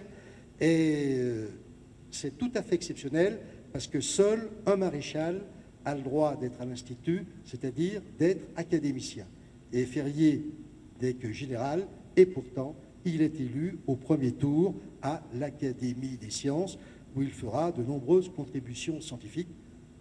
Et 0.60 1.16
euh, 1.18 1.48
c'est 2.12 2.38
tout 2.38 2.52
à 2.56 2.62
fait 2.62 2.76
exceptionnel 2.76 3.40
parce 3.74 3.88
que 3.88 4.00
seul 4.00 4.50
un 4.66 4.78
maréchal 4.78 5.42
a 5.88 5.96
le 5.96 6.02
droit 6.02 6.36
d'être 6.36 6.60
à 6.60 6.66
l'Institut, 6.66 7.26
c'est-à-dire 7.46 8.02
d'être 8.20 8.46
académicien. 8.58 9.26
Et 9.72 9.86
Ferrier 9.86 10.44
n'est 11.02 11.14
que 11.14 11.32
général, 11.32 11.88
et 12.18 12.26
pourtant, 12.26 12.76
il 13.06 13.22
est 13.22 13.40
élu 13.40 13.80
au 13.88 13.96
premier 13.96 14.34
tour 14.34 14.76
à 15.02 15.24
l'Académie 15.34 16.18
des 16.18 16.30
sciences, 16.30 16.78
où 17.16 17.22
il 17.22 17.32
fera 17.32 17.72
de 17.72 17.84
nombreuses 17.84 18.30
contributions 18.36 19.00
scientifiques. 19.00 19.48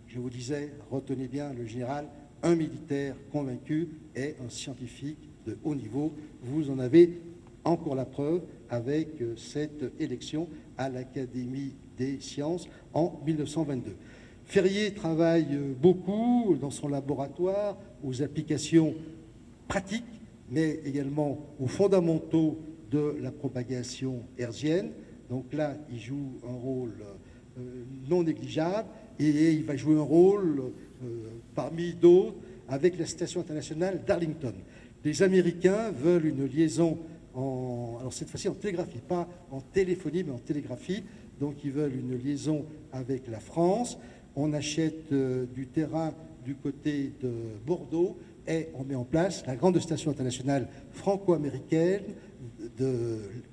Je 0.09 0.19
vous 0.19 0.29
disais, 0.29 0.73
retenez 0.91 1.29
bien 1.29 1.53
le 1.53 1.67
général, 1.67 2.09
un 2.43 2.57
militaire 2.57 3.15
convaincu 3.31 3.89
et 4.17 4.35
un 4.45 4.49
scientifique 4.49 5.31
de 5.47 5.57
haut 5.63 5.77
niveau. 5.77 6.13
Vous 6.43 6.69
en 6.69 6.81
avez 6.81 7.21
encore 7.63 7.95
la 7.95 8.07
preuve 8.07 8.43
avec 8.71 9.21
euh, 9.21 9.37
cette 9.37 9.85
élection 10.01 10.49
à 10.77 10.89
l'Académie 10.89 11.75
des 11.97 12.19
sciences 12.21 12.69
en 12.93 13.21
1922. 13.25 13.95
Ferrier 14.47 14.94
travaille 14.94 15.48
euh, 15.52 15.74
beaucoup 15.81 16.56
dans 16.60 16.70
son 16.70 16.89
laboratoire 16.89 17.77
aux 18.05 18.23
applications 18.23 18.94
pratiques, 19.68 20.05
mais 20.51 20.81
également 20.85 21.39
aux 21.59 21.66
fondamentaux 21.66 22.59
de 22.90 23.16
la 23.20 23.32
propagation 23.32 24.23
hertzienne. 24.39 24.90
Donc 25.28 25.52
là, 25.52 25.77
il 25.90 25.98
joue 25.98 26.35
un 26.48 26.55
rôle 26.55 26.94
euh, 27.59 27.85
non 28.09 28.23
négligeable 28.23 28.89
et 29.18 29.52
il 29.52 29.64
va 29.64 29.77
jouer 29.77 29.97
un 29.97 30.02
rôle 30.02 30.73
parmi 31.55 31.93
d'autres 31.94 32.36
avec 32.68 32.98
la 32.98 33.06
Station 33.06 33.40
internationale 33.40 34.02
d'Arlington. 34.06 34.55
Les 35.05 35.23
Américains 35.23 35.90
veulent 35.90 36.27
une 36.27 36.47
liaison 36.47 36.98
alors 37.36 38.12
cette 38.12 38.31
fois-ci 38.31 38.48
en 38.48 38.55
télégraphie, 38.55 38.98
pas 39.06 39.28
en 39.51 39.60
téléphonie, 39.60 40.24
mais 40.24 40.32
en 40.32 40.39
télégraphie. 40.39 41.02
Donc 41.39 41.64
ils 41.64 41.70
veulent 41.70 41.94
une 41.94 42.16
liaison 42.16 42.64
avec 42.93 43.28
la 43.28 43.40
France. 43.40 43.98
On 44.37 44.53
achète 44.53 45.11
euh, 45.13 45.47
du 45.55 45.67
terrain 45.67 46.13
du 46.45 46.55
côté 46.55 47.13
de 47.23 47.33
Bordeaux 47.67 48.17
et 48.47 48.69
on 48.75 48.85
met 48.85 48.95
en 48.95 49.05
place 49.05 49.45
la 49.47 49.57
grande 49.57 49.81
station 49.81 50.11
internationale 50.11 50.69
franco-américaine 50.93 52.03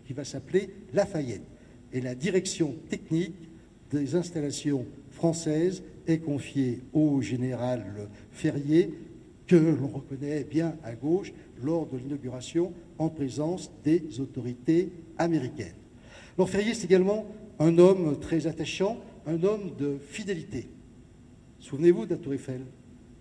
qui 0.06 0.14
va 0.14 0.24
s'appeler 0.24 0.70
Lafayette. 0.94 1.42
Et 1.92 2.02
la 2.02 2.14
direction 2.14 2.76
technique 2.90 3.50
des 3.92 4.16
installations 4.16 4.86
françaises 5.10 5.84
est 6.08 6.20
confiée 6.20 6.82
au 6.94 7.22
général 7.22 8.10
Ferrier, 8.32 8.94
que 9.48 9.56
l'on 9.56 9.88
reconnaît 9.88 10.44
bien 10.44 10.76
à 10.84 10.94
gauche 10.94 11.34
lors 11.62 11.86
de 11.88 11.98
l'inauguration 11.98 12.74
en 12.98 13.10
présence 13.10 13.72
des 13.84 14.20
autorités 14.20 14.90
américaines. 15.18 15.76
Lord 16.38 16.50
Ferrier, 16.50 16.74
c'est 16.74 16.86
également 16.86 17.26
un 17.60 17.78
homme 17.78 18.20
très 18.20 18.48
attachant, 18.48 18.98
un 19.26 19.44
homme 19.44 19.76
de 19.78 19.98
fidélité. 19.98 20.68
Souvenez-vous 21.60 22.06
de 22.06 22.12
la 22.12 22.18
Tour 22.18 22.34
Eiffel, 22.34 22.62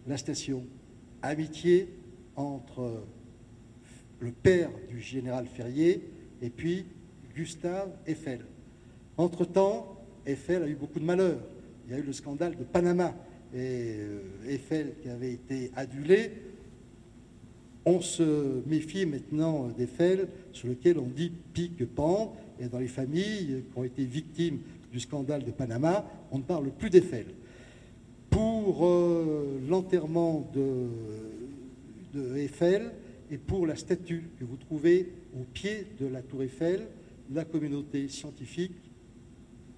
la 0.07 0.17
station, 0.17 0.65
amitié 1.23 1.89
entre 2.35 3.05
le 4.21 4.33
père 4.33 4.71
du 4.89 5.01
général 5.01 5.47
Ferrier 5.47 6.03
et 6.41 6.51
puis 6.51 6.87
Gustave 7.35 7.91
Eiffel. 8.07 8.41
Entre-temps, 9.17 9.97
Eiffel 10.27 10.63
a 10.63 10.69
eu 10.69 10.75
beaucoup 10.75 10.99
de 10.99 11.05
malheurs. 11.05 11.43
Il 11.87 11.93
y 11.93 11.95
a 11.95 11.99
eu 11.99 12.03
le 12.03 12.13
scandale 12.13 12.57
de 12.57 12.65
Panama 12.65 13.15
et 13.55 13.97
euh, 13.99 14.21
Eiffel 14.49 14.95
qui 15.03 15.09
avait 15.09 15.33
été 15.33 15.71
adulé. 15.77 16.31
On 17.85 18.01
se 18.01 18.63
méfie 18.67 19.07
maintenant 19.07 19.69
d'Eiffel, 19.69 20.29
sur 20.53 20.69
lequel 20.69 20.99
on 20.99 21.07
dit 21.07 21.33
pique-pendre. 21.53 22.37
Et 22.61 22.69
dans 22.69 22.79
les 22.79 22.89
familles 22.89 23.65
qui 23.71 23.79
ont 23.79 23.83
été 23.83 24.05
victimes 24.05 24.61
du 24.93 25.01
scandale 25.01 25.45
de 25.45 25.51
Panama, 25.51 26.05
on 26.31 26.39
ne 26.39 26.43
parle 26.43 26.71
plus 26.71 26.91
d'Eiffel. 26.91 27.27
Pour 28.31 28.87
euh, 28.87 29.59
l'enterrement 29.69 30.49
de, 30.55 30.89
et 33.31 33.39
pour 33.39 33.67
la 33.67 33.77
statue 33.77 34.31
que 34.39 34.45
vous 34.45 34.57
trouvez 34.57 35.13
au 35.35 35.45
pied 35.45 35.87
de 35.99 36.07
la 36.07 36.21
tour 36.21 36.43
Eiffel, 36.43 36.87
la 37.33 37.45
communauté 37.45 38.09
scientifique 38.09 38.77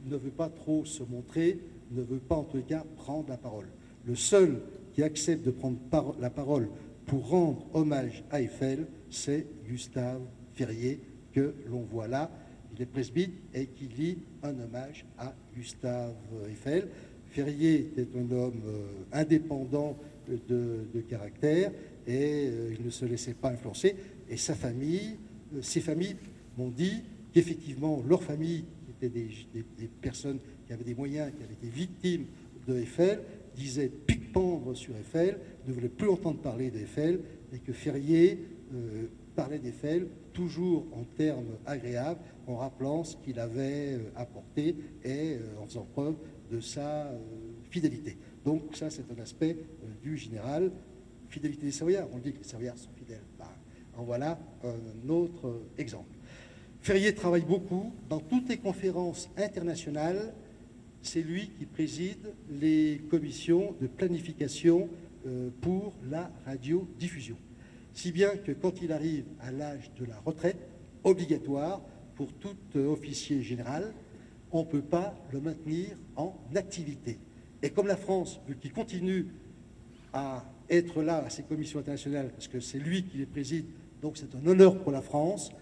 ne 0.06 0.16
veut 0.16 0.30
pas 0.30 0.48
trop 0.48 0.84
se 0.84 1.02
montrer, 1.04 1.60
ne 1.92 2.02
veut 2.02 2.18
pas 2.18 2.36
en 2.36 2.44
tout 2.44 2.60
cas 2.62 2.84
prendre 2.96 3.28
la 3.28 3.36
parole. 3.36 3.66
Le 4.04 4.16
seul 4.16 4.60
qui 4.92 5.02
accepte 5.02 5.44
de 5.44 5.50
prendre 5.50 5.78
la 6.20 6.30
parole 6.30 6.68
pour 7.06 7.28
rendre 7.28 7.66
hommage 7.74 8.24
à 8.30 8.40
Eiffel, 8.40 8.86
c'est 9.10 9.46
Gustave 9.66 10.22
Ferrier, 10.54 11.00
que 11.32 11.54
l'on 11.68 11.82
voit 11.82 12.08
là. 12.08 12.30
Il 12.74 12.82
est 12.82 12.86
presbyte 12.86 13.34
et 13.54 13.66
qui 13.66 13.84
lit 13.84 14.18
un 14.42 14.58
hommage 14.58 15.04
à 15.16 15.34
Gustave 15.54 16.14
Eiffel. 16.50 16.88
Ferrier 17.30 17.74
était 17.76 18.08
un 18.16 18.30
homme 18.32 18.60
euh, 18.66 18.86
indépendant 19.12 19.96
de, 20.28 21.00
caractère 21.08 21.70
et 22.06 22.48
euh, 22.48 22.74
il 22.76 22.84
ne 22.84 22.90
se 22.90 23.04
laissait 23.04 23.34
pas 23.34 23.50
influencer. 23.50 23.94
Et 24.28 24.36
sa 24.36 24.54
famille, 24.54 25.16
euh, 25.54 25.62
ses 25.62 25.80
familles 25.80 26.16
m'ont 26.56 26.70
dit 26.70 27.02
qu'effectivement, 27.32 28.02
leur 28.08 28.22
famille, 28.22 28.64
qui 28.84 29.06
étaient 29.06 29.20
des, 29.78 29.88
personnes 30.00 30.38
qui 30.66 30.72
avaient 30.72 30.84
des 30.84 30.94
moyens, 30.94 31.32
qui 31.36 31.44
avaient 31.44 31.54
été 31.54 31.68
victimes 31.68 32.26
de 32.66 32.78
Eiffel, 32.78 33.20
disait 33.56 33.88
pique-pendre 33.88 34.74
sur 34.74 34.96
Eiffel, 34.96 35.38
ne 35.66 35.72
voulait 35.72 35.88
plus 35.88 36.08
entendre 36.08 36.38
parler 36.38 36.70
d'Eiffel, 36.70 37.20
et 37.52 37.58
que 37.58 37.72
Ferrier 37.72 38.38
parlait 39.34 39.58
d'Eiffel 39.58 40.08
toujours 40.32 40.86
en 40.92 41.04
termes 41.16 41.56
agréables, 41.66 42.20
en 42.46 42.56
rappelant 42.56 43.04
ce 43.04 43.16
qu'il 43.16 43.38
avait 43.38 43.94
euh, 43.94 44.10
apporté 44.16 44.76
et 45.04 45.34
euh, 45.34 45.62
en 45.62 45.66
faisant 45.66 45.86
preuve 45.92 46.16
de 46.50 46.60
sa 46.60 47.10
fidélité. 47.70 48.16
Donc 48.44 48.76
ça, 48.76 48.90
c'est 48.90 49.10
un 49.10 49.20
aspect 49.22 49.56
du 50.02 50.16
général. 50.16 50.70
Fidélité 51.28 51.66
des 51.66 51.72
Savoyards, 51.72 52.08
on 52.12 52.18
dit 52.18 52.32
que 52.32 52.38
les 52.38 52.44
Savoyards 52.44 52.78
sont 52.78 52.92
fidèles. 52.96 53.24
Ben, 53.38 53.48
en 53.96 54.04
voilà 54.04 54.38
un 54.62 55.08
autre 55.08 55.62
exemple. 55.78 56.14
Ferrier 56.80 57.14
travaille 57.14 57.44
beaucoup 57.44 57.92
dans 58.08 58.20
toutes 58.20 58.48
les 58.48 58.58
conférences 58.58 59.30
internationales 59.36 60.34
c'est 61.04 61.22
lui 61.22 61.50
qui 61.58 61.66
préside 61.66 62.32
les 62.50 63.02
commissions 63.10 63.74
de 63.80 63.86
planification 63.86 64.88
euh, 65.26 65.50
pour 65.60 65.94
la 66.10 66.30
radiodiffusion. 66.46 67.36
Si 67.94 68.10
bien 68.10 68.36
que 68.36 68.52
quand 68.52 68.82
il 68.82 68.92
arrive 68.92 69.24
à 69.40 69.52
l'âge 69.52 69.92
de 69.98 70.04
la 70.04 70.18
retraite, 70.20 70.58
obligatoire 71.04 71.80
pour 72.16 72.32
tout 72.32 72.56
officier 72.76 73.42
général, 73.42 73.94
on 74.50 74.60
ne 74.60 74.68
peut 74.68 74.82
pas 74.82 75.14
le 75.32 75.40
maintenir 75.40 75.96
en 76.16 76.36
activité. 76.54 77.18
Et 77.62 77.70
comme 77.70 77.86
la 77.86 77.96
France 77.96 78.40
veut 78.46 78.54
qu'il 78.54 78.72
continue 78.72 79.28
à 80.12 80.44
être 80.68 81.02
là 81.02 81.24
à 81.24 81.30
ces 81.30 81.44
commissions 81.44 81.78
internationales, 81.78 82.30
parce 82.30 82.48
que 82.48 82.60
c'est 82.60 82.78
lui 82.78 83.04
qui 83.04 83.18
les 83.18 83.26
préside, 83.26 83.66
donc 84.02 84.16
c'est 84.16 84.34
un 84.34 84.46
honneur 84.46 84.78
pour 84.82 84.92
la 84.92 85.02
France, 85.02 85.52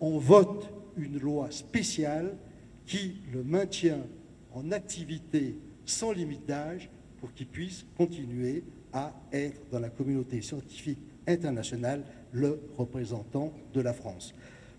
on 0.00 0.18
vote 0.18 0.68
une 0.96 1.18
loi 1.18 1.50
spéciale 1.50 2.36
qui 2.84 3.16
le 3.32 3.42
maintient 3.42 4.06
en 4.52 4.72
activité 4.72 5.56
sans 5.84 6.12
limite 6.12 6.46
d'âge 6.46 6.90
pour 7.18 7.32
qu'il 7.32 7.46
puisse 7.46 7.86
continuer 7.96 8.64
à 8.92 9.12
être 9.32 9.60
dans 9.70 9.80
la 9.80 9.90
communauté 9.90 10.40
scientifique 10.40 10.98
internationale 11.26 12.04
le 12.32 12.60
représentant 12.76 13.52
de 13.72 13.80
la 13.80 13.92
France. 13.92 14.34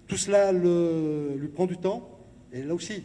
Tout 0.07 0.17
cela 0.17 0.51
lui 0.51 1.47
prend 1.49 1.65
du 1.65 1.77
temps, 1.77 2.09
et 2.53 2.63
là 2.63 2.73
aussi, 2.73 3.03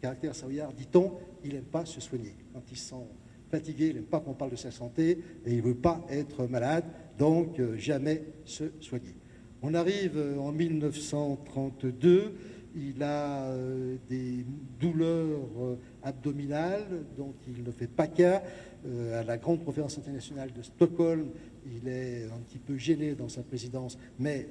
caractère 0.00 0.34
savoyard, 0.34 0.72
dit-on, 0.72 1.12
il 1.44 1.54
n'aime 1.54 1.64
pas 1.64 1.84
se 1.84 2.00
soigner. 2.00 2.34
Quand 2.52 2.62
il 2.70 2.76
se 2.76 2.90
sent 2.90 3.06
fatigué, 3.50 3.88
il 3.88 3.94
n'aime 3.96 4.04
pas 4.04 4.20
qu'on 4.20 4.34
parle 4.34 4.52
de 4.52 4.56
sa 4.56 4.70
santé, 4.70 5.18
et 5.46 5.50
il 5.50 5.56
ne 5.58 5.62
veut 5.62 5.74
pas 5.74 6.04
être 6.08 6.46
malade, 6.46 6.84
donc 7.18 7.58
euh, 7.58 7.76
jamais 7.76 8.22
se 8.44 8.64
soigner. 8.80 9.14
On 9.62 9.74
arrive 9.74 10.16
euh, 10.16 10.38
en 10.38 10.52
1932, 10.52 12.34
il 12.76 13.02
a 13.02 13.44
euh, 13.44 13.96
des 14.08 14.44
douleurs 14.80 15.78
euh, 16.04 16.08
abdominales 16.08 17.04
dont 17.16 17.34
il 17.48 17.62
ne 17.62 17.70
fait 17.70 17.86
pas 17.86 18.06
cas. 18.06 18.42
Euh, 18.86 19.20
à 19.20 19.24
la 19.24 19.38
grande 19.38 19.64
conférence 19.64 19.98
internationale 19.98 20.52
de 20.52 20.62
Stockholm, 20.62 21.28
il 21.66 21.88
est 21.88 22.24
un 22.24 22.40
petit 22.46 22.58
peu 22.58 22.76
gêné 22.76 23.14
dans 23.14 23.28
sa 23.28 23.42
présidence, 23.42 23.98
mais 24.18 24.46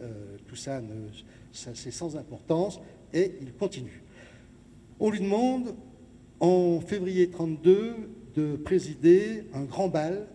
tout 0.48 0.56
ça, 0.56 0.82
c'est 1.52 1.92
sans 1.92 2.18
importance, 2.18 2.80
et 3.14 3.34
il 3.42 3.54
continue. 3.54 4.02
On 5.00 5.12
lui 5.12 5.20
demande, 5.20 5.76
en 6.40 6.80
février 6.80 7.30
32, 7.30 7.96
de 8.36 8.56
présider 8.56 9.44
un 9.54 9.64
grand 9.64 9.90
bal, 9.90 10.28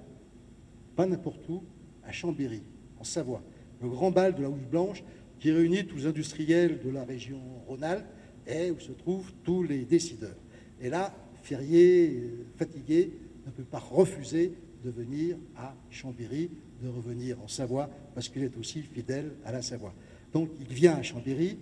pas 0.94 1.06
n'importe 1.06 1.48
où, 1.48 1.64
à 2.04 2.12
Chambéry, 2.12 2.62
en 3.00 3.04
Savoie. 3.04 3.42
Le 3.82 3.88
grand 3.88 4.12
bal 4.12 4.34
de 4.34 4.42
la 4.42 4.50
Houche 4.50 4.66
Blanche, 4.70 5.02
qui 5.38 5.52
réunit 5.52 5.86
tous 5.86 5.96
les 5.96 6.06
industriels 6.06 6.80
de 6.80 6.90
la 6.90 7.04
région 7.04 7.40
Rhône-Alpes 7.66 8.06
et 8.46 8.70
où 8.70 8.80
se 8.80 8.92
trouvent 8.92 9.32
tous 9.44 9.62
les 9.62 9.84
décideurs. 9.84 10.36
Et 10.80 10.90
là, 10.90 11.14
Ferrier, 11.42 12.22
fatigué, 12.56 13.12
ne 13.46 13.50
peut 13.50 13.64
pas 13.64 13.78
refuser 13.78 14.52
de 14.84 14.90
venir 14.90 15.36
à 15.56 15.74
Chambéry, 15.90 16.50
de 16.82 16.88
revenir 16.88 17.40
en 17.42 17.48
Savoie, 17.48 17.90
parce 18.14 18.28
qu'il 18.28 18.42
est 18.42 18.56
aussi 18.56 18.82
fidèle 18.82 19.32
à 19.44 19.52
la 19.52 19.62
Savoie. 19.62 19.94
Donc 20.32 20.50
il 20.60 20.72
vient 20.72 20.94
à 20.94 21.02
Chambéry, 21.02 21.58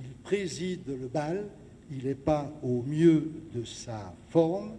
il 0.00 0.12
préside 0.22 0.86
le 0.86 1.08
bal, 1.08 1.48
il 1.90 2.04
n'est 2.04 2.14
pas 2.14 2.52
au 2.62 2.82
mieux 2.82 3.30
de 3.54 3.64
sa 3.64 4.14
forme, 4.28 4.72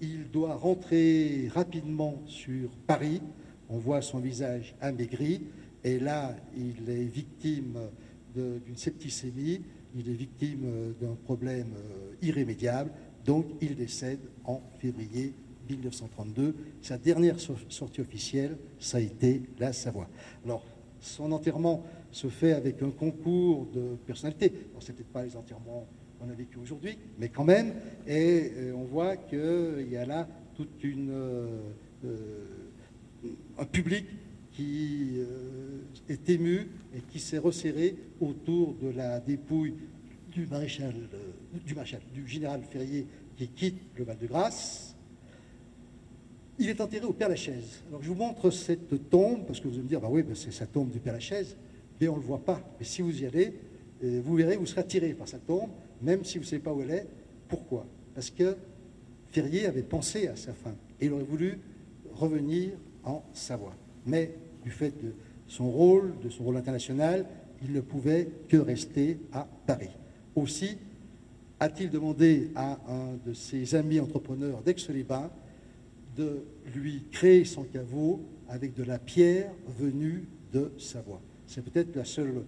il 0.00 0.30
doit 0.30 0.54
rentrer 0.54 1.48
rapidement 1.52 2.22
sur 2.26 2.70
Paris, 2.86 3.20
on 3.68 3.78
voit 3.78 4.00
son 4.00 4.18
visage 4.18 4.74
amaigri, 4.80 5.42
et 5.84 5.98
là, 5.98 6.34
il 6.56 6.88
est 6.88 7.04
victime 7.04 7.78
d'une 8.34 8.76
septicémie, 8.76 9.60
il 9.96 10.08
est 10.08 10.14
victime 10.14 10.94
d'un 11.00 11.14
problème 11.24 11.72
euh, 11.76 12.14
irrémédiable, 12.22 12.90
donc 13.28 13.44
il 13.60 13.76
décède 13.76 14.20
en 14.46 14.62
février 14.78 15.34
1932. 15.68 16.54
Sa 16.80 16.96
dernière 16.96 17.36
sortie 17.38 18.00
officielle, 18.00 18.56
ça 18.78 18.96
a 18.96 19.00
été 19.00 19.42
la 19.58 19.74
Savoie. 19.74 20.08
Alors, 20.46 20.64
son 20.98 21.30
enterrement 21.32 21.84
se 22.10 22.28
fait 22.28 22.54
avec 22.54 22.82
un 22.82 22.88
concours 22.88 23.66
de 23.66 23.96
personnalités. 24.06 24.50
Ce 24.80 24.92
pas 25.12 25.24
les 25.24 25.36
enterrements 25.36 25.86
qu'on 26.18 26.30
a 26.30 26.32
vécu 26.32 26.56
aujourd'hui, 26.56 26.96
mais 27.18 27.28
quand 27.28 27.44
même, 27.44 27.74
et 28.06 28.50
euh, 28.56 28.72
on 28.74 28.84
voit 28.84 29.18
qu'il 29.18 29.88
y 29.90 29.96
a 29.98 30.06
là 30.06 30.26
toute 30.56 30.82
une, 30.82 31.10
euh, 31.10 31.60
un 33.58 33.64
public 33.66 34.06
qui 34.52 35.16
euh, 35.18 35.82
est 36.08 36.30
ému 36.30 36.70
et 36.96 37.02
qui 37.02 37.20
s'est 37.20 37.36
resserré 37.36 37.94
autour 38.20 38.74
de 38.82 38.88
la 38.88 39.20
dépouille 39.20 39.74
du 40.30 40.46
maréchal, 40.46 40.94
euh, 41.14 41.58
du 41.66 41.74
maréchal, 41.74 42.00
du 42.12 42.26
général 42.26 42.62
Ferrier 42.62 43.06
qui 43.36 43.48
quitte 43.48 43.80
le 43.96 44.04
Val-de-Grâce. 44.04 44.94
Il 46.58 46.68
est 46.68 46.80
enterré 46.80 47.06
au 47.06 47.12
Père-Lachaise. 47.12 47.82
Alors 47.88 48.02
je 48.02 48.08
vous 48.08 48.14
montre 48.14 48.50
cette 48.50 49.08
tombe, 49.10 49.46
parce 49.46 49.60
que 49.60 49.68
vous 49.68 49.74
allez 49.74 49.84
me 49.84 49.88
dire, 49.88 50.00
bah 50.00 50.08
oui, 50.10 50.22
bah, 50.22 50.34
c'est 50.34 50.52
sa 50.52 50.66
tombe 50.66 50.90
du 50.90 50.98
Père-Lachaise, 50.98 51.56
mais 52.00 52.08
on 52.08 52.16
ne 52.16 52.20
le 52.20 52.26
voit 52.26 52.44
pas. 52.44 52.60
Mais 52.78 52.84
si 52.84 53.00
vous 53.02 53.22
y 53.22 53.26
allez, 53.26 53.54
euh, 54.02 54.20
vous 54.24 54.34
verrez, 54.34 54.56
vous 54.56 54.66
serez 54.66 54.80
attiré 54.80 55.14
par 55.14 55.28
sa 55.28 55.38
tombe, 55.38 55.70
même 56.02 56.24
si 56.24 56.38
vous 56.38 56.44
ne 56.44 56.48
savez 56.48 56.62
pas 56.62 56.72
où 56.72 56.82
elle 56.82 56.90
est. 56.90 57.06
Pourquoi? 57.48 57.86
Parce 58.14 58.30
que 58.30 58.56
Ferrier 59.30 59.66
avait 59.66 59.82
pensé 59.82 60.26
à 60.26 60.36
sa 60.36 60.52
fin 60.52 60.74
et 61.00 61.06
il 61.06 61.12
aurait 61.12 61.24
voulu 61.24 61.58
revenir 62.14 62.72
en 63.04 63.22
Savoie. 63.32 63.74
Mais 64.06 64.34
du 64.64 64.70
fait 64.70 64.90
de 65.02 65.12
son 65.46 65.70
rôle, 65.70 66.14
de 66.22 66.28
son 66.28 66.44
rôle 66.44 66.56
international, 66.56 67.24
il 67.62 67.72
ne 67.72 67.80
pouvait 67.80 68.28
que 68.48 68.56
rester 68.56 69.18
à 69.32 69.46
Paris. 69.66 69.90
Aussi 70.38 70.76
a-t-il 71.58 71.90
demandé 71.90 72.50
à 72.54 72.78
un 72.88 73.16
de 73.26 73.32
ses 73.32 73.74
amis 73.74 73.98
entrepreneurs 73.98 74.62
d'Aix-les-Bains 74.62 75.30
de 76.16 76.44
lui 76.76 77.02
créer 77.10 77.44
son 77.44 77.64
caveau 77.64 78.20
avec 78.48 78.74
de 78.74 78.84
la 78.84 79.00
pierre 79.00 79.50
venue 79.66 80.28
de 80.52 80.70
Savoie. 80.78 81.20
C'est 81.46 81.62
peut-être 81.62 81.94
le 81.96 82.04
seul 82.04 82.44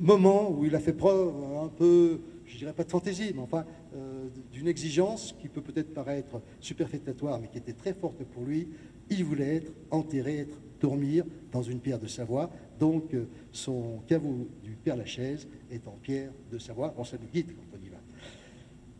moment 0.00 0.50
où 0.50 0.64
il 0.64 0.74
a 0.74 0.80
fait 0.80 0.94
preuve 0.94 1.34
un 1.62 1.68
peu, 1.68 2.20
je 2.46 2.56
dirais 2.56 2.72
pas 2.72 2.84
de 2.84 2.90
fantaisie, 2.90 3.32
mais 3.34 3.42
enfin 3.42 3.66
euh, 3.94 4.28
d'une 4.50 4.66
exigence 4.66 5.34
qui 5.40 5.48
peut 5.48 5.60
peut-être 5.60 5.92
paraître 5.92 6.40
superfétatoire, 6.60 7.38
mais 7.38 7.48
qui 7.48 7.58
était 7.58 7.74
très 7.74 7.92
forte 7.92 8.24
pour 8.24 8.44
lui. 8.44 8.68
Il 9.10 9.24
voulait 9.24 9.56
être 9.56 9.72
enterré, 9.90 10.38
être 10.38 10.58
dormir 10.80 11.24
dans 11.52 11.62
une 11.62 11.80
pierre 11.80 11.98
de 11.98 12.06
Savoie. 12.06 12.50
Donc 12.80 13.12
euh, 13.12 13.26
son 13.52 14.00
caveau 14.06 14.48
du 14.62 14.72
Père 14.72 14.96
Lachaise 14.96 15.46
est 15.74 15.86
en 15.88 15.98
pierre 16.02 16.30
de 16.50 16.58
Savoie. 16.58 16.94
On 16.96 17.04
ça 17.04 17.16
nous 17.20 17.28
guide 17.32 17.48
quand 17.48 17.78
on 17.78 17.84
y 17.84 17.88
va. 17.88 17.98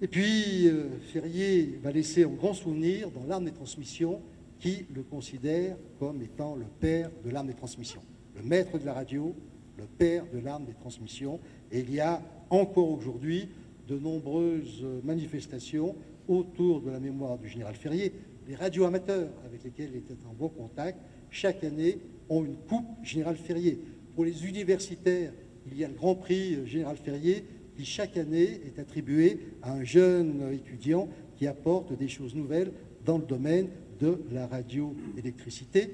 Et 0.00 0.08
puis 0.08 0.68
euh, 0.68 0.98
Ferrier 1.12 1.78
va 1.82 1.92
laisser 1.92 2.24
un 2.24 2.28
grand 2.28 2.54
souvenir 2.54 3.10
dans 3.10 3.24
l'arme 3.24 3.44
des 3.44 3.52
transmissions 3.52 4.20
qui 4.58 4.86
le 4.94 5.02
considère 5.02 5.76
comme 5.98 6.22
étant 6.22 6.56
le 6.56 6.66
père 6.80 7.10
de 7.24 7.30
l'arme 7.30 7.46
des 7.48 7.54
transmissions, 7.54 8.02
le 8.36 8.42
maître 8.42 8.78
de 8.78 8.84
la 8.84 8.92
radio, 8.92 9.34
le 9.78 9.84
père 9.84 10.24
de 10.32 10.38
l'arme 10.38 10.64
des 10.64 10.74
transmissions. 10.74 11.40
Et 11.70 11.80
il 11.80 11.92
y 11.92 12.00
a 12.00 12.22
encore 12.50 12.90
aujourd'hui 12.90 13.48
de 13.88 13.98
nombreuses 13.98 14.84
manifestations 15.02 15.94
autour 16.28 16.80
de 16.80 16.90
la 16.90 17.00
mémoire 17.00 17.38
du 17.38 17.48
général 17.48 17.74
Ferrier. 17.74 18.12
Les 18.48 18.54
radios 18.54 18.84
amateurs 18.84 19.30
avec 19.44 19.64
lesquels 19.64 19.90
il 19.92 19.98
était 19.98 20.14
en 20.28 20.34
bon 20.34 20.48
contact, 20.48 20.98
chaque 21.30 21.64
année, 21.64 21.98
ont 22.28 22.44
une 22.44 22.56
coupe 22.56 22.86
général 23.02 23.36
Ferrier. 23.36 23.78
Pour 24.14 24.24
les 24.24 24.46
universitaires, 24.46 25.32
il 25.70 25.78
y 25.78 25.84
a 25.84 25.88
le 25.88 25.94
Grand 25.94 26.14
Prix 26.14 26.66
général 26.66 26.96
Ferrier 26.96 27.44
qui 27.76 27.84
chaque 27.84 28.16
année 28.16 28.60
est 28.66 28.78
attribué 28.78 29.40
à 29.62 29.72
un 29.72 29.84
jeune 29.84 30.52
étudiant 30.52 31.08
qui 31.36 31.46
apporte 31.46 31.96
des 31.96 32.08
choses 32.08 32.34
nouvelles 32.34 32.72
dans 33.04 33.18
le 33.18 33.24
domaine 33.24 33.68
de 34.00 34.20
la 34.30 34.46
radioélectricité. 34.46 35.90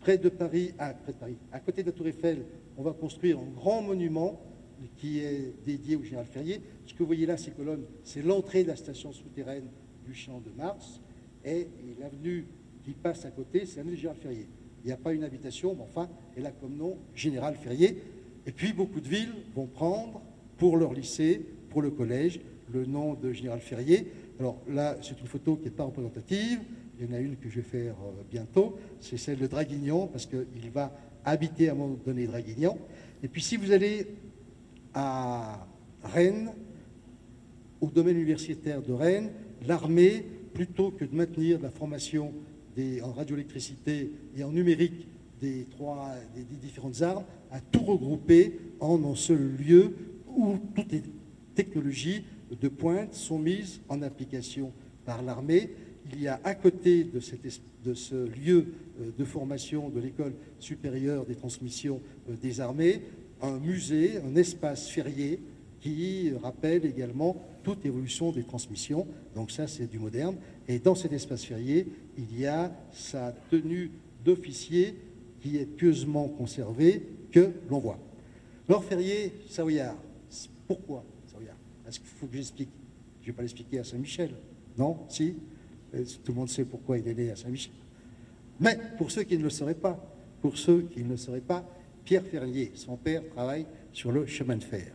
Près 0.00 0.18
de 0.18 0.28
Paris, 0.28 0.72
à, 0.78 0.94
côté 1.60 1.82
de 1.82 1.88
la 1.88 1.92
Tour 1.92 2.08
Eiffel, 2.08 2.44
on 2.76 2.82
va 2.82 2.92
construire 2.92 3.38
un 3.38 3.50
grand 3.54 3.82
monument 3.82 4.40
qui 4.96 5.20
est 5.20 5.54
dédié 5.64 5.94
au 5.94 6.02
général 6.02 6.26
Ferrier. 6.26 6.60
Ce 6.86 6.92
que 6.92 6.98
vous 6.98 7.06
voyez 7.06 7.26
là, 7.26 7.36
ces 7.36 7.52
colonnes, 7.52 7.84
c'est 8.02 8.22
l'entrée 8.22 8.64
de 8.64 8.68
la 8.68 8.76
station 8.76 9.12
souterraine 9.12 9.68
du 10.04 10.14
Champ 10.14 10.40
de 10.40 10.50
Mars. 10.56 11.00
Et, 11.44 11.68
l'avenue 12.00 12.46
qui 12.84 12.92
passe 12.92 13.24
à 13.24 13.30
côté, 13.30 13.64
c'est 13.64 13.76
l'avenue 13.76 13.96
Général 13.96 14.16
Ferrier. 14.16 14.48
Il 14.82 14.88
n'y 14.88 14.92
a 14.92 14.96
pas 14.96 15.12
une 15.12 15.22
habitation, 15.22 15.74
mais 15.76 15.82
enfin, 15.82 16.10
elle 16.36 16.46
a 16.46 16.50
comme 16.50 16.76
nom 16.76 16.98
Général 17.14 17.54
Ferrier. 17.54 18.02
Et 18.46 18.52
puis, 18.52 18.72
beaucoup 18.72 19.00
de 19.00 19.08
villes 19.08 19.34
vont 19.54 19.66
prendre 19.66 20.20
pour 20.58 20.76
leur 20.76 20.92
lycée, 20.92 21.44
pour 21.70 21.82
le 21.82 21.90
collège, 21.90 22.40
le 22.72 22.84
nom 22.86 23.14
de 23.14 23.32
Général 23.32 23.60
Ferrier. 23.60 24.12
Alors 24.38 24.60
là, 24.68 24.96
c'est 25.02 25.20
une 25.20 25.26
photo 25.26 25.56
qui 25.56 25.64
n'est 25.64 25.70
pas 25.70 25.84
représentative. 25.84 26.60
Il 26.98 27.06
y 27.06 27.08
en 27.08 27.14
a 27.14 27.20
une 27.20 27.36
que 27.36 27.48
je 27.48 27.56
vais 27.56 27.62
faire 27.62 27.94
euh, 27.94 28.22
bientôt. 28.30 28.76
C'est 29.00 29.16
celle 29.16 29.38
de 29.38 29.46
Draguignan, 29.46 30.06
parce 30.06 30.26
qu'il 30.26 30.70
va 30.72 30.96
habiter 31.24 31.68
à 31.68 31.72
un 31.72 31.74
moment 31.74 31.98
donné 32.04 32.26
Draguignan. 32.26 32.76
Et 33.22 33.28
puis, 33.28 33.42
si 33.42 33.56
vous 33.56 33.72
allez 33.72 34.06
à 34.94 35.66
Rennes, 36.02 36.50
au 37.80 37.86
domaine 37.88 38.16
universitaire 38.16 38.82
de 38.82 38.92
Rennes, 38.92 39.30
l'armée, 39.66 40.24
plutôt 40.54 40.90
que 40.90 41.04
de 41.04 41.14
maintenir 41.14 41.60
la 41.60 41.70
formation 41.70 42.32
en 43.02 43.12
radioélectricité 43.12 44.12
et 44.36 44.44
en 44.44 44.52
numérique 44.52 45.06
des, 45.42 45.66
trois, 45.70 46.14
des, 46.34 46.44
différentes 46.56 47.02
armes, 47.02 47.24
a 47.50 47.60
tout 47.60 47.82
regroupé 47.82 48.60
en 48.80 49.02
un 49.04 49.16
seul 49.16 49.56
lieu 49.58 49.94
où 50.28 50.56
toutes 50.74 50.92
les 50.92 51.02
technologies 51.54 52.24
de 52.60 52.68
pointe 52.68 53.12
sont 53.12 53.38
mises 53.38 53.80
en 53.88 54.00
application 54.02 54.72
par 55.04 55.22
l'armée. 55.22 55.70
Il 56.12 56.22
y 56.22 56.28
a 56.28 56.40
à 56.44 56.54
côté 56.54 57.04
de, 57.04 57.20
de 57.84 57.94
ce 57.94 58.14
lieu 58.14 58.66
euh, 59.00 59.10
de 59.18 59.24
formation 59.24 59.88
de 59.90 60.00
l'école 60.00 60.34
supérieure 60.58 61.26
des 61.26 61.34
transmissions 61.34 62.00
euh, 62.30 62.36
des 62.40 62.60
armées 62.60 63.02
un 63.42 63.58
musée, 63.58 64.18
un 64.18 64.36
espace 64.36 64.88
férié 64.88 65.40
qui 65.80 66.32
rappelle 66.40 66.86
également 66.86 67.44
toute 67.64 67.84
évolution 67.84 68.30
des 68.30 68.44
transmissions. 68.44 69.06
Donc 69.34 69.50
ça, 69.50 69.66
c'est 69.66 69.90
du 69.90 69.98
moderne. 69.98 70.36
Et 70.68 70.78
dans 70.78 70.94
cet 70.94 71.12
espace 71.12 71.44
férié, 71.44 71.88
il 72.16 72.38
y 72.38 72.46
a 72.46 72.72
sa 72.92 73.32
tenue 73.50 73.90
d'officier 74.24 74.94
qui 75.42 75.58
est 75.58 75.66
pieusement 75.66 76.28
conservée, 76.28 77.02
que 77.30 77.50
l'on 77.68 77.80
voit. 77.80 77.98
Alors 78.68 78.84
Ferrier, 78.84 79.34
Savoyard. 79.48 79.96
Pourquoi 80.66 81.04
Savoyard 81.26 81.56
Est-ce 81.86 81.98
qu'il 81.98 82.08
faut 82.08 82.26
que 82.26 82.36
j'explique 82.36 82.70
Je 83.20 83.26
ne 83.26 83.32
vais 83.32 83.36
pas 83.36 83.42
l'expliquer 83.42 83.80
à 83.80 83.84
Saint-Michel. 83.84 84.30
Non 84.78 85.00
Si 85.08 85.34
Tout 86.24 86.32
le 86.32 86.34
monde 86.34 86.48
sait 86.48 86.64
pourquoi 86.64 86.96
il 86.98 87.08
est 87.08 87.14
né 87.14 87.30
à 87.30 87.36
Saint-Michel. 87.36 87.74
Mais 88.60 88.78
pour 88.96 89.10
ceux 89.10 89.24
qui 89.24 89.36
ne 89.36 89.42
le 89.42 89.50
sauraient 89.50 89.74
pas, 89.74 90.00
pour 90.40 90.56
ceux 90.56 90.82
qui 90.82 91.02
ne 91.02 91.08
le 91.10 91.16
sauraient 91.16 91.40
pas, 91.40 91.68
Pierre 92.04 92.24
Ferrier, 92.24 92.70
son 92.74 92.96
père, 92.96 93.28
travaille 93.28 93.66
sur 93.92 94.12
le 94.12 94.26
chemin 94.26 94.56
de 94.56 94.64
fer. 94.64 94.92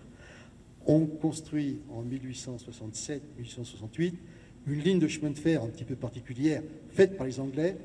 On 0.86 1.06
construit 1.06 1.80
en 1.92 2.04
1867-1868 2.04 4.14
une 4.68 4.80
ligne 4.80 5.00
de 5.00 5.08
chemin 5.08 5.32
de 5.32 5.38
fer 5.38 5.64
un 5.64 5.68
petit 5.68 5.84
peu 5.84 5.96
particulière, 5.96 6.64
faite 6.90 7.18
par 7.18 7.28
les 7.28 7.40
Anglais, 7.40 7.78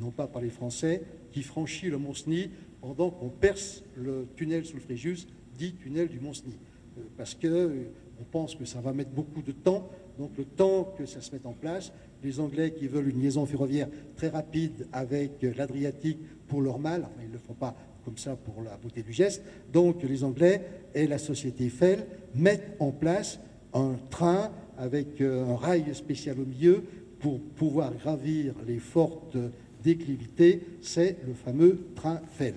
non 0.00 0.10
pas 0.10 0.26
par 0.26 0.42
les 0.42 0.50
Français, 0.50 1.02
qui 1.32 1.42
franchit 1.42 1.90
le 1.90 1.98
Mont-Cenis 1.98 2.50
pendant 2.80 3.10
qu'on 3.10 3.28
perce 3.28 3.84
le 3.96 4.26
tunnel 4.36 4.64
sous 4.64 4.76
le 4.76 4.82
Fréjus, 4.82 5.26
dit 5.56 5.74
tunnel 5.74 6.08
du 6.08 6.20
Mont-Cenis. 6.20 6.58
Euh, 6.98 7.02
parce 7.16 7.34
qu'on 7.34 7.48
euh, 7.48 7.84
pense 8.30 8.54
que 8.54 8.64
ça 8.64 8.80
va 8.80 8.92
mettre 8.92 9.10
beaucoup 9.10 9.42
de 9.42 9.52
temps, 9.52 9.88
donc 10.18 10.30
le 10.36 10.44
temps 10.44 10.94
que 10.98 11.06
ça 11.06 11.20
se 11.20 11.32
mette 11.32 11.46
en 11.46 11.52
place, 11.52 11.92
les 12.22 12.40
Anglais 12.40 12.72
qui 12.72 12.86
veulent 12.86 13.08
une 13.08 13.22
liaison 13.22 13.46
ferroviaire 13.46 13.88
très 14.16 14.28
rapide 14.28 14.86
avec 14.92 15.42
l'Adriatique 15.56 16.18
pour 16.48 16.60
leur 16.60 16.78
mal, 16.78 17.02
enfin 17.04 17.22
ils 17.22 17.28
ne 17.28 17.34
le 17.34 17.38
font 17.38 17.54
pas 17.54 17.74
comme 18.04 18.18
ça 18.18 18.36
pour 18.36 18.62
la 18.62 18.76
beauté 18.76 19.02
du 19.02 19.12
geste. 19.12 19.42
Donc 19.72 20.02
les 20.02 20.24
Anglais 20.24 20.62
et 20.94 21.06
la 21.06 21.18
société 21.18 21.66
Eiffel 21.66 22.06
mettent 22.34 22.76
en 22.78 22.90
place 22.90 23.40
un 23.72 23.94
train 24.10 24.50
avec 24.78 25.20
euh, 25.20 25.46
un 25.46 25.56
rail 25.56 25.94
spécial 25.94 26.38
au 26.40 26.44
milieu 26.44 26.82
pour 27.20 27.40
pouvoir 27.40 27.94
gravir 27.94 28.54
les 28.66 28.78
fortes 28.78 29.36
déclivités. 29.82 30.60
C'est 30.80 31.16
le 31.26 31.34
fameux 31.34 31.86
train 31.94 32.20
Eiffel. 32.24 32.54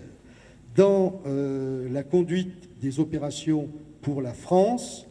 Dans 0.76 1.22
euh, 1.26 1.88
la 1.90 2.04
conduite 2.04 2.70
des 2.82 3.00
opérations 3.00 3.70
pour 4.02 4.22
la 4.22 4.34
France, 4.34 5.08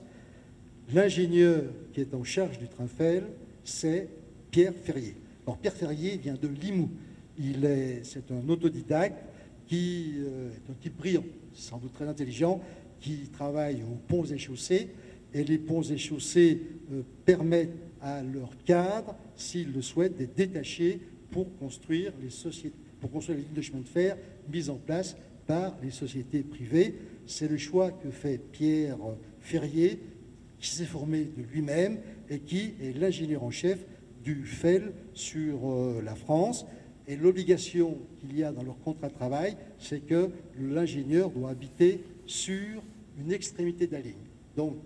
l'ingénieur 0.92 1.62
qui 1.92 2.00
est 2.00 2.14
en 2.14 2.24
charge 2.24 2.58
du 2.58 2.68
train 2.68 2.84
Eiffel, 2.84 3.24
c'est 3.64 4.08
Pierre 4.50 4.74
Ferrier. 4.74 5.14
Alors 5.46 5.58
Pierre 5.58 5.74
Ferrier 5.74 6.16
vient 6.16 6.36
de 6.40 6.48
Limoux. 6.48 6.90
Il 7.38 7.64
est, 7.64 8.00
c'est 8.04 8.30
un 8.30 8.48
autodidacte 8.48 9.24
qui 9.66 10.14
euh, 10.18 10.50
est 10.50 10.70
un 10.70 10.74
type 10.74 10.96
brillant, 10.96 11.24
sans 11.54 11.78
doute 11.78 11.92
très 11.92 12.06
intelligent, 12.06 12.60
qui 13.00 13.28
travaille 13.32 13.82
aux 13.82 13.96
ponts 14.06 14.24
et 14.24 14.38
chaussées. 14.38 14.90
Et 15.34 15.44
les 15.44 15.58
ponts 15.58 15.82
et 15.82 15.96
chaussées 15.96 16.60
euh, 16.92 17.02
permettent 17.24 17.70
à 18.00 18.22
leur 18.22 18.50
cadre, 18.64 19.14
s'ils 19.36 19.72
le 19.72 19.80
souhaitent, 19.80 20.16
d'être 20.16 20.34
détachés 20.34 21.00
pour 21.32 21.56
construire 21.56 22.12
les 22.20 22.28
lignes 23.34 23.54
de 23.54 23.60
chemin 23.60 23.80
de 23.80 23.88
fer 23.88 24.16
mises 24.48 24.70
en 24.70 24.76
place 24.76 25.16
par 25.46 25.76
les 25.82 25.90
sociétés 25.90 26.42
privées. 26.42 26.94
C'est 27.26 27.48
le 27.48 27.56
choix 27.56 27.90
que 27.90 28.10
fait 28.10 28.38
Pierre 28.38 28.98
Ferrier, 29.40 29.98
qui 30.60 30.68
s'est 30.68 30.84
formé 30.84 31.24
de 31.24 31.42
lui-même 31.52 31.98
et 32.30 32.38
qui 32.38 32.74
est 32.80 32.96
l'ingénieur 32.96 33.42
en 33.42 33.50
chef 33.50 33.84
du 34.22 34.44
FEL 34.44 34.92
sur 35.14 35.68
euh, 35.68 36.00
la 36.04 36.14
France. 36.14 36.64
Et 37.08 37.16
l'obligation 37.16 37.98
qu'il 38.20 38.36
y 38.38 38.44
a 38.44 38.52
dans 38.52 38.62
leur 38.62 38.78
contrat 38.78 39.08
de 39.08 39.14
travail, 39.14 39.56
c'est 39.78 40.06
que 40.06 40.30
l'ingénieur 40.60 41.30
doit 41.30 41.50
habiter 41.50 42.04
sur 42.26 42.82
une 43.18 43.32
extrémité 43.32 43.88
de 43.88 43.92
la 43.92 44.00
ligne. 44.00 44.14
Donc, 44.56 44.76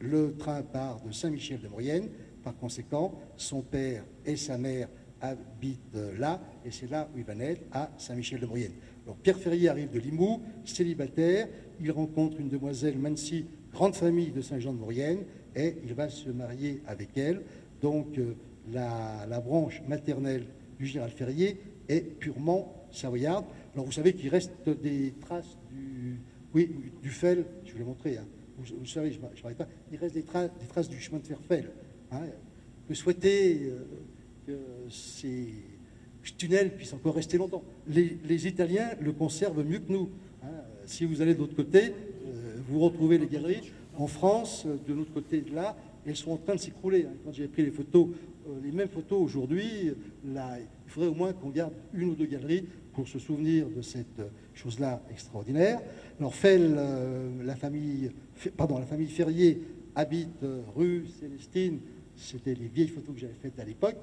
le 0.00 0.34
train 0.36 0.62
part 0.62 1.00
de 1.02 1.12
Saint-Michel-de-Maurienne. 1.12 2.08
Par 2.42 2.56
conséquent, 2.56 3.12
son 3.36 3.60
père 3.60 4.04
et 4.24 4.36
sa 4.36 4.56
mère 4.56 4.88
habitent 5.20 5.96
là, 6.18 6.40
et 6.64 6.70
c'est 6.70 6.90
là 6.90 7.08
où 7.14 7.18
il 7.18 7.24
va 7.24 7.34
naître, 7.34 7.62
à 7.72 7.90
Saint-Michel-de-Maurienne. 7.98 8.72
Donc, 9.06 9.18
Pierre 9.18 9.38
Ferrier 9.38 9.68
arrive 9.68 9.90
de 9.90 9.98
Limoux, 9.98 10.42
célibataire. 10.64 11.48
Il 11.80 11.90
rencontre 11.92 12.40
une 12.40 12.48
demoiselle 12.48 12.98
Mancy, 12.98 13.46
grande 13.72 13.94
famille 13.94 14.30
de 14.30 14.40
Saint-Jean-de-Maurienne, 14.40 15.24
et 15.54 15.76
il 15.84 15.94
va 15.94 16.08
se 16.08 16.28
marier 16.30 16.82
avec 16.86 17.16
elle. 17.16 17.42
Donc, 17.80 18.18
euh, 18.18 18.34
la, 18.72 19.40
branche 19.40 19.82
maternelle 19.86 20.46
du 20.78 20.86
général 20.86 21.10
Ferrier 21.10 21.60
est 21.88 22.00
purement 22.00 22.86
savoyarde. 22.90 23.44
Alors 23.74 23.86
vous 23.86 23.92
savez 23.92 24.14
qu'il 24.14 24.28
reste 24.28 24.68
des 24.68 25.14
traces 25.20 25.56
du, 25.70 26.20
oui, 26.54 26.70
du 27.02 27.10
je 27.10 27.26
vais 27.26 27.44
le 27.78 27.84
montrer, 27.84 28.16
hein. 28.16 28.24
vous, 28.58 28.86
savez, 28.86 29.12
je 29.12 29.18
ne 29.18 29.54
pas, 29.54 29.66
il 29.92 29.98
reste 29.98 30.14
des, 30.14 30.22
traces 30.22 30.88
du 30.88 30.98
chemin 30.98 31.18
de 31.18 31.26
fer 31.26 31.38
fel. 31.46 31.70
Hein. 32.10 32.22
Souhaiter 32.92 33.64
euh, 33.64 33.84
que 34.46 34.58
ces 34.88 35.52
tunnels 36.32 36.74
puissent 36.74 36.92
encore 36.92 37.14
rester 37.14 37.38
longtemps. 37.38 37.62
Les, 37.88 38.46
Italiens 38.46 38.90
le 39.00 39.12
conservent 39.12 39.64
mieux 39.64 39.78
que 39.78 39.92
nous. 39.92 40.10
Hein. 40.42 40.48
Si 40.84 41.04
vous 41.04 41.20
allez 41.20 41.34
de 41.34 41.40
l'autre 41.40 41.56
côté, 41.56 41.92
euh, 42.26 42.56
vous 42.68 42.80
retrouvez 42.80 43.18
les 43.18 43.26
galeries. 43.26 43.72
En 43.96 44.06
France, 44.06 44.66
de 44.66 44.92
l'autre 44.92 45.12
côté 45.12 45.40
de 45.40 45.54
là, 45.54 45.76
elles 46.06 46.16
sont 46.16 46.32
en 46.32 46.36
train 46.36 46.54
de 46.54 46.60
s'écrouler. 46.60 47.04
Hein. 47.04 47.14
Quand 47.24 47.32
j'ai 47.32 47.48
pris 47.48 47.64
les 47.64 47.70
photos, 47.70 48.08
euh, 48.48 48.50
les 48.62 48.72
mêmes 48.72 48.88
photos 48.88 49.20
aujourd'hui, 49.20 49.92
il 50.24 50.40
faudrait 50.86 51.10
au 51.10 51.14
moins 51.14 51.32
qu'on 51.32 51.50
garde 51.50 51.72
une 51.94 52.10
ou 52.10 52.14
deux 52.14 52.26
galeries 52.26 52.64
pour 52.92 53.08
se 53.08 53.18
souvenir 53.18 53.68
de 53.68 53.82
cette 53.82 54.22
chose-là 54.54 55.02
extraordinaire. 55.10 55.80
Alors, 56.18 56.34
Fell, 56.34 56.74
euh, 56.76 57.44
la, 57.44 57.56
famille, 57.56 58.10
pardon, 58.56 58.78
la 58.78 58.86
famille 58.86 59.08
Ferrier 59.08 59.60
habite 59.94 60.44
rue 60.74 61.06
Célestine. 61.20 61.80
C'était 62.16 62.54
les 62.54 62.68
vieilles 62.68 62.88
photos 62.88 63.14
que 63.14 63.20
j'avais 63.20 63.34
faites 63.34 63.58
à 63.58 63.64
l'époque. 63.64 63.96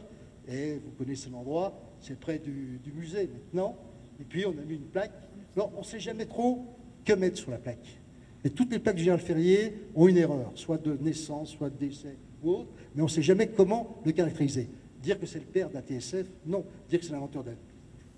Et 0.48 0.80
vous 0.84 0.92
connaissez 0.98 1.30
l'endroit, 1.30 1.74
c'est 2.00 2.20
près 2.20 2.40
du, 2.40 2.80
musée 2.94 3.28
maintenant. 3.28 3.78
Et 4.20 4.24
puis, 4.24 4.46
on 4.46 4.52
a 4.52 4.66
mis 4.66 4.76
une 4.76 4.82
plaque. 4.82 5.14
Alors, 5.56 5.72
on 5.76 5.80
ne 5.80 5.86
sait 5.86 6.00
jamais 6.00 6.26
trop 6.26 6.66
que 7.06 7.14
mettre 7.14 7.38
sur 7.38 7.52
la 7.52 7.58
plaque. 7.58 8.00
Et 8.44 8.50
toutes 8.50 8.72
les 8.72 8.80
plaques 8.80 8.96
du 8.96 9.04
général 9.04 9.22
Ferrier 9.22 9.74
ont 9.96 10.08
une 10.08 10.18
erreur, 10.18 10.52
soit 10.56 10.78
de 10.78 10.98
naissance, 11.02 11.52
soit 11.52 11.70
de 11.70 11.78
décès 11.78 12.18
ou 12.44 12.52
autre, 12.52 12.70
mais 12.94 13.02
on 13.02 13.06
ne 13.06 13.10
sait 13.10 13.22
jamais 13.22 13.48
comment 13.48 14.02
le 14.06 14.12
caractériser. 14.12 14.68
Dire 15.02 15.20
que 15.20 15.26
c'est 15.26 15.40
le 15.40 15.46
père 15.46 15.70
d'un 15.70 15.82
TSF, 15.82 16.28
non. 16.46 16.66
Dire 16.90 17.00
que 17.00 17.06
c'est 17.06 17.14
l'inventeur 17.14 17.44
d'un 17.44 17.56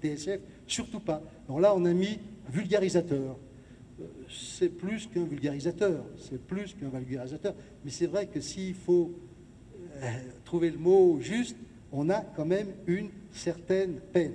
TSF, 0.02 0.40
surtout 0.66 1.00
pas. 1.00 1.22
Alors 1.48 1.60
là, 1.60 1.76
on 1.76 1.86
a 1.86 1.94
mis 1.94 2.20
vulgarisateur. 2.50 3.38
Euh, 4.00 4.04
c'est 4.30 4.70
plus 4.70 5.08
qu'un 5.08 5.24
vulgarisateur, 5.24 6.04
c'est 6.18 6.42
plus 6.42 6.74
qu'un 6.74 6.90
vulgarisateur. 6.90 7.54
Mais 7.84 7.92
c'est 7.92 8.08
vrai 8.08 8.28
que 8.28 8.42
s'il 8.42 8.74
faut 8.74 9.14
euh, 10.02 10.12
trouver 10.44 10.72
le 10.72 10.78
mot 10.78 11.20
juste, 11.22 11.56
on 11.92 12.10
a 12.10 12.22
quand 12.22 12.46
même 12.46 12.68
une 12.88 13.10
certaine 13.32 14.00
peine. 14.14 14.34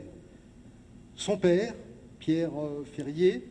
Son 1.14 1.36
père, 1.36 1.74
Pierre 2.18 2.58
euh, 2.58 2.84
Ferrier, 2.84 3.46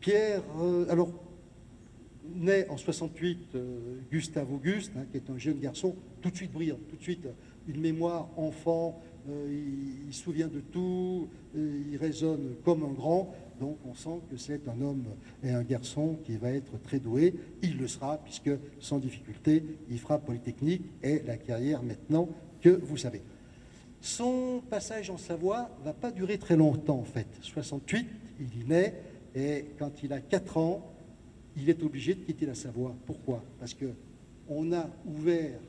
Pierre, 0.00 0.42
alors, 0.88 1.12
naît 2.34 2.66
en 2.70 2.78
68 2.78 3.54
Gustave 4.10 4.50
Auguste, 4.50 4.92
hein, 4.96 5.04
qui 5.10 5.18
est 5.18 5.28
un 5.28 5.36
jeune 5.36 5.60
garçon, 5.60 5.94
tout 6.22 6.30
de 6.30 6.36
suite 6.36 6.52
brillant, 6.52 6.78
tout 6.88 6.96
de 6.96 7.02
suite 7.02 7.26
une 7.68 7.80
mémoire 7.80 8.28
enfant, 8.36 9.00
euh, 9.28 10.04
il, 10.06 10.12
se 10.12 10.22
souvient 10.22 10.48
de 10.48 10.60
tout, 10.60 11.28
euh, 11.56 11.82
il 11.90 11.96
raisonne 11.96 12.54
comme 12.64 12.82
un 12.82 12.92
grand. 12.92 13.34
Donc 13.60 13.76
on 13.86 13.94
sent 13.94 14.20
que 14.30 14.36
c'est 14.36 14.68
un 14.68 14.80
homme 14.80 15.04
et 15.44 15.50
un 15.50 15.62
garçon 15.62 16.18
qui 16.24 16.36
va 16.36 16.50
être 16.50 16.80
très 16.82 16.98
doué. 16.98 17.34
Il 17.62 17.78
le 17.78 17.88
sera, 17.88 18.18
puisque 18.18 18.50
sans 18.78 18.98
difficulté, 18.98 19.62
il 19.90 19.98
fera 19.98 20.18
Polytechnique 20.18 20.82
et 21.02 21.20
la 21.26 21.36
carrière 21.36 21.82
maintenant 21.82 22.28
que 22.60 22.68
vous 22.68 22.96
savez. 22.96 23.22
Son 24.00 24.62
passage 24.70 25.10
en 25.10 25.18
Savoie 25.18 25.70
va 25.84 25.92
pas 25.92 26.10
durer 26.10 26.38
très 26.38 26.56
longtemps 26.56 26.98
en 26.98 27.04
fait. 27.04 27.26
68, 27.42 28.06
il 28.40 28.62
y 28.62 28.64
naît 28.64 28.94
et 29.34 29.66
quand 29.78 30.02
il 30.02 30.12
a 30.12 30.20
4 30.20 30.56
ans, 30.56 30.92
il 31.56 31.68
est 31.68 31.82
obligé 31.82 32.14
de 32.14 32.20
quitter 32.20 32.46
la 32.46 32.54
Savoie. 32.54 32.94
Pourquoi? 33.06 33.42
Parce 33.58 33.74
que 33.74 33.86
on 34.48 34.72
a 34.72 34.88
ouvert 35.06 35.60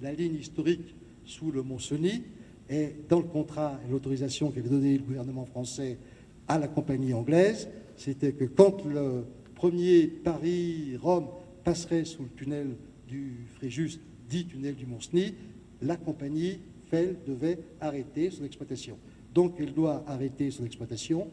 la 0.00 0.12
ligne 0.12 0.36
historique 0.36 0.94
sous 1.24 1.50
le 1.50 1.62
Mont-Cenis 1.62 2.22
et 2.68 2.94
dans 3.08 3.18
le 3.18 3.26
contrat 3.26 3.80
et 3.86 3.90
l'autorisation 3.90 4.50
qu'avait 4.50 4.68
donné 4.68 4.98
le 4.98 5.02
gouvernement 5.02 5.46
français 5.46 5.98
à 6.46 6.58
la 6.58 6.68
compagnie 6.68 7.12
anglaise, 7.12 7.68
c'était 7.96 8.32
que 8.32 8.44
quand 8.44 8.84
le 8.84 9.24
premier 9.54 10.06
Paris-Rome 10.06 11.28
passerait 11.64 12.04
sous 12.04 12.22
le 12.22 12.28
tunnel 12.28 12.68
du 13.08 13.46
Fréjus, 13.56 14.00
dit 14.28 14.46
tunnel 14.46 14.74
du 14.76 14.86
Mont-Cenis, 14.86 15.34
la 15.82 15.96
compagnie 15.96 16.60
FEL 16.90 17.16
devait 17.26 17.58
arrêter 17.80 18.30
son 18.30 18.44
exploitation. 18.44 18.98
Donc 19.34 19.54
elle 19.58 19.72
doit 19.72 20.04
arrêter 20.06 20.50
son 20.50 20.64
exploitation. 20.64 21.28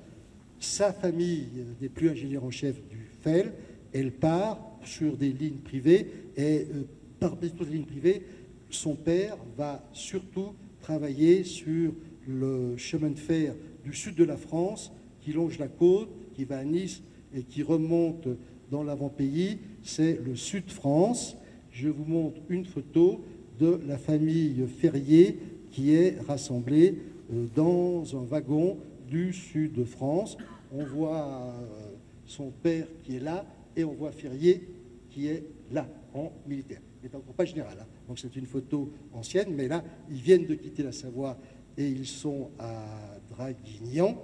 Sa 0.60 0.94
famille 0.94 1.48
n'est 1.82 1.90
plus 1.90 2.10
ingénieur 2.10 2.44
en 2.44 2.52
chef 2.52 2.76
du 2.88 3.08
FEL. 3.22 3.54
Elle 3.94 4.12
part 4.12 4.60
sur 4.84 5.18
des 5.18 5.32
lignes 5.32 5.60
privées 5.64 6.12
et 6.36 6.68
euh, 6.74 6.84
parmi 7.20 7.50
toutes 7.52 7.70
les 7.70 7.78
lignes 7.78 7.86
privées, 7.86 8.24
son 8.70 8.96
père 8.96 9.38
va 9.58 9.88
surtout 9.94 10.54
travailler 10.82 11.44
sur 11.44 11.94
le 12.28 12.76
chemin 12.78 13.10
de 13.10 13.20
fer 13.20 13.56
du 13.84 13.94
sud 13.94 14.16
de 14.16 14.24
la 14.24 14.38
France 14.38 14.92
qui 15.22 15.34
longe 15.34 15.58
la 15.58 15.68
côte, 15.68 16.10
qui 16.34 16.44
va 16.44 16.60
à 16.60 16.64
Nice 16.64 17.02
et 17.34 17.44
qui 17.44 17.64
remonte 17.64 18.28
dans 18.70 18.84
l'avant-pays. 18.84 19.60
C'est 19.84 20.20
le 20.24 20.36
sud 20.36 20.70
France. 20.70 21.36
Je 21.72 21.90
vous 21.90 22.06
montre 22.06 22.40
une 22.50 22.66
photo 22.66 23.24
de 23.60 23.80
la 23.88 23.98
famille 23.98 24.66
Ferrier 24.68 25.38
qui 25.72 25.94
est 25.94 26.20
rassemblée 26.28 26.96
euh, 27.34 27.46
dans 27.56 28.04
un 28.16 28.24
wagon 28.24 28.78
du 29.10 29.34
sud 29.34 29.74
de 29.74 29.84
France. 29.84 30.38
On 30.72 30.84
voit 30.84 31.28
euh, 31.28 31.96
son 32.26 32.52
père 32.52 32.88
qui 33.04 33.18
est 33.18 33.20
là 33.20 33.46
et 33.76 33.84
on 33.84 33.94
voit 33.94 34.12
Ferrier 34.12 34.68
qui 35.10 35.28
est 35.28 35.44
là, 35.72 35.88
en 36.14 36.32
militaire. 36.48 36.82
Il 37.02 37.10
n'est 37.10 37.16
encore 37.16 37.34
pas 37.34 37.46
général. 37.46 37.78
Hein. 37.80 37.86
Donc 38.08 38.20
c'est 38.20 38.36
une 38.36 38.46
photo 38.46 38.92
ancienne, 39.14 39.54
mais 39.56 39.68
là, 39.68 39.84
ils 40.10 40.22
viennent 40.22 40.46
de 40.46 40.56
quitter 40.56 40.84
la 40.84 40.92
Savoie 40.92 41.38
et 41.78 41.88
ils 41.88 42.08
sont 42.08 42.50
à 42.60 43.20
Draguignan. 43.30 44.18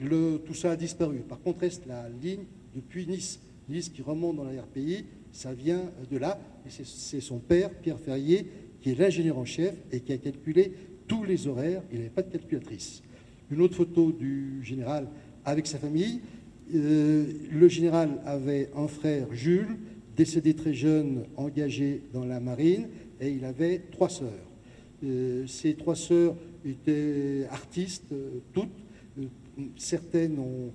Tout 0.00 0.54
ça 0.54 0.72
a 0.72 0.76
disparu. 0.76 1.18
Par 1.18 1.40
contre, 1.40 1.60
reste 1.60 1.86
la 1.86 2.08
ligne 2.08 2.44
depuis 2.74 3.06
Nice. 3.06 3.40
Nice 3.68 3.88
qui 3.88 4.02
remonte 4.02 4.36
dans 4.36 4.44
la 4.44 4.62
RPI, 4.62 5.04
ça 5.32 5.52
vient 5.52 5.82
de 6.10 6.16
là. 6.18 6.38
C'est 6.68 7.20
son 7.20 7.38
père, 7.38 7.70
Pierre 7.70 7.98
Ferrier, 7.98 8.46
qui 8.80 8.90
est 8.90 8.98
l'ingénieur 8.98 9.38
en 9.38 9.44
chef 9.44 9.74
et 9.92 10.00
qui 10.00 10.12
a 10.12 10.18
calculé 10.18 10.72
tous 11.06 11.24
les 11.24 11.46
horaires. 11.46 11.82
Il 11.92 11.98
n'avait 11.98 12.10
pas 12.10 12.22
de 12.22 12.30
calculatrice. 12.30 13.02
Une 13.50 13.60
autre 13.62 13.74
photo 13.74 14.12
du 14.12 14.62
général 14.62 15.08
avec 15.44 15.66
sa 15.66 15.78
famille. 15.78 16.20
Euh, 16.74 17.26
le 17.50 17.68
général 17.68 18.20
avait 18.26 18.70
un 18.76 18.88
frère, 18.88 19.32
Jules, 19.32 19.78
décédé 20.16 20.54
très 20.54 20.74
jeune, 20.74 21.24
engagé 21.36 22.02
dans 22.12 22.24
la 22.24 22.40
marine, 22.40 22.88
et 23.20 23.30
il 23.30 23.44
avait 23.44 23.78
trois 23.90 24.10
sœurs. 24.10 24.28
Euh, 25.04 25.46
ces 25.46 25.74
trois 25.74 25.94
sœurs 25.94 26.34
étaient 26.64 27.46
artistes, 27.50 28.12
euh, 28.12 28.40
toutes. 28.52 28.68
Certaines 29.76 30.38
ont, 30.38 30.72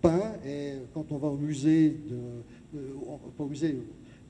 peint, 0.00 0.34
et 0.46 0.74
quand 0.92 1.10
on 1.10 1.18
va 1.18 1.28
au 1.28 1.36
musée, 1.36 1.90
de, 1.90 2.16
au 3.38 3.46
musée, 3.46 3.78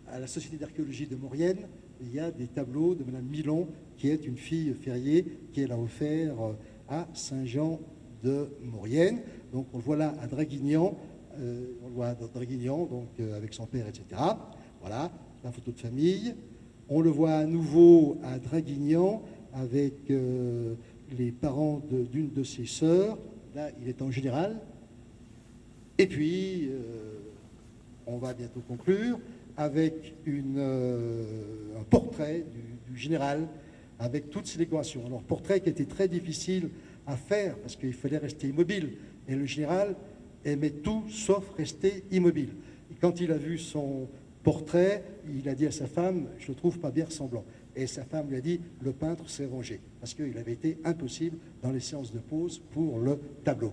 à 0.08 0.18
la 0.18 0.26
Société 0.26 0.56
d'archéologie 0.56 1.06
de 1.06 1.16
Maurienne, 1.16 1.58
il 2.00 2.14
y 2.14 2.20
a 2.20 2.30
des 2.30 2.46
tableaux 2.46 2.94
de 2.94 3.04
Madame 3.04 3.24
Milon, 3.24 3.68
qui 3.96 4.08
est 4.08 4.26
une 4.26 4.36
fille 4.36 4.74
ferrier, 4.74 5.24
qui 5.52 5.62
elle 5.62 5.72
a 5.72 5.78
offert 5.78 6.34
à 6.88 7.08
Saint-Jean 7.14 7.80
de 8.22 8.48
Maurienne. 8.62 9.20
Donc 9.52 9.66
on 9.72 9.78
le 9.78 9.82
voit 9.82 9.96
là 9.96 10.14
à 10.20 10.26
Draguignan, 10.26 10.96
on 11.38 11.86
le 11.86 11.94
voit 11.94 12.08
à 12.08 12.14
Draguignan, 12.14 12.86
donc 12.86 13.08
avec 13.34 13.54
son 13.54 13.66
père, 13.66 13.86
etc. 13.88 14.20
Voilà, 14.80 15.10
la 15.42 15.52
photo 15.52 15.70
de 15.70 15.78
famille. 15.78 16.34
On 16.88 17.00
le 17.00 17.10
voit 17.10 17.36
à 17.36 17.46
nouveau 17.46 18.18
à 18.22 18.38
Draguignan 18.38 19.22
avec 19.54 20.10
euh, 20.10 20.74
les 21.16 21.30
parents 21.32 21.80
d'une 22.12 22.30
de, 22.32 22.42
ses 22.42 22.66
sœurs. 22.66 23.18
Là, 23.54 23.70
il 23.80 23.88
est 23.88 24.02
en 24.02 24.10
général. 24.10 24.60
Et 25.96 26.06
puis, 26.06 26.68
euh, 26.68 27.13
on 28.06 28.18
va 28.18 28.34
bientôt 28.34 28.60
conclure 28.60 29.18
avec 29.56 30.14
euh, 30.28 31.24
un 31.78 31.84
portrait 31.84 32.44
du, 32.88 32.98
général 32.98 33.48
avec 33.98 34.30
toutes 34.30 34.46
ses 34.46 34.58
décorations. 34.58 35.04
Alors, 35.06 35.22
portrait 35.22 35.60
qui 35.60 35.68
était 35.68 35.84
très 35.84 36.06
difficile 36.08 36.70
à 37.06 37.16
faire 37.16 37.56
parce 37.58 37.76
qu'il 37.76 37.92
fallait 37.92 38.18
rester 38.18 38.48
immobile. 38.48 38.92
Et 39.28 39.34
le 39.34 39.46
général 39.46 39.96
aimait 40.44 40.70
tout 40.70 41.04
sauf 41.08 41.50
rester 41.56 42.04
immobile. 42.10 42.50
Quand 43.00 43.20
il 43.20 43.32
a 43.32 43.36
vu 43.36 43.58
son, 43.58 44.08
portrait, 44.44 45.02
il 45.34 45.48
a 45.48 45.54
dit 45.54 45.66
à 45.66 45.72
sa 45.72 45.86
femme, 45.86 46.28
je 46.38 46.52
ne 46.52 46.56
trouve 46.56 46.78
pas 46.78 46.92
bien 46.92 47.06
ressemblant. 47.06 47.44
Et 47.74 47.88
sa 47.88 48.04
femme 48.04 48.28
lui 48.28 48.36
a 48.36 48.40
dit, 48.40 48.60
le 48.82 48.92
peintre 48.92 49.28
s'est 49.28 49.46
rangé, 49.46 49.80
parce 49.98 50.14
qu'il 50.14 50.38
avait 50.38 50.52
été 50.52 50.78
impossible 50.84 51.38
dans 51.62 51.72
les 51.72 51.80
séances 51.80 52.12
de 52.12 52.20
pose 52.20 52.60
pour 52.70 53.00
le 53.00 53.18
tableau. 53.42 53.72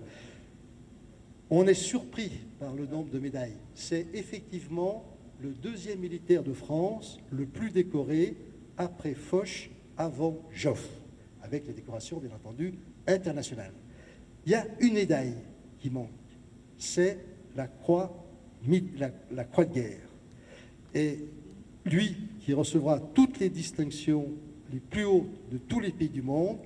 On 1.54 1.66
est 1.66 1.74
surpris 1.74 2.30
par 2.58 2.72
le 2.72 2.86
nombre 2.86 3.10
de 3.10 3.18
médailles. 3.18 3.58
C'est 3.74 4.06
effectivement 4.14 5.04
le 5.38 5.50
deuxième 5.50 5.98
militaire 5.98 6.42
de 6.42 6.54
France 6.54 7.20
le 7.30 7.44
plus 7.44 7.70
décoré 7.70 8.38
après 8.78 9.12
Foch, 9.12 9.70
avant 9.98 10.38
Joffre, 10.50 10.88
avec 11.42 11.66
les 11.66 11.74
décorations, 11.74 12.16
bien 12.20 12.34
entendu, 12.34 12.72
internationales. 13.06 13.74
Il 14.46 14.52
y 14.52 14.54
a 14.54 14.64
une 14.80 14.94
médaille 14.94 15.34
qui 15.78 15.90
manque, 15.90 16.08
c'est 16.78 17.18
la 17.54 17.66
croix, 17.66 18.24
la 19.30 19.44
croix 19.44 19.66
de 19.66 19.74
guerre. 19.74 20.08
Et 20.94 21.18
lui, 21.84 22.16
qui 22.40 22.54
recevra 22.54 22.98
toutes 22.98 23.40
les 23.40 23.50
distinctions 23.50 24.28
les 24.72 24.80
plus 24.80 25.04
hautes 25.04 25.50
de 25.50 25.58
tous 25.58 25.80
les 25.80 25.90
pays 25.90 26.08
du 26.08 26.22
monde, 26.22 26.56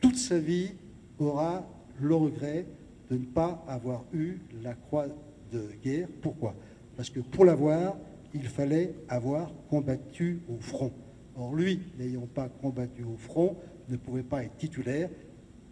toute 0.00 0.16
sa 0.16 0.38
vie 0.38 0.70
aura 1.18 1.68
le 2.00 2.14
regret 2.14 2.64
de 3.12 3.18
ne 3.18 3.26
pas 3.26 3.62
avoir 3.68 4.04
eu 4.14 4.38
la 4.62 4.72
croix 4.72 5.06
de 5.52 5.68
guerre. 5.84 6.08
Pourquoi? 6.22 6.54
Parce 6.96 7.10
que 7.10 7.20
pour 7.20 7.44
l'avoir, 7.44 7.98
il 8.32 8.44
fallait 8.44 8.94
avoir 9.06 9.52
combattu 9.68 10.40
au 10.48 10.58
front. 10.58 10.92
Or, 11.36 11.54
lui, 11.54 11.80
n'ayant 11.98 12.26
pas 12.26 12.48
combattu 12.48 13.04
au 13.04 13.18
front, 13.18 13.58
ne 13.90 13.98
pouvait 13.98 14.22
pas 14.22 14.44
être 14.44 14.56
titulaire. 14.56 15.10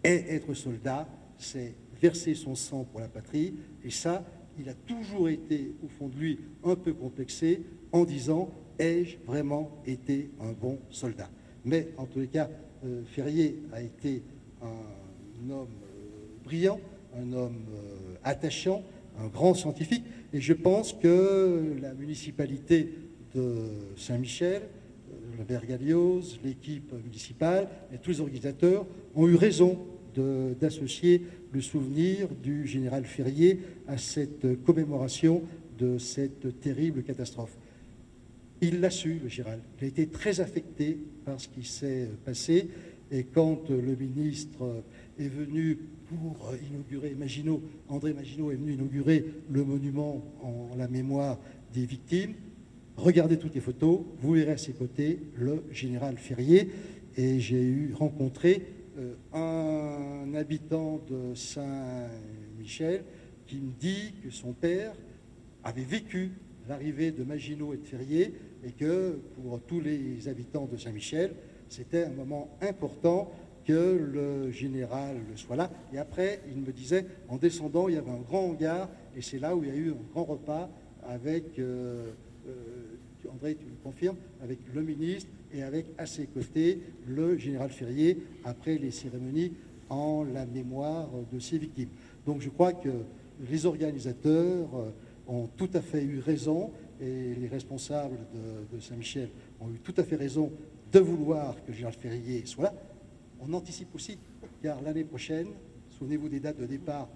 Et 0.03 0.35
être 0.35 0.53
soldat, 0.53 1.07
c'est 1.39 1.73
verser 1.99 2.35
son 2.35 2.53
sang 2.53 2.83
pour 2.83 2.99
la 2.99 3.07
patrie. 3.07 3.55
Et 3.83 3.89
ça, 3.89 4.23
il 4.59 4.69
a 4.69 4.75
toujours 4.75 5.27
été, 5.27 5.73
au 5.83 5.87
fond 5.87 6.09
de 6.09 6.17
lui, 6.17 6.39
un 6.63 6.75
peu 6.75 6.93
complexé 6.93 7.63
en 7.91 8.05
disant 8.05 8.51
ai-je 8.77 9.17
vraiment 9.25 9.81
été 9.87 10.29
un 10.39 10.51
bon 10.51 10.77
soldat? 10.91 11.29
Mais 11.65 11.89
en 11.97 12.05
tous 12.05 12.19
les 12.19 12.27
cas, 12.27 12.49
euh, 12.85 13.01
Ferrier 13.05 13.63
a 13.73 13.81
été 13.81 14.21
un 14.61 15.49
homme 15.49 15.69
euh, 15.69 16.43
brillant 16.43 16.79
un 17.19 17.33
homme 17.33 17.65
attachant, 18.23 18.83
un 19.19 19.27
grand 19.27 19.53
scientifique. 19.53 20.03
Et 20.33 20.41
je 20.41 20.53
pense 20.53 20.93
que 20.93 21.75
la 21.81 21.93
municipalité 21.93 22.93
de 23.35 23.65
Saint-Michel, 23.97 24.63
le 25.37 25.43
Bergalios, 25.43 26.21
l'équipe 26.43 26.93
municipale 27.03 27.67
et 27.93 27.97
tous 27.97 28.11
les 28.11 28.21
organisateurs 28.21 28.85
ont 29.15 29.27
eu 29.27 29.35
raison 29.35 29.79
d'associer 30.59 31.23
le 31.53 31.61
souvenir 31.61 32.27
du 32.43 32.67
général 32.67 33.05
Ferrier 33.05 33.59
à 33.87 33.97
cette 33.97 34.61
commémoration 34.63 35.43
de 35.79 35.97
cette 35.97 36.59
terrible 36.59 37.03
catastrophe. 37.03 37.57
Il 38.61 38.79
l'a 38.79 38.89
su, 38.89 39.19
le 39.23 39.29
général. 39.29 39.59
Il 39.79 39.85
a 39.85 39.87
été 39.87 40.07
très 40.07 40.39
affecté 40.39 40.97
par 41.25 41.39
ce 41.41 41.47
qui 41.47 41.63
s'est 41.63 42.09
passé. 42.23 42.69
Et 43.11 43.23
quand 43.23 43.69
le 43.69 43.95
ministre 43.95 44.83
est 45.19 45.27
venu 45.27 45.79
pour 46.11 46.53
inaugurer, 46.69 47.15
Maginot, 47.17 47.61
André 47.87 48.13
Maginot 48.13 48.51
est 48.51 48.55
venu 48.55 48.73
inaugurer 48.73 49.25
le 49.49 49.63
monument 49.63 50.21
en 50.41 50.75
la 50.77 50.87
mémoire 50.87 51.39
des 51.73 51.85
victimes, 51.85 52.33
regardez 52.97 53.37
toutes 53.37 53.55
les 53.55 53.61
photos, 53.61 54.01
vous 54.19 54.33
verrez 54.33 54.51
à 54.51 54.57
ses 54.57 54.73
côtés 54.73 55.19
le 55.37 55.63
général 55.71 56.17
Ferrier. 56.17 56.69
Et 57.17 57.39
j'ai 57.39 57.61
eu 57.61 57.93
rencontré 57.93 58.65
euh, 58.97 59.13
un 59.33 60.33
habitant 60.35 61.01
de 61.09 61.33
Saint-Michel 61.35 63.03
qui 63.47 63.57
me 63.57 63.71
dit 63.79 64.13
que 64.23 64.29
son 64.29 64.53
père 64.53 64.93
avait 65.63 65.83
vécu 65.83 66.31
l'arrivée 66.67 67.11
de 67.11 67.23
Maginot 67.23 67.73
et 67.73 67.77
de 67.77 67.85
Ferrier 67.85 68.33
et 68.65 68.71
que 68.71 69.19
pour 69.35 69.59
tous 69.61 69.81
les 69.81 70.27
habitants 70.27 70.69
de 70.71 70.77
Saint-Michel, 70.77 71.33
c'était 71.69 72.03
un 72.03 72.11
moment 72.11 72.49
important 72.61 73.31
que 73.65 73.97
le 74.13 74.51
général 74.51 75.17
soit 75.35 75.55
là. 75.55 75.69
Et 75.93 75.97
après, 75.97 76.41
il 76.49 76.61
me 76.61 76.71
disait, 76.71 77.05
en 77.29 77.37
descendant, 77.37 77.87
il 77.87 77.95
y 77.95 77.97
avait 77.97 78.11
un 78.11 78.21
grand 78.21 78.45
hangar, 78.45 78.89
et 79.15 79.21
c'est 79.21 79.39
là 79.39 79.55
où 79.55 79.63
il 79.63 79.69
y 79.69 79.71
a 79.71 79.75
eu 79.75 79.91
un 79.91 80.11
grand 80.13 80.23
repas 80.23 80.69
avec, 81.03 81.59
euh, 81.59 82.11
euh, 82.47 83.31
André, 83.31 83.55
tu 83.55 83.65
le 83.65 83.77
confirmes, 83.83 84.17
avec 84.41 84.59
le 84.73 84.81
ministre 84.81 85.29
et 85.53 85.63
avec 85.63 85.85
à 85.97 86.05
ses 86.05 86.25
côtés 86.25 86.81
le 87.07 87.37
général 87.37 87.69
Ferrier, 87.69 88.17
après 88.43 88.77
les 88.77 88.91
cérémonies 88.91 89.53
en 89.89 90.23
la 90.23 90.45
mémoire 90.45 91.09
de 91.31 91.39
ses 91.39 91.57
victimes. 91.57 91.89
Donc 92.25 92.41
je 92.41 92.49
crois 92.49 92.73
que 92.73 92.89
les 93.49 93.65
organisateurs 93.65 94.69
euh, 94.75 94.89
ont 95.27 95.47
tout 95.57 95.69
à 95.73 95.81
fait 95.81 96.03
eu 96.03 96.19
raison 96.19 96.71
et 97.01 97.33
les 97.35 97.47
responsables 97.47 98.17
de, 98.71 98.79
Saint-Michel 98.79 99.29
ont 99.59 99.69
eu 99.69 99.79
tout 99.79 99.93
à 99.97 100.03
fait 100.03 100.15
raison 100.15 100.51
de 100.91 100.99
vouloir 100.99 101.55
que 101.65 101.73
Gérald 101.73 101.97
Ferrier 101.97 102.45
soit 102.45 102.65
là. 102.65 102.73
On 103.41 103.53
anticipe 103.53 103.93
aussi, 103.95 104.17
car 104.61 104.81
l'année 104.81 105.03
prochaine, 105.03 105.47
souvenez-vous 105.89 106.29
des 106.29 106.39
dates 106.39 106.59
de 106.59 106.65
départ, 106.65 107.09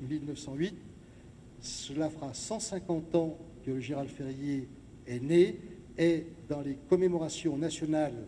1908, 0.00 0.74
cela 1.60 2.10
fera 2.10 2.32
150 2.32 3.14
ans 3.14 3.36
que 3.64 3.72
le 3.72 3.80
Gérald 3.80 4.08
Ferrier 4.08 4.68
est 5.06 5.20
né 5.20 5.58
et 5.98 6.26
dans 6.48 6.60
les 6.60 6.76
commémorations 6.88 7.56
nationales 7.56 8.26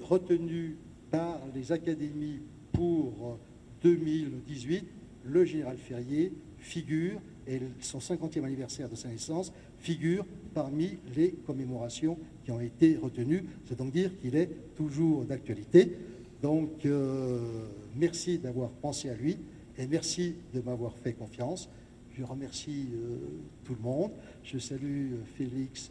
retenues 0.00 0.76
par 1.10 1.40
les 1.54 1.72
académies 1.72 2.40
pour 2.72 3.38
2018, 3.82 4.84
le 5.24 5.44
général 5.44 5.76
Ferrier 5.78 6.32
figure 6.58 7.20
et 7.46 7.60
son 7.80 7.98
50e 7.98 8.44
anniversaire 8.44 8.88
de 8.88 8.94
sa 8.94 9.08
naissance 9.08 9.52
figure 9.78 10.26
parmi 10.54 10.98
les 11.16 11.32
commémorations 11.32 12.18
qui 12.44 12.50
ont 12.50 12.60
été 12.60 12.96
retenues. 12.96 13.44
C'est 13.64 13.78
donc 13.78 13.92
dire 13.92 14.16
qu'il 14.18 14.36
est 14.36 14.50
toujours 14.76 15.24
d'actualité. 15.24 15.96
Donc, 16.42 16.84
euh, 16.84 17.66
merci 17.96 18.38
d'avoir 18.38 18.70
pensé 18.70 19.08
à 19.08 19.14
lui 19.14 19.38
et 19.78 19.86
merci 19.86 20.34
de 20.52 20.60
m'avoir 20.60 20.96
fait 20.98 21.12
confiance. 21.12 21.70
Je 22.12 22.24
remercie 22.24 22.88
euh, 22.92 23.16
tout 23.64 23.74
le 23.74 23.80
monde. 23.80 24.10
Je 24.42 24.58
salue 24.58 25.12
euh, 25.12 25.16
Félix 25.36 25.90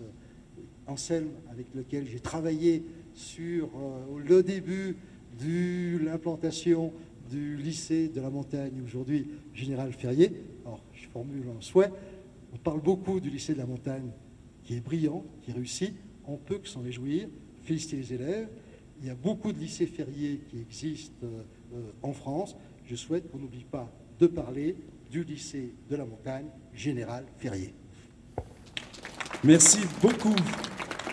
Anselme, 0.87 1.29
avec 1.49 1.67
lequel 1.73 2.05
j'ai 2.05 2.19
travaillé 2.19 2.83
sur 3.13 3.69
le 4.25 4.41
début 4.41 4.97
de 5.39 6.03
l'implantation 6.03 6.91
du 7.29 7.55
lycée 7.55 8.09
de 8.09 8.19
la 8.19 8.29
montagne, 8.29 8.81
aujourd'hui 8.83 9.27
Général 9.53 9.93
Ferrier. 9.93 10.33
Alors, 10.65 10.81
je 10.93 11.07
formule 11.07 11.43
un 11.57 11.61
souhait. 11.61 11.91
On 12.53 12.57
parle 12.57 12.81
beaucoup 12.81 13.19
du 13.19 13.29
lycée 13.29 13.53
de 13.53 13.59
la 13.59 13.65
montagne, 13.65 14.09
qui 14.63 14.75
est 14.75 14.81
brillant, 14.81 15.23
qui 15.43 15.51
réussit. 15.51 15.93
On 16.25 16.37
peut 16.37 16.57
que 16.57 16.67
s'en 16.67 16.81
réjouir, 16.81 17.27
féliciter 17.61 17.97
les 17.97 18.13
élèves. 18.13 18.47
Il 19.01 19.07
y 19.07 19.09
a 19.09 19.15
beaucoup 19.15 19.51
de 19.51 19.59
lycées 19.59 19.87
Ferrier 19.87 20.41
qui 20.49 20.59
existent 20.59 21.25
euh, 21.25 21.91
en 22.03 22.13
France. 22.13 22.55
Je 22.85 22.95
souhaite 22.95 23.31
qu'on 23.31 23.39
n'oublie 23.39 23.65
pas 23.65 23.91
de 24.19 24.27
parler 24.27 24.75
du 25.09 25.23
lycée 25.23 25.73
de 25.89 25.95
la 25.95 26.05
montagne 26.05 26.45
Général 26.73 27.25
Ferrier. 27.37 27.73
Merci 29.43 29.79
beaucoup. 30.01 30.35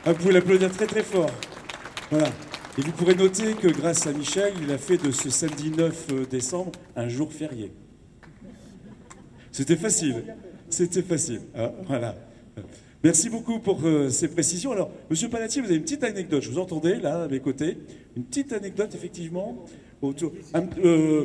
Ah, 0.04 0.12
vous 0.12 0.18
pouvez 0.18 0.32
l'applaudir 0.32 0.70
très 0.70 0.86
très 0.86 1.02
fort. 1.02 1.30
Voilà. 2.10 2.28
Et 2.76 2.82
vous 2.82 2.92
pourrez 2.92 3.14
noter 3.14 3.54
que 3.54 3.68
grâce 3.68 4.06
à 4.06 4.12
Michel, 4.12 4.52
il 4.62 4.70
a 4.70 4.78
fait 4.78 4.98
de 4.98 5.10
ce 5.10 5.30
samedi 5.30 5.70
9 5.70 6.06
euh, 6.12 6.26
décembre 6.26 6.72
un 6.94 7.08
jour 7.08 7.32
férié. 7.32 7.72
C'était 9.50 9.76
facile. 9.76 10.36
C'était 10.68 11.02
facile. 11.02 11.40
Ah, 11.54 11.72
voilà. 11.86 12.14
Merci 13.04 13.30
beaucoup 13.30 13.60
pour 13.60 13.80
euh, 13.84 14.10
ces 14.10 14.26
précisions. 14.26 14.72
Alors, 14.72 14.90
Monsieur 15.08 15.28
Palatier, 15.28 15.62
vous 15.62 15.68
avez 15.68 15.76
une 15.76 15.82
petite 15.82 16.02
anecdote. 16.02 16.42
Je 16.42 16.50
vous 16.50 16.58
entendais 16.58 16.98
là, 16.98 17.24
à 17.24 17.28
mes 17.28 17.38
côtés. 17.38 17.78
Une 18.16 18.24
petite 18.24 18.52
anecdote, 18.52 18.92
effectivement. 18.94 19.64
Euh, 20.02 21.24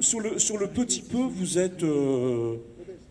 sur, 0.00 0.20
le, 0.20 0.38
sur 0.38 0.56
le 0.56 0.68
petit 0.68 1.02
peu, 1.02 1.18
vous 1.18 1.58
êtes 1.58 1.84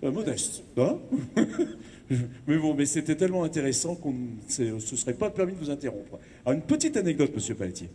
modeste. 0.01 0.63
Hein 0.77 0.97
mais 2.47 2.57
bon, 2.57 2.73
mais 2.73 2.85
c'était 2.85 3.15
tellement 3.15 3.43
intéressant 3.43 3.95
qu'on 3.95 4.13
ne 4.13 4.79
se 4.79 4.95
serait 4.95 5.13
pas 5.13 5.29
permis 5.29 5.53
de 5.53 5.59
vous 5.59 5.69
interrompre. 5.69 6.19
Alors, 6.43 6.57
une 6.57 6.65
petite 6.65 6.97
anecdote, 6.97 7.31
monsieur 7.35 7.53
Pelletier. 7.53 7.89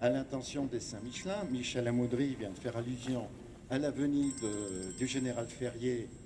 À 0.00 0.10
l'intention 0.10 0.66
des 0.66 0.78
Saint-Michelin, 0.78 1.44
Michel 1.50 1.88
Amoudry 1.88 2.36
vient 2.38 2.50
de 2.50 2.58
faire 2.58 2.76
allusion 2.76 3.26
à 3.68 3.78
la 3.78 3.90
venue 3.90 4.32
du 4.96 5.06
général 5.08 5.46
Ferrier 5.48 6.06
euh, 6.06 6.17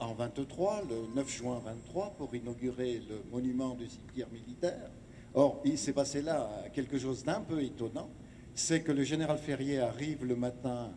en 0.00 0.14
23, 0.14 0.82
le 0.88 1.14
9 1.14 1.28
juin 1.30 1.60
23, 1.64 2.14
pour 2.18 2.34
inaugurer 2.34 3.00
le 3.08 3.22
monument 3.30 3.74
du 3.74 3.88
cimetière 3.88 4.28
militaire. 4.30 4.90
Or, 5.34 5.60
il 5.64 5.78
s'est 5.78 5.92
passé 5.92 6.20
là 6.20 6.48
quelque 6.74 6.98
chose 6.98 7.24
d'un 7.24 7.40
peu 7.40 7.62
étonnant, 7.62 8.10
c'est 8.54 8.82
que 8.82 8.92
le 8.92 9.02
général 9.02 9.38
Ferrier 9.38 9.78
arrive 9.78 10.24
le 10.24 10.36
matin 10.36 10.90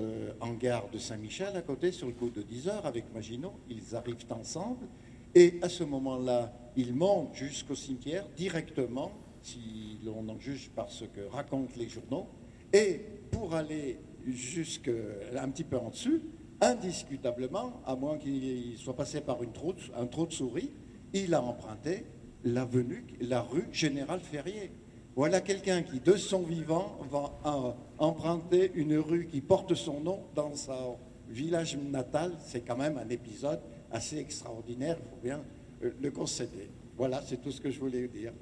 euh, 0.00 0.32
en 0.40 0.54
gare 0.54 0.88
de 0.90 0.98
Saint-Michel, 0.98 1.56
à 1.56 1.62
côté, 1.62 1.92
sur 1.92 2.06
le 2.06 2.14
coup 2.14 2.30
de 2.30 2.42
10 2.42 2.68
heures, 2.68 2.86
avec 2.86 3.12
Maginot. 3.14 3.52
Ils 3.68 3.94
arrivent 3.94 4.26
ensemble. 4.30 4.86
Et 5.34 5.58
à 5.62 5.68
ce 5.68 5.84
moment-là, 5.84 6.52
il 6.76 6.94
monte 6.94 7.34
jusqu'au 7.34 7.74
cimetière 7.74 8.26
directement, 8.36 9.12
si 9.42 9.98
l'on 10.04 10.28
en 10.28 10.38
juge 10.38 10.70
par 10.70 10.90
ce 10.90 11.04
que 11.04 11.20
racontent 11.30 11.74
les 11.76 11.88
journaux, 11.88 12.26
et 12.72 13.00
pour 13.30 13.54
aller 13.54 13.98
jusqu'à 14.26 14.90
un 15.36 15.48
petit 15.50 15.64
peu 15.64 15.76
en 15.76 15.90
dessus, 15.90 16.22
indiscutablement, 16.64 17.80
à 17.86 17.94
moins 17.96 18.18
qu'il 18.18 18.76
soit 18.76 18.96
passé 18.96 19.20
par 19.20 19.42
une 19.42 19.52
un 19.96 20.06
trou 20.06 20.26
de 20.26 20.32
souris, 20.32 20.70
il 21.12 21.34
a 21.34 21.42
emprunté 21.42 22.04
la 22.44 22.64
rue 22.64 23.68
Général 23.72 24.20
Ferrier. 24.20 24.70
Voilà 25.16 25.40
quelqu'un 25.40 25.82
qui, 25.82 26.00
de 26.00 26.16
son 26.16 26.42
vivant, 26.42 26.98
va 27.10 27.76
emprunter 27.98 28.72
une 28.74 28.96
rue 28.96 29.26
qui 29.26 29.40
porte 29.40 29.74
son 29.74 30.00
nom 30.00 30.20
dans 30.34 30.54
son 30.54 30.96
village 31.28 31.76
natal. 31.76 32.32
C'est 32.44 32.62
quand 32.62 32.76
même 32.76 32.98
un 32.98 33.08
épisode 33.08 33.60
assez 33.92 34.18
extraordinaire, 34.18 34.96
il 35.00 35.10
faut 35.10 35.22
bien 35.22 35.40
euh, 35.84 35.92
le 36.00 36.10
concéder. 36.10 36.68
Voilà, 36.96 37.22
c'est 37.24 37.40
tout 37.40 37.52
ce 37.52 37.60
que 37.60 37.70
je 37.70 37.78
voulais 37.78 38.08
dire. 38.08 38.32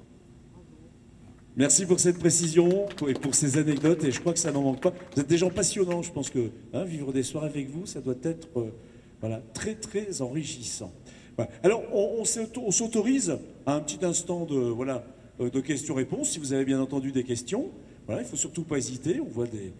Merci 1.55 1.85
pour 1.85 1.99
cette 1.99 2.17
précision 2.17 2.87
et 3.07 3.13
pour 3.13 3.35
ces 3.35 3.59
anecdotes, 3.59 4.03
et 4.03 4.11
je 4.11 4.19
crois 4.19 4.33
que 4.33 4.39
ça 4.39 4.51
n'en 4.51 4.63
manque 4.63 4.81
pas. 4.81 4.91
Vous 5.13 5.21
êtes 5.21 5.27
des 5.27 5.37
gens 5.37 5.51
passionnants, 5.51 6.01
je 6.01 6.11
pense 6.11 6.31
que 6.31 6.49
hein, 6.73 6.83
vivre 6.83 7.13
des 7.13 7.21
soirées 7.21 7.49
avec 7.49 7.69
vous, 7.69 7.85
ça 7.85 8.01
doit 8.01 8.15
être 8.23 8.47
euh, 8.57 8.71
voilà, 9.21 9.39
très 9.53 9.75
très 9.75 10.23
enrichissant. 10.23 10.91
Alors, 11.61 11.83
on, 11.93 12.25
s'autorise 12.25 13.37
à 13.67 13.75
un 13.75 13.81
petit 13.81 14.03
instant 14.03 14.45
de, 14.45 14.55
voilà, 14.55 15.05
euh, 15.39 15.51
de 15.51 15.59
questions-réponses, 15.59 16.31
si 16.31 16.39
vous 16.39 16.53
avez 16.53 16.65
bien 16.65 16.81
entendu 16.81 17.11
des 17.11 17.23
questions. 17.23 17.69
Voilà, 18.07 18.21
il 18.21 18.25
ne 18.25 18.29
faut 18.29 18.35
surtout 18.35 18.63
pas 18.63 18.77
hésiter, 18.77 19.19
on 19.19 19.29
voit 19.29 19.47
des, 19.47 19.73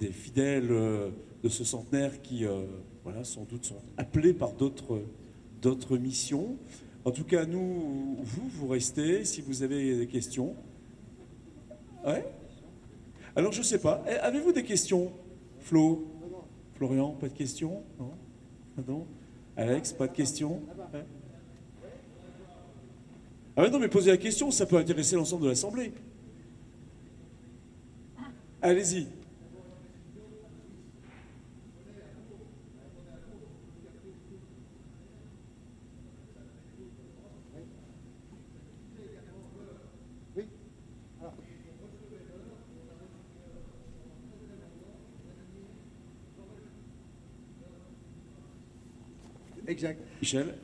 des, 0.00 0.10
fidèles 0.10 0.68
de 0.68 1.48
ce 1.48 1.62
centenaire 1.62 2.20
qui 2.20 2.44
voilà, 3.04 3.24
sans 3.24 3.44
doute 3.44 3.64
sont 3.64 3.80
appelés 3.96 4.34
par 4.34 4.52
d'autres 4.52 5.96
missions. 5.96 6.56
En 7.04 7.10
tout 7.10 7.24
cas, 7.24 7.44
nous, 7.44 8.16
vous, 8.22 8.48
vous 8.48 8.68
restez 8.68 9.24
si 9.24 9.42
vous 9.42 9.62
avez 9.62 9.98
des 9.98 10.06
questions. 10.06 10.54
Alors, 13.36 13.52
je 13.52 13.58
ne 13.58 13.64
sais 13.64 13.78
pas. 13.78 14.02
Eh, 14.08 14.14
avez-vous 14.14 14.52
des 14.52 14.62
questions, 14.64 15.12
Flo? 15.60 16.06
Florian, 16.74 17.10
pas 17.10 17.28
de 17.28 17.34
questions? 17.34 17.82
Non? 17.98 19.06
Alex, 19.56 19.92
pas 19.92 20.08
de 20.08 20.12
questions? 20.12 20.62
Ah 23.56 23.68
non, 23.68 23.78
mais 23.78 23.88
posez 23.88 24.10
la 24.10 24.16
question, 24.16 24.50
ça 24.50 24.66
peut 24.66 24.76
intéresser 24.76 25.14
l'ensemble 25.14 25.44
de 25.44 25.48
l'Assemblée. 25.48 25.92
Exact. 49.66 50.00
Michel 50.20 50.54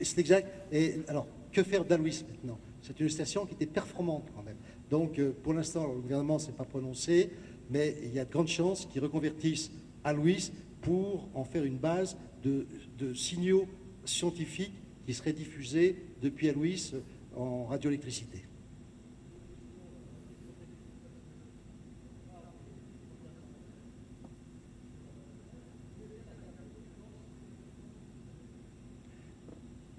C'est 0.00 0.18
exact. 0.18 0.48
Et 0.72 0.96
alors, 1.08 1.26
que 1.52 1.62
faire 1.62 1.84
d'Aloïs 1.84 2.24
maintenant? 2.28 2.58
C'est 2.82 2.98
une 3.00 3.08
station 3.08 3.46
qui 3.46 3.54
était 3.54 3.66
performante 3.66 4.28
quand 4.34 4.42
même. 4.42 4.56
Donc, 4.90 5.18
euh, 5.18 5.32
pour 5.42 5.54
l'instant, 5.54 5.92
le 5.92 6.00
gouvernement 6.00 6.34
ne 6.34 6.40
s'est 6.40 6.52
pas 6.52 6.64
prononcé, 6.64 7.30
mais 7.70 7.96
il 8.02 8.14
y 8.14 8.20
a 8.20 8.24
de 8.24 8.30
grandes 8.30 8.48
chances 8.48 8.86
qu'ils 8.86 9.02
reconvertissent 9.02 9.70
Aloïs 10.04 10.52
pour 10.80 11.28
en 11.34 11.44
faire 11.44 11.64
une 11.64 11.78
base 11.78 12.16
de, 12.42 12.66
de 12.96 13.12
signaux 13.12 13.66
scientifiques 14.04 14.74
qui 15.04 15.14
seraient 15.14 15.32
diffusés 15.32 15.96
depuis 16.22 16.48
Aloïs 16.48 16.94
en 17.34 17.64
radioélectricité. 17.64 18.45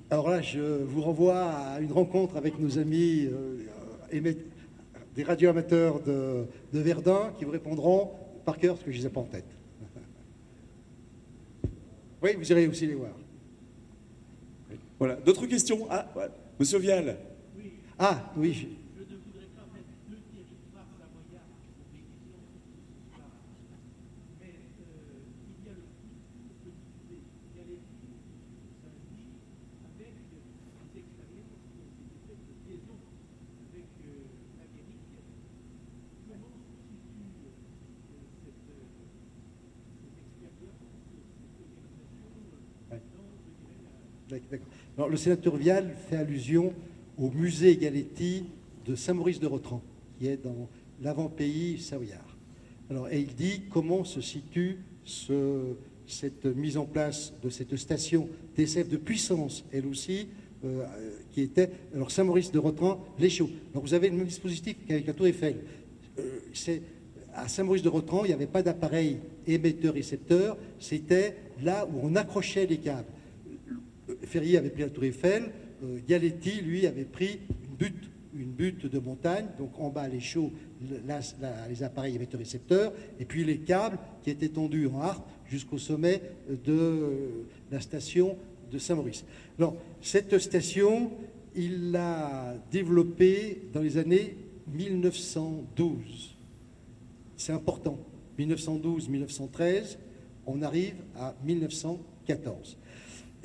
Alors 0.10 0.30
là, 0.30 0.42
je 0.42 0.84
vous 0.84 1.02
renvoie 1.02 1.44
à 1.44 1.82
une 1.82 1.92
rencontre 1.92 2.38
avec 2.38 2.58
nos 2.60 2.80
amis 2.80 3.26
euh, 3.26 4.34
des 5.16 5.24
radioamateurs 5.24 6.00
de, 6.00 6.46
de, 6.72 6.80
Verdun 6.80 7.34
qui 7.38 7.44
vous 7.44 7.52
répondront 7.52 8.12
par 8.46 8.58
cœur 8.58 8.78
ce 8.78 8.86
que 8.86 8.92
je 8.92 9.02
n'ai 9.02 9.10
pas 9.10 9.20
en 9.20 9.26
tête. 9.26 9.50
oui, 12.24 12.30
vous 12.38 12.50
irez 12.50 12.68
aussi 12.68 12.88
les 12.88 12.94
voir. 12.94 13.12
Voilà. 14.98 15.16
D'autres 15.16 15.46
questions? 15.46 15.88
Ah, 15.90 16.10
ouais. 16.16 16.30
Monsieur 16.58 16.80
Vial. 16.80 17.18
Oui. 17.58 17.74
Ah, 18.00 18.32
oui. 18.38 18.78
Alors, 45.08 45.14
le 45.14 45.24
sénateur 45.24 45.56
Vial 45.56 45.96
fait 46.10 46.18
allusion 46.18 46.74
au 47.18 47.30
musée 47.30 47.78
Galetti 47.78 48.44
de 48.86 48.94
Saint-Maurice 48.94 49.40
de 49.40 49.48
Rotran, 49.48 49.82
qui 50.20 50.28
est 50.28 50.36
dans 50.36 50.68
l'avant-pays 51.02 51.80
savoyard. 51.80 52.38
Alors, 52.90 53.08
et 53.08 53.22
il 53.22 53.34
dit 53.34 53.62
comment 53.70 54.04
se 54.04 54.20
situe 54.20 54.80
cette 55.06 56.46
mise 56.46 56.76
en 56.76 56.84
place 56.84 57.32
de 57.42 57.50
cette 57.50 57.74
station 57.78 58.28
TSF 58.58 58.90
de 58.90 58.98
puissance, 58.98 59.64
elle 59.72 59.88
aussi, 59.88 60.28
euh, 60.66 60.84
qui 61.32 61.40
était. 61.40 61.72
Alors, 61.96 62.12
Saint-Maurice 62.12 62.52
de 62.52 62.60
Rotran, 62.60 63.02
les 63.18 63.30
chauds. 63.30 63.50
Donc, 63.74 63.84
vous 63.84 63.94
avez 63.94 64.10
le 64.10 64.18
même 64.18 64.28
dispositif 64.28 64.76
qu'avec 64.86 65.08
la 65.08 65.14
Tour 65.14 65.28
Eiffel. 65.28 65.56
Euh, 66.20 66.80
à 67.34 67.48
Saint-Maurice 67.48 67.84
de 67.84 67.88
Rotran, 67.88 68.26
il 68.26 68.28
n'y 68.28 68.34
avait 68.34 68.46
pas 68.46 68.62
d'appareil 68.62 69.20
émetteur-récepteur, 69.48 70.58
c'était 70.82 71.38
là 71.64 71.88
où 71.88 72.00
on 72.04 72.14
accrochait 72.18 72.66
les 72.66 72.80
câbles. 72.80 73.08
Ferrier 74.28 74.58
avait 74.58 74.70
pris 74.70 74.82
la 74.82 74.90
tour 74.90 75.04
Eiffel, 75.04 75.52
euh, 75.84 76.00
Galetti, 76.08 76.62
lui, 76.62 76.86
avait 76.86 77.06
pris 77.06 77.40
une 78.34 78.52
butte, 78.52 78.86
de 78.86 79.00
montagne, 79.00 79.48
donc 79.58 79.80
en 79.80 79.90
bas 79.90 80.08
les 80.08 80.20
chauds, 80.20 80.52
les 80.82 81.84
appareils 81.84 82.16
émetteurs-récepteurs, 82.16 82.94
et 83.20 83.26
puis 83.26 83.44
les 83.44 83.60
câbles 83.60 83.98
qui 84.22 84.30
étaient 84.30 84.50
tendus 84.50 84.86
en 84.88 85.02
harpe 85.02 85.28
jusqu'au 85.48 85.80
sommet 85.80 86.22
de 86.66 87.46
la 87.72 87.80
station 87.80 88.38
de 88.72 88.78
Saint-Maurice. 88.78 89.26
Alors, 89.58 89.76
cette 90.02 90.38
station, 90.38 91.12
il 91.56 91.92
l'a 91.92 92.56
développée 92.72 93.64
dans 93.74 93.82
les 93.82 93.98
années 93.98 94.38
1912. 94.68 96.36
C'est 97.36 97.54
important. 97.54 97.98
1912-1913, 98.38 99.98
on 100.46 100.62
arrive 100.62 100.96
à 101.16 101.36
1914. 101.44 102.78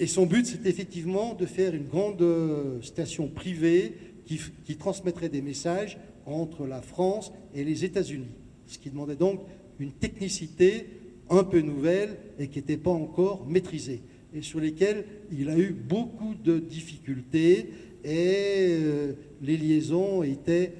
Et 0.02 0.08
son 0.08 0.26
but, 0.26 0.44
c'est 0.46 0.66
effectivement 0.66 1.34
de 1.34 1.46
faire 1.46 1.76
une 1.76 1.84
grande 1.84 2.20
euh, 2.22 2.82
station 2.82 3.28
privée 3.28 3.92
qui, 4.26 4.76
transmettrait 4.76 5.28
des 5.28 5.42
messages 5.42 5.96
entre 6.26 6.66
la 6.66 6.82
France 6.82 7.30
et 7.54 7.62
les 7.62 7.84
États-Unis. 7.84 8.32
Ce 8.66 8.80
qui 8.80 8.90
demandait 8.90 9.14
donc 9.14 9.42
une 9.78 9.92
technicité 9.92 10.88
un 11.30 11.44
peu 11.44 11.60
nouvelle 11.60 12.16
et 12.40 12.48
qui 12.48 12.58
n'était 12.58 12.78
pas 12.78 12.90
encore 12.90 13.46
maîtrisée. 13.46 14.02
Et 14.34 14.42
sur 14.42 14.58
lesquelles 14.58 15.04
il 15.30 15.48
a 15.48 15.56
eu 15.56 15.70
beaucoup 15.70 16.34
de 16.34 16.58
difficultés 16.58 17.70
et 18.04 18.70
euh, 18.70 19.12
les 19.40 19.56
liaisons 19.56 20.24
étaient 20.24 20.72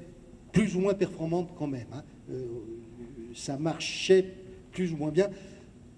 plus 0.51 0.74
ou 0.74 0.81
moins 0.81 0.94
performantes 0.94 1.51
quand 1.57 1.69
même. 1.69 1.86
Hein. 1.93 2.03
Euh, 2.32 2.43
ça 3.36 3.57
marchait 3.57 4.24
plus 4.73 4.93
ou 4.93 4.97
moins 4.97 5.12
bien. 5.12 5.31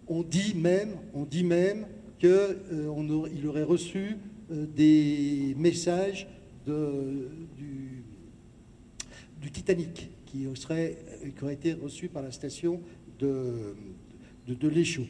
On 0.08 0.22
dit 0.22 0.52
même, 0.54 0.90
on 1.14 1.22
dit 1.24 1.44
même 1.44 1.86
qu'il 2.18 2.28
euh, 2.28 3.46
aurait 3.46 3.62
reçu 3.62 4.16
euh, 4.50 4.66
des 4.66 5.54
messages 5.58 6.26
du, 6.66 8.02
Titanic 9.52 10.10
qui, 10.24 10.48
serait, 10.54 10.96
qui 11.36 11.44
auraient 11.44 11.54
été 11.54 11.74
reçus 11.74 12.08
par 12.08 12.22
la 12.22 12.32
station 12.32 12.80
de, 13.18 13.76
de, 14.48 14.68
l'Échaud. 14.68 15.06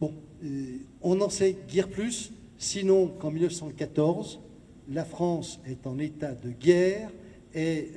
Bon, 0.00 0.12
euh, 0.44 0.78
on 1.00 1.14
n'en 1.14 1.30
sait 1.30 1.56
guère 1.68 1.88
plus, 1.88 2.32
sinon 2.58 3.06
qu'en 3.06 3.30
1914, 3.30 4.40
la 4.88 5.04
France 5.04 5.60
est 5.66 5.86
en 5.86 5.98
état 5.98 6.34
de 6.34 6.50
guerre 6.50 7.10
et, 7.54 7.90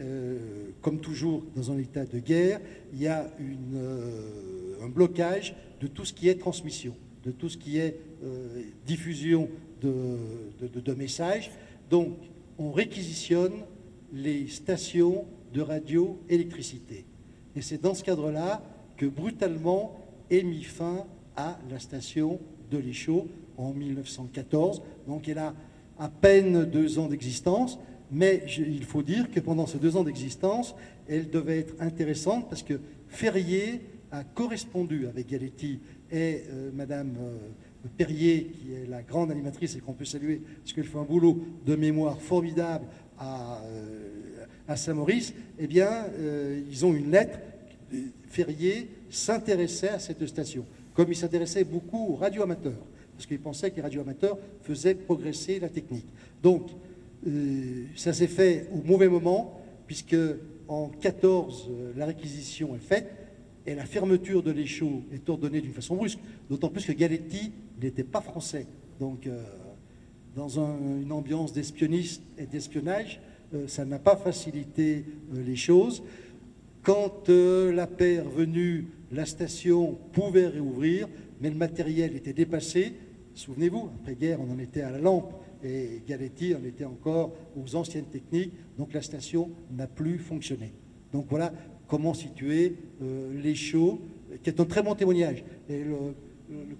comme 0.81 0.99
toujours 0.99 1.43
dans 1.55 1.71
un 1.71 1.77
état 1.77 2.05
de 2.05 2.19
guerre, 2.19 2.59
il 2.91 3.01
y 3.01 3.07
a 3.07 3.29
un 4.81 4.89
blocage 4.89 5.55
de 5.81 5.87
tout 5.87 6.05
ce 6.05 6.13
qui 6.13 6.29
est 6.29 6.35
transmission 6.35 6.95
de 7.23 7.31
tout 7.31 7.49
ce 7.49 7.57
qui 7.57 7.77
est 7.77 7.99
euh, 8.23 8.61
diffusion 8.85 9.49
de, 9.81 10.93
messages. 10.93 11.51
Donc, 11.89 12.15
on 12.57 12.71
réquisitionne 12.71 13.53
les 14.13 14.47
stations 14.47 15.25
de 15.53 15.61
radio-électricité. 15.61 17.05
Et 17.55 17.61
c'est 17.61 17.81
dans 17.81 17.93
ce 17.93 18.03
cadre-là 18.03 18.63
que 18.97 19.05
brutalement 19.05 19.99
est 20.29 20.43
mis 20.43 20.63
fin 20.63 21.05
à 21.35 21.59
la 21.69 21.79
station 21.79 22.39
de 22.71 22.77
l'Échaud 22.77 23.27
en 23.57 23.73
1914. 23.73 24.81
Donc 25.07 25.27
elle 25.27 25.39
a 25.39 25.53
à 25.99 26.09
peine 26.09 26.65
deux 26.65 26.99
ans 26.99 27.07
d'existence, 27.07 27.79
mais 28.11 28.43
il 28.57 28.83
faut 28.83 29.03
dire 29.03 29.29
que 29.31 29.39
pendant 29.39 29.67
ces 29.67 29.77
deux 29.77 29.95
ans 29.97 30.03
d'existence, 30.03 30.75
elle 31.07 31.29
devait 31.29 31.59
être 31.59 31.75
intéressante 31.79 32.47
parce 32.49 32.63
que 32.63 32.79
Ferrier 33.07 33.81
a 34.11 34.23
correspondu 34.23 35.07
avec 35.07 35.27
Galetti 35.27 35.79
et 36.13 36.43
euh, 36.51 36.69
Madame 36.71 37.15
euh, 37.19 37.87
Perrier, 37.97 38.51
qui 38.53 38.73
est 38.73 38.85
la 38.87 39.01
grande 39.01 39.31
animatrice 39.31 39.75
et 39.75 39.79
qu'on 39.79 39.93
peut 39.93 40.05
saluer, 40.05 40.41
parce 40.61 40.71
qu'elle 40.71 40.85
fait 40.85 40.99
un 40.99 41.03
boulot 41.03 41.41
de 41.65 41.75
mémoire 41.75 42.21
formidable 42.21 42.85
à, 43.17 43.61
euh, 43.65 44.75
Saint-Maurice, 44.75 45.33
eh 45.59 45.67
bien, 45.67 46.05
ils 46.69 46.85
ont 46.85 46.93
une 46.93 47.11
lettre. 47.11 47.37
Ferrier 48.27 48.89
s'intéressait 49.09 49.89
à 49.89 49.99
cette 49.99 50.25
station, 50.25 50.65
comme 50.93 51.11
il 51.11 51.15
s'intéressait 51.15 51.65
beaucoup 51.65 52.13
aux 52.13 52.15
radioamateurs, 52.15 52.85
parce 53.13 53.25
qu'il 53.25 53.39
pensait 53.39 53.71
que 53.71 53.75
les 53.75 53.81
radioamateurs 53.81 54.37
faisaient 54.61 54.95
progresser 54.95 55.59
la 55.59 55.67
technique. 55.67 56.07
Donc, 56.41 56.69
ça 57.97 58.13
s'est 58.13 58.27
fait 58.27 58.67
au 58.73 58.87
mauvais 58.87 59.09
moment, 59.09 59.61
puisque 59.85 60.15
en 60.69 60.87
14, 60.87 61.69
la 61.97 62.05
réquisition 62.05 62.73
est 62.75 62.79
faite, 62.79 63.11
et 63.65 63.75
la 63.75 63.85
fermeture 63.85 64.43
de 64.43 64.51
l'échaud 64.51 65.03
est 65.13 65.29
ordonnée 65.29 65.61
d'une 65.61 65.73
façon 65.73 65.95
brusque, 65.95 66.19
d'autant 66.49 66.69
plus 66.69 66.85
que 66.85 66.91
Galetti 66.91 67.51
n'était 67.81 68.03
pas 68.03 68.21
français. 68.21 68.67
Donc, 68.99 69.27
euh, 69.27 69.41
dans 70.35 70.59
une 70.59 71.11
ambiance 71.11 71.53
d'espionniste 71.53 72.21
et 72.37 72.45
d'espionnage, 72.45 73.21
euh, 73.53 73.67
ça 73.67 73.85
n'a 73.85 73.99
pas 73.99 74.15
facilité 74.15 75.05
euh, 75.33 75.43
les 75.43 75.55
choses. 75.55 76.03
Quand 76.81 77.29
la 77.29 77.87
paix 77.87 78.15
est 78.15 78.21
revenue, 78.21 78.87
la 79.13 79.25
station 79.25 79.97
pouvait 80.11 80.47
réouvrir, 80.47 81.07
mais 81.39 81.49
le 81.49 81.55
matériel 81.55 82.13
était 82.13 82.33
dépassé. 82.33 82.95
Souvenez-vous, 83.35 83.89
après-guerre, 84.01 84.41
on 84.41 84.51
en 84.53 84.59
était 84.59 84.81
à 84.81 84.91
la 84.91 84.99
lampe 84.99 85.31
et 85.63 86.01
Galetti 86.05 86.53
en 86.53 86.63
était 86.65 86.83
encore 86.83 87.31
aux 87.55 87.75
anciennes 87.75 88.07
techniques, 88.11 88.51
donc 88.77 88.93
la 88.93 89.01
station 89.01 89.49
n'a 89.71 89.87
plus 89.87 90.17
fonctionné. 90.17 90.73
Donc 91.13 91.27
voilà 91.29 91.53
comment 91.93 92.15
situer 92.15 92.73
euh, 93.03 93.39
les 93.39 93.53
chauds, 93.53 94.01
qui 94.41 94.49
est 94.49 94.59
un 94.59 94.65
très 94.65 94.81
bon 94.81 94.95
témoignage. 94.95 95.43
Et 95.69 95.83
le, 95.83 96.15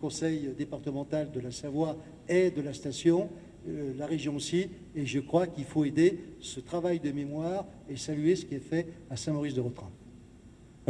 conseil 0.02 0.50
départemental 0.58 1.32
de 1.32 1.40
la 1.40 1.52
Savoie 1.52 1.96
est 2.28 2.50
de 2.50 2.64
la 2.64 2.74
station, 2.74 3.30
euh, 3.68 3.94
la 3.96 4.08
région 4.08 4.36
aussi, 4.36 4.70
et 4.96 5.06
je 5.06 5.20
crois 5.20 5.46
qu'il 5.46 5.66
faut 5.66 5.86
aider 5.86 6.18
ce 6.40 6.60
travail 6.60 7.00
de 7.00 7.12
mémoire 7.12 7.68
et 7.88 7.96
saluer 7.96 8.36
ce 8.36 8.46
qui 8.46 8.56
est 8.56 8.68
fait 8.72 8.88
à 9.12 9.16
Saint-Maurice 9.16 9.54
de 9.54 9.62
Rotran. 9.62 9.92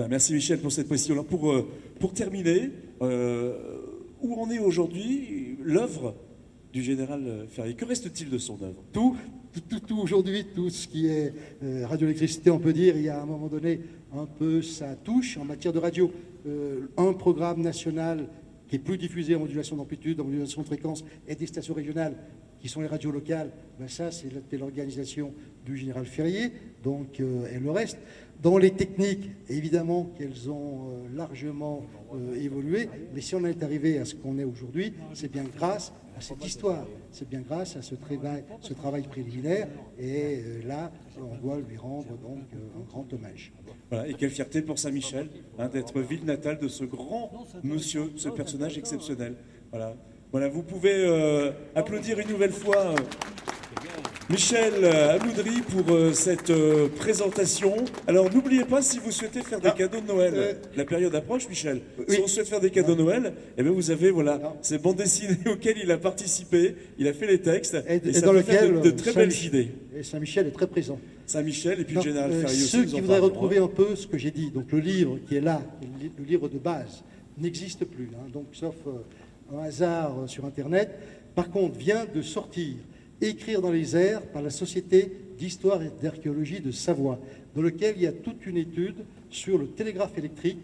merci 0.09 0.33
Michel 0.33 0.59
pour 0.59 0.71
cette 0.71 0.87
question. 0.87 1.21
pour, 1.25 1.51
euh, 1.51 1.67
pour 1.99 2.13
terminer, 2.13 2.69
où 3.01 4.41
en 4.41 4.49
est 4.49 4.59
aujourd'hui 4.59 5.57
l'œuvre 5.61 6.15
du 6.73 6.81
général 6.81 7.21
euh, 7.25 7.47
Ferrier? 7.47 7.75
Que 7.75 7.85
reste-t-il 7.85 8.29
de 8.29 8.37
son 8.39 8.61
œuvre? 8.61 8.83
Tout, 8.91 9.15
tout, 9.53 9.61
tout, 9.69 9.79
tout 9.79 9.99
aujourd'hui, 9.99 10.45
tout 10.53 10.69
ce 10.69 10.87
qui 10.87 11.07
est 11.07 11.33
euh, 11.63 11.85
radioélectricité, 11.85 12.49
on 12.49 12.59
peut 12.59 12.73
dire, 12.73 12.97
il 12.97 13.03
y 13.03 13.09
a 13.09 13.19
à 13.19 13.21
un 13.21 13.27
moment 13.27 13.47
donné 13.47 13.79
un 14.15 14.25
peu 14.25 14.61
sa 14.61 14.95
touche 14.95 15.37
en 15.37 15.45
matière 15.45 15.73
de 15.73 15.79
radio. 15.79 16.11
Euh, 16.45 16.87
un 16.97 17.13
programme 17.13 17.61
national 17.61 18.27
qui 18.67 18.75
est 18.75 18.79
plus 18.79 18.97
diffusé 18.97 19.35
en 19.35 19.39
modulation 19.39 19.75
d'amplitude, 19.75 20.19
en 20.19 20.25
modulation 20.25 20.61
de 20.61 20.67
fréquence, 20.67 21.03
et 21.27 21.35
des 21.35 21.47
stations 21.47 21.73
régionales 21.73 22.15
qui 22.59 22.69
sont 22.69 22.81
les 22.81 22.87
radios 22.87 23.11
locales, 23.11 23.51
ben 23.77 23.89
ça 23.89 24.09
c'est 24.09 24.29
l'organisation 24.57 25.33
du 25.65 25.75
général 25.75 26.05
Ferrier, 26.05 26.53
donc, 26.81 27.19
euh, 27.19 27.45
et 27.53 27.59
le 27.59 27.71
reste. 27.71 27.97
Dans 28.41 28.57
les 28.57 28.71
techniques, 28.71 29.31
évidemment 29.49 30.11
qu'elles 30.17 30.49
ont 30.49 30.89
euh, 30.89 31.15
largement 31.15 31.85
évolué, 32.39 32.89
mais 33.13 33.21
si 33.21 33.35
on 33.35 33.43
est 33.45 33.63
arrivé 33.63 33.97
à 33.97 34.05
ce 34.05 34.15
qu'on 34.15 34.37
est 34.37 34.43
aujourd'hui, 34.43 34.93
c'est 35.13 35.31
bien 35.31 35.43
grâce 35.57 35.91
à 36.17 36.21
cette 36.21 36.45
histoire, 36.45 36.85
c'est 37.11 37.27
bien 37.27 37.41
grâce 37.41 37.75
à 37.75 37.81
ce 37.81 37.95
travail, 37.95 38.43
ce 38.61 38.73
travail 38.73 39.03
préliminaire, 39.03 39.67
et 39.97 40.37
euh, 40.37 40.67
là, 40.67 40.91
on 41.17 41.35
doit 41.37 41.59
lui 41.59 41.77
rendre 41.77 42.17
donc 42.17 42.45
euh, 42.53 42.79
un 42.79 42.83
grand 42.89 43.11
hommage. 43.13 43.51
Voilà, 43.89 44.07
et 44.07 44.13
quelle 44.13 44.29
fierté 44.29 44.61
pour 44.61 44.79
Saint-Michel 44.79 45.29
hein, 45.57 45.67
d'être 45.69 45.99
ville 46.01 46.25
natale 46.25 46.59
de 46.59 46.67
ce 46.67 46.83
grand 46.83 47.31
monsieur, 47.63 48.11
ce 48.15 48.29
personnage 48.29 48.77
exceptionnel. 48.77 49.35
Voilà, 49.71 49.95
voilà 50.31 50.49
vous 50.49 50.63
pouvez 50.63 50.93
euh, 50.95 51.51
applaudir 51.75 52.19
une 52.19 52.29
nouvelle 52.29 52.53
fois 52.53 52.95
Michel 54.29 54.73
euh, 54.83 55.19
Amoudry 55.19 55.61
pour 55.61 55.93
euh, 55.93 56.13
cette 56.13 56.49
euh, 56.49 56.87
présentation. 56.87 57.75
Alors 58.07 58.33
n'oubliez 58.33 58.63
pas, 58.63 58.81
si 58.81 58.97
vous 58.99 59.11
souhaitez 59.11 59.41
faire 59.41 59.59
des 59.59 59.67
Ah, 59.67 59.71
cadeaux 59.77 59.99
de 59.99 60.07
Noël, 60.07 60.33
euh, 60.35 60.53
la 60.77 60.85
période 60.85 61.13
approche, 61.13 61.47
Michel. 61.49 61.81
oui. 61.99 62.05
Si 62.07 62.19
on 62.23 62.27
souhaite 62.27 62.47
faire 62.47 62.61
des 62.61 62.69
cadeaux 62.69 62.95
de 62.95 63.01
Noël, 63.01 63.33
eh 63.57 63.63
bien 63.63 63.71
vous 63.73 63.91
avez 63.91 64.11
voilà 64.11 64.55
ces 64.61 64.77
bandes 64.77 64.95
dessinées 64.95 65.37
auxquelles 65.51 65.77
il 65.83 65.91
a 65.91 65.97
participé, 65.97 66.75
il 66.97 67.07
a 67.07 67.13
fait 67.13 67.27
les 67.27 67.39
textes, 67.41 67.75
Et- 67.87 67.95
et, 67.95 68.07
et 68.09 68.13
ça 68.13 68.21
dans 68.25 68.31
lequel, 68.33 68.75
de, 68.75 68.79
de 68.79 68.89
très 68.91 69.11
Saint- 69.11 69.19
belles 69.19 69.45
idées. 69.45 69.67
Et 69.95 70.03
Saint-Michel 70.03 70.47
est 70.47 70.51
très 70.51 70.67
présent. 70.67 70.99
Saint-Michel 71.27 71.81
et 71.81 71.83
puis 71.83 71.95
Non, 71.95 72.01
le 72.01 72.07
général 72.09 72.31
Ferrier 72.31 72.45
aussi. 72.63 72.67
ceux 72.67 72.85
qui 72.85 72.95
en 72.95 72.99
voudraient 73.01 73.19
retrouver 73.19 73.57
un 73.57 73.67
peu 73.67 73.95
ce 73.95 74.07
que 74.07 74.17
j'ai 74.17 74.31
dit, 74.31 74.51
donc 74.51 74.71
le 74.71 74.79
livre 74.79 75.19
qui 75.27 75.35
est 75.35 75.41
là, 75.41 75.61
le 75.81 76.05
li- 76.05 76.11
le 76.17 76.23
livre 76.23 76.47
de 76.47 76.57
base, 76.57 77.03
n'existe 77.37 77.83
plus, 77.85 78.09
hein, 78.15 78.29
donc 78.31 78.45
sauf 78.53 78.75
un 79.53 79.59
hasard 79.63 80.15
sur 80.27 80.45
Internet. 80.45 80.89
Par 81.35 81.49
contre, 81.51 81.77
vient 81.77 82.05
de 82.15 82.21
sortir 82.21 82.75
Écrire 83.23 83.61
dans 83.61 83.71
les 83.71 83.95
airs 83.95 84.21
par 84.21 84.41
la 84.41 84.49
Société 84.49 85.09
d'histoire 85.37 85.81
et 85.81 85.89
d'archéologie 86.01 86.59
de 86.59 86.71
Savoie, 86.71 87.21
dans 87.55 87.61
lequel 87.61 87.95
il 87.95 88.03
y 88.03 88.07
a 88.07 88.11
toute 88.11 88.45
une 88.45 88.57
étude 88.57 89.05
sur 89.29 89.57
le 89.57 89.67
télégraphe 89.67 90.17
électrique, 90.17 90.59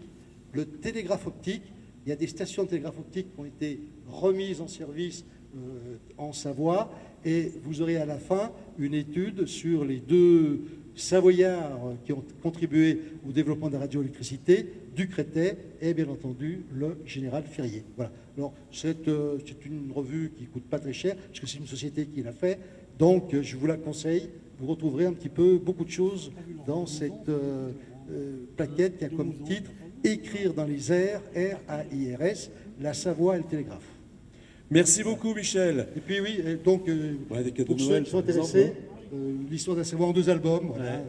le 0.52 0.66
télégraphe 0.66 1.26
optique. 1.26 1.62
Il 2.04 2.10
y 2.10 2.12
a 2.12 2.16
des 2.16 2.26
stations 2.26 2.64
de 2.64 2.68
télégraphe 2.68 2.98
optique 2.98 3.28
qui 3.34 3.40
ont 3.40 3.46
été 3.46 3.80
remises 4.10 4.60
en 4.60 4.68
service 4.68 5.24
euh, 5.56 5.96
en 6.18 6.34
Savoie, 6.34 6.92
et 7.24 7.50
vous 7.64 7.80
aurez 7.80 7.96
à 7.96 8.04
la 8.04 8.18
fin 8.18 8.52
une 8.78 8.92
étude 8.92 9.46
sur 9.46 9.86
les 9.86 10.00
deux 10.00 10.60
Savoyards 10.94 11.94
qui 12.04 12.12
ont 12.12 12.22
contribué 12.42 13.00
au 13.26 13.32
développement 13.32 13.68
de 13.68 13.74
la 13.74 13.80
radioélectricité, 13.80 14.66
du 14.94 15.08
Crétet 15.08 15.56
et 15.80 15.94
bien 15.94 16.08
entendu 16.08 16.66
le 16.74 16.98
général 17.06 17.44
Ferrier. 17.44 17.84
Voilà. 17.96 18.12
Alors 18.40 18.54
c'est 18.72 19.06
euh, 19.08 19.36
c'est 19.46 19.66
une 19.66 19.92
revue 19.94 20.32
qui 20.34 20.46
coûte 20.46 20.64
pas 20.64 20.78
très 20.78 20.94
cher, 20.94 21.14
parce 21.14 21.40
que 21.40 21.46
c'est 21.46 21.58
une 21.58 21.66
société 21.66 22.06
qui 22.06 22.22
l'a 22.22 22.32
fait, 22.32 22.58
donc 22.98 23.34
euh, 23.34 23.42
je 23.42 23.54
vous 23.54 23.66
la 23.66 23.76
conseille. 23.76 24.30
Vous 24.58 24.66
retrouverez 24.66 25.04
un 25.04 25.12
petit 25.12 25.28
peu 25.28 25.58
beaucoup 25.58 25.84
de 25.84 25.90
choses 25.90 26.32
dans 26.66 26.86
cette 26.86 27.28
euh, 27.28 27.70
euh, 28.10 28.36
plaquette 28.56 28.96
qui 28.96 29.04
a 29.04 29.10
comme 29.10 29.34
titre 29.42 29.70
Écrire 30.02 30.54
dans 30.54 30.64
les 30.64 30.90
airs, 30.90 31.20
R-A-I-R-S, 31.36 32.50
la 32.80 32.94
Savoie 32.94 33.34
et 33.36 33.40
le 33.40 33.44
télégraphe. 33.44 33.90
Merci 34.70 35.02
beaucoup, 35.02 35.34
Michel. 35.34 35.88
Et 35.94 36.00
puis 36.00 36.20
oui, 36.20 36.40
donc 36.64 36.86
Ouais, 37.30 37.44
des 37.44 37.50
cadeaux 37.50 37.66
pour 37.66 37.76
de 37.76 37.80
ceux 37.82 37.88
Noël, 37.90 38.04
qui 38.04 38.10
sont 38.10 38.18
intéressés, 38.20 38.72
euh, 39.12 39.34
l'histoire 39.50 39.76
de 39.76 39.82
la 39.82 39.84
Savoie 39.84 40.06
en 40.06 40.12
deux 40.12 40.30
albums. 40.30 40.68
Voilà. 40.74 40.92
Ouais. 40.92 41.04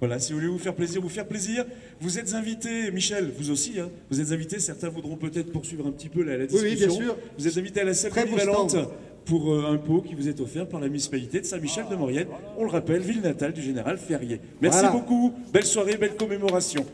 Voilà, 0.00 0.18
si 0.18 0.32
vous 0.32 0.38
voulez 0.38 0.50
vous 0.50 0.58
faire 0.58 0.74
plaisir, 0.74 1.00
vous 1.00 1.08
faire 1.08 1.26
plaisir, 1.26 1.64
vous 2.00 2.18
êtes 2.18 2.34
invités, 2.34 2.90
Michel, 2.90 3.32
vous 3.38 3.50
aussi, 3.50 3.78
hein, 3.80 3.88
vous 4.10 4.20
êtes 4.20 4.32
invités, 4.32 4.58
certains 4.58 4.88
voudront 4.88 5.16
peut-être 5.16 5.50
poursuivre 5.52 5.86
un 5.86 5.92
petit 5.92 6.08
peu 6.08 6.22
la, 6.22 6.36
la 6.36 6.44
Oui, 6.44 6.50
oui, 6.62 6.70
discussion. 6.74 6.88
bien 6.88 7.04
sûr. 7.06 7.16
Vous 7.38 7.48
êtes 7.48 7.56
invités 7.58 7.80
à 7.80 7.84
la 7.84 7.94
salle 7.94 8.12
polyvalente 8.12 8.76
pour 9.24 9.54
euh, 9.54 9.72
un 9.72 9.78
pot 9.78 10.02
qui 10.02 10.14
vous 10.14 10.28
est 10.28 10.38
offert 10.40 10.68
par 10.68 10.80
la 10.80 10.88
municipalité 10.88 11.40
de 11.40 11.46
Saint-Michel 11.46 11.86
de 11.90 11.96
Maurienne. 11.96 12.26
On 12.58 12.64
le 12.64 12.70
rappelle, 12.70 13.00
ville 13.00 13.22
natale 13.22 13.52
du 13.54 13.62
général 13.62 13.96
Ferrier. 13.96 14.40
Merci 14.60 14.80
Voilà. 14.80 14.92
beaucoup, 14.92 15.32
belle 15.52 15.64
soirée, 15.64 15.96
belle 15.96 16.16
commémoration. 16.16 16.84